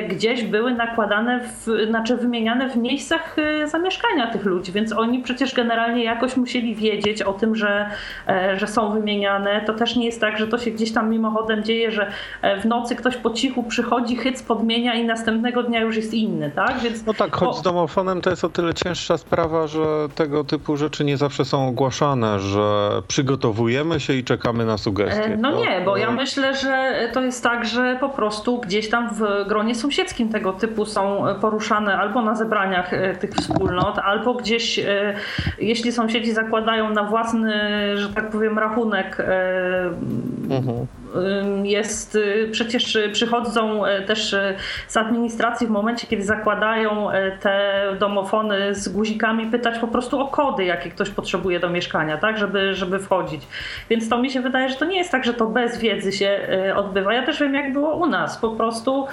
gdzieś 0.09 0.44
były 0.44 0.74
nakładane, 0.74 1.40
w, 1.40 1.66
znaczy 1.88 2.16
wymieniane 2.16 2.68
w 2.68 2.76
miejscach 2.76 3.36
zamieszkania 3.64 4.26
tych 4.26 4.44
ludzi, 4.44 4.72
więc 4.72 4.92
oni 4.92 5.18
przecież 5.18 5.55
generalnie 5.55 6.05
jakoś 6.05 6.36
musieli 6.36 6.74
wiedzieć, 6.74 7.18
o 7.27 7.32
tym, 7.32 7.57
że, 7.57 7.90
e, 8.28 8.59
że 8.59 8.66
są 8.66 8.93
wymieniane. 8.93 9.61
To 9.66 9.74
też 9.74 9.97
nie 9.97 10.07
jest 10.07 10.20
tak, 10.20 10.39
że 10.39 10.49
to 10.49 10.59
się 10.59 10.70
gdzieś 10.70 10.93
tam 10.93 11.11
mimochodem 11.11 11.65
dzieje, 11.65 11.90
że 11.90 12.11
e, 12.43 12.61
w 12.61 12.65
nocy 12.65 12.97
ktoś 12.97 13.16
po 13.16 13.31
cichu 13.31 13.62
przychodzi, 13.62 14.16
hyc 14.16 14.43
podmienia 14.43 14.95
i 14.95 15.05
następnego 15.05 15.62
dnia 15.62 15.81
już 15.81 15.97
jest 15.97 16.15
inny, 16.15 16.51
tak? 16.51 16.78
Więc, 16.78 17.07
no 17.07 17.15
tak, 17.15 17.36
choć 17.36 17.57
z 17.57 17.62
domofonem 17.62 18.20
to 18.20 18.31
jest 18.31 18.45
o 18.45 18.49
tyle 18.49 18.74
cięższa 18.74 19.19
sprawa, 19.19 19.66
że 19.66 20.09
tego 20.15 20.45
typu 20.45 20.77
rzeczy 20.77 21.05
nie 21.05 21.16
zawsze 21.16 21.45
są 21.45 21.69
ogłaszane, 21.69 22.40
że 22.40 22.90
przygotowujemy 23.09 24.01
się 24.01 24.12
i 24.12 24.24
czekamy 24.24 24.65
na 24.65 24.78
sugestie. 24.78 25.24
E, 25.24 25.36
no 25.36 25.51
nie, 25.51 25.82
bo 25.85 25.97
ja 25.97 26.11
myślę, 26.11 26.55
że 26.55 26.95
to 27.12 27.23
jest 27.23 27.43
tak, 27.43 27.65
że 27.65 27.97
po 28.01 28.09
prostu 28.09 28.59
gdzieś 28.59 28.90
tam 28.90 29.11
w 29.15 29.49
gronie 29.49 29.74
sąsiedzkim 29.74 30.28
tego 30.28 30.53
typu 30.53 30.86
są 30.86 31.24
poruszane 31.40 31.99
albo 31.99 32.23
na 32.23 32.35
zebraniach 32.35 32.90
tych 33.20 33.31
wspólnot, 33.31 33.99
albo 33.99 34.35
gdzieś, 34.35 34.81
jeśli 35.59 35.93
sąsiedzi 35.93 36.32
zakładają 36.32 36.90
na 37.02 37.04
własny, 37.04 37.52
że 37.96 38.08
tak 38.08 38.30
powiem, 38.30 38.58
rachunek 38.58 39.20
e, 39.20 39.90
mhm 40.50 40.86
jest, 41.64 42.14
y, 42.14 42.48
przecież 42.52 42.98
przychodzą 43.12 43.86
e, 43.86 44.02
też 44.02 44.35
e, 44.35 44.55
z 44.89 44.97
administracji 44.97 45.66
w 45.66 45.70
momencie, 45.70 46.06
kiedy 46.06 46.24
zakładają 46.24 47.10
e, 47.10 47.30
te 47.30 47.82
domofony 47.98 48.74
z 48.74 48.89
guzikami, 48.89 49.47
pytać 49.47 49.78
po 49.78 49.89
prostu 49.89 50.20
o 50.20 50.26
kody, 50.26 50.64
jakie 50.64 50.90
ktoś 50.90 51.10
potrzebuje 51.10 51.60
do 51.60 51.70
mieszkania, 51.70 52.18
tak, 52.18 52.39
żeby, 52.39 52.74
żeby 52.74 52.98
wchodzić. 52.98 53.43
Więc 53.90 54.09
to 54.09 54.18
mi 54.18 54.30
się 54.30 54.40
wydaje, 54.40 54.68
że 54.68 54.76
to 54.76 54.85
nie 54.85 54.98
jest 54.98 55.10
tak, 55.10 55.24
że 55.24 55.35
to 55.35 55.47
bez 55.47 55.78
wiedzy 55.78 56.12
się 56.12 56.48
odbywa. 56.76 57.14
Ja 57.14 57.26
też 57.26 57.40
wiem, 57.40 57.55
jak 57.55 57.72
było 57.72 57.94
u 57.97 58.06
nas. 58.06 58.39
Po 58.39 58.51
prostu 58.51 59.06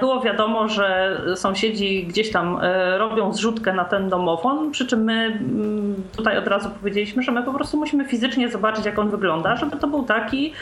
było 0.00 0.20
wiadomo, 0.20 0.68
że 0.68 1.20
sąsiedzi 1.34 2.06
gdzieś 2.06 2.30
tam 2.32 2.60
robią 2.96 3.32
zrzutkę 3.32 3.72
na 3.72 3.84
ten 3.84 4.08
domofon, 4.08 4.70
przy 4.70 4.86
czym 4.86 5.04
my 5.04 5.12
mm, 5.12 5.94
tutaj 6.16 6.38
od 6.38 6.46
razu 6.46 6.70
powiedzieliśmy, 6.70 7.22
że 7.22 7.32
my 7.32 7.42
po 7.42 7.52
prostu 7.52 7.76
musimy 7.76 8.04
fizycznie 8.04 8.48
zobaczyć, 8.48 8.86
jak 8.86 8.98
on 8.98 9.10
wygląda, 9.10 9.56
żeby 9.56 9.76
to 9.76 9.86
był 9.86 10.02
taki, 10.02 10.52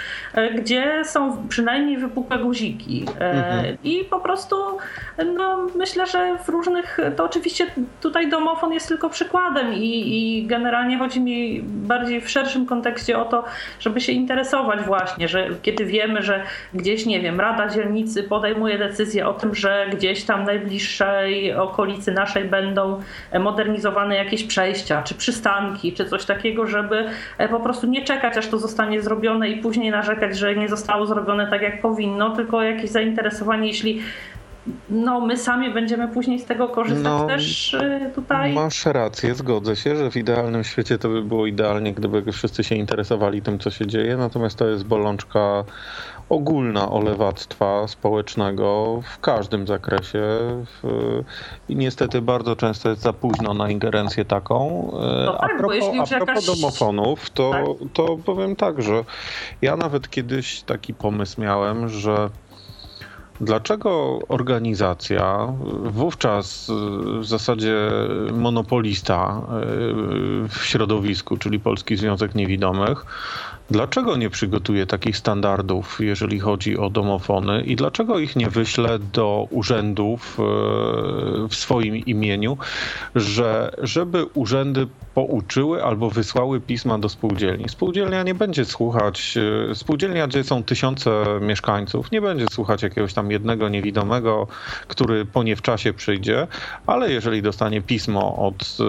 gdzie 0.56 1.02
są 1.04 1.48
przynajmniej 1.48 1.98
wypukłe 1.98 2.38
guziki. 2.38 3.04
E, 3.20 3.30
mhm. 3.30 3.76
I 3.84 4.04
po 4.04 4.20
prostu 4.20 4.56
no, 5.36 5.66
myślę, 5.76 6.06
że 6.06 6.38
w 6.44 6.48
różnych, 6.48 6.98
to 7.16 7.24
oczywiście 7.24 7.66
tutaj 8.00 8.30
domofon 8.30 8.72
jest 8.72 8.88
tylko 8.88 9.10
przykładem 9.10 9.74
i, 9.74 10.16
i 10.16 10.46
generalnie 10.46 10.98
chodzi 10.98 11.20
mi 11.20 11.62
bardziej 11.62 12.20
w 12.20 12.30
szerszym 12.30 12.66
kontekście 12.66 13.18
o 13.18 13.24
to, 13.24 13.44
żeby 13.80 14.00
się 14.00 14.12
interesować 14.12 14.80
właśnie, 14.80 15.28
że 15.28 15.48
kiedy 15.62 15.84
wiemy, 15.84 16.22
że 16.22 16.42
gdzieś, 16.74 17.06
nie 17.06 17.20
wiem, 17.20 17.40
Rada 17.40 17.68
Dzielnicy 17.68 18.22
podejmuje 18.22 18.78
decyzję 18.78 19.28
o 19.28 19.34
tym, 19.34 19.54
że 19.54 19.86
gdzieś 19.92 20.24
tam 20.24 20.44
najbliższej 20.44 21.54
okolicy 21.54 22.12
naszej 22.12 22.44
będą 22.44 23.02
modernizowane 23.40 24.16
jakieś 24.16 24.44
przejścia, 24.44 25.02
czy 25.02 25.14
przystanki, 25.14 25.92
czy 25.92 26.04
coś 26.04 26.24
takiego, 26.24 26.66
żeby 26.66 27.04
e, 27.38 27.48
po 27.48 27.60
prostu 27.60 27.86
nie 27.86 28.04
czekać, 28.04 28.36
aż 28.36 28.48
to 28.48 28.58
zostanie 28.58 29.02
zrobione 29.02 29.48
i 29.48 29.56
później 29.56 29.90
narzekać, 29.90 30.38
że 30.38 30.45
że 30.47 30.56
nie 30.60 30.68
zostało 30.68 31.06
zrobione 31.06 31.51
tak, 31.51 31.62
jak 31.62 31.82
powinno, 31.82 32.36
tylko 32.36 32.62
jakieś 32.62 32.90
zainteresowanie, 32.90 33.68
jeśli 33.68 34.02
no, 34.90 35.20
my 35.20 35.36
sami 35.36 35.70
będziemy 35.70 36.09
później 36.09 36.39
z 36.39 36.44
tego 36.44 36.68
korzystać 36.68 37.05
no, 37.05 37.27
też 37.27 37.74
y, 37.74 38.10
tutaj. 38.14 38.52
Masz 38.52 38.86
rację, 38.86 39.35
zgodzę 39.35 39.77
się, 39.77 39.97
że 39.97 40.10
w 40.10 40.16
idealnym 40.16 40.64
świecie 40.64 40.98
to 40.98 41.09
by 41.09 41.23
było 41.23 41.47
idealnie, 41.47 41.93
gdyby 41.93 42.32
wszyscy 42.32 42.64
się 42.64 42.74
interesowali 42.74 43.43
tym, 43.43 43.59
co 43.59 43.70
się 43.70 43.86
dzieje, 43.86 44.16
natomiast 44.16 44.59
to 44.59 44.68
jest 44.68 44.85
bolączka 44.85 45.64
ogólna 46.28 46.90
olewactwa 46.90 47.89
społecznego 47.89 49.01
w 49.05 49.20
każdym 49.20 49.66
zakresie 49.66 50.23
i 51.69 51.77
niestety 51.77 52.23
bardzo 52.23 52.57
często 52.57 52.89
jest 52.89 53.03
za 53.03 53.12
późno 53.12 53.55
na 53.55 53.70
ingerencję 53.70 54.24
taką. 54.24 54.89
No 55.27 55.32
tak, 55.32 55.51
a 55.51 55.59
propos, 55.59 55.85
a 55.85 56.07
propos 56.07 56.11
jakaś... 56.11 56.47
domofonów, 56.47 57.31
to, 57.31 57.51
tak? 57.51 57.65
to 57.93 58.16
powiem 58.24 58.57
tak, 58.57 58.82
że 58.82 59.05
ja 59.62 59.77
nawet 59.77 60.11
kiedyś 60.11 60.62
taki 60.62 60.94
pomysł 60.94 61.40
miałem, 61.40 61.89
że 61.89 62.31
Dlaczego 63.40 64.19
organizacja, 64.28 65.53
wówczas 65.82 66.70
w 67.20 67.24
zasadzie 67.24 67.74
monopolista 68.32 69.43
w 70.48 70.65
środowisku, 70.65 71.36
czyli 71.36 71.61
Polski 71.61 71.97
Związek 71.97 72.35
Niewidomych, 72.35 73.07
Dlaczego 73.70 74.16
nie 74.16 74.30
przygotuje 74.30 74.86
takich 74.86 75.16
standardów, 75.16 75.98
jeżeli 76.01 76.40
chodzi 76.40 76.78
o 76.78 76.90
domofony? 76.90 77.62
I 77.62 77.76
dlaczego 77.76 78.18
ich 78.18 78.36
nie 78.36 78.51
wyśle 78.51 78.98
do 78.98 79.47
urzędów 79.51 80.38
e, 80.40 80.43
w 81.48 81.55
swoim 81.55 81.97
imieniu, 81.97 82.59
że 83.14 83.70
żeby 83.82 84.24
urzędy 84.24 84.86
pouczyły 85.16 85.84
albo 85.84 86.10
wysłały 86.10 86.60
pisma 86.60 86.98
do 86.98 87.09
spółdzielni. 87.09 87.68
Spółdzielnia 87.68 88.22
nie 88.22 88.34
będzie 88.34 88.64
słuchać, 88.64 89.34
e, 89.70 89.74
spółdzielnia, 89.74 90.26
gdzie 90.26 90.44
są 90.44 90.62
tysiące 90.62 91.24
mieszkańców, 91.40 92.12
nie 92.12 92.20
będzie 92.20 92.47
słuchać 92.51 92.82
jakiegoś 92.82 93.14
tam 93.14 93.30
jednego 93.30 93.68
niewidomego, 93.68 94.47
który 94.88 95.24
po 95.24 95.43
nie 95.43 95.56
w 95.56 95.62
czasie 95.62 95.93
przyjdzie, 95.93 96.47
ale 96.86 97.12
jeżeli 97.12 97.43
dostanie 97.43 97.82
pismo 97.82 98.36
od 98.36 98.76
e, 98.80 98.84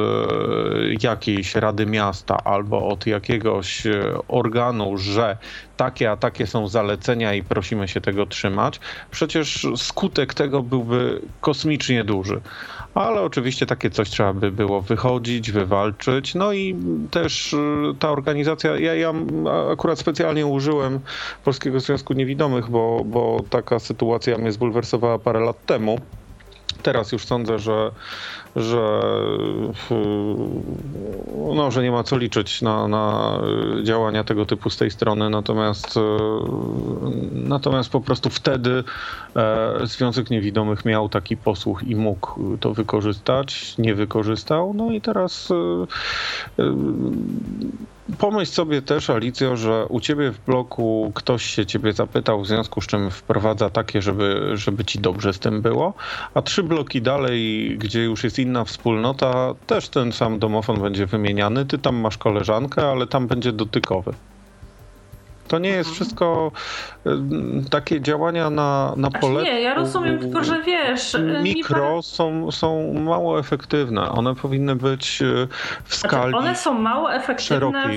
jakiejś 1.01 1.55
rady 1.55 1.85
miasta 1.85 2.37
albo 2.43 2.87
od 2.87 3.07
jakiegoś 3.07 3.83
organu, 4.27 4.57
organu, 4.67 4.97
że 4.97 5.37
takie 5.77 6.11
a 6.11 6.17
takie 6.17 6.47
są 6.47 6.67
zalecenia 6.67 7.33
i 7.33 7.43
prosimy 7.43 7.87
się 7.87 8.01
tego 8.01 8.25
trzymać, 8.25 8.79
przecież 9.11 9.67
skutek 9.75 10.33
tego 10.33 10.63
byłby 10.63 11.21
kosmicznie 11.41 12.03
duży. 12.03 12.41
Ale 12.93 13.21
oczywiście 13.21 13.65
takie 13.65 13.89
coś 13.89 14.09
trzeba 14.09 14.33
by 14.33 14.51
było 14.51 14.81
wychodzić, 14.81 15.51
wywalczyć. 15.51 16.35
No 16.35 16.53
i 16.53 16.75
też 17.11 17.53
y, 17.53 17.57
ta 17.99 18.09
organizacja, 18.09 18.79
ja, 18.79 18.95
ja 18.95 19.13
akurat 19.71 19.99
specjalnie 19.99 20.45
użyłem 20.45 20.99
Polskiego 21.43 21.79
Związku 21.79 22.13
Niewidomych, 22.13 22.69
bo, 22.69 23.01
bo 23.05 23.39
taka 23.49 23.79
sytuacja 23.79 24.37
mnie 24.37 24.51
zbulwersowała 24.51 25.19
parę 25.19 25.39
lat 25.39 25.65
temu. 25.65 25.99
Teraz 26.83 27.11
już 27.11 27.25
sądzę, 27.25 27.59
że 27.59 27.91
że, 28.57 29.01
no, 31.55 31.71
że 31.71 31.83
nie 31.83 31.91
ma 31.91 32.03
co 32.03 32.17
liczyć 32.17 32.61
na, 32.61 32.87
na 32.87 33.37
działania 33.83 34.23
tego 34.23 34.45
typu 34.45 34.69
z 34.69 34.77
tej 34.77 34.91
strony, 34.91 35.29
natomiast, 35.29 35.97
e, 35.97 36.01
natomiast 37.31 37.89
po 37.89 38.01
prostu 38.01 38.29
wtedy 38.29 38.83
e, 39.35 39.73
Związek 39.83 40.29
Niewidomych 40.29 40.85
miał 40.85 41.09
taki 41.09 41.37
posłuch 41.37 41.83
i 41.83 41.95
mógł 41.95 42.57
to 42.57 42.73
wykorzystać, 42.73 43.77
nie 43.77 43.95
wykorzystał, 43.95 44.73
no 44.73 44.91
i 44.91 45.01
teraz 45.01 45.49
e, 45.51 46.63
Pomyśl 48.17 48.51
sobie 48.51 48.81
też, 48.81 49.09
Alicjo, 49.09 49.57
że 49.57 49.85
u 49.85 49.99
ciebie 49.99 50.31
w 50.31 50.39
bloku 50.45 51.11
ktoś 51.15 51.45
się 51.45 51.65
ciebie 51.65 51.93
zapytał, 51.93 52.41
w 52.41 52.47
związku 52.47 52.81
z 52.81 52.87
czym 52.87 53.11
wprowadza 53.11 53.69
takie, 53.69 54.01
żeby, 54.01 54.51
żeby 54.53 54.85
ci 54.85 54.99
dobrze 54.99 55.33
z 55.33 55.39
tym 55.39 55.61
było, 55.61 55.93
a 56.33 56.41
trzy 56.41 56.63
bloki 56.63 57.01
dalej, 57.01 57.69
gdzie 57.77 58.03
już 58.03 58.23
jest 58.23 58.39
inna 58.39 58.65
wspólnota, 58.65 59.53
też 59.67 59.89
ten 59.89 60.11
sam 60.11 60.39
domofon 60.39 60.81
będzie 60.81 61.05
wymieniany. 61.05 61.65
Ty 61.65 61.77
tam 61.77 61.95
masz 61.95 62.17
koleżankę, 62.17 62.87
ale 62.91 63.07
tam 63.07 63.27
będzie 63.27 63.51
dotykowy. 63.51 64.13
To 65.47 65.59
nie 65.59 65.69
jest 65.69 65.91
wszystko 65.91 66.51
takie 67.69 68.01
działania 68.01 68.49
na, 68.49 68.93
na 68.97 69.11
pole. 69.11 69.43
Nie, 69.43 69.61
ja 69.61 69.73
rozumiem, 69.73 70.19
tylko 70.19 70.43
że 70.43 70.61
wiesz. 70.61 71.15
Y, 71.15 71.39
mikro 71.43 72.01
są, 72.01 72.51
są 72.51 72.93
mało 72.93 73.39
efektywne. 73.39 74.09
One 74.09 74.35
powinny 74.35 74.75
być 74.75 75.21
y, 75.21 75.47
w 75.83 75.95
znaczy, 75.95 76.07
skali. 76.07 76.29
Znaczy 76.29 76.45
one 76.45 76.55
są 76.55 76.73
mało 76.73 77.13
efektywne 77.13 77.89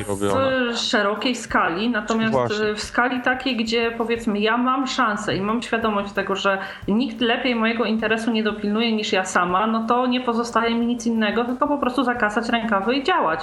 w 0.73 0.77
szerokiej 0.77 1.37
skali, 1.37 1.91
natomiast 1.91 2.33
Właśnie. 2.33 2.75
w 2.75 2.81
skali 2.81 3.23
takiej, 3.23 3.57
gdzie 3.57 3.91
powiedzmy 3.91 4.39
ja 4.39 4.57
mam 4.57 4.87
szansę 4.87 5.37
i 5.37 5.41
mam 5.41 5.63
świadomość 5.63 6.13
tego, 6.13 6.37
że 6.37 6.59
nikt 6.89 7.21
lepiej 7.21 7.55
mojego 7.55 7.85
interesu 7.85 8.31
nie 8.31 8.43
dopilnuje 8.43 8.93
niż 8.93 9.13
ja 9.13 9.25
sama, 9.25 9.67
no 9.67 9.87
to 9.87 10.07
nie 10.07 10.21
pozostaje 10.21 10.75
mi 10.75 10.87
nic 10.87 11.07
innego, 11.07 11.45
tylko 11.45 11.69
po 11.69 11.79
prostu 11.79 12.05
zakasać 12.05 12.49
rękawy 12.49 12.95
i 12.95 13.05
działać. 13.05 13.41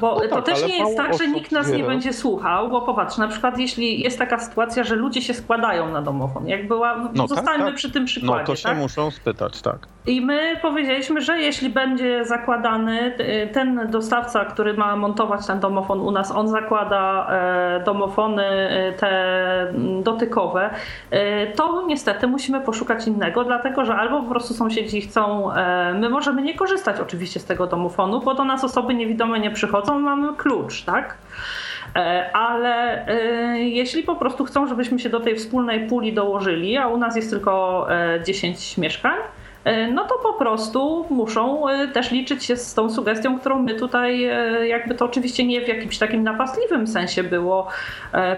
Bo 0.00 0.14
no 0.14 0.20
tak, 0.20 0.30
to 0.30 0.42
też 0.42 0.66
nie 0.66 0.78
jest 0.78 0.96
tak, 0.96 1.18
że 1.18 1.28
nikt 1.28 1.52
nas 1.52 1.70
nie 1.70 1.84
będzie 1.84 2.12
słuchał, 2.12 2.68
bo 2.68 2.82
popatrz, 2.82 3.18
na 3.18 3.28
przykład 3.28 3.58
jeśli 3.58 4.00
jest 4.00 4.18
taka 4.18 4.38
sytuacja, 4.38 4.84
że 4.84 4.96
ludzie 5.06 5.22
się 5.22 5.34
składają 5.34 5.92
na 5.92 6.02
domofon, 6.02 6.48
jak 6.48 6.68
była, 6.68 6.96
no, 6.96 7.28
tak, 7.28 7.36
zostańmy 7.36 7.64
tak, 7.64 7.74
przy 7.74 7.90
tym 7.90 8.04
przykładzie. 8.04 8.40
No 8.40 8.46
to 8.46 8.56
się 8.56 8.68
tak? 8.68 8.78
muszą 8.78 9.10
spytać, 9.10 9.62
tak. 9.62 9.78
I 10.06 10.20
my 10.20 10.56
powiedzieliśmy, 10.62 11.20
że 11.20 11.38
jeśli 11.38 11.70
będzie 11.70 12.24
zakładany 12.24 13.16
ten 13.52 13.90
dostawca, 13.90 14.44
który 14.44 14.74
ma 14.74 14.96
montować 14.96 15.46
ten 15.46 15.60
domofon 15.60 16.00
u 16.00 16.10
nas, 16.10 16.30
on 16.30 16.48
zakłada 16.48 17.28
e, 17.30 17.82
domofony 17.84 18.44
e, 18.44 18.92
te 18.92 19.74
dotykowe, 20.02 20.70
e, 21.10 21.46
to 21.46 21.84
niestety 21.86 22.26
musimy 22.26 22.60
poszukać 22.60 23.06
innego, 23.06 23.44
dlatego 23.44 23.84
że 23.84 23.94
albo 23.94 24.22
po 24.22 24.30
prostu 24.30 24.54
sąsiedzi 24.54 25.00
chcą, 25.00 25.50
my 25.94 26.08
możemy 26.08 26.42
nie 26.42 26.54
korzystać 26.54 27.00
oczywiście 27.00 27.40
z 27.40 27.44
tego 27.44 27.66
domofonu, 27.66 28.20
bo 28.20 28.34
do 28.34 28.44
nas 28.44 28.64
osoby 28.64 28.94
niewidome 28.94 29.40
nie 29.40 29.50
przychodzą, 29.50 29.98
mamy 29.98 30.36
klucz, 30.36 30.82
tak? 30.82 31.16
Ale 32.32 33.06
jeśli 33.54 34.02
po 34.02 34.16
prostu 34.16 34.44
chcą, 34.44 34.66
żebyśmy 34.66 34.98
się 34.98 35.08
do 35.08 35.20
tej 35.20 35.36
wspólnej 35.36 35.88
puli 35.88 36.12
dołożyli, 36.12 36.76
a 36.76 36.88
u 36.88 36.96
nas 36.96 37.16
jest 37.16 37.30
tylko 37.30 37.86
10 38.26 38.78
mieszkań, 38.78 39.16
E, 39.16 39.45
no 39.92 40.04
to 40.04 40.14
po 40.22 40.32
prostu 40.32 41.06
muszą 41.10 41.68
e, 41.68 41.88
też 41.88 42.10
liczyć 42.10 42.44
się 42.44 42.56
z 42.56 42.74
tą 42.74 42.90
sugestią, 42.90 43.38
którą 43.40 43.62
my 43.62 43.74
tutaj, 43.74 44.24
e, 44.24 44.68
jakby 44.68 44.94
to 44.94 45.04
oczywiście 45.04 45.46
nie 45.46 45.64
w 45.64 45.68
jakimś 45.68 45.98
takim 45.98 46.22
napastliwym 46.22 46.86
sensie 46.86 47.22
było 47.22 47.66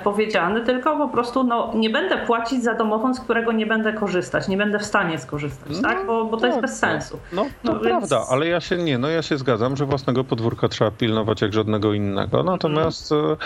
powiedziane, 0.04 0.60
tylko 0.60 0.96
po 0.96 1.08
prostu 1.08 1.44
no, 1.44 1.72
nie 1.74 1.90
będę 1.90 2.18
płacić 2.18 2.62
za 2.62 2.74
domofon, 2.74 3.14
z 3.14 3.20
którego 3.20 3.52
nie 3.52 3.66
będę 3.66 3.92
korzystać, 3.92 4.48
nie 4.48 4.56
będę 4.56 4.78
w 4.78 4.84
stanie 4.84 5.18
skorzystać, 5.18 5.72
no, 5.76 5.88
tak? 5.88 6.06
Bo, 6.06 6.24
bo 6.24 6.36
to 6.36 6.46
jest 6.46 6.60
bez 6.60 6.78
sensu. 6.78 7.18
No, 7.32 7.46
no, 7.64 7.74
prawda, 7.74 8.18
więc... 8.18 8.30
ale 8.30 8.46
ja 8.46 8.60
się 8.60 8.76
nie, 8.76 8.98
no 8.98 9.08
ja 9.08 9.22
się 9.22 9.38
zgadzam, 9.38 9.76
że 9.76 9.86
własnego 9.86 10.24
podwórka 10.24 10.68
trzeba 10.68 10.90
pilnować 10.90 11.42
jak 11.42 11.52
żadnego 11.52 11.92
innego. 11.92 12.42
Natomiast, 12.42 13.12
mm. 13.12 13.36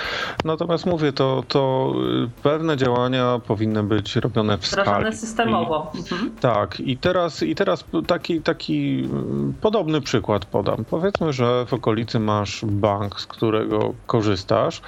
natomiast 0.44 0.86
mówię, 0.86 1.12
to, 1.12 1.44
to 1.48 1.92
pewne 2.42 2.76
działania 2.76 3.40
powinny 3.46 3.82
być 3.82 4.16
robione 4.16 4.58
w 4.58 4.60
Wdrażane 4.60 5.00
skali. 5.00 5.16
systemowo. 5.16 5.92
I, 5.94 5.98
mhm. 5.98 6.30
Tak, 6.40 6.80
i 6.80 6.96
teraz, 6.96 7.42
i 7.42 7.54
teraz 7.54 7.71
teraz 7.72 8.06
taki, 8.06 8.40
taki 8.40 9.08
mm, 9.10 9.54
podobny 9.60 10.00
przykład 10.00 10.44
podam. 10.44 10.84
Powiedzmy, 10.84 11.32
że 11.32 11.66
w 11.66 11.72
okolicy 11.72 12.18
masz 12.18 12.64
bank, 12.64 13.20
z 13.20 13.26
którego 13.26 13.94
korzystasz. 14.06 14.82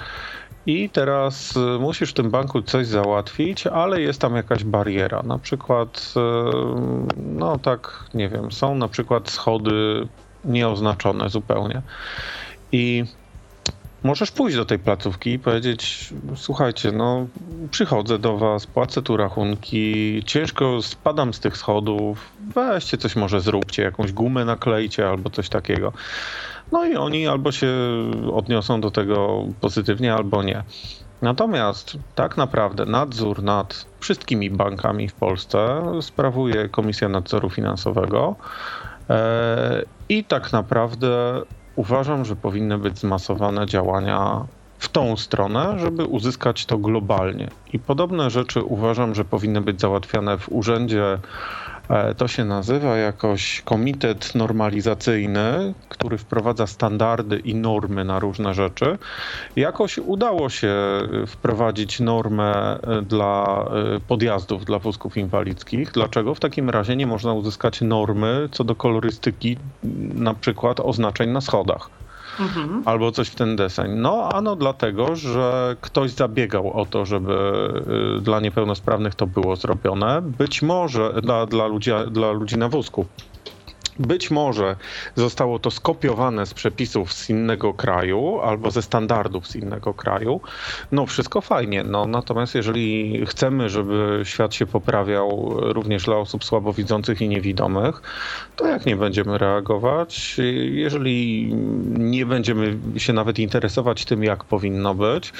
I 0.65 0.89
teraz 0.89 1.55
y, 1.55 1.59
musisz 1.79 2.09
w 2.09 2.13
tym 2.13 2.31
banku 2.31 2.61
coś 2.61 2.87
załatwić, 2.87 3.67
ale 3.67 4.01
jest 4.01 4.21
tam 4.21 4.35
jakaś 4.35 4.63
bariera. 4.63 5.23
Na 5.23 5.39
przykład, 5.39 6.13
y, 6.17 6.19
no 7.17 7.57
tak, 7.57 8.05
nie 8.13 8.29
wiem, 8.29 8.51
są 8.51 8.75
na 8.75 8.87
przykład 8.87 9.29
schody 9.29 10.07
nieoznaczone 10.45 11.29
zupełnie. 11.29 11.81
I 12.71 13.03
możesz 14.05 14.31
pójść 14.31 14.57
do 14.57 14.65
tej 14.65 14.79
placówki 14.79 15.29
i 15.29 15.39
powiedzieć: 15.39 16.13
Słuchajcie, 16.35 16.91
no 16.91 17.27
przychodzę 17.71 18.19
do 18.19 18.37
Was, 18.37 18.67
płacę 18.67 19.01
tu 19.01 19.17
rachunki, 19.17 20.23
ciężko 20.25 20.81
spadam 20.81 21.33
z 21.33 21.39
tych 21.39 21.57
schodów, 21.57 22.31
weźcie 22.55 22.97
coś, 22.97 23.15
może 23.15 23.41
zróbcie, 23.41 23.83
jakąś 23.83 24.11
gumę 24.11 24.45
naklejcie 24.45 25.09
albo 25.09 25.29
coś 25.29 25.49
takiego. 25.49 25.93
No 26.71 26.85
i 26.85 26.95
oni 26.95 27.27
albo 27.27 27.51
się 27.51 27.67
odniosą 28.33 28.81
do 28.81 28.91
tego 28.91 29.45
pozytywnie, 29.61 30.13
albo 30.13 30.43
nie. 30.43 30.63
Natomiast 31.21 31.97
tak 32.15 32.37
naprawdę 32.37 32.85
nadzór 32.85 33.43
nad 33.43 33.85
wszystkimi 33.99 34.49
bankami 34.49 35.07
w 35.07 35.13
Polsce 35.13 35.81
sprawuje 36.01 36.69
Komisja 36.69 37.09
Nadzoru 37.09 37.49
Finansowego. 37.49 38.35
E, 39.09 39.83
I 40.09 40.23
tak 40.23 40.53
naprawdę 40.53 41.41
uważam, 41.75 42.25
że 42.25 42.35
powinny 42.35 42.77
być 42.77 42.99
zmasowane 42.99 43.65
działania 43.65 44.45
w 44.79 44.89
tą 44.89 45.17
stronę, 45.17 45.79
żeby 45.79 46.05
uzyskać 46.05 46.65
to 46.65 46.77
globalnie. 46.77 47.49
I 47.73 47.79
podobne 47.79 48.29
rzeczy 48.29 48.63
uważam, 48.63 49.15
że 49.15 49.25
powinny 49.25 49.61
być 49.61 49.81
załatwiane 49.81 50.37
w 50.37 50.51
urzędzie 50.51 51.19
to 52.17 52.27
się 52.27 52.45
nazywa 52.45 52.97
jakoś 52.97 53.61
komitet 53.61 54.35
normalizacyjny, 54.35 55.73
który 55.89 56.17
wprowadza 56.17 56.67
standardy 56.67 57.37
i 57.37 57.55
normy 57.55 58.05
na 58.05 58.19
różne 58.19 58.53
rzeczy. 58.53 58.97
Jakoś 59.55 59.97
udało 59.97 60.49
się 60.49 60.75
wprowadzić 61.27 61.99
normę 61.99 62.79
e, 62.81 63.01
dla 63.01 63.65
e, 63.95 63.99
podjazdów 63.99 64.65
dla 64.65 64.79
wózków 64.79 65.17
inwalidzkich. 65.17 65.91
Dlaczego 65.91 66.35
w 66.35 66.39
takim 66.39 66.69
razie 66.69 66.95
nie 66.95 67.07
można 67.07 67.33
uzyskać 67.33 67.81
normy 67.81 68.49
co 68.51 68.63
do 68.63 68.75
kolorystyki 68.75 69.57
na 70.13 70.33
przykład 70.33 70.79
oznaczeń 70.79 71.29
na 71.29 71.41
schodach? 71.41 71.89
Mhm. 72.39 72.83
albo 72.85 73.11
coś 73.11 73.27
w 73.29 73.35
ten 73.35 73.55
deseń. 73.55 73.91
No, 73.91 74.29
ano 74.33 74.55
dlatego, 74.55 75.15
że 75.15 75.75
ktoś 75.81 76.11
zabiegał 76.11 76.73
o 76.73 76.85
to, 76.85 77.05
żeby 77.05 77.33
y, 78.17 78.21
dla 78.21 78.39
niepełnosprawnych 78.39 79.15
to 79.15 79.27
było 79.27 79.55
zrobione. 79.55 80.21
Być 80.21 80.61
może 80.61 81.13
dla, 81.21 81.45
dla, 81.45 81.67
ludzi, 81.67 81.91
dla 82.11 82.31
ludzi 82.31 82.57
na 82.57 82.69
wózku. 82.69 83.05
Być 83.99 84.31
może 84.31 84.75
zostało 85.15 85.59
to 85.59 85.71
skopiowane 85.71 86.45
z 86.45 86.53
przepisów 86.53 87.13
z 87.13 87.29
innego 87.29 87.73
kraju 87.73 88.39
albo 88.39 88.71
ze 88.71 88.81
standardów 88.81 89.47
z 89.47 89.55
innego 89.55 89.93
kraju. 89.93 90.41
No 90.91 91.05
wszystko 91.05 91.41
fajnie. 91.41 91.83
No, 91.83 92.07
natomiast 92.07 92.55
jeżeli 92.55 93.21
chcemy, 93.25 93.69
żeby 93.69 94.21
świat 94.23 94.53
się 94.53 94.65
poprawiał 94.65 95.55
również 95.59 96.03
dla 96.03 96.17
osób 96.17 96.43
słabowidzących 96.43 97.21
i 97.21 97.29
niewidomych, 97.29 98.01
to 98.55 98.67
jak 98.67 98.85
nie 98.85 98.95
będziemy 98.95 99.37
reagować? 99.37 100.37
Jeżeli 100.71 101.53
nie 101.97 102.25
będziemy 102.25 102.77
się 102.97 103.13
nawet 103.13 103.39
interesować 103.39 104.05
tym, 104.05 104.23
jak 104.23 104.43
powinno 104.43 104.95
być 104.95 105.33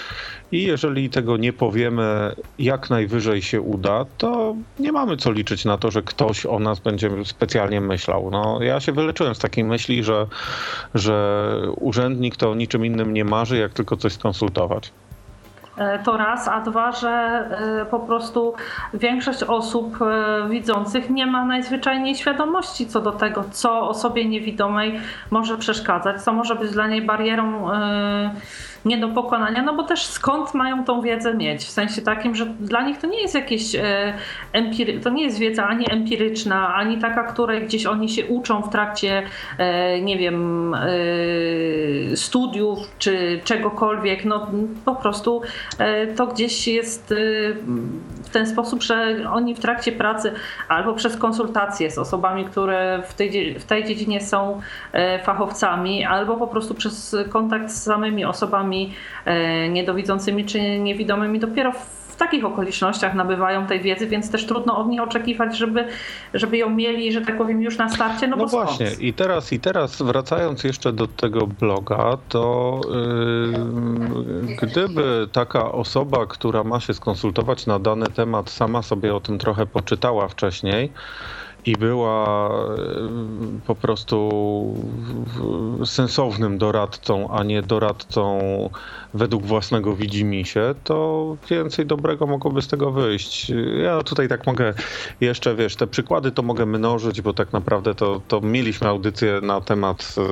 i 0.51 0.63
jeżeli 0.63 1.09
tego 1.09 1.37
nie 1.37 1.53
powiemy, 1.53 2.35
jak 2.59 2.89
najwyżej 2.89 3.41
się 3.41 3.61
uda, 3.61 4.05
to 4.17 4.55
nie 4.79 4.91
mamy 4.91 5.17
co 5.17 5.31
liczyć 5.31 5.65
na 5.65 5.77
to, 5.77 5.91
że 5.91 6.01
ktoś 6.01 6.45
o 6.45 6.59
nas 6.59 6.79
będzie 6.79 7.09
specjalnie 7.25 7.81
myślał. 7.81 8.29
No, 8.31 8.59
ja 8.61 8.79
się 8.79 8.91
wyleczyłem 8.91 9.35
z 9.35 9.39
takiej 9.39 9.63
myśli, 9.63 10.03
że, 10.03 10.27
że 10.95 11.45
urzędnik 11.79 12.35
to 12.35 12.51
o 12.51 12.55
niczym 12.55 12.85
innym 12.85 13.13
nie 13.13 13.25
marzy, 13.25 13.57
jak 13.57 13.73
tylko 13.73 13.97
coś 13.97 14.13
skonsultować. 14.13 14.91
E, 15.77 15.99
to 15.99 16.17
raz, 16.17 16.47
a 16.47 16.61
dwa, 16.61 16.91
że 16.91 17.09
e, 17.09 17.85
po 17.85 17.99
prostu 17.99 18.53
większość 18.93 19.43
osób 19.43 20.01
e, 20.01 20.49
widzących 20.49 21.09
nie 21.09 21.25
ma 21.25 21.45
najzwyczajniej 21.45 22.15
świadomości 22.15 22.87
co 22.87 23.01
do 23.01 23.11
tego, 23.11 23.43
co 23.51 23.89
osobie 23.89 24.25
niewidomej 24.25 24.99
może 25.31 25.57
przeszkadzać, 25.57 26.21
co 26.21 26.33
może 26.33 26.55
być 26.55 26.71
dla 26.71 26.87
niej 26.87 27.01
barierą 27.01 27.69
nie 28.85 28.97
do 28.97 29.07
pokonania, 29.07 29.63
no 29.63 29.73
bo 29.73 29.83
też 29.83 30.05
skąd 30.05 30.53
mają 30.53 30.83
tą 30.83 31.01
wiedzę 31.01 31.33
mieć? 31.33 31.61
W 31.61 31.69
sensie 31.69 32.01
takim, 32.01 32.35
że 32.35 32.45
dla 32.45 32.81
nich 32.81 32.97
to 32.97 33.07
nie 33.07 33.21
jest 33.21 33.35
jakieś 33.35 33.75
e, 33.75 34.13
empiry, 34.53 34.99
to 34.99 35.09
nie 35.09 35.23
jest 35.23 35.39
wiedza 35.39 35.67
ani 35.67 35.91
empiryczna, 35.91 36.75
ani 36.75 36.97
taka, 36.97 37.23
której 37.23 37.65
gdzieś 37.65 37.85
oni 37.85 38.09
się 38.09 38.25
uczą 38.25 38.61
w 38.61 38.69
trakcie, 38.69 39.23
e, 39.57 40.01
nie 40.01 40.17
wiem, 40.17 40.73
e, 40.73 40.87
studiów 42.15 42.79
czy 42.99 43.39
czegokolwiek. 43.43 44.25
No 44.25 44.47
po 44.85 44.95
prostu 44.95 45.41
to 46.15 46.27
gdzieś 46.27 46.67
jest 46.67 47.13
w 48.23 48.29
ten 48.31 48.47
sposób, 48.47 48.83
że 48.83 49.15
oni 49.33 49.55
w 49.55 49.59
trakcie 49.59 49.91
pracy 49.91 50.31
albo 50.67 50.93
przez 50.93 51.17
konsultacje 51.17 51.91
z 51.91 51.97
osobami, 51.97 52.45
które 52.45 53.03
w 53.07 53.13
tej, 53.13 53.59
w 53.59 53.65
tej 53.65 53.85
dziedzinie 53.85 54.21
są 54.21 54.61
fachowcami, 55.23 56.05
albo 56.05 56.37
po 56.37 56.47
prostu 56.47 56.75
przez 56.75 57.15
kontakt 57.29 57.71
z 57.71 57.83
samymi 57.83 58.25
osobami, 58.25 58.74
osobami 58.75 58.93
e, 59.25 59.69
niedowidzącymi 59.69 60.45
czy 60.45 60.79
niewidomymi 60.79 61.39
dopiero 61.39 61.71
w 61.71 62.15
takich 62.17 62.45
okolicznościach 62.45 63.13
nabywają 63.13 63.67
tej 63.67 63.81
wiedzy, 63.81 64.07
więc 64.07 64.31
też 64.31 64.45
trudno 64.45 64.77
od 64.77 64.87
nich 64.87 65.01
oczekiwać, 65.01 65.57
żeby, 65.57 65.87
żeby 66.33 66.57
ją 66.57 66.69
mieli, 66.69 67.11
że 67.11 67.21
tak 67.21 67.37
powiem, 67.37 67.61
już 67.61 67.77
na 67.77 67.89
starcie. 67.89 68.27
No, 68.27 68.35
no 68.37 68.47
właśnie, 68.47 68.87
i 68.99 69.13
teraz, 69.13 69.53
i 69.53 69.59
teraz 69.59 70.01
wracając 70.01 70.63
jeszcze 70.63 70.93
do 70.93 71.07
tego 71.07 71.47
bloga, 71.47 72.17
to 72.29 72.81
yy, 74.47 74.55
gdyby 74.55 75.27
taka 75.31 75.71
osoba, 75.71 76.25
która 76.25 76.63
ma 76.63 76.79
się 76.79 76.93
skonsultować 76.93 77.65
na 77.65 77.79
dany 77.79 78.07
temat, 78.07 78.49
sama 78.49 78.81
sobie 78.81 79.15
o 79.15 79.19
tym 79.19 79.37
trochę 79.37 79.65
poczytała 79.65 80.27
wcześniej, 80.27 80.91
i 81.65 81.73
była 81.73 82.49
e, 82.49 82.77
po 83.67 83.75
prostu 83.75 84.29
sensownym 85.85 86.57
doradcą, 86.57 87.29
a 87.31 87.43
nie 87.43 87.61
doradcą 87.61 88.39
według 89.13 89.43
własnego 89.43 89.95
widzimisię, 89.95 90.75
to 90.83 91.37
więcej 91.49 91.85
dobrego 91.85 92.27
mogłoby 92.27 92.61
z 92.61 92.67
tego 92.67 92.91
wyjść. 92.91 93.51
Ja 93.83 94.03
tutaj 94.03 94.27
tak 94.27 94.47
mogę 94.47 94.73
jeszcze, 95.21 95.55
wiesz, 95.55 95.75
te 95.75 95.87
przykłady 95.87 96.31
to 96.31 96.41
mogę 96.43 96.65
mnożyć, 96.65 97.21
bo 97.21 97.33
tak 97.33 97.53
naprawdę 97.53 97.95
to, 97.95 98.21
to 98.27 98.41
mieliśmy 98.41 98.87
audycję 98.87 99.39
na 99.41 99.61
temat 99.61 100.15
e, 100.17 100.23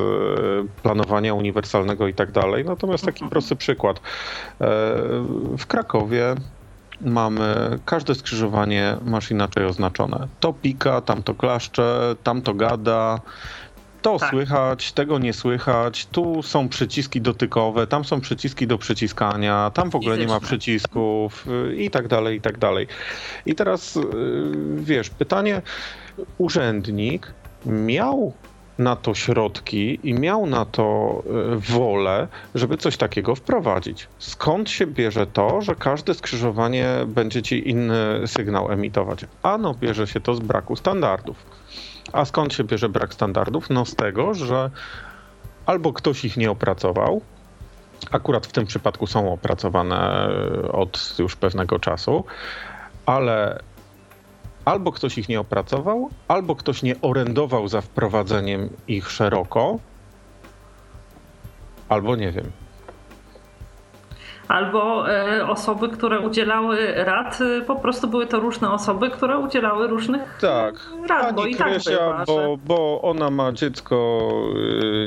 planowania 0.84 1.34
uniwersalnego 1.34 2.07
i 2.07 2.14
tak 2.14 2.31
dalej. 2.31 2.65
Natomiast 2.65 3.05
taki 3.05 3.26
prosty 3.26 3.55
przykład. 3.55 3.97
E, 3.97 4.01
w 5.57 5.65
Krakowie 5.68 6.35
mamy 7.06 7.80
każde 7.86 8.16
skrzyżowanie 8.16 8.98
masz 9.06 9.32
inaczej 9.32 9.66
oznaczone. 9.66 10.28
To 10.40 10.54
pika, 10.54 11.02
tam 11.02 11.24
to 11.24 11.34
klaszcze, 11.36 12.16
tam 12.24 12.42
to 12.42 12.54
gada. 12.54 13.20
To 14.02 14.20
tak. 14.20 14.30
słychać, 14.30 14.92
tego 14.92 15.20
nie 15.20 15.34
słychać. 15.34 16.06
Tu 16.06 16.44
są 16.44 16.70
przyciski 16.70 17.22
dotykowe, 17.22 17.88
tam 17.88 18.06
są 18.06 18.22
przyciski 18.22 18.68
do 18.68 18.78
przyciskania, 18.78 19.72
tam 19.74 19.90
w 19.90 19.96
ogóle 19.96 20.18
nie 20.18 20.28
ma 20.28 20.40
przycisków 20.40 21.48
y, 21.72 21.76
i 21.76 21.90
tak 21.90 22.08
dalej, 22.08 22.38
i 22.38 22.42
tak 22.42 22.58
dalej. 22.58 22.88
I 23.46 23.56
teraz 23.56 23.96
y, 23.96 24.02
wiesz, 24.78 25.10
pytanie, 25.10 25.62
urzędnik 26.38 27.34
miał 27.66 28.34
na 28.78 28.95
to 28.95 29.14
środki 29.14 30.00
i 30.04 30.14
miał 30.14 30.45
na 30.45 30.66
to 30.66 30.84
e, 31.26 31.56
wolę, 31.56 32.28
żeby 32.56 32.78
coś 32.78 32.98
takiego 32.98 33.36
wprowadzić. 33.36 34.08
Skąd 34.20 34.70
się 34.70 34.88
bierze 34.88 35.28
to, 35.28 35.62
że 35.62 35.76
każde 35.76 36.14
skrzyżowanie 36.14 36.88
będzie 37.08 37.41
ci 37.41 37.70
inny 37.70 38.22
sygnał 38.26 38.72
emitować? 38.72 39.26
Ano 39.44 39.74
bierze 39.74 40.08
się 40.08 40.20
to 40.20 40.36
z 40.36 40.40
braku 40.40 40.76
standardów. 40.76 41.45
A 42.14 42.26
skąd 42.26 42.54
się 42.54 42.64
bierze 42.64 42.90
brak 42.90 43.14
standardów? 43.14 43.70
No 43.70 43.86
z 43.86 43.95
tego, 43.95 44.34
że 44.34 44.72
albo 45.66 45.94
ktoś 45.94 46.26
ich 46.26 46.38
nie 46.38 46.52
opracował, 46.52 47.22
akurat 48.12 48.48
w 48.48 48.52
tym 48.52 48.66
przypadku 48.66 49.08
są 49.08 49.34
opracowane 49.34 50.30
e, 50.30 50.72
od 50.72 51.16
już 51.20 51.36
pewnego 51.36 51.80
czasu, 51.80 52.24
ale 53.06 53.60
albo 54.65 54.91
ktoś 54.91 55.18
ich 55.18 55.30
nie 55.30 55.40
opracował, 55.40 56.10
albo 56.27 56.56
ktoś 56.56 56.84
nie 56.84 56.95
orędował 57.02 57.68
za 57.68 57.81
wprowadzeniem 57.81 58.69
ich 58.88 59.11
szeroko, 59.11 59.80
albo 61.90 62.15
nie 62.15 62.31
wiem. 62.31 62.52
Albo 64.48 65.11
e, 65.11 65.48
osoby, 65.48 65.90
które 65.90 66.19
udzielały 66.19 66.94
rad, 66.95 67.40
e, 67.41 67.61
po 67.61 67.76
prostu 67.76 68.07
były 68.07 68.27
to 68.27 68.40
różne 68.40 68.72
osoby, 68.72 69.10
które 69.10 69.38
udzielały 69.38 69.88
różnych 69.88 70.38
tak. 70.41 70.76
rad. 71.10 71.22
Pani 71.22 71.35
bo 71.35 71.45
i 71.45 71.56
tak 71.56 71.68
Krysia, 71.68 72.23
bo, 72.27 72.57
bo 72.65 73.02
ona 73.02 73.30
ma 73.30 73.52
dziecko 73.52 74.30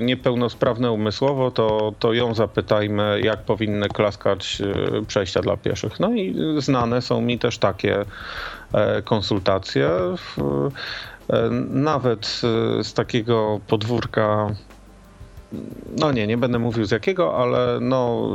e, 0.00 0.04
niepełnosprawne 0.04 0.92
umysłowo, 0.92 1.50
to, 1.50 1.92
to 1.98 2.12
ją 2.12 2.34
zapytajmy, 2.34 3.20
jak 3.22 3.42
powinny 3.42 3.88
klaskać 3.88 4.62
przejścia 5.06 5.40
dla 5.40 5.56
pieszych. 5.56 6.00
No 6.00 6.12
i 6.12 6.36
znane 6.58 7.02
są 7.02 7.20
mi 7.20 7.38
też 7.38 7.58
takie 7.58 7.96
E, 8.00 8.04
konsultacje. 9.04 9.90
E, 11.30 11.50
nawet 11.70 12.40
e, 12.80 12.84
z 12.84 12.94
takiego 12.94 13.60
podwórka 13.66 14.50
no 15.98 16.12
nie, 16.12 16.26
nie 16.26 16.36
będę 16.36 16.58
mówił 16.58 16.84
z 16.84 16.90
jakiego, 16.90 17.36
ale 17.38 17.78
no 17.80 18.30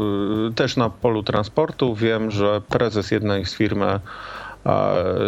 też 0.56 0.78
na 0.78 0.90
polu 0.90 1.24
transportu 1.24 1.95
wiem, 1.95 2.32
że 2.32 2.62
prezes 2.62 3.12
jednej 3.12 3.45
z 3.45 3.53
firmy 3.53 3.99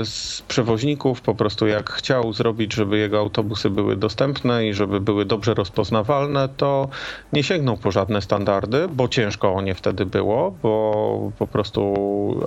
z 0.04 0.42
przewoźników 0.48 1.22
po 1.22 1.36
prostu 1.36 1.68
jak 1.68 1.90
chciał 1.90 2.34
zrobić, 2.34 2.74
żeby 2.74 2.98
jego 2.98 3.20
autobusy 3.20 3.70
były 3.70 3.96
dostępne 3.96 4.68
i 4.68 4.74
żeby 4.74 5.00
były 5.00 5.26
dobrze 5.26 5.54
rozpoznawalne, 5.54 6.50
to 6.58 6.88
nie 7.34 7.44
sięgnął 7.44 7.78
po 7.78 7.92
żadne 7.92 8.22
standardy, 8.22 8.88
bo 8.88 9.08
ciężko 9.08 9.54
o 9.54 9.62
nie 9.62 9.76
wtedy 9.76 10.06
było, 10.06 10.56
bo 10.64 11.32
po 11.40 11.48
prostu, 11.48 11.94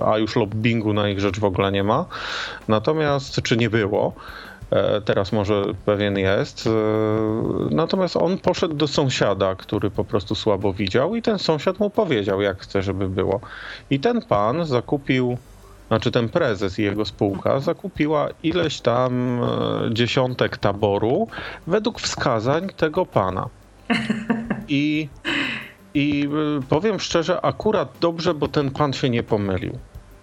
a 0.05 0.17
już 0.17 0.35
lobbingu 0.35 0.93
na 0.93 1.09
ich 1.09 1.19
rzecz 1.19 1.39
w 1.39 1.45
ogóle 1.45 1.71
nie 1.71 1.83
ma. 1.83 2.05
Natomiast, 2.67 3.41
czy 3.41 3.57
nie 3.57 3.69
było? 3.69 4.13
E, 4.71 5.01
teraz 5.01 5.31
może 5.31 5.63
pewien 5.85 6.17
jest. 6.17 6.67
E, 6.67 6.71
natomiast 7.75 8.17
on 8.17 8.37
poszedł 8.37 8.75
do 8.75 8.87
sąsiada, 8.87 9.55
który 9.55 9.91
po 9.91 10.03
prostu 10.03 10.35
słabo 10.35 10.73
widział, 10.73 11.15
i 11.15 11.21
ten 11.21 11.39
sąsiad 11.39 11.79
mu 11.79 11.89
powiedział, 11.89 12.41
jak 12.41 12.61
chce, 12.61 12.81
żeby 12.81 13.09
było. 13.09 13.39
I 13.89 13.99
ten 13.99 14.21
pan 14.21 14.65
zakupił 14.65 15.37
znaczy 15.87 16.11
ten 16.11 16.29
prezes 16.29 16.79
i 16.79 16.83
jego 16.83 17.05
spółka 17.05 17.59
zakupiła 17.59 18.27
ileś 18.43 18.81
tam 18.81 19.41
e, 19.43 19.93
dziesiątek 19.93 20.57
taboru 20.57 21.27
według 21.67 21.99
wskazań 21.99 22.69
tego 22.77 23.05
pana. 23.05 23.49
I, 24.67 25.09
i 25.93 26.29
e, 26.57 26.61
powiem 26.69 26.99
szczerze, 26.99 27.41
akurat 27.41 27.89
dobrze, 27.99 28.33
bo 28.33 28.47
ten 28.47 28.71
pan 28.71 28.93
się 28.93 29.09
nie 29.09 29.23
pomylił. 29.23 29.77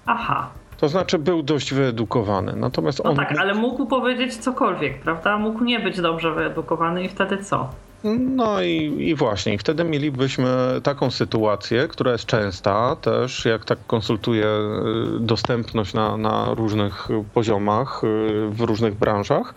Aha. 0.07 0.51
To 0.77 0.89
znaczy 0.89 1.19
był 1.19 1.43
dość 1.43 1.75
wyedukowany. 1.75 2.57
Natomiast 2.57 3.05
no 3.05 3.11
on. 3.11 3.17
tak, 3.17 3.39
ale 3.39 3.55
mógł 3.55 3.87
powiedzieć 3.87 4.37
cokolwiek, 4.37 5.01
prawda? 5.01 5.39
Mógł 5.39 5.65
nie 5.65 5.81
być 5.81 6.01
dobrze 6.01 6.33
wyedukowany 6.33 7.05
i 7.05 7.09
wtedy 7.09 7.39
co? 7.45 7.71
No 8.05 8.63
i, 8.63 8.97
i 8.99 9.15
właśnie, 9.15 9.59
wtedy 9.59 9.85
mielibyśmy 9.85 10.47
taką 10.83 11.11
sytuację, 11.11 11.89
która 11.89 12.13
jest 12.13 12.27
częsta 12.27 12.97
też, 12.97 13.45
jak 13.45 13.65
tak 13.65 13.79
konsultuję 13.87 14.47
y, 14.47 15.21
dostępność 15.21 15.95
na, 15.95 16.17
na 16.17 16.55
różnych 16.55 17.09
poziomach, 17.35 18.05
y, 18.05 18.49
w 18.51 18.61
różnych 18.61 18.95
branżach 18.95 19.55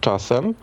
czasem, 0.00 0.54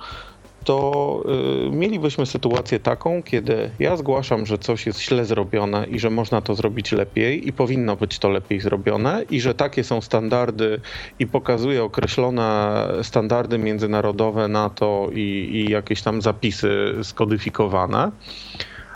to 0.68 1.23
y, 1.68 1.76
mielibyśmy 1.76 2.26
sytuację 2.26 2.80
taką, 2.80 3.23
kiedy 3.23 3.69
ja 3.80 3.98
zgłaszam, 3.98 4.45
że 4.45 4.57
coś 4.57 4.85
jest 4.85 5.02
źle 5.02 5.26
zrobione 5.26 5.85
i 5.88 5.99
że 5.99 6.10
można 6.10 6.41
to 6.41 6.56
zrobić 6.56 6.91
lepiej 6.91 7.48
i 7.48 7.53
powinno 7.53 7.95
być 7.95 8.19
to 8.19 8.30
lepiej 8.30 8.60
zrobione 8.60 9.23
i 9.30 9.41
że 9.41 9.53
takie 9.53 9.84
są 9.84 10.02
standardy 10.02 10.81
i 11.19 11.27
pokazuję 11.27 11.84
określone 11.84 12.88
standardy 13.03 13.57
międzynarodowe 13.57 14.48
na 14.48 14.69
to 14.69 15.10
i, 15.14 15.49
i 15.53 15.72
jakieś 15.72 16.02
tam 16.02 16.22
zapisy 16.22 16.95
skodyfikowane, 17.03 18.11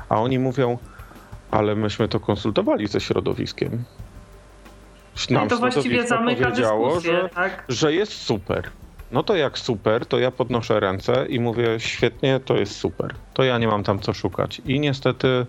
a 0.10 0.22
oni 0.22 0.40
mówią, 0.40 0.78
ale 1.52 1.76
myśmy 1.76 2.08
to 2.08 2.20
konsultowali 2.20 2.88
ze 2.88 3.02
środowiskiem. 3.02 3.84
Nam 5.30 5.44
no 5.44 5.50
to 5.50 5.58
właściwie 5.58 6.08
zamyka 6.08 6.56
że, 6.56 7.30
tak? 7.36 7.64
że 7.70 7.94
jest 7.94 8.12
super. 8.12 8.70
No 9.12 9.24
to 9.24 9.36
jak 9.36 9.58
super, 9.60 10.06
to 10.06 10.20
ja 10.20 10.32
podnoszę 10.32 10.80
ręce 10.80 11.26
i 11.30 11.40
mówię 11.40 11.80
świetnie, 11.80 12.40
to 12.40 12.58
jest 12.58 12.76
super. 12.76 13.16
To 13.34 13.44
ja 13.44 13.58
nie 13.58 13.68
mam 13.68 13.84
tam 13.84 14.00
co 14.00 14.14
szukać. 14.14 14.62
I 14.66 14.80
niestety 14.80 15.46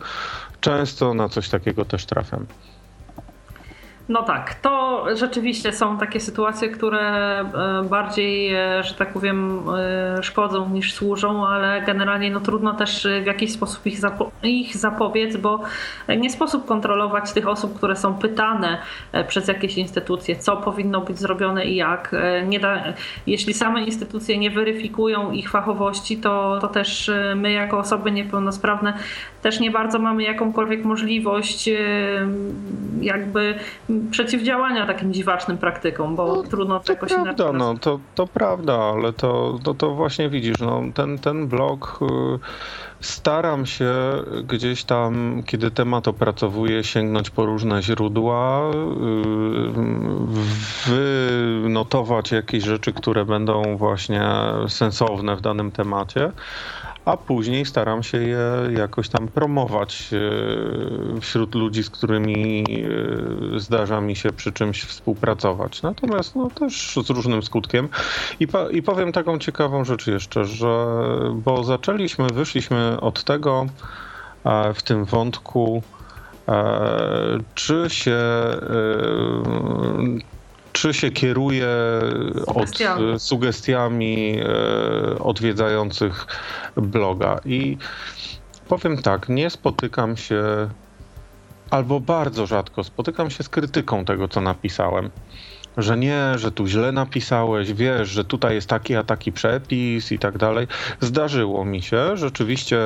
często 0.61 1.15
na 1.15 1.29
coś 1.29 1.49
takiego 1.49 1.85
też 1.85 2.07
trafiam. 2.07 2.47
No 4.13 4.23
tak, 4.23 4.55
to 4.55 5.05
rzeczywiście 5.17 5.73
są 5.73 5.99
takie 5.99 6.21
sytuacje, 6.21 6.69
które 6.69 7.01
e, 7.01 7.45
bardziej, 7.91 8.55
e, 8.55 8.83
że 8.83 8.95
tak 8.95 9.13
powiem, 9.13 9.63
e, 10.19 10.23
szkodzą 10.23 10.69
niż 10.69 10.95
służą, 10.95 11.47
ale 11.47 11.83
generalnie 11.87 12.31
no, 12.31 12.41
trudno 12.41 12.75
też 12.75 13.09
w 13.23 13.27
jakiś 13.27 13.53
sposób 13.53 13.87
ich, 13.87 13.99
zapo 13.99 14.31
ich 14.43 14.77
zapobiec, 14.77 15.37
bo 15.37 15.61
nie 16.19 16.31
sposób 16.31 16.67
kontrolować 16.67 17.33
tych 17.33 17.49
osób, 17.49 17.77
które 17.77 17.97
są 17.97 18.15
pytane 18.15 18.79
przez 19.29 19.49
jakieś 19.49 19.79
instytucje, 19.79 20.37
co 20.37 20.57
powinno 20.57 21.01
być 21.01 21.19
zrobione 21.19 21.65
i 21.65 21.77
jak. 21.77 22.15
Nie 22.47 22.61
da, 22.61 22.83
jeśli 23.27 23.55
same 23.55 23.85
instytucje 23.85 24.39
nie 24.39 24.51
weryfikują 24.51 25.33
ich 25.33 25.51
fachowości, 25.51 26.17
to, 26.17 26.59
to 26.61 26.69
też 26.69 27.11
my 27.37 27.53
jako 27.53 27.79
osoby 27.79 28.13
niepełnosprawne 28.13 28.93
też 29.43 29.61
nie 29.61 29.71
bardzo 29.71 29.99
mamy 29.99 30.23
jakąkolwiek 30.23 30.85
możliwość 30.85 31.71
jakby 33.01 33.55
przeciwdziałania 34.11 34.87
takim 34.87 35.13
dziwacznym 35.13 35.59
praktykom, 35.59 36.17
bo 36.17 36.27
no, 36.27 36.43
trudno 36.43 36.81
to, 36.81 36.93
jakoś 36.93 37.09
prawda, 37.09 37.31
inaczej. 37.31 37.59
No, 37.59 37.75
to, 37.81 38.01
to 38.15 38.27
prawda, 38.27 38.75
ale 38.75 39.13
to, 39.13 39.59
to, 39.63 39.75
to 39.75 39.95
właśnie 39.95 40.29
widzisz, 40.29 40.59
no, 40.61 40.83
ten, 40.95 41.19
ten 41.19 41.49
blog 41.49 41.99
y, 42.03 42.07
staram 43.01 43.67
się 43.67 43.95
gdzieś 44.45 44.85
tam, 44.85 45.43
kiedy 45.47 45.71
temat 45.71 46.09
opracowuję, 46.09 46.85
sięgnąć 46.85 47.31
po 47.31 47.47
różne 47.47 47.83
źródła, 47.83 48.71
y, 50.89 51.63
wynotować 51.63 52.33
jakieś 52.33 52.65
rzeczy, 52.65 52.93
które 52.93 53.25
będą 53.25 53.77
właśnie 53.77 54.23
sensowne 54.69 55.37
w 55.37 55.41
danym 55.41 55.71
temacie 55.71 56.33
a 57.05 57.17
później 57.17 57.67
staram 57.67 58.03
się 58.03 58.19
je 58.19 58.41
jakoś 58.77 59.09
tam 59.09 59.29
promować 59.29 60.11
e, 60.13 61.21
wśród 61.21 61.55
ludzi, 61.55 61.83
z 61.83 61.91
którymi 61.91 62.65
e, 63.57 63.61
zdarza 63.61 64.01
mi 64.01 64.17
się 64.17 64.33
przy 64.33 64.53
czymś 64.53 64.83
współpracować. 64.83 65.83
Natomiast 65.83 66.37
no, 66.37 66.51
też 66.51 66.99
z 67.07 67.11
różnym 67.11 67.43
skutkiem. 67.43 67.89
I, 68.41 68.49
I 68.71 68.83
powiem 68.83 69.13
taką 69.13 69.39
ciekawą 69.39 69.85
rzecz 69.85 70.07
jeszcze, 70.07 70.45
że 70.45 70.87
bo 71.33 71.65
zaczęliśmy, 71.65 72.27
wyszliśmy 72.27 73.01
od 73.01 73.25
tego 73.25 73.67
e, 74.45 74.75
w 74.75 74.83
tym 74.83 75.05
wątku, 75.05 75.83
czy 77.55 77.85
się 77.89 78.19
czy 80.73 80.95
się 80.95 81.11
kieruje 81.11 81.69
Sugestiami. 82.47 83.13
od 83.13 83.23
sugestiami 83.23 84.41
e, 84.41 85.19
odwiedzających 85.19 86.27
bloga. 86.77 87.41
I 87.45 87.77
powiem 88.69 89.03
tak, 89.03 89.29
nie 89.29 89.51
spotykam 89.51 90.17
się, 90.17 90.69
albo 91.71 92.01
bardzo 92.01 92.47
rzadko 92.47 92.85
spotykam 92.85 93.31
się 93.31 93.43
z 93.43 93.49
krytyką 93.49 94.05
tego, 94.05 94.29
co 94.29 94.41
napisałem 94.41 95.11
że 95.77 95.99
nie, 95.99 96.39
że 96.39 96.53
tu 96.53 96.67
źle 96.67 96.93
napisałeś, 96.93 97.73
wiesz, 97.73 98.09
że 98.09 98.25
tutaj 98.25 98.55
jest 98.55 98.69
taki 98.69 98.97
a 98.97 99.03
taki 99.03 99.33
przepis 99.33 100.13
i 100.13 100.19
tak 100.19 100.39
dalej. 100.39 100.67
Zdarzyło 101.01 101.65
mi 101.65 101.83
się, 101.83 102.17
rzeczywiście 102.17 102.79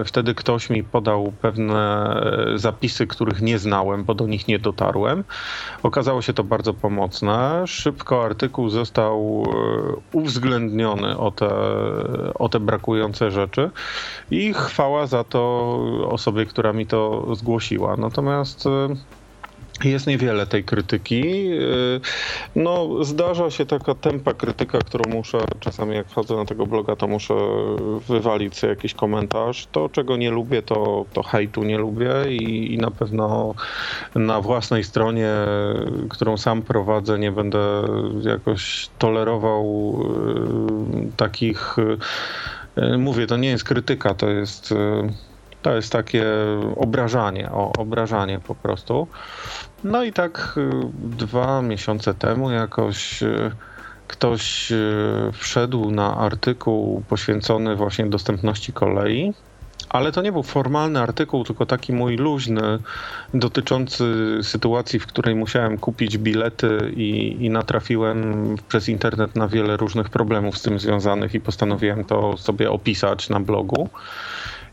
e, 0.00 0.04
wtedy 0.04 0.34
ktoś 0.34 0.70
mi 0.70 0.84
podał 0.84 1.32
pewne 1.42 2.10
e, 2.54 2.58
zapisy, 2.58 3.06
których 3.06 3.42
nie 3.42 3.58
znałem, 3.58 4.04
bo 4.04 4.14
do 4.14 4.26
nich 4.26 4.48
nie 4.48 4.58
dotarłem. 4.58 5.24
Okazało 5.82 6.22
się 6.22 6.32
to 6.32 6.44
bardzo 6.44 6.74
pomocne. 6.74 7.64
Szybko 7.66 8.24
artykuł 8.24 8.68
został 8.68 9.44
e, 9.46 10.18
uwzględniony 10.18 11.18
o 11.18 11.30
te, 11.30 11.50
o 12.34 12.48
te 12.48 12.60
brakujące 12.60 13.30
rzeczy 13.30 13.70
i 14.30 14.54
chwała 14.54 15.06
za 15.06 15.24
to 15.24 15.40
osobie, 16.08 16.46
która 16.46 16.72
mi 16.72 16.86
to 16.86 17.26
zgłosiła. 17.34 17.96
Natomiast 17.96 18.68
jest 19.84 20.06
niewiele 20.06 20.46
tej 20.46 20.64
krytyki. 20.64 21.46
Yy, 21.46 22.00
no, 22.56 23.04
zdarza 23.04 23.50
się 23.50 23.66
taka 23.66 23.94
tempa 23.94 24.34
krytyka, 24.34 24.78
którą 24.78 25.12
muszę, 25.12 25.38
czasami 25.60 25.94
jak 25.94 26.08
wchodzę 26.08 26.36
na 26.36 26.44
tego 26.44 26.66
bloga, 26.66 26.96
to 26.96 27.06
muszę 27.06 27.34
wywalić 28.08 28.56
sobie 28.56 28.70
jakiś 28.70 28.94
komentarz. 28.94 29.66
To, 29.72 29.88
czego 29.88 30.16
nie 30.16 30.30
lubię, 30.30 30.62
to, 30.62 31.04
to 31.12 31.22
hejtu 31.22 31.64
nie 31.64 31.78
lubię 31.78 32.10
i, 32.28 32.74
i 32.74 32.78
na 32.78 32.90
pewno 32.90 33.54
na 34.14 34.40
własnej 34.40 34.84
stronie, 34.84 35.30
którą 36.10 36.36
sam 36.36 36.62
prowadzę, 36.62 37.18
nie 37.18 37.32
będę 37.32 37.82
jakoś 38.22 38.88
tolerował 38.98 39.64
yy, 40.94 41.10
takich. 41.16 41.76
Yy, 42.76 42.98
mówię, 42.98 43.26
to 43.26 43.36
nie 43.36 43.48
jest 43.48 43.64
krytyka, 43.64 44.14
to 44.14 44.28
jest 44.28 44.74
to 45.64 45.76
jest 45.76 45.92
takie 45.92 46.24
obrażanie, 46.76 47.50
o, 47.52 47.72
obrażanie 47.78 48.40
po 48.40 48.54
prostu. 48.54 49.06
No 49.84 50.02
i 50.04 50.12
tak 50.12 50.54
y, 50.56 50.70
dwa 50.94 51.62
miesiące 51.62 52.14
temu 52.14 52.50
jakoś 52.50 53.22
y, 53.22 53.50
ktoś 54.08 54.72
y, 54.72 55.30
wszedł 55.32 55.90
na 55.90 56.16
artykuł 56.16 57.02
poświęcony 57.08 57.76
właśnie 57.76 58.06
dostępności 58.06 58.72
kolei. 58.72 59.34
Ale 59.88 60.12
to 60.12 60.22
nie 60.22 60.32
był 60.32 60.42
formalny 60.42 61.00
artykuł, 61.00 61.44
tylko 61.44 61.66
taki 61.66 61.92
mój 61.92 62.16
luźny, 62.16 62.78
dotyczący 63.34 64.04
sytuacji, 64.42 64.98
w 64.98 65.06
której 65.06 65.34
musiałem 65.34 65.78
kupić 65.78 66.18
bilety 66.18 66.92
i, 66.96 67.36
i 67.40 67.50
natrafiłem 67.50 68.56
przez 68.68 68.88
internet 68.88 69.36
na 69.36 69.48
wiele 69.48 69.76
różnych 69.76 70.08
problemów 70.08 70.58
z 70.58 70.62
tym 70.62 70.78
związanych 70.78 71.34
i 71.34 71.40
postanowiłem 71.40 72.04
to 72.04 72.36
sobie 72.36 72.70
opisać 72.70 73.28
na 73.28 73.40
blogu. 73.40 73.88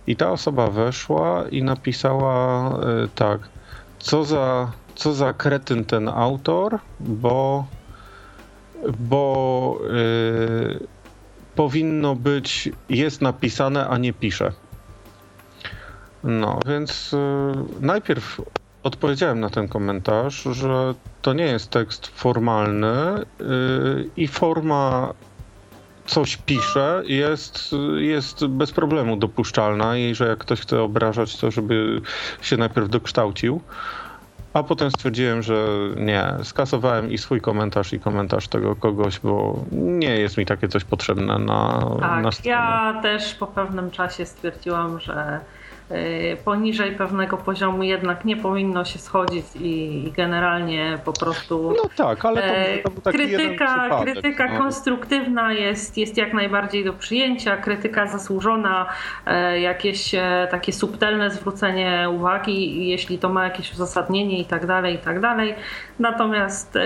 I 0.07 0.15
ta 0.15 0.32
osoba 0.32 0.68
weszła 0.68 1.44
i 1.52 1.64
napisała 1.64 2.69
y, 2.69 3.07
tak, 3.15 3.40
co 3.99 4.23
za, 4.23 4.72
co 4.95 5.14
za 5.14 5.34
kretyn 5.34 5.86
ten 5.86 6.10
autor, 6.10 6.80
bo, 6.99 7.65
bo 8.99 9.78
yy, 9.94 10.88
powinno 11.56 12.15
być, 12.15 12.69
jest 12.90 13.22
napisane, 13.22 13.88
a 13.88 13.98
nie 13.98 14.14
pisze. 14.14 14.52
No, 16.23 16.60
więc 16.68 17.11
yy, 17.11 17.64
najpierw 17.82 18.41
odpowiedziałem 18.84 19.40
na 19.40 19.49
ten 19.49 19.68
komentarz, 19.68 20.44
że 20.44 20.94
to 21.22 21.34
nie 21.34 21.45
jest 21.45 21.69
tekst 21.69 22.07
formalny 22.07 23.26
i 24.18 24.28
forma 24.28 25.14
coś 26.11 26.38
pisze, 26.38 27.03
jest, 27.05 27.75
jest 27.97 28.45
bez 28.45 28.71
problemu 28.71 29.17
dopuszczalna 29.17 29.97
i 29.97 30.15
że 30.15 30.27
jak 30.27 30.39
ktoś 30.39 30.61
chce 30.61 30.81
obrażać, 30.81 31.38
to 31.38 31.51
żeby 31.51 32.01
się 32.41 32.57
najpierw 32.57 32.89
dokształcił. 32.89 33.61
A 34.53 34.63
potem 34.63 34.91
stwierdziłem, 34.91 35.41
że 35.41 35.67
nie, 35.95 36.27
skasowałem 36.43 37.11
i 37.11 37.17
swój 37.17 37.41
komentarz, 37.41 37.93
i 37.93 37.99
komentarz 37.99 38.47
tego 38.47 38.75
kogoś, 38.75 39.19
bo 39.19 39.59
nie 39.71 40.15
jest 40.19 40.38
mi 40.38 40.45
takie 40.45 40.67
coś 40.67 40.83
potrzebne 40.83 41.39
na, 41.39 41.79
tak, 41.99 42.23
na. 42.23 42.29
Ja 42.43 42.99
też 43.01 43.33
po 43.33 43.47
pewnym 43.47 43.91
czasie 43.91 44.25
stwierdziłam, 44.25 44.99
że 44.99 45.39
poniżej 46.45 46.91
pewnego 46.91 47.38
poziomu 47.38 47.84
jednak 47.84 48.26
nie 48.26 48.38
powinno 48.38 48.85
się 48.85 48.99
schodzić 48.99 49.45
i, 49.55 50.07
i 50.07 50.11
generalnie 50.11 50.99
po 51.05 51.13
prostu 51.13 51.73
no 51.84 51.89
tak, 51.95 52.26
ale 52.26 52.41
to, 52.41 52.89
to 52.89 52.91
był 52.91 53.01
taki 53.01 53.18
krytyka, 53.18 53.89
krytyka 54.03 54.47
no. 54.53 54.59
konstruktywna 54.59 55.53
jest, 55.53 55.97
jest 55.97 56.18
jak 56.18 56.34
najbardziej 56.34 56.85
do 56.85 56.93
przyjęcia, 56.93 57.57
krytyka 57.57 58.07
zasłużona, 58.07 58.85
e, 59.26 59.59
jakieś 59.59 60.15
e, 60.15 60.47
takie 60.51 60.73
subtelne 60.73 61.31
zwrócenie 61.31 62.07
uwagi, 62.09 62.88
jeśli 62.88 63.18
to 63.18 63.30
ma 63.30 63.43
jakieś 63.43 63.73
uzasadnienie 63.73 64.39
i 64.39 64.45
tak 64.45 64.65
dalej, 64.65 64.95
i 64.95 64.99
tak 64.99 65.19
dalej. 65.19 65.55
Natomiast 65.99 66.76
e, 66.76 66.81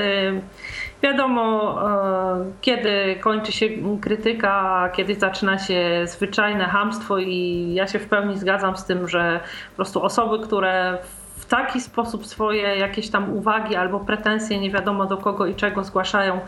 Wiadomo, 1.04 1.78
e, 1.82 2.46
kiedy 2.62 3.16
kończy 3.22 3.52
się 3.52 3.70
krytyka, 4.02 4.90
kiedy 4.96 5.16
zaczyna 5.16 5.60
się 5.60 6.02
zwyczajne 6.06 6.66
hamstwo 6.66 7.18
i 7.18 7.72
ja 7.74 7.88
się 7.88 8.00
w 8.00 8.10
pełni 8.10 8.38
zgadzam 8.38 8.78
z 8.78 8.86
tym, 8.86 9.08
że 9.08 9.40
po 9.70 9.76
prostu 9.76 10.04
osoby, 10.04 10.48
które 10.48 10.98
w 11.04 11.25
taki 11.48 11.82
sposób 11.82 12.26
swoje 12.26 12.62
jakieś 12.62 13.10
tam 13.10 13.34
uwagi 13.34 13.76
albo 13.76 14.00
pretensje 14.00 14.60
nie 14.60 14.72
wiadomo 14.72 15.06
do 15.06 15.18
kogo 15.18 15.46
i 15.46 15.56
czego 15.56 15.84
zgłaszają 15.84 16.40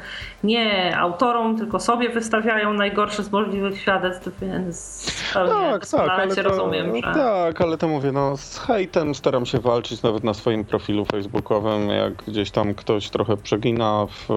nie 0.43 0.97
autorom, 0.97 1.57
tylko 1.57 1.79
sobie 1.79 2.09
wystawiają 2.09 2.73
najgorsze 2.73 3.23
z 3.23 3.31
możliwych 3.31 3.81
świadectw, 3.81 4.29
więc 4.41 5.05
tak, 5.33 5.87
tak, 5.87 6.09
ale 6.09 6.35
to, 6.35 6.41
rozumiem, 6.41 6.95
że... 6.95 7.13
Tak, 7.13 7.61
ale 7.61 7.77
to 7.77 7.87
mówię, 7.87 8.11
no 8.11 8.37
z 8.37 8.59
hejtem 8.59 9.15
staram 9.15 9.45
się 9.45 9.59
walczyć 9.59 10.03
nawet 10.03 10.23
na 10.23 10.33
swoim 10.33 10.65
profilu 10.65 11.05
facebookowym, 11.05 11.89
jak 11.89 12.13
gdzieś 12.13 12.51
tam 12.51 12.73
ktoś 12.73 13.09
trochę 13.09 13.37
przegina 13.37 14.05
w, 14.05 14.27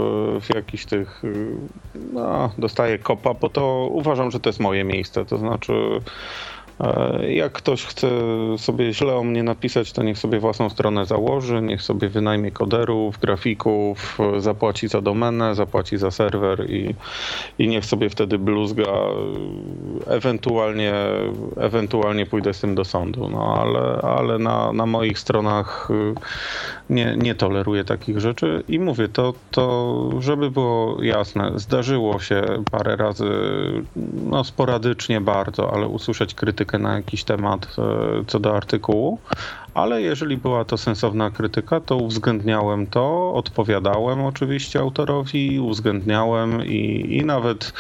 w 0.41 0.55
jakichś 0.55 0.85
tych, 0.85 1.23
no, 2.13 2.51
dostaje 2.59 2.99
kopa, 2.99 3.35
bo 3.35 3.49
to 3.49 3.89
uważam, 3.91 4.31
że 4.31 4.41
to 4.41 4.49
jest 4.49 4.61
moje 4.61 4.85
miejsce, 4.85 5.25
to 5.25 5.39
znaczy 5.39 5.73
jak 7.29 7.53
ktoś 7.53 7.85
chce 7.85 8.09
sobie 8.59 8.93
źle 8.93 9.15
o 9.15 9.25
mnie 9.25 9.43
napisać, 9.43 9.93
to 9.93 10.03
niech 10.03 10.19
sobie 10.19 10.41
własną 10.41 10.71
stronę 10.71 11.07
założy, 11.07 11.63
niech 11.63 11.83
sobie 11.83 12.09
wynajmie 12.09 12.51
koderów, 12.51 13.19
grafików, 13.19 14.19
zapłaci 14.39 14.89
za 14.89 15.01
domenę, 15.01 15.55
zapłaci 15.55 15.99
za 15.99 16.11
serwer 16.11 16.71
i, 16.71 16.95
i 17.59 17.69
niech 17.69 17.87
sobie 17.87 18.11
wtedy 18.11 18.39
bluzga. 18.39 18.93
Ewentualnie, 20.07 20.93
ewentualnie 21.57 22.27
pójdę 22.27 22.55
z 22.55 22.61
tym 22.61 22.75
do 22.75 22.85
sądu, 22.85 23.29
no 23.29 23.57
ale, 23.61 24.01
ale 24.03 24.39
na, 24.39 24.73
na 24.73 24.87
moich 24.87 25.19
stronach 25.19 25.89
nie, 26.91 27.17
nie 27.17 27.35
toleruję 27.35 27.85
takich 27.85 28.21
rzeczy 28.21 28.63
i 28.69 28.79
mówię 28.79 29.09
to, 29.09 29.35
to, 29.51 30.11
żeby 30.19 30.51
było 30.51 31.03
jasne, 31.03 31.53
zdarzyło 31.57 32.21
się 32.21 32.43
parę 32.71 32.97
razy, 32.97 33.31
no 34.31 34.45
sporadycznie 34.45 35.21
bardzo, 35.21 35.75
ale 35.75 35.87
usłyszeć 35.87 36.35
krytykę 36.35 36.70
na 36.79 36.95
jakiś 36.95 37.25
temat 37.25 37.77
e, 37.79 38.25
co 38.27 38.41
do 38.41 38.57
artykułu, 38.57 39.19
ale 39.75 40.03
jeżeli 40.03 40.37
była 40.37 40.65
to 40.65 40.79
sensowna 40.79 41.31
krytyka, 41.31 41.81
to 41.81 41.97
uwzględniałem 41.97 42.87
to, 42.87 43.35
odpowiadałem 43.35 44.25
oczywiście 44.25 44.81
autorowi, 44.81 45.61
uwzględniałem 45.61 46.67
i, 46.67 47.07
i 47.11 47.25
nawet 47.25 47.73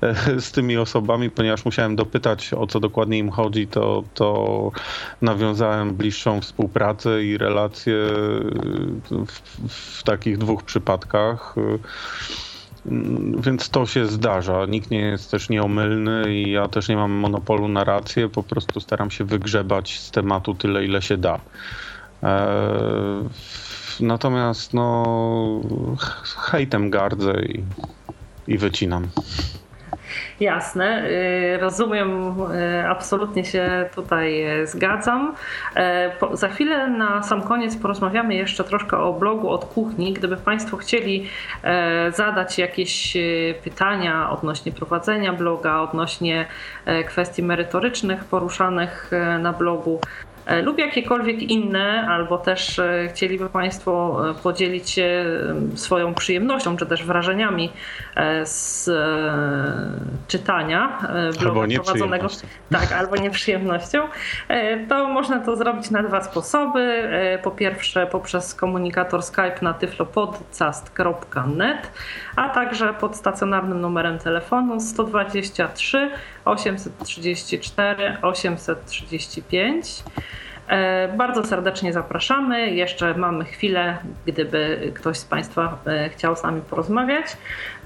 e, 0.00 0.40
z 0.40 0.52
tymi 0.52 0.76
osobami, 0.76 1.30
ponieważ 1.30 1.64
musiałem 1.64 1.96
dopytać 1.96 2.54
o 2.54 2.66
co 2.66 2.80
dokładnie 2.80 3.18
im 3.18 3.30
chodzi, 3.30 3.66
to, 3.66 4.04
to 4.14 4.70
nawiązałem 5.22 5.94
bliższą 5.94 6.40
współpracę 6.40 7.24
i 7.24 7.38
relacje 7.38 7.94
w, 9.10 9.40
w 9.68 10.02
takich 10.02 10.38
dwóch 10.38 10.62
przypadkach. 10.62 11.54
Więc 13.40 13.70
to 13.70 13.86
się 13.86 14.06
zdarza. 14.06 14.66
Nikt 14.66 14.90
nie 14.90 15.00
jest 15.00 15.30
też 15.30 15.48
nieomylny 15.48 16.34
i 16.34 16.50
ja 16.50 16.68
też 16.68 16.88
nie 16.88 16.96
mam 16.96 17.10
monopolu 17.10 17.68
na 17.68 17.84
rację. 17.84 18.28
Po 18.28 18.42
prostu 18.42 18.80
staram 18.80 19.10
się 19.10 19.24
wygrzebać 19.24 19.98
z 19.98 20.10
tematu 20.10 20.54
tyle, 20.54 20.84
ile 20.84 21.02
się 21.02 21.16
da. 21.16 21.40
Eee, 22.22 23.28
natomiast 24.00 24.74
no 24.74 25.60
hejtem 26.36 26.90
gardzę 26.90 27.42
i, 27.42 27.64
i 28.48 28.58
wycinam. 28.58 29.08
Jasne, 30.40 31.10
y, 31.10 31.58
rozumiem, 31.60 32.34
y, 32.40 32.88
absolutnie 32.88 33.44
się 33.44 33.88
tutaj 33.94 34.60
y, 34.62 34.66
zgadzam. 34.66 35.34
E, 35.76 36.12
za 36.32 36.48
chwilę 36.48 36.88
na 36.88 37.22
sam 37.22 37.42
koniec 37.42 37.76
porozmawiamy 37.76 38.34
jeszcze 38.34 38.64
troszkę 38.64 38.98
o 38.98 39.12
blogu 39.12 39.48
od 39.48 39.64
kuchni. 39.64 40.12
Gdyby 40.12 40.36
Państwo 40.36 40.76
chcieli 40.76 41.26
e, 41.62 42.12
zadać 42.12 42.58
jakieś 42.58 43.16
pytania 43.64 44.30
odnośnie 44.30 44.72
prowadzenia 44.72 45.32
bloga, 45.32 45.80
odnośnie 45.80 46.46
e, 46.86 47.04
kwestii 47.04 47.42
merytorycznych 47.42 48.24
poruszanych 48.24 49.10
na 49.38 49.52
blogu, 49.52 50.00
lub 50.62 50.78
jakiekolwiek 50.78 51.42
inne, 51.42 52.06
albo 52.08 52.38
też 52.38 52.80
chcieliby 53.08 53.48
Państwo 53.48 54.22
podzielić 54.42 54.90
się 54.90 55.24
swoją 55.74 56.14
przyjemnością, 56.14 56.76
czy 56.76 56.86
też 56.86 57.04
wrażeniami 57.04 57.72
z 58.44 58.90
czytania 60.28 60.98
bloga 61.40 61.74
prowadzonego. 61.74 62.26
Tak, 62.72 62.92
albo 62.92 63.16
nieprzyjemnością. 63.16 64.08
To 64.88 65.08
można 65.08 65.40
to 65.40 65.56
zrobić 65.56 65.90
na 65.90 66.02
dwa 66.02 66.22
sposoby. 66.22 67.10
Po 67.42 67.50
pierwsze 67.50 68.06
poprzez 68.06 68.54
komunikator 68.54 69.22
Skype 69.22 69.56
na 69.62 69.74
tyflopodcast.net, 69.74 71.90
a 72.36 72.48
także 72.48 72.94
pod 72.94 73.16
stacjonarnym 73.16 73.80
numerem 73.80 74.18
telefonu 74.18 74.80
123 74.80 76.10
834 76.44 78.16
835. 78.22 80.02
Bardzo 81.16 81.44
serdecznie 81.44 81.92
zapraszamy. 81.92 82.70
Jeszcze 82.70 83.14
mamy 83.14 83.44
chwilę, 83.44 83.98
gdyby 84.26 84.92
ktoś 84.94 85.18
z 85.18 85.24
Państwa 85.24 85.78
e, 85.86 86.08
chciał 86.08 86.36
z 86.36 86.42
nami 86.42 86.60
porozmawiać. 86.60 87.26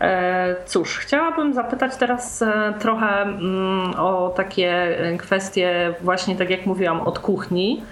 E, 0.01 0.57
cóż, 0.67 0.99
chciałabym 0.99 1.55
zapytać 1.55 1.97
teraz 1.97 2.43
e, 2.43 2.75
trochę 2.79 3.23
mm, 3.23 3.95
o 3.95 4.33
takie 4.37 4.99
kwestie, 5.19 5.95
właśnie 6.01 6.37
tak 6.37 6.51
jak 6.51 6.67
mówiłam, 6.67 7.01
od 7.01 7.19
kuchni. 7.19 7.83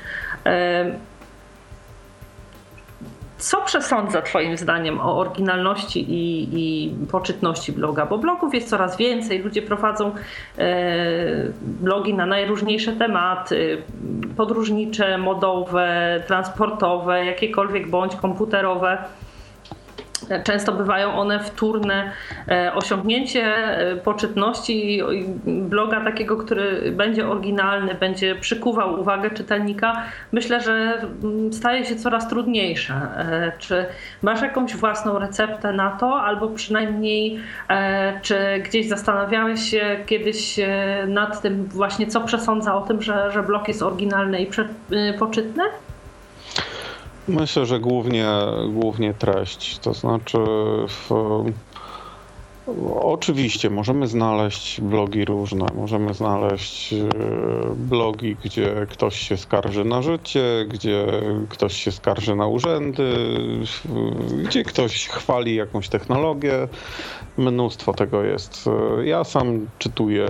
Co 3.43 3.63
przesądza 3.63 4.23
Twoim 4.23 4.57
zdaniem 4.57 5.01
o 5.01 5.19
oryginalności 5.19 6.01
i, 6.01 6.49
i 6.53 6.91
poczytności 7.07 7.73
bloga? 7.73 8.07
Bo 8.07 8.19
blogów 8.19 8.55
jest 8.55 8.69
coraz 8.69 8.97
więcej, 8.97 9.39
ludzie 9.39 9.63
prowadzą 9.63 10.15
e, 10.59 10.65
blogi 11.63 12.15
na 12.15 12.27
najróżniejsze 12.27 12.93
tematy, 12.93 13.83
podróżnicze, 14.37 15.19
modowe, 15.19 16.23
transportowe, 16.27 17.25
jakiekolwiek 17.25 17.91
bądź 17.91 18.17
komputerowe. 18.17 18.99
Często 20.45 20.73
bywają 20.73 21.13
one 21.13 21.41
wtórne. 21.41 22.11
E, 22.49 22.75
osiągnięcie 22.75 23.45
e, 23.45 23.97
poczytności 23.97 25.03
bloga 25.45 26.05
takiego, 26.05 26.37
który 26.37 26.93
będzie 26.93 27.29
oryginalny, 27.29 27.95
będzie 27.95 28.35
przykuwał 28.35 29.01
uwagę 29.01 29.31
czytelnika, 29.31 30.03
myślę, 30.33 30.61
że 30.61 31.03
mm, 31.23 31.53
staje 31.53 31.85
się 31.85 31.97
coraz 31.97 32.29
trudniejsze. 32.29 32.95
E, 32.95 33.53
czy 33.59 33.87
masz 34.23 34.43
jakąś 34.43 34.77
własną 34.77 35.19
receptę 35.19 35.73
na 35.73 35.91
to, 35.91 36.21
albo 36.21 36.49
przynajmniej 36.49 37.39
czy 38.23 38.37
gdzieś 38.65 38.89
zastanawiałeś 38.89 39.61
się 39.71 39.97
kiedyś 40.07 40.61
nad 41.09 41.43
tym 41.43 41.65
właśnie, 41.65 42.07
co 42.07 42.21
przesądza 42.21 42.75
o 42.75 42.81
tym, 42.81 43.03
że, 43.03 43.31
że 43.33 43.43
blog 43.43 43.69
jest 43.69 43.83
oryginalny 43.83 44.43
i 44.43 44.49
poczytny? 45.19 45.63
Myślę, 47.29 47.67
że 47.67 47.81
głównie, 47.81 48.27
głównie 48.69 49.15
treść. 49.15 49.79
To 49.79 49.95
znaczy, 49.95 50.39
w, 50.89 51.11
oczywiście 53.01 53.71
możemy 53.71 54.07
znaleźć 54.07 54.81
blogi 54.81 55.25
różne. 55.25 55.67
Możemy 55.75 56.15
znaleźć 56.15 56.93
e, 56.93 56.97
blogi, 57.77 58.37
gdzie 58.45 58.87
ktoś 58.91 59.19
się 59.19 59.37
skarży 59.37 59.85
na 59.85 60.03
życie, 60.03 60.67
gdzie 60.69 61.07
ktoś 61.49 61.77
się 61.77 61.93
skarży 61.93 62.35
na 62.37 62.47
urzędy, 62.47 63.15
gdzie 64.45 64.65
ktoś 64.65 65.09
chwali 65.09 65.55
jakąś 65.55 65.89
technologię. 65.89 66.69
Mnóstwo 67.37 67.93
tego 67.93 68.23
jest. 68.23 68.69
Ja 69.05 69.25
sam 69.25 69.67
czytuję 69.79 70.29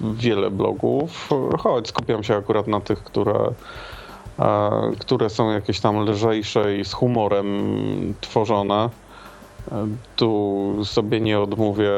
wiele 0.00 0.50
blogów, 0.50 1.28
choć 1.58 1.88
skupiam 1.88 2.24
się 2.24 2.36
akurat 2.36 2.66
na 2.66 2.80
tych, 2.80 3.04
które 3.04 3.52
które 4.98 5.30
są 5.30 5.50
jakieś 5.50 5.80
tam 5.80 6.08
lżejsze 6.08 6.76
i 6.76 6.84
z 6.84 6.92
humorem 6.92 8.14
tworzone. 8.20 8.90
Tu 10.16 10.84
sobie 10.84 11.20
nie 11.20 11.40
odmówię 11.40 11.90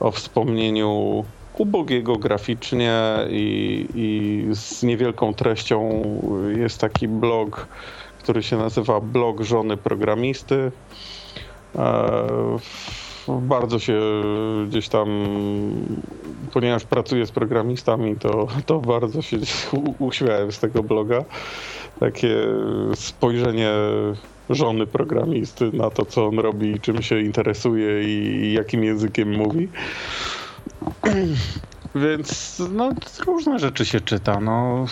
o 0.00 0.10
wspomnieniu 0.10 1.24
ubogiego 1.58 2.16
graficznie 2.16 3.00
i, 3.30 3.86
i 3.94 4.44
z 4.54 4.82
niewielką 4.82 5.34
treścią. 5.34 6.02
Jest 6.56 6.80
taki 6.80 7.08
blog, 7.08 7.68
który 8.18 8.42
się 8.42 8.56
nazywa 8.56 9.00
Blog 9.00 9.40
Żony 9.40 9.76
Programisty. 9.76 10.72
E, 11.76 12.58
bardzo 13.28 13.78
się 13.78 14.00
gdzieś 14.68 14.88
tam, 14.88 15.08
ponieważ 16.52 16.84
pracuję 16.84 17.26
z 17.26 17.30
programistami, 17.30 18.16
to, 18.16 18.48
to 18.66 18.78
bardzo 18.78 19.22
się 19.22 19.38
uśmiałem 19.98 20.52
z 20.52 20.58
tego 20.58 20.82
bloga. 20.82 21.24
Takie 22.00 22.36
spojrzenie 22.94 23.70
żony 24.50 24.86
programisty 24.86 25.70
na 25.72 25.90
to, 25.90 26.04
co 26.04 26.26
on 26.26 26.38
robi, 26.38 26.80
czym 26.80 27.02
się 27.02 27.20
interesuje 27.20 28.04
i 28.04 28.52
jakim 28.52 28.84
językiem 28.84 29.36
mówi. 29.36 29.68
Więc 31.94 32.62
no, 32.72 32.90
różne 33.26 33.58
rzeczy 33.58 33.84
się 33.84 34.00
czyta. 34.00 34.40
No, 34.40 34.86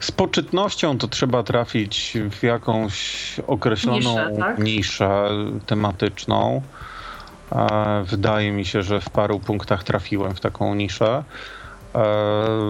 z 0.00 0.10
poczytnością 0.10 0.98
to 0.98 1.08
trzeba 1.08 1.42
trafić 1.42 2.18
w 2.30 2.42
jakąś 2.42 3.34
określoną 3.46 3.98
niszę, 3.98 4.32
tak? 4.38 4.58
niszę 4.58 5.30
tematyczną. 5.66 6.62
E, 7.52 8.04
wydaje 8.06 8.52
mi 8.52 8.64
się, 8.64 8.82
że 8.82 9.00
w 9.00 9.10
paru 9.10 9.40
punktach 9.40 9.84
trafiłem 9.84 10.34
w 10.34 10.40
taką 10.40 10.74
niszę. 10.74 11.24
E, 11.94 12.04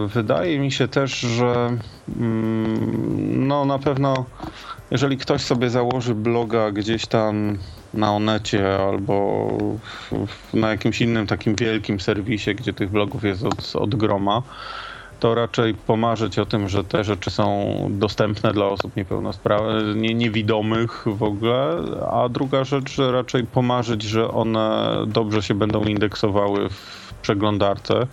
wydaje 0.06 0.59
mi 0.59 0.73
się 0.73 0.89
też, 0.89 1.20
że 1.20 1.77
mm, 2.16 3.48
no 3.48 3.65
na 3.65 3.78
pewno 3.78 4.24
jeżeli 4.90 5.19
ktoś 5.19 5.43
sobie 5.43 5.70
założy 5.70 6.15
bloga 6.15 6.70
gdzieś 6.70 7.06
tam 7.06 7.59
na 7.94 8.12
Onecie 8.12 8.77
albo 8.77 9.48
na 10.55 10.70
jakimś 10.70 11.01
innym 11.01 11.27
takim 11.27 11.56
wielkim 11.56 12.01
serwisie, 12.01 12.55
gdzie 12.55 12.73
tych 12.73 12.90
blogów 12.90 13.24
jest 13.24 13.44
od, 13.44 13.77
od 13.77 13.94
groma, 13.94 14.43
to 15.20 15.35
raczej 15.35 15.74
pomarzyć 15.74 16.39
o 16.39 16.47
tym, 16.47 16.69
że 16.69 16.85
te 16.85 17.05
rzeczy 17.05 17.31
są 17.31 17.66
dostępne 17.90 18.53
dla 18.53 18.66
osób 18.66 18.97
niepełnosprawnych, 18.97 19.97
nie, 19.97 20.15
niewidomych 20.15 21.05
w 21.07 21.23
ogóle, 21.23 21.77
a 22.12 22.28
druga 22.28 22.65
rzecz, 22.65 22.95
że 22.95 23.12
raczej 23.12 23.45
pomarzyć, 23.45 24.03
że 24.03 24.31
one 24.31 24.97
dobrze 25.07 25.43
się 25.43 25.55
będą 25.55 25.85
indeksowały 25.85 26.69
w 26.69 27.15
przeglądarce. 27.23 28.07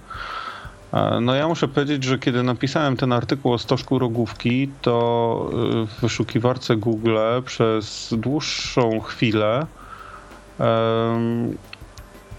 E, 0.93 1.19
no 1.21 1.35
ja 1.35 1.47
muszę 1.47 1.67
powiedzieć, 1.67 2.03
że 2.03 2.19
kiedy 2.19 2.43
napisałem 2.43 2.97
ten 2.97 3.13
artykuł 3.13 3.53
o 3.53 3.57
stożku 3.57 3.99
rogówki, 3.99 4.69
to 4.81 5.49
e, 5.51 5.87
w 5.87 6.01
wyszukiwarce 6.01 6.75
Google 6.75 7.17
przez 7.45 8.13
dłuższą 8.17 8.99
chwilę 8.99 9.65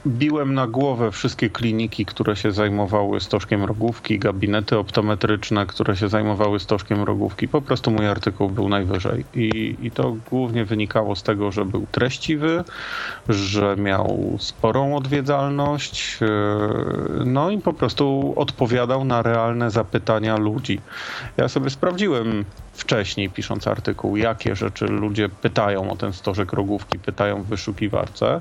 biłem 0.06 0.54
na 0.54 0.66
głowę 0.66 1.10
wszystkie 1.10 1.50
kliniki, 1.50 2.06
które 2.06 2.36
się 2.36 2.52
zajmowały 2.52 3.20
stożkiem 3.20 3.64
rogówki, 3.64 4.18
gabinety 4.18 4.78
optometryczne, 4.78 5.66
które 5.66 5.96
się 5.96 6.08
zajmowały 6.08 6.60
stożkiem 6.60 7.02
rogówki. 7.02 7.48
Po 7.48 7.62
prostu 7.62 7.90
mój 7.90 8.06
artykuł 8.06 8.50
był 8.50 8.68
najwyżej. 8.68 9.24
I, 9.34 9.76
I 9.82 9.90
to 9.90 10.16
głównie 10.30 10.64
wynikało 10.64 11.16
z 11.16 11.22
tego, 11.22 11.52
że 11.52 11.64
był 11.64 11.86
treściwy, 11.92 12.64
że 13.28 13.76
miał 13.76 14.36
sporą 14.38 14.96
odwiedzalność, 14.96 16.18
e, 16.22 16.26
no 17.24 17.50
i 17.50 17.58
po 17.58 17.72
prostu 17.72 18.34
odpowiadał 18.36 19.04
na 19.04 19.22
realne 19.22 19.70
zapytania 19.70 20.36
ludzi. 20.36 20.80
Ja 21.36 21.48
sobie 21.48 21.70
sprawdziłem 21.70 22.44
wcześniej, 22.72 23.30
pisząc 23.30 23.66
artykuł, 23.66 24.16
jakie 24.16 24.56
rzeczy 24.56 24.84
ludzie 24.84 25.28
pytają 25.28 25.90
o 25.90 25.96
ten 25.96 26.12
stożek 26.12 26.52
rogówki, 26.52 26.98
pytają 26.98 27.42
w 27.42 27.46
wyszukiwarce. 27.46 28.40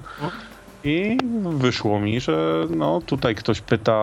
I 0.86 1.18
wyszło 1.50 2.00
mi, 2.00 2.20
że 2.20 2.68
no, 2.70 3.02
tutaj 3.02 3.36
ktoś 3.36 3.62
pyta 3.62 3.94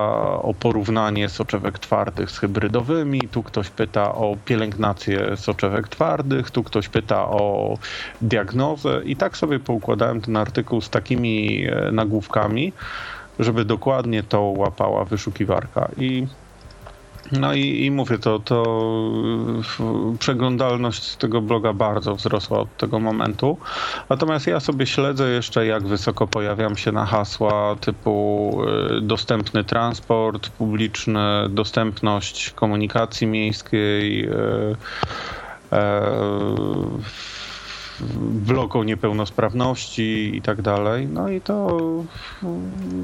o 0.43 0.55
porównanie 0.61 1.29
soczewek 1.29 1.79
twardych 1.79 2.31
z 2.31 2.39
hybrydowymi, 2.39 3.21
tu 3.21 3.43
ktoś 3.43 3.71
pyta 3.71 4.15
o 4.15 4.37
pielęgnację 4.45 5.37
soczewek 5.37 5.89
twardych, 5.89 6.51
tu 6.51 6.63
ktoś 6.65 6.89
pyta 6.89 7.29
o 7.29 7.79
diagnozę 8.21 9.03
i 9.05 9.17
tak 9.17 9.37
sobie 9.37 9.61
poukładałem 9.61 10.21
ten 10.21 10.37
artykuł 10.37 10.81
z 10.81 10.91
takimi 10.91 11.67
e, 11.67 11.93
nagłówkami, 11.93 12.73
żeby 13.39 13.65
dokładnie 13.65 14.23
to 14.23 14.43
łapała 14.43 15.05
wyszukiwarka. 15.05 15.89
I 15.97 16.27
no 17.33 17.55
i, 17.55 17.85
i 17.85 17.91
mówię, 17.91 18.19
to, 18.19 18.39
to 18.39 18.65
przeglądalność 20.19 21.17
tego 21.17 21.41
bloga 21.41 21.73
bardzo 21.73 22.15
wzrosła 22.15 22.59
od 22.59 22.77
tego 22.77 22.99
momentu. 22.99 23.59
Natomiast 24.09 24.47
ja 24.47 24.61
sobie 24.61 24.87
śledzę 24.87 25.31
jeszcze, 25.31 25.67
jak 25.67 25.87
wysoko 25.87 26.27
pojawiam 26.27 26.77
się 26.77 26.93
na 26.93 27.07
hasła 27.07 27.77
typu 27.81 28.59
y, 28.99 29.01
dostępny 29.01 29.65
transport 29.65 30.49
publiczny, 30.49 31.49
dostępność 31.49 32.51
komunikacji 32.51 33.27
miejskiej, 33.27 34.29
y, 34.29 34.33
y, 35.73 35.77
blog 38.21 38.77
o 38.77 38.85
niepełnosprawności 38.85 40.37
i 40.37 40.43
tak 40.43 40.63
dalej. 40.63 41.07
No 41.07 41.29
i 41.29 41.41
to 41.41 41.79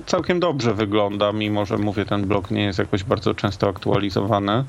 całkiem 0.06 0.40
dobrze 0.40 0.74
wygląda, 0.74 1.32
mimo 1.32 1.66
że 1.66 1.78
mówię, 1.78 2.04
ten 2.04 2.26
blog 2.26 2.50
nie 2.50 2.64
jest 2.64 2.78
jakoś 2.78 3.04
bardzo 3.04 3.34
często 3.34 3.68
aktualizowany. 3.68 4.64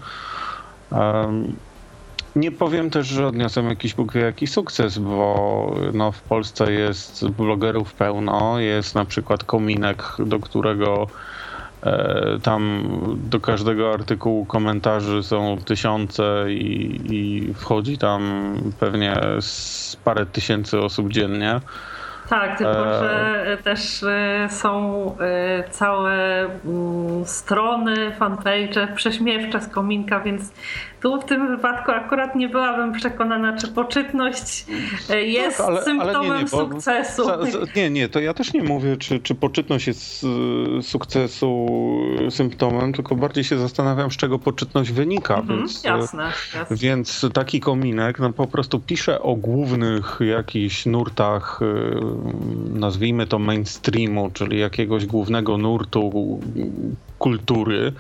Nie 2.36 2.52
powiem 2.52 2.90
też, 2.90 3.08
że 3.08 3.28
odniosłem 3.28 3.70
jakiś 3.70 3.94
Bóg 3.94 4.14
wie 4.14 4.22
jaki 4.22 4.48
sukces, 4.48 4.98
bo 4.98 5.76
no, 5.94 6.12
w 6.12 6.22
Polsce 6.22 6.74
jest 6.74 7.28
blogerów 7.28 7.94
pełno. 7.94 8.60
Jest 8.60 8.96
na 8.96 9.06
przykład 9.06 9.44
Kominek, 9.44 10.04
do 10.20 10.40
którego 10.40 11.08
tam 12.44 12.84
do 13.16 13.40
każdego 13.40 13.94
artykułu 13.94 14.46
komentarzy 14.46 15.24
są 15.24 15.58
tysiące 15.66 16.46
i, 16.48 17.00
i 17.10 17.54
wchodzi 17.54 17.98
tam 17.98 18.54
pewnie 18.80 19.16
parę 20.04 20.26
tysięcy 20.26 20.80
osób 20.80 21.10
dziennie. 21.10 21.60
Tak, 22.30 22.58
tylko 22.58 22.88
e, 22.88 23.00
że 23.00 23.58
też 23.64 24.04
e, 24.04 24.48
są 24.50 25.06
e, 25.20 25.70
całe 25.70 26.46
mm, 26.66 27.26
strony, 27.26 28.12
fanpage 28.12 28.88
prześmiewcze 28.96 29.62
z 29.62 29.68
kominka, 29.68 30.20
więc 30.20 30.54
tu 31.02 31.22
w 31.22 31.26
tym 31.26 31.48
wypadku 31.48 31.92
akurat 31.92 32.36
nie 32.36 32.50
byłabym 32.50 32.94
przekonana, 32.94 33.58
czy 33.58 33.68
poczytność 33.68 34.66
jest 35.10 35.58
tak, 35.58 35.68
ale, 35.68 35.84
symptomem 35.84 36.32
ale 36.32 36.38
nie, 36.38 36.44
nie, 36.44 36.50
sukcesu. 36.50 37.24
Za, 37.24 37.46
za, 37.46 37.60
nie, 37.76 37.90
nie, 37.90 38.10
to 38.10 38.20
ja 38.20 38.34
też 38.34 38.54
nie 38.54 38.64
mówię, 38.64 38.98
czy, 38.98 39.20
czy 39.20 39.36
poczytność 39.36 39.88
jest 39.88 40.26
sukcesu 40.82 41.68
symptomem, 42.30 42.94
tylko 42.94 43.16
bardziej 43.16 43.44
się 43.44 43.58
zastanawiam, 43.58 44.12
z 44.12 44.18
czego 44.18 44.40
poczytność 44.40 44.92
wynika. 44.92 45.36
Mhm, 45.38 45.60
więc, 45.60 45.84
jasne, 45.84 46.32
jasne. 46.56 46.78
Więc 46.78 47.26
taki 47.34 47.60
kominek 47.60 48.20
no, 48.20 48.34
po 48.34 48.48
prostu 48.48 48.80
pisze 48.80 49.22
o 49.22 49.36
głównych 49.36 50.20
jakichś 50.22 50.86
nurtach 50.86 51.60
nazwijmy 52.74 53.28
to 53.28 53.40
mainstreamu, 53.40 54.32
czyli 54.34 54.60
jakiegoś 54.60 55.06
głównego 55.06 55.58
nurtu 55.58 56.40
kultury. 57.20 57.94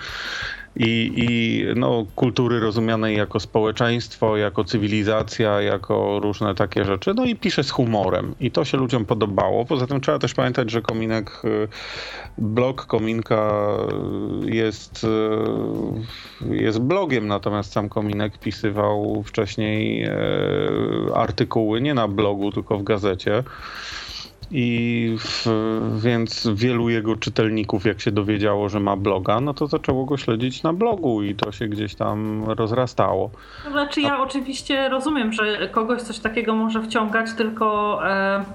I, 0.79 1.11
i 1.15 1.65
no, 1.75 2.05
kultury 2.15 2.59
rozumianej 2.59 3.17
jako 3.17 3.39
społeczeństwo, 3.39 4.37
jako 4.37 4.63
cywilizacja, 4.63 5.61
jako 5.61 6.19
różne 6.19 6.55
takie 6.55 6.85
rzeczy. 6.85 7.13
No 7.13 7.25
i 7.25 7.35
pisze 7.35 7.63
z 7.63 7.71
humorem. 7.71 8.35
I 8.39 8.51
to 8.51 8.65
się 8.65 8.77
ludziom 8.77 9.05
podobało. 9.05 9.65
Poza 9.65 9.87
tym 9.87 10.01
trzeba 10.01 10.19
też 10.19 10.33
pamiętać, 10.33 10.71
że 10.71 10.81
Kominek, 10.81 11.41
y, 11.45 11.67
blog 12.37 12.85
Kominka 12.85 13.77
jest, 14.45 15.03
y, 16.41 16.55
jest 16.55 16.79
blogiem, 16.79 17.27
natomiast 17.27 17.71
sam 17.71 17.89
Kominek 17.89 18.37
pisywał 18.37 19.23
wcześniej 19.23 20.03
y, 20.03 20.09
artykuły 21.15 21.81
nie 21.81 21.93
na 21.93 22.07
blogu, 22.07 22.51
tylko 22.51 22.77
w 22.77 22.83
gazecie. 22.83 23.43
I 24.51 25.17
w, 25.19 25.45
więc 26.03 26.47
wielu 26.53 26.89
jego 26.89 27.15
czytelników, 27.15 27.85
jak 27.85 28.01
się 28.01 28.11
dowiedziało, 28.11 28.69
że 28.69 28.79
ma 28.79 28.95
bloga, 28.95 29.39
no 29.41 29.53
to 29.53 29.67
zaczęło 29.67 30.05
go 30.05 30.17
śledzić 30.17 30.63
na 30.63 30.73
blogu 30.73 31.23
i 31.23 31.35
to 31.35 31.51
się 31.51 31.67
gdzieś 31.67 31.95
tam 31.95 32.43
rozrastało. 32.47 33.31
Znaczy, 33.71 34.01
ja 34.01 34.17
A... 34.17 34.21
oczywiście 34.21 34.89
rozumiem, 34.89 35.33
że 35.33 35.69
kogoś 35.71 36.01
coś 36.01 36.19
takiego 36.19 36.55
może 36.55 36.81
wciągać, 36.83 37.33
tylko 37.33 37.99
e, 38.09 38.45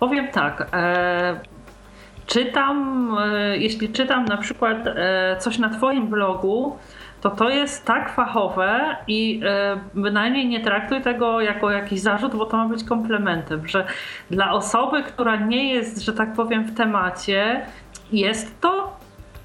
powiem 0.00 0.28
tak. 0.32 0.68
E, 0.72 1.40
czytam, 2.26 3.08
e, 3.20 3.58
jeśli 3.58 3.88
czytam 3.88 4.24
na 4.24 4.36
przykład 4.36 4.78
e, 4.86 5.36
coś 5.40 5.58
na 5.58 5.68
Twoim 5.68 6.06
blogu, 6.06 6.76
to 7.20 7.30
to 7.30 7.48
jest 7.48 7.84
tak 7.84 8.12
fachowe 8.12 8.96
i 9.06 9.40
e, 9.44 9.80
bynajmniej 9.94 10.48
nie 10.48 10.60
traktuj 10.64 11.02
tego 11.02 11.40
jako 11.40 11.70
jakiś 11.70 12.00
zarzut, 12.00 12.36
bo 12.36 12.46
to 12.46 12.56
ma 12.56 12.68
być 12.68 12.84
komplementem, 12.84 13.68
że 13.68 13.86
dla 14.30 14.52
osoby, 14.52 15.02
która 15.02 15.36
nie 15.36 15.74
jest, 15.74 16.00
że 16.00 16.12
tak 16.12 16.32
powiem, 16.32 16.64
w 16.64 16.76
temacie, 16.76 17.66
jest 18.12 18.60
to 18.60 18.98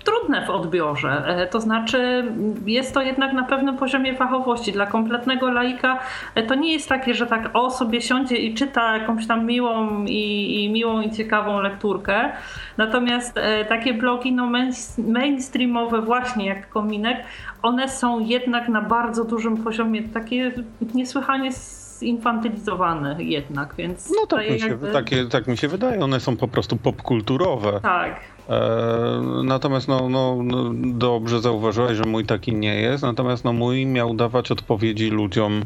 trudne 0.04 0.46
w 0.46 0.50
odbiorze. 0.50 1.24
E, 1.28 1.48
to 1.48 1.62
znaczy, 1.62 2.24
jest 2.66 2.94
to 2.94 3.02
jednak 3.02 3.34
na 3.34 3.44
pewnym 3.44 3.78
poziomie 3.78 4.16
fachowości. 4.16 4.72
Dla 4.72 4.86
kompletnego 4.86 5.52
laika 5.52 6.00
e, 6.36 6.44
to 6.44 6.56
nie 6.56 6.74
jest 6.74 6.90
takie, 6.90 7.14
że 7.14 7.28
tak 7.28 7.50
o 7.54 7.72
sobie 7.72 8.02
siądzie 8.02 8.36
i 8.38 8.54
czyta 8.54 8.98
jakąś 8.98 9.28
tam 9.28 9.46
miłą 9.46 10.06
i, 10.06 10.64
i 10.64 10.72
miłą 10.72 11.02
i 11.02 11.12
ciekawą 11.12 11.62
lekturkę. 11.62 12.32
Natomiast 12.78 13.38
e, 13.38 13.66
takie 13.66 13.94
blogi 13.94 14.34
no 14.34 14.52
mainstreamowe, 14.98 16.02
właśnie 16.02 16.46
jak 16.46 16.70
Kominek, 16.70 17.24
one 17.62 17.90
są 17.90 18.20
jednak 18.20 18.70
na 18.70 18.82
bardzo 18.82 19.24
dużym 19.24 19.58
poziomie, 19.64 20.04
takie 20.04 20.52
niesłychanie 20.94 21.52
zinfantylizowane 22.00 23.24
jednak, 23.24 23.76
więc... 23.76 24.12
No 24.16 24.28
tak 24.28 24.50
mi, 24.50 24.60
się, 24.60 24.68
jakby... 24.68 24.92
takie, 24.92 25.26
tak 25.26 25.48
mi 25.48 25.58
się 25.58 25.68
wydaje, 25.68 26.00
one 26.00 26.20
są 26.20 26.38
po 26.38 26.48
prostu 26.48 26.78
popkulturowe. 26.78 27.80
Tak. 27.82 28.33
E, 28.50 29.22
natomiast 29.44 29.88
no, 29.88 30.10
no, 30.10 30.38
no, 30.44 30.72
dobrze 30.86 31.42
zauważyłeś, 31.42 31.98
że 31.98 32.04
mój 32.04 32.26
taki 32.26 32.56
nie 32.56 32.76
jest, 32.76 33.04
natomiast 33.04 33.44
no, 33.44 33.54
mój 33.54 33.86
miał 33.86 34.14
dawać 34.14 34.52
odpowiedzi 34.52 35.10
ludziom, 35.10 35.62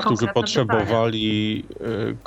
którzy 0.00 0.26
potrzebowali, 0.26 1.64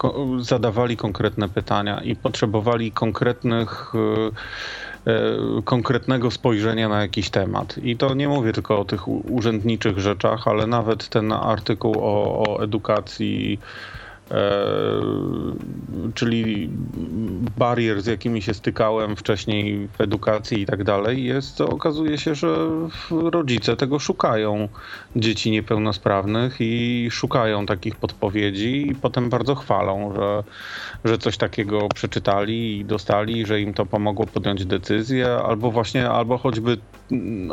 e, 0.03 0.43
zadawali 0.43 0.97
konkretne 0.97 1.49
pytania 1.49 2.01
i 2.01 2.15
potrzebowali 2.15 2.91
konkretnych 2.91 3.93
e, 3.95 5.61
konkretnego 5.63 6.31
spojrzenia 6.31 6.89
na 6.89 7.01
jakiś 7.01 7.29
temat. 7.29 7.77
I 7.83 7.97
to 7.97 8.13
nie 8.13 8.27
mówię 8.27 8.53
tylko 8.53 8.79
o 8.79 8.85
tych 8.85 9.07
urzędniczych 9.07 9.99
rzeczach, 9.99 10.47
ale 10.47 10.67
nawet 10.67 11.09
ten 11.09 11.31
artykuł 11.31 11.95
o, 11.99 12.43
o 12.47 12.63
edukacji 12.63 13.59
czyli 16.13 16.69
barier, 17.57 18.01
z 18.01 18.05
jakimi 18.05 18.41
się 18.41 18.53
stykałem 18.53 19.15
wcześniej 19.15 19.87
w 19.87 20.01
edukacji 20.01 20.61
i 20.61 20.65
tak 20.65 20.83
dalej, 20.83 21.23
jest, 21.23 21.61
okazuje 21.61 22.17
się, 22.17 22.35
że 22.35 22.69
rodzice 23.11 23.75
tego 23.75 23.99
szukają, 23.99 24.69
dzieci 25.15 25.51
niepełnosprawnych 25.51 26.55
i 26.59 27.07
szukają 27.11 27.65
takich 27.65 27.95
podpowiedzi 27.95 28.87
i 28.91 28.95
potem 28.95 29.29
bardzo 29.29 29.55
chwalą, 29.55 30.13
że, 30.15 30.43
że 31.05 31.17
coś 31.17 31.37
takiego 31.37 31.89
przeczytali 31.95 32.79
i 32.79 32.85
dostali, 32.85 33.45
że 33.45 33.61
im 33.61 33.73
to 33.73 33.85
pomogło 33.85 34.25
podjąć 34.25 34.65
decyzję, 34.65 35.27
albo 35.27 35.71
właśnie, 35.71 36.09
albo 36.09 36.37
choćby 36.37 36.77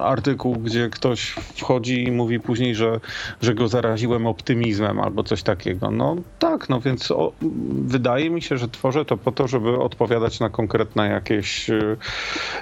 artykuł, 0.02 0.56
gdzie 0.56 0.90
ktoś 0.90 1.30
wchodzi 1.30 2.04
i 2.04 2.12
mówi 2.12 2.40
później, 2.40 2.74
że, 2.74 3.00
że 3.42 3.54
go 3.54 3.68
zaraziłem 3.68 4.26
optymizmem 4.26 5.00
albo 5.00 5.22
coś 5.22 5.42
takiego. 5.42 5.90
No 5.90 6.16
tak, 6.38 6.68
no 6.68 6.80
więc 6.80 7.10
o, 7.10 7.32
wydaje 7.72 8.30
mi 8.30 8.42
się, 8.42 8.58
że 8.58 8.68
tworzę 8.68 9.04
to 9.04 9.16
po 9.16 9.32
to, 9.32 9.48
żeby 9.48 9.78
odpowiadać 9.78 10.40
na 10.40 10.50
konkretne 10.50 11.08
jakieś, 11.08 11.70
y, 11.70 11.96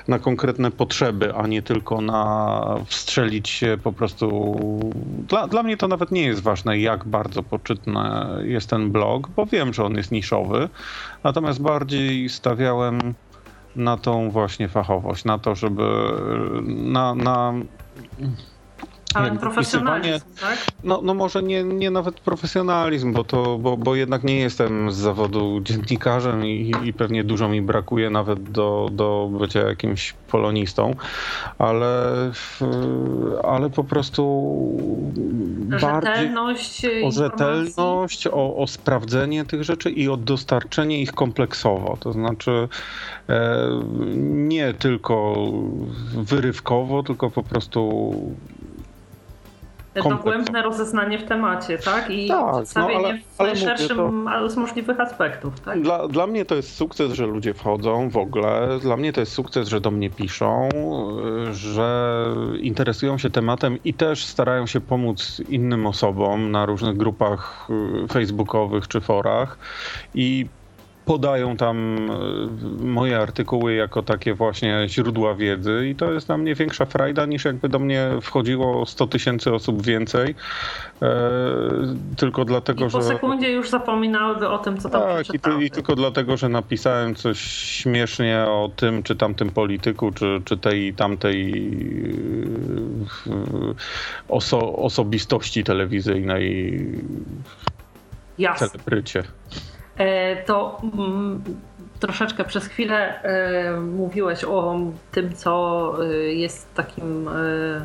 na 0.09 0.19
konkretne 0.19 0.71
potrzeby, 0.71 1.35
a 1.35 1.47
nie 1.47 1.63
tylko 1.63 2.01
na 2.01 2.61
wstrzelić 2.87 3.49
się 3.49 3.79
po 3.83 3.93
prostu. 3.93 4.57
Dla, 5.29 5.49
dla 5.49 5.63
mnie 5.63 5.77
to 5.77 5.89
nawet 5.89 6.11
nie 6.11 6.23
jest 6.23 6.43
ważne, 6.43 6.79
jak 6.79 7.05
bardzo 7.05 7.43
poczytny 7.43 8.01
jest 8.45 8.71
ten 8.71 8.91
blog, 8.93 9.29
bo 9.29 9.47
wiem, 9.47 9.75
że 9.75 9.85
on 9.85 9.97
jest 9.97 10.13
niszowy, 10.13 10.69
natomiast 11.25 11.63
bardziej 11.63 12.29
stawiałem 12.29 13.15
na 13.77 13.97
tą 13.97 14.31
właśnie 14.31 14.69
fachowość, 14.69 15.25
na 15.25 15.39
to, 15.39 15.55
żeby 15.55 15.83
na, 16.67 17.15
na 17.15 17.53
ale 19.15 19.37
profesjonalizm, 19.37 20.25
tak? 20.41 20.67
No, 20.85 21.01
no 21.03 21.15
może 21.15 21.43
nie, 21.43 21.65
nie 21.65 21.91
nawet 21.91 22.21
profesjonalizm, 22.21 23.13
bo, 23.13 23.25
to, 23.25 23.59
bo, 23.59 23.77
bo 23.77 23.95
jednak 23.95 24.25
nie 24.25 24.39
jestem 24.39 24.91
z 24.91 24.97
zawodu 24.97 25.61
dziennikarzem 25.61 26.47
i, 26.47 26.75
i 26.85 26.93
pewnie 26.93 27.25
dużo 27.25 27.49
mi 27.49 27.63
brakuje 27.63 28.11
nawet 28.11 28.51
do, 28.51 28.89
do 28.93 29.31
bycia 29.41 29.61
jakimś 29.61 30.13
polonistą, 30.13 30.95
ale, 31.59 32.05
ale 33.45 33.71
po 33.71 33.85
prostu 33.85 34.23
rzetelność 35.71 36.83
bardziej 36.83 37.05
o 37.05 37.11
rzetelność, 37.11 38.27
o, 38.27 38.57
o 38.57 38.67
sprawdzenie 38.67 39.45
tych 39.45 39.65
rzeczy 39.65 39.91
i 39.91 40.09
o 40.09 40.17
dostarczenie 40.17 41.01
ich 41.01 41.13
kompleksowo. 41.13 41.97
To 42.01 42.13
znaczy 42.13 42.69
e, 43.29 43.69
nie 44.27 44.75
tylko 44.75 45.35
wyrywkowo, 46.15 47.03
tylko 47.03 47.31
po 47.31 47.43
prostu 47.43 48.13
dogłębne 50.03 50.63
rozeznanie 50.63 51.19
w 51.19 51.25
temacie, 51.25 51.79
tak? 51.79 52.11
I 52.11 52.29
tak, 52.29 52.55
przedstawienie 52.55 53.03
no, 53.03 53.09
ale, 53.09 53.19
w 53.19 53.39
najszerszym 53.39 54.29
z 54.47 54.57
możliwych 54.57 55.01
aspektów, 55.01 55.61
tak? 55.61 55.83
Dla, 55.83 56.09
dla 56.09 56.27
mnie 56.27 56.45
to 56.45 56.55
jest 56.55 56.77
sukces, 56.77 57.13
że 57.13 57.27
ludzie 57.27 57.55
wchodzą 57.55 58.11
w 58.11 58.17
ogóle. 58.17 58.79
Dla 58.83 58.97
mnie 58.97 59.13
to 59.13 59.21
jest 59.21 59.33
sukces, 59.33 59.69
że 59.69 59.81
do 59.81 59.91
mnie 59.91 60.11
piszą, 60.11 60.69
że 61.53 62.27
interesują 62.61 63.19
się 63.19 63.31
tematem 63.31 63.79
i 63.85 63.95
też 63.95 64.25
starają 64.25 64.67
się 64.67 64.81
pomóc 64.81 65.43
innym 65.49 65.87
osobom 65.87 66.51
na 66.51 66.67
różnych 66.67 66.97
grupach 66.97 67.69
y, 68.05 68.09
facebookowych 68.09 68.89
czy 68.89 69.01
forach. 69.01 69.59
I 70.15 70.47
podają 71.07 71.57
tam 71.57 71.97
e, 72.81 72.85
moje 72.85 73.19
artykuły 73.19 73.75
jako 73.75 74.03
takie 74.03 74.35
właśnie 74.35 74.85
źródła 74.89 75.35
wiedzy 75.35 75.89
i 75.91 75.95
to 75.95 76.13
jest 76.13 76.27
dla 76.27 76.39
mnie 76.39 76.55
większa 76.55 76.85
frajda 76.85 77.27
niż 77.27 77.45
jakby 77.45 77.69
do 77.69 77.79
mnie 77.79 78.11
wchodziło 78.23 78.87
100 78.87 79.07
tysięcy 79.07 79.55
osób 79.55 79.83
więcej, 79.83 80.35
e, 81.03 81.21
tylko 82.17 82.45
dlatego, 82.45 82.81
I 82.81 82.85
po 82.85 82.91
że... 82.91 82.99
po 82.99 83.05
sekundzie 83.05 83.53
już 83.53 83.71
zapominałyby 83.71 84.49
o 84.49 84.59
tym, 84.59 84.79
co 84.79 84.89
tam 84.89 85.03
Tak, 85.03 85.27
i, 85.35 85.65
i, 85.65 85.71
tylko 85.71 85.97
dlatego, 85.97 86.37
że 86.37 86.49
napisałem 86.49 87.15
coś 87.15 87.41
śmiesznie 87.41 88.45
o 88.49 88.71
tym 88.77 89.03
czy 89.03 89.17
tamtym 89.17 89.51
polityku, 89.51 90.13
czy, 90.13 90.43
czy 90.45 90.57
tej 90.57 90.95
tamtej 90.95 91.53
oso, 94.29 94.77
osobistości 94.77 95.65
telewizyjnej, 95.65 96.81
Jasne. 98.39 98.69
celebrycie. 98.69 99.23
E, 99.99 100.37
to 100.43 100.81
mm, 100.83 101.43
troszeczkę 102.01 102.45
przez 102.45 102.67
chwilę 102.67 103.23
e, 103.23 103.81
mówiłeś 103.81 104.45
o 104.45 104.77
tym, 105.13 105.35
co 105.35 105.93
e, 106.05 106.07
jest 106.15 106.75
takim 106.75 107.29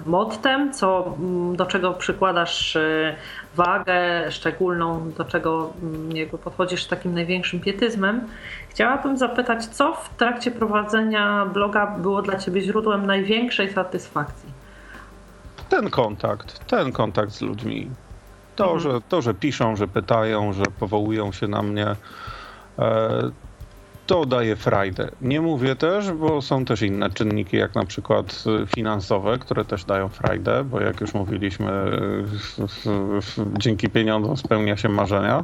mottem, 0.05 0.73
co, 0.73 1.15
mm, 1.19 1.55
do 1.55 1.65
czego 1.65 1.93
przykładasz 1.93 2.77
wagę 3.55 4.31
szczególną, 4.31 5.11
do 5.11 5.25
czego 5.25 5.73
mm, 5.83 6.17
jakby 6.17 6.37
podchodzisz 6.37 6.85
takim 6.85 7.13
największym 7.13 7.59
pietyzmem. 7.59 8.27
Chciałabym 8.69 9.17
zapytać, 9.17 9.65
co 9.65 9.93
w 9.93 10.09
trakcie 10.17 10.51
prowadzenia 10.51 11.45
bloga 11.45 11.87
było 11.87 12.21
dla 12.21 12.37
Ciebie 12.37 12.61
źródłem 12.61 13.05
największej 13.05 13.73
satysfakcji? 13.73 14.49
Ten 15.69 15.89
kontakt, 15.89 16.65
ten 16.65 16.91
kontakt 16.91 17.31
z 17.31 17.41
ludźmi. 17.41 17.89
To, 18.55 18.73
mhm. 18.73 18.79
że, 18.79 19.01
to, 19.09 19.21
że 19.21 19.33
piszą, 19.33 19.75
że 19.75 19.87
pytają, 19.87 20.53
że 20.53 20.63
powołują 20.79 21.31
się 21.31 21.47
na 21.47 21.61
mnie, 21.61 21.95
e, 22.79 23.31
to 24.07 24.25
daje 24.25 24.55
frajdę. 24.55 25.11
Nie 25.21 25.41
mówię 25.41 25.75
też, 25.75 26.11
bo 26.11 26.41
są 26.41 26.65
też 26.65 26.81
inne 26.81 27.09
czynniki, 27.09 27.57
jak 27.57 27.75
na 27.75 27.85
przykład 27.85 28.43
finansowe, 28.67 29.37
które 29.39 29.65
też 29.65 29.85
dają 29.85 30.09
frajdę, 30.09 30.63
bo 30.63 30.81
jak 30.81 31.01
już 31.01 31.13
mówiliśmy, 31.13 31.71
dzięki 33.57 33.89
pieniądzom 33.89 34.37
spełnia 34.37 34.77
się 34.77 34.89
marzenia. 34.89 35.43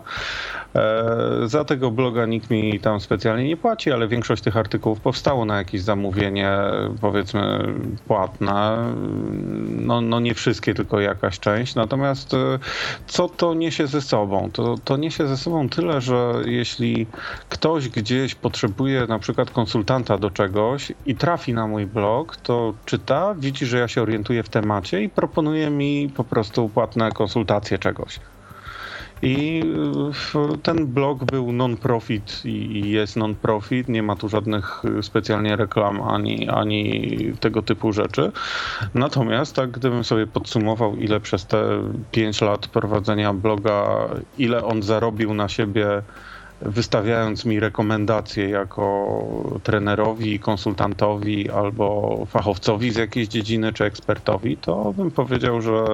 E, 0.75 1.03
za 1.45 1.65
tego 1.65 1.91
bloga 1.91 2.25
nikt 2.25 2.49
mi 2.49 2.79
tam 2.79 2.99
specjalnie 2.99 3.47
nie 3.47 3.57
płaci, 3.57 3.91
ale 3.91 4.07
większość 4.07 4.43
tych 4.43 4.57
artykułów 4.57 4.99
powstało 4.99 5.45
na 5.45 5.57
jakieś 5.57 5.81
zamówienie, 5.81 6.51
powiedzmy, 7.01 7.73
płatne. 8.07 8.77
No, 9.69 10.01
no 10.01 10.19
nie 10.19 10.33
wszystkie, 10.33 10.73
tylko 10.73 10.99
jakaś 10.99 11.39
część. 11.39 11.75
Natomiast 11.75 12.33
e, 12.33 12.59
co 13.07 13.29
to 13.29 13.53
niesie 13.53 13.87
ze 13.87 14.01
sobą? 14.01 14.49
To, 14.53 14.75
to 14.83 14.97
niesie 14.97 15.27
ze 15.27 15.37
sobą 15.37 15.69
tyle, 15.69 16.01
że 16.01 16.33
jeśli 16.45 17.07
ktoś 17.49 17.89
gdzieś 17.89 18.35
potrzebuje 18.35 18.56
na 19.07 19.19
przykład 19.19 19.51
konsultanta 19.51 20.17
do 20.17 20.31
czegoś 20.31 20.91
i 21.05 21.15
trafi 21.15 21.53
na 21.53 21.67
mój 21.67 21.85
blog, 21.85 22.37
to 22.37 22.73
czyta, 22.85 23.35
widzi, 23.35 23.65
że 23.65 23.77
ja 23.77 23.87
się 23.87 24.01
orientuję 24.01 24.43
w 24.43 24.49
temacie 24.49 25.03
i 25.03 25.09
proponuje 25.09 25.69
mi 25.69 26.09
po 26.15 26.23
prostu 26.23 26.69
płatne 26.69 27.11
konsultacje 27.11 27.79
czegoś. 27.79 28.19
I 29.21 29.63
ten 30.63 30.87
blog 30.87 31.23
był 31.23 31.51
non-profit 31.51 32.45
i 32.45 32.89
jest 32.89 33.15
non-profit, 33.15 33.89
nie 33.89 34.03
ma 34.03 34.15
tu 34.15 34.29
żadnych 34.29 34.83
specjalnie 35.01 35.55
reklam 35.55 36.01
ani, 36.01 36.49
ani 36.49 37.11
tego 37.39 37.61
typu 37.61 37.93
rzeczy. 37.93 38.31
Natomiast 38.93 39.55
tak, 39.55 39.71
gdybym 39.71 40.03
sobie 40.03 40.27
podsumował, 40.27 40.95
ile 40.95 41.19
przez 41.19 41.45
te 41.45 41.63
5 42.11 42.41
lat 42.41 42.67
prowadzenia 42.67 43.33
bloga, 43.33 43.85
ile 44.37 44.65
on 44.65 44.83
zarobił 44.83 45.33
na 45.33 45.49
siebie 45.49 46.01
wystawiając 46.61 47.45
mi 47.45 47.59
rekomendacje 47.59 48.49
jako 48.49 49.59
trenerowi, 49.63 50.39
konsultantowi 50.39 51.49
albo 51.49 52.25
fachowcowi 52.29 52.91
z 52.91 52.95
jakiejś 52.95 53.27
dziedziny 53.27 53.73
czy 53.73 53.85
ekspertowi, 53.85 54.57
to 54.57 54.93
bym 54.93 55.11
powiedział, 55.11 55.61
że 55.61 55.85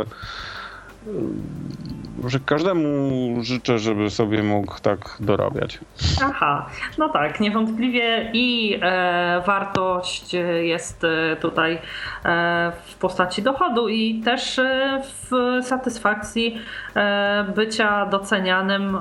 że 2.27 2.39
każdemu 2.39 3.43
życzę, 3.43 3.79
żeby 3.79 4.09
sobie 4.09 4.43
mógł 4.43 4.79
tak 4.81 5.17
dorabiać. 5.19 5.79
Aha, 6.23 6.69
no 6.97 7.09
tak, 7.09 7.39
niewątpliwie 7.39 8.31
i 8.33 8.79
e, 8.81 9.43
wartość 9.45 10.33
jest 10.61 11.03
e, 11.03 11.35
tutaj 11.35 11.79
e, 12.25 12.71
w 12.85 12.95
postaci 12.95 13.41
dochodu 13.41 13.87
i 13.87 14.21
też 14.21 14.59
e, 14.59 15.01
w 15.03 15.31
satysfakcji 15.65 16.57
e, 16.95 17.45
bycia 17.55 18.05
docenianym 18.05 18.97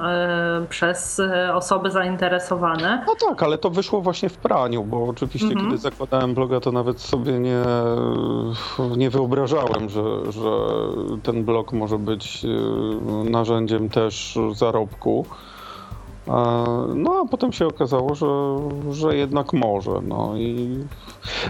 przez 0.68 1.22
osoby 1.54 1.90
zainteresowane. 1.90 3.04
No 3.06 3.14
tak, 3.28 3.42
ale 3.42 3.58
to 3.58 3.70
wyszło 3.70 4.00
właśnie 4.00 4.28
w 4.28 4.36
praniu, 4.36 4.84
bo 4.84 5.04
oczywiście 5.04 5.46
mhm. 5.46 5.66
kiedy 5.66 5.78
zakładałem 5.78 6.34
bloga, 6.34 6.60
to 6.60 6.72
nawet 6.72 7.00
sobie 7.00 7.32
nie, 7.32 7.62
nie 8.96 9.10
wyobrażałem, 9.10 9.88
że, 9.88 10.32
że 10.32 10.50
ten 11.22 11.44
blog 11.44 11.72
może 11.72 11.91
być 11.98 12.46
narzędziem 13.24 13.88
też 13.88 14.38
zarobku. 14.54 15.26
No 16.94 17.22
a 17.24 17.28
potem 17.30 17.52
się 17.52 17.66
okazało, 17.66 18.14
że, 18.14 18.58
że 18.90 19.16
jednak 19.16 19.52
może. 19.52 19.90
No 20.02 20.36
i... 20.36 20.78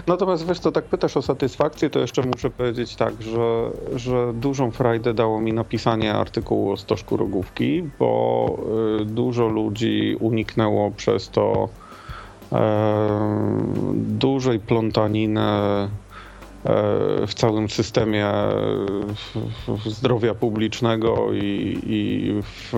Natomiast 0.07 0.47
wiesz 0.47 0.59
co, 0.59 0.71
tak 0.71 0.85
pytasz 0.85 1.17
o 1.17 1.21
satysfakcję, 1.21 1.89
to 1.89 1.99
jeszcze 1.99 2.21
muszę 2.21 2.49
powiedzieć 2.49 2.95
tak, 2.95 3.21
że, 3.21 3.69
że 3.95 4.33
dużą 4.33 4.71
frajdę 4.71 5.13
dało 5.13 5.41
mi 5.41 5.53
napisanie 5.53 6.13
artykułu 6.13 6.71
o 6.71 6.77
stożku 6.77 7.17
rogówki, 7.17 7.83
bo 7.99 8.57
y, 9.01 9.05
dużo 9.05 9.47
ludzi 9.47 10.17
uniknęło 10.19 10.91
przez 10.91 11.29
to 11.29 11.69
e, 12.51 13.29
dużej 13.93 14.59
plątaniny 14.59 15.41
w 17.27 17.33
całym 17.35 17.69
systemie 17.69 18.27
zdrowia 19.85 20.35
publicznego 20.35 21.33
i, 21.33 21.79
i 21.85 22.31
w, 22.41 22.73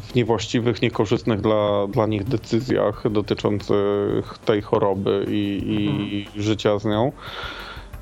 w, 0.00 0.14
niewłaściwych, 0.14 0.82
niekorzystnych 0.82 1.40
dla, 1.40 1.86
dla 1.86 2.06
nich 2.06 2.24
decyzjach 2.24 3.12
dotyczących 3.12 4.38
tej 4.44 4.62
choroby 4.62 5.26
i, 5.28 5.62
i 5.66 5.88
mhm. 6.26 6.42
życia 6.42 6.78
z 6.78 6.84
nią. 6.84 7.12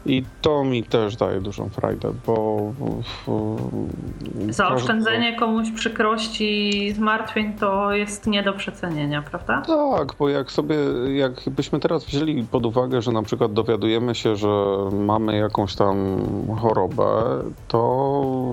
I 0.07 0.24
to 0.43 0.65
mi 0.65 0.85
też 0.85 1.16
daje 1.16 1.41
dużą 1.41 1.69
frajdę, 1.69 2.12
bo. 2.27 2.73
Zaoszczędzenie 4.49 5.37
komuś 5.37 5.70
przykrości 5.70 6.77
i 6.87 6.93
zmartwień 6.93 7.53
to 7.53 7.93
jest 7.93 8.27
nie 8.27 8.43
do 8.43 8.53
przecenienia, 8.53 9.23
prawda? 9.23 9.62
Tak, 9.66 10.15
bo 10.19 10.29
jak 10.29 10.51
sobie, 10.51 10.77
jakbyśmy 11.15 11.81
teraz 11.81 12.05
wzięli 12.05 12.45
pod 12.45 12.66
uwagę, 12.66 13.03
że 13.03 13.12
na 13.12 13.23
przykład 13.23 13.53
dowiadujemy 13.53 14.15
się, 14.15 14.37
że 14.37 14.49
mamy 14.93 15.37
jakąś 15.39 15.74
tam 15.74 15.97
chorobę, 16.61 17.05
to, 17.69 18.53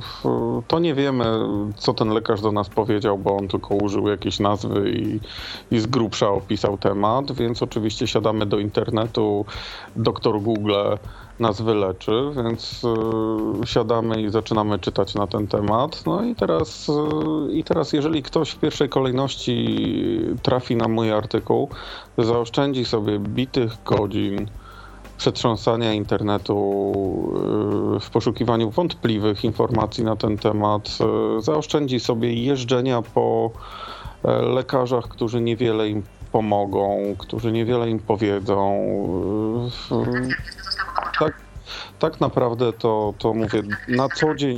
to 0.68 0.80
nie 0.80 0.94
wiemy, 0.94 1.26
co 1.76 1.94
ten 1.94 2.10
lekarz 2.10 2.42
do 2.42 2.52
nas 2.52 2.70
powiedział, 2.70 3.18
bo 3.18 3.38
on 3.38 3.48
tylko 3.48 3.76
użył 3.76 4.08
jakiejś 4.08 4.40
nazwy 4.40 4.90
i, 4.90 5.20
i 5.76 5.80
z 5.80 5.88
grubsza 5.88 6.30
opisał 6.30 6.78
temat, 6.78 7.32
więc 7.32 7.64
oczywiście 7.64 8.08
siadamy 8.08 8.46
do 8.46 8.60
internetu, 8.60 9.46
doktor 9.96 10.42
Google 10.42 10.74
nas 11.40 11.62
wyleczy, 11.62 12.32
więc 12.36 12.84
y, 13.64 13.68
siadamy 13.68 14.22
i 14.22 14.30
zaczynamy 14.30 14.80
czytać 14.80 15.16
na 15.16 15.28
ten 15.28 15.48
temat. 15.48 16.04
No 16.06 16.24
i 16.24 16.36
teraz, 16.36 16.90
y, 16.90 17.54
i 17.54 17.64
teraz 17.64 17.94
jeżeli 17.94 18.24
ktoś 18.24 18.50
w 18.50 18.60
pierwszej 18.60 18.90
kolejności 18.90 19.78
trafi 20.42 20.76
na 20.76 20.88
mój 20.88 21.12
artykuł, 21.12 21.70
zaoszczędzi 22.18 22.86
sobie 22.86 23.20
bitych 23.20 23.84
godzin 23.86 24.50
przetrząsania 25.18 25.94
internetu 25.94 26.54
y, 27.96 28.00
w 28.00 28.10
poszukiwaniu 28.10 28.70
wątpliwych 28.70 29.44
informacji 29.44 30.04
na 30.04 30.16
ten 30.16 30.38
temat, 30.38 30.98
zaoszczędzi 31.40 32.00
sobie 32.00 32.34
jeżdżenia 32.34 33.02
po 33.02 33.52
e, 34.24 34.42
lekarzach, 34.42 35.08
którzy 35.08 35.42
niewiele 35.42 35.90
im 35.90 36.04
pomogą, 36.32 37.16
którzy 37.18 37.52
niewiele 37.52 37.90
im 37.90 38.00
powiedzą. 38.00 38.80
Tak, 41.20 41.34
tak 42.00 42.22
naprawdę 42.22 42.74
to, 42.74 43.14
to 43.18 43.34
mówię, 43.34 43.64
na 43.88 44.10
co 44.10 44.36
dzień 44.36 44.58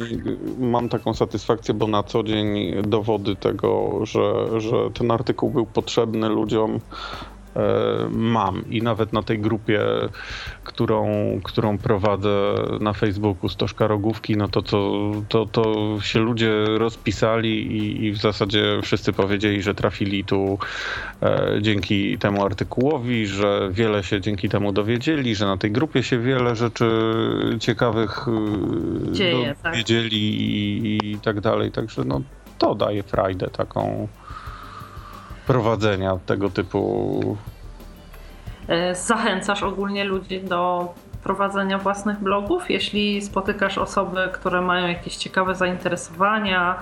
mam 0.60 0.90
taką 0.90 1.14
satysfakcję, 1.14 1.74
bo 1.74 1.88
na 1.88 2.04
co 2.04 2.24
dzień 2.24 2.76
dowody 2.84 3.36
tego, 3.36 4.00
że, 4.06 4.62
że 4.62 4.92
ten 4.92 5.12
artykuł 5.12 5.50
był 5.50 5.66
potrzebny 5.66 6.30
ludziom, 6.30 6.80
mam 8.10 8.70
i 8.70 8.82
nawet 8.82 9.14
na 9.14 9.24
tej 9.24 9.40
grupie, 9.40 9.82
którą, 10.64 11.08
którą 11.44 11.78
prowadzę 11.78 12.54
na 12.80 12.94
Facebooku 12.94 13.50
Stożka 13.50 13.88
Rogówki, 13.88 14.38
no 14.38 14.48
to, 14.48 14.62
to, 14.62 15.12
to, 15.30 15.46
to 15.46 15.98
się 16.02 16.20
ludzie 16.20 16.52
rozpisali 16.78 17.78
i, 17.78 18.06
i 18.06 18.12
w 18.12 18.18
zasadzie 18.18 18.80
wszyscy 18.84 19.14
powiedzieli, 19.14 19.62
że 19.62 19.76
trafili 19.76 20.24
tu 20.24 20.60
e, 21.22 21.58
dzięki 21.62 22.18
temu 22.18 22.46
artykułowi, 22.46 23.28
że 23.28 23.70
wiele 23.72 24.04
się 24.04 24.22
dzięki 24.22 24.50
temu 24.50 24.72
dowiedzieli, 24.72 25.36
że 25.36 25.46
na 25.46 25.58
tej 25.58 25.72
grupie 25.72 26.04
się 26.04 26.20
wiele 26.20 26.56
rzeczy 26.56 26.90
ciekawych 27.60 28.26
e, 28.28 29.12
Dzieje, 29.12 29.56
dowiedzieli 29.64 30.10
tak. 30.10 30.14
i, 30.14 31.12
i 31.12 31.20
tak 31.20 31.42
dalej. 31.42 31.72
Także 31.72 32.04
no, 32.04 32.22
to 32.58 32.76
daje 32.76 33.04
frajdę 33.04 33.48
taką 33.48 34.08
prowadzenia 35.48 36.18
tego 36.26 36.50
typu. 36.50 37.38
E, 38.68 38.96
zachęcasz 38.96 39.64
ogólnie 39.64 40.04
ludzi 40.04 40.44
do 40.44 40.94
prowadzenia 41.24 41.78
własnych 41.78 42.20
blogów? 42.20 42.70
Jeśli 42.70 43.22
spotykasz 43.22 43.78
osoby, 43.78 44.30
które 44.34 44.62
mają 44.62 44.88
jakieś 44.88 45.16
ciekawe 45.16 45.56
zainteresowania, 45.56 46.76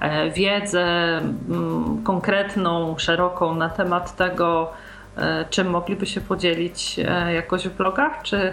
e, 0.00 0.30
wiedzę 0.30 0.84
mm, 1.18 2.02
konkretną, 2.04 2.98
szeroką 2.98 3.54
na 3.54 3.68
temat 3.68 4.16
tego, 4.16 4.72
e, 5.16 5.44
czym 5.50 5.70
mogliby 5.70 6.06
się 6.06 6.20
podzielić 6.20 7.00
jakoś 7.34 7.68
w 7.68 7.76
blogach, 7.76 8.22
czy 8.22 8.52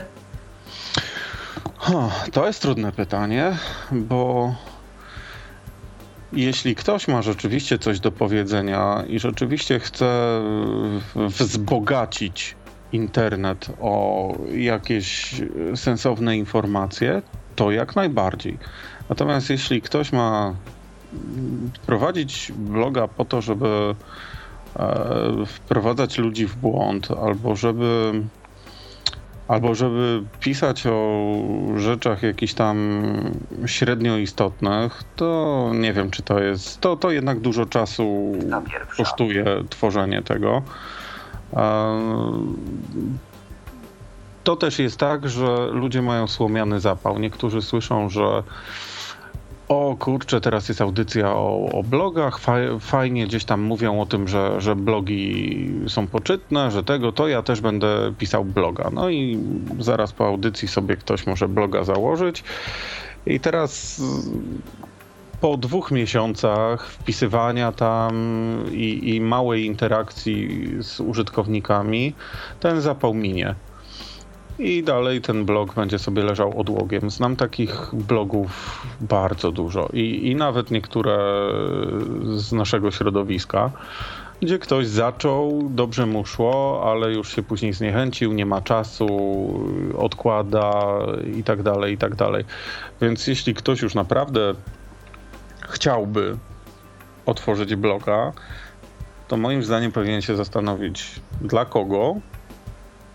To 2.31 2.47
jest 2.47 2.61
trudne 2.61 2.91
pytanie, 2.91 3.57
bo 3.91 4.53
jeśli 6.33 6.75
ktoś 6.75 7.07
ma 7.07 7.21
rzeczywiście 7.21 7.79
coś 7.79 7.99
do 7.99 8.11
powiedzenia 8.11 9.03
i 9.07 9.19
rzeczywiście 9.19 9.79
chce 9.79 10.41
wzbogacić 11.15 12.55
internet 12.91 13.69
o 13.81 14.33
jakieś 14.53 15.35
sensowne 15.75 16.37
informacje, 16.37 17.21
to 17.55 17.71
jak 17.71 17.95
najbardziej. 17.95 18.57
Natomiast 19.09 19.49
jeśli 19.49 19.81
ktoś 19.81 20.11
ma 20.11 20.55
prowadzić 21.85 22.51
bloga 22.55 23.07
po 23.07 23.25
to, 23.25 23.41
żeby 23.41 23.95
e, 24.75 25.45
wprowadzać 25.45 26.17
ludzi 26.17 26.47
w 26.47 26.55
błąd, 26.55 27.07
albo 27.11 27.55
żeby 27.55 28.13
albo 29.51 29.75
żeby 29.75 30.23
pisać 30.39 30.87
o 30.87 31.33
rzeczach 31.77 32.23
jakichś 32.23 32.53
tam 32.53 33.03
średnio 33.65 34.17
istotnych, 34.17 35.03
to 35.15 35.71
nie 35.73 35.93
wiem, 35.93 36.11
czy 36.11 36.23
to 36.23 36.39
jest. 36.39 36.81
To, 36.81 36.95
to 36.95 37.11
jednak 37.11 37.39
dużo 37.39 37.65
czasu 37.65 38.33
kosztuje 38.97 39.45
tworzenie 39.69 40.21
tego. 40.21 40.61
To 44.43 44.55
też 44.55 44.79
jest 44.79 44.97
tak, 44.97 45.29
że 45.29 45.67
ludzie 45.71 46.01
mają 46.01 46.27
słomiany 46.27 46.79
zapał. 46.79 47.19
Niektórzy 47.19 47.61
słyszą, 47.61 48.09
że 48.09 48.43
o 49.71 49.95
kurczę, 49.99 50.41
teraz 50.41 50.69
jest 50.69 50.81
audycja 50.81 51.33
o, 51.33 51.69
o 51.71 51.83
blogach, 51.83 52.39
fajnie 52.79 53.27
gdzieś 53.27 53.45
tam 53.45 53.61
mówią 53.61 54.01
o 54.01 54.05
tym, 54.05 54.27
że, 54.27 54.61
że 54.61 54.75
blogi 54.75 55.69
są 55.87 56.07
poczytne, 56.07 56.71
że 56.71 56.83
tego, 56.83 57.11
to 57.11 57.27
ja 57.27 57.41
też 57.43 57.61
będę 57.61 58.13
pisał 58.17 58.45
bloga. 58.45 58.89
No 58.93 59.09
i 59.09 59.39
zaraz 59.79 60.11
po 60.11 60.27
audycji 60.27 60.67
sobie 60.67 60.95
ktoś 60.95 61.27
może 61.27 61.47
bloga 61.47 61.83
założyć. 61.83 62.43
I 63.25 63.39
teraz 63.39 64.01
po 65.41 65.57
dwóch 65.57 65.91
miesiącach 65.91 66.87
wpisywania 66.87 67.71
tam 67.71 68.13
i, 68.71 69.15
i 69.15 69.21
małej 69.21 69.65
interakcji 69.65 70.67
z 70.79 70.99
użytkownikami, 70.99 72.13
ten 72.59 72.81
zapał 72.81 73.13
minie 73.13 73.55
i 74.61 74.83
dalej 74.83 75.21
ten 75.21 75.45
blog 75.45 75.73
będzie 75.73 75.99
sobie 75.99 76.23
leżał 76.23 76.59
odłogiem. 76.59 77.09
Znam 77.09 77.35
takich 77.35 77.89
blogów 77.93 78.81
bardzo 79.01 79.51
dużo 79.51 79.89
i, 79.93 80.27
i 80.27 80.35
nawet 80.35 80.71
niektóre 80.71 81.17
z 82.35 82.51
naszego 82.51 82.91
środowiska, 82.91 83.71
gdzie 84.41 84.59
ktoś 84.59 84.87
zaczął, 84.87 85.69
dobrze 85.69 86.05
mu 86.05 86.25
szło, 86.25 86.83
ale 86.91 87.13
już 87.13 87.35
się 87.35 87.43
później 87.43 87.73
zniechęcił, 87.73 88.33
nie 88.33 88.45
ma 88.45 88.61
czasu, 88.61 89.07
odkłada 89.97 90.97
i 91.37 91.43
tak 91.43 91.63
dalej, 91.63 91.93
i 91.93 91.97
tak 91.97 92.15
dalej. 92.15 92.45
Więc 93.01 93.27
jeśli 93.27 93.53
ktoś 93.53 93.81
już 93.81 93.95
naprawdę 93.95 94.53
chciałby 95.69 96.37
otworzyć 97.25 97.75
bloga, 97.75 98.31
to 99.27 99.37
moim 99.37 99.63
zdaniem 99.63 99.91
powinien 99.91 100.21
się 100.21 100.35
zastanowić, 100.35 101.21
dla 101.41 101.65
kogo 101.65 102.15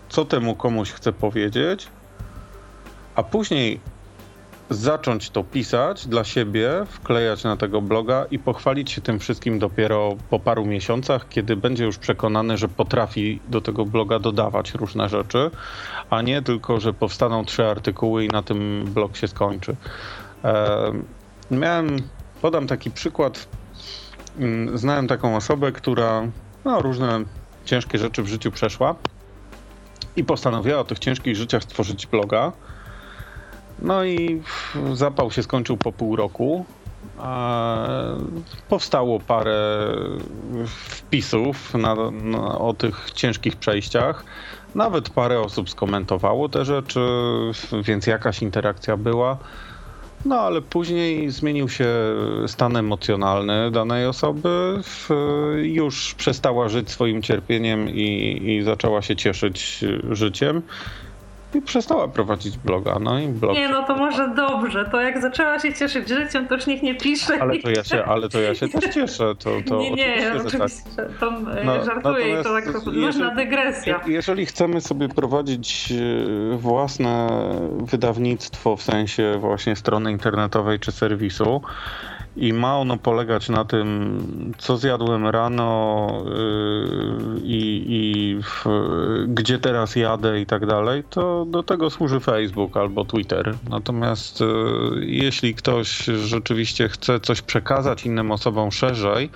co 0.09 0.25
temu 0.25 0.55
komuś 0.55 0.91
chcę 0.91 1.13
powiedzieć, 1.13 1.87
a 3.15 3.23
później 3.23 3.79
zacząć 4.69 5.29
to 5.29 5.43
pisać 5.43 6.07
dla 6.07 6.23
siebie, 6.23 6.71
wklejać 6.89 7.43
na 7.43 7.57
tego 7.57 7.81
bloga 7.81 8.25
i 8.31 8.39
pochwalić 8.39 8.91
się 8.91 9.01
tym 9.01 9.19
wszystkim 9.19 9.59
dopiero 9.59 10.15
po 10.29 10.39
paru 10.39 10.65
miesiącach, 10.65 11.29
kiedy 11.29 11.55
będzie 11.55 11.85
już 11.85 11.97
przekonany, 11.97 12.57
że 12.57 12.67
potrafi 12.67 13.39
do 13.47 13.61
tego 13.61 13.85
bloga 13.85 14.19
dodawać 14.19 14.73
różne 14.73 15.09
rzeczy, 15.09 15.51
a 16.09 16.21
nie 16.21 16.41
tylko, 16.41 16.79
że 16.79 16.93
powstaną 16.93 17.45
trzy 17.45 17.65
artykuły 17.65 18.25
i 18.25 18.27
na 18.27 18.43
tym 18.43 18.85
blog 18.93 19.17
się 19.17 19.27
skończy. 19.27 19.75
Miałem, 21.51 21.97
podam 22.41 22.67
taki 22.67 22.91
przykład. 22.91 23.47
Mm, 24.39 24.77
znałem 24.77 25.07
taką 25.07 25.35
osobę, 25.35 25.71
która 25.71 26.27
no, 26.65 26.81
różne 26.81 27.23
ciężkie 27.65 27.97
rzeczy 27.97 28.23
w 28.23 28.27
życiu 28.27 28.51
przeszła 28.51 28.95
i 30.17 30.23
postanowiła 30.23 30.79
o 30.79 30.83
tych 30.83 30.99
ciężkich 30.99 31.35
życiach 31.35 31.63
stworzyć 31.63 32.07
bloga. 32.07 32.51
No 33.81 34.03
i 34.03 34.41
zapał 34.93 35.31
się 35.31 35.43
skończył 35.43 35.77
po 35.77 35.91
pół 35.91 36.15
roku. 36.15 36.65
Powstało 38.69 39.19
parę 39.19 39.87
wpisów 40.67 41.73
na, 41.73 41.95
na, 42.11 42.59
o 42.59 42.73
tych 42.73 43.11
ciężkich 43.13 43.55
przejściach. 43.55 44.25
Nawet 44.75 45.09
parę 45.09 45.39
osób 45.39 45.69
skomentowało 45.69 46.49
te 46.49 46.65
rzeczy, 46.65 46.99
więc 47.83 48.07
jakaś 48.07 48.41
interakcja 48.41 48.97
była. 48.97 49.37
No 50.25 50.39
ale 50.39 50.61
później 50.61 51.29
zmienił 51.31 51.69
się 51.69 51.87
stan 52.47 52.77
emocjonalny 52.77 53.71
danej 53.71 54.05
osoby, 54.05 54.81
już 55.63 56.15
przestała 56.15 56.69
żyć 56.69 56.91
swoim 56.91 57.21
cierpieniem 57.21 57.89
i, 57.89 58.39
i 58.45 58.63
zaczęła 58.63 59.01
się 59.01 59.15
cieszyć 59.15 59.85
życiem 60.11 60.63
i 61.53 61.61
przestała 61.61 62.07
prowadzić 62.07 62.57
bloga. 62.57 62.99
No 62.99 63.19
i 63.19 63.27
blog. 63.27 63.55
Nie, 63.55 63.69
no 63.69 63.83
to 63.83 63.95
może 63.95 64.27
dobrze. 64.35 64.85
To 64.91 65.01
jak 65.01 65.21
zaczęła 65.21 65.59
się 65.59 65.73
cieszyć 65.73 66.09
życiem, 66.09 66.47
to 66.47 66.55
już 66.55 66.67
niech 66.67 66.83
nie 66.83 66.95
pisze. 66.95 67.41
Ale 67.41 67.59
to 67.59 67.69
ja 67.69 67.83
się, 67.83 68.03
ale 68.05 68.29
to 68.29 68.41
ja 68.41 68.55
się 68.55 68.67
też 68.67 68.93
cieszę. 68.93 69.35
To, 69.35 69.51
to 69.67 69.79
nie, 69.79 69.91
nie, 69.91 70.15
oczywiście, 70.17 70.47
oczywiście 70.47 70.91
tak. 70.95 71.07
to 71.19 71.27
e, 71.27 71.63
no, 71.63 71.85
żartuję 71.85 72.39
i 72.39 72.43
to 72.43 72.53
tak 72.53 72.85
luźna 72.85 73.35
dygresja. 73.35 74.01
Jeżeli 74.07 74.45
chcemy 74.45 74.81
sobie 74.81 75.09
prowadzić 75.09 75.93
e, 76.53 76.57
własne 76.57 77.27
wydawnictwo 77.79 78.75
w 78.75 78.81
sensie 78.81 79.37
właśnie 79.39 79.75
strony 79.75 80.11
internetowej 80.11 80.79
czy 80.79 80.91
serwisu, 80.91 81.61
i 82.37 82.53
ma 82.53 82.77
ono 82.77 82.97
polegać 82.97 83.49
na 83.49 83.65
tym, 83.65 84.53
co 84.57 84.77
zjadłem 84.77 85.27
rano 85.27 86.07
yy, 86.25 87.39
i 87.43 88.39
w, 88.43 88.65
gdzie 89.27 89.59
teraz 89.59 89.95
jadę 89.95 90.41
i 90.41 90.45
tak 90.45 90.65
dalej, 90.65 91.03
to 91.09 91.45
do 91.45 91.63
tego 91.63 91.89
służy 91.89 92.19
Facebook 92.19 92.77
albo 92.77 93.05
Twitter. 93.05 93.55
Natomiast 93.69 94.41
yy, 94.41 95.05
jeśli 95.05 95.55
ktoś 95.55 96.05
rzeczywiście 96.05 96.89
chce 96.89 97.19
coś 97.19 97.41
przekazać 97.41 98.05
innym 98.05 98.31
osobom 98.31 98.71
szerzej 98.71 99.29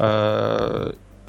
yy, 0.00 0.06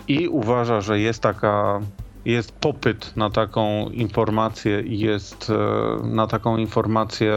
i 0.07 0.27
uważa, 0.27 0.81
że 0.81 0.99
jest 0.99 1.21
taka 1.21 1.81
jest 2.25 2.51
popyt 2.51 3.17
na 3.17 3.29
taką 3.29 3.89
informację 3.89 4.81
i 4.81 4.99
jest 4.99 5.49
e, 5.49 6.07
na 6.07 6.27
taką 6.27 6.57
informację 6.57 7.33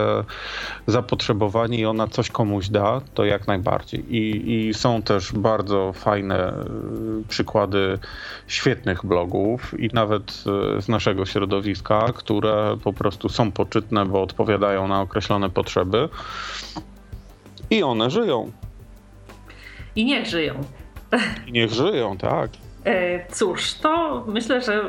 zapotrzebowanie 0.87 1.77
i 1.77 1.85
ona 1.85 2.07
coś 2.07 2.29
komuś 2.29 2.69
da, 2.69 3.01
to 3.13 3.25
jak 3.25 3.47
najbardziej. 3.47 4.15
I, 4.15 4.67
i 4.67 4.73
są 4.73 5.01
też 5.01 5.33
bardzo 5.33 5.93
fajne 5.93 6.35
e, 6.37 6.63
przykłady 7.29 7.99
świetnych 8.47 9.05
blogów 9.05 9.79
i 9.79 9.89
nawet 9.93 10.43
e, 10.77 10.81
z 10.81 10.87
naszego 10.87 11.25
środowiska, 11.25 12.13
które 12.15 12.77
po 12.83 12.93
prostu 12.93 13.29
są 13.29 13.51
poczytne, 13.51 14.05
bo 14.05 14.21
odpowiadają 14.21 14.87
na 14.87 15.01
określone 15.01 15.49
potrzeby 15.49 16.09
i 17.69 17.83
one 17.83 18.09
żyją. 18.09 18.51
I 19.95 20.05
niech 20.05 20.25
żyją. 20.25 20.63
I 21.47 21.51
niech 21.51 21.71
żyją, 21.71 22.17
tak. 22.17 22.51
E, 22.87 23.25
cóż, 23.31 23.73
to 23.73 24.23
myślę, 24.27 24.61
że 24.61 24.83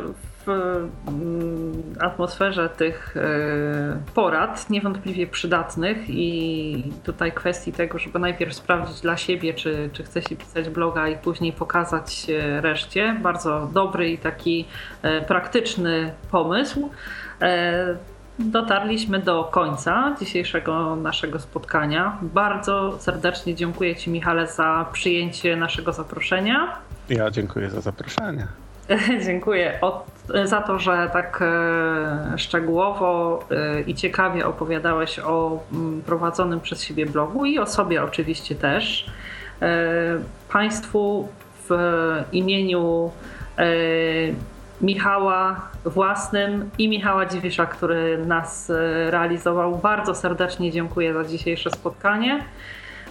w 0.47 0.49
mm, 0.49 1.83
atmosferze 2.01 2.69
tych 2.69 3.17
e, 3.17 4.13
porad 4.15 4.71
niewątpliwie 4.71 5.27
przydatnych 5.27 5.99
i 6.09 6.93
tutaj 7.05 7.33
kwestii 7.33 7.73
tego, 7.73 7.99
żeby 7.99 8.19
najpierw 8.19 8.55
sprawdzić 8.55 9.01
dla 9.01 9.17
siebie, 9.17 9.55
czy, 9.55 9.91
czy 9.93 10.05
chce 10.05 10.23
się 10.23 10.37
pisać 10.37 10.69
bloga 10.69 11.09
i 11.09 11.17
później 11.17 11.53
pokazać 11.53 12.27
reszcie. 12.61 13.17
Bardzo 13.23 13.71
dobry 13.73 14.11
i 14.11 14.19
taki 14.19 14.65
e, 15.03 15.21
praktyczny 15.21 16.13
pomysł. 16.31 16.91
Dotarliśmy 18.39 19.19
do 19.19 19.45
końca 19.45 20.17
dzisiejszego 20.21 20.97
naszego 20.97 21.39
spotkania. 21.39 22.19
Bardzo 22.23 22.99
serdecznie 22.99 23.55
dziękuję 23.55 23.97
Ci, 23.97 24.11
Michale, 24.11 24.47
za 24.47 24.87
przyjęcie 24.93 25.57
naszego 25.57 25.93
zaproszenia. 25.93 26.79
Ja 27.09 27.31
dziękuję 27.31 27.71
za 27.71 27.81
zaproszenie. 27.81 28.47
dziękuję 29.27 29.79
od, 29.81 30.07
za 30.45 30.61
to, 30.61 30.79
że 30.79 31.11
tak 31.13 31.43
e, 31.43 32.39
szczegółowo 32.39 33.41
e, 33.51 33.81
i 33.81 33.95
ciekawie 33.95 34.47
opowiadałeś 34.47 35.19
o 35.19 35.65
mm, 35.73 36.03
prowadzonym 36.03 36.61
przez 36.61 36.83
siebie 36.83 37.07
blogu 37.07 37.45
i 37.45 37.59
o 37.59 37.67
sobie 37.67 38.03
oczywiście 38.03 38.55
też. 38.55 39.11
E, 39.63 39.69
państwu 40.53 41.29
w 41.69 41.71
imieniu 42.33 43.11
Michała 44.81 45.71
własnym 45.85 46.71
i 46.79 46.89
Michała 46.89 47.27
Dziwisza, 47.27 47.67
który 47.67 48.27
nas 48.27 48.73
realizował. 49.11 49.79
Bardzo 49.79 50.15
serdecznie 50.15 50.71
dziękuję 50.71 51.15
za 51.15 51.25
dzisiejsze 51.25 51.71
spotkanie. 51.71 52.45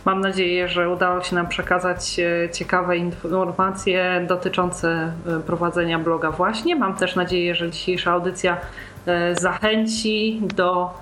Mam 0.08 0.22
nadzieję, 0.22 0.68
że 0.68 0.90
udało 0.90 1.24
się 1.24 1.36
nam 1.36 1.48
przekazać 1.48 2.20
e, 2.20 2.50
ciekawe 2.50 2.98
informacje 2.98 4.26
dotyczące 4.28 5.12
e, 5.28 5.40
prowadzenia 5.40 6.00
bloga 6.00 6.32
właśnie. 6.32 6.76
Mam 6.76 6.96
też 6.96 7.16
nadzieję, 7.16 7.56
że 7.56 7.72
dzisiejsza 7.72 8.12
audycja 8.12 8.58
e, 9.06 9.36
zachęci 9.36 10.42
do 10.56 10.94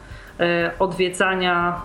odwiedzania 0.80 1.82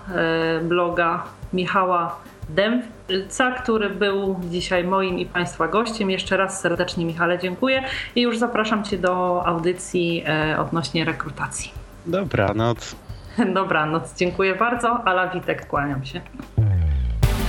bloga 0.63 1.25
Michała 1.53 2.17
Dębca, 2.49 3.51
który 3.51 3.91
był 3.91 4.41
dzisiaj 4.51 4.85
moim 4.85 5.19
i 5.19 5.27
Państwa 5.27 5.69
gościem. 5.69 6.11
Jeszcze 6.11 6.37
raz 6.37 6.61
serdecznie 6.61 7.05
Michale 7.05 7.39
dziękuję 7.39 7.83
i 8.17 8.23
już 8.23 8.39
zapraszam 8.39 8.85
Cię 8.85 8.99
do 8.99 9.47
audycji 9.47 10.25
odnośnie 10.59 11.05
rekrutacji. 11.05 11.73
Dobranoc. 12.07 12.97
Dobranoc, 13.55 14.17
dziękuję 14.17 14.55
bardzo. 14.55 15.03
Ala 15.05 15.29
Witek, 15.29 15.67
kłaniam 15.67 16.05
się. 16.05 16.21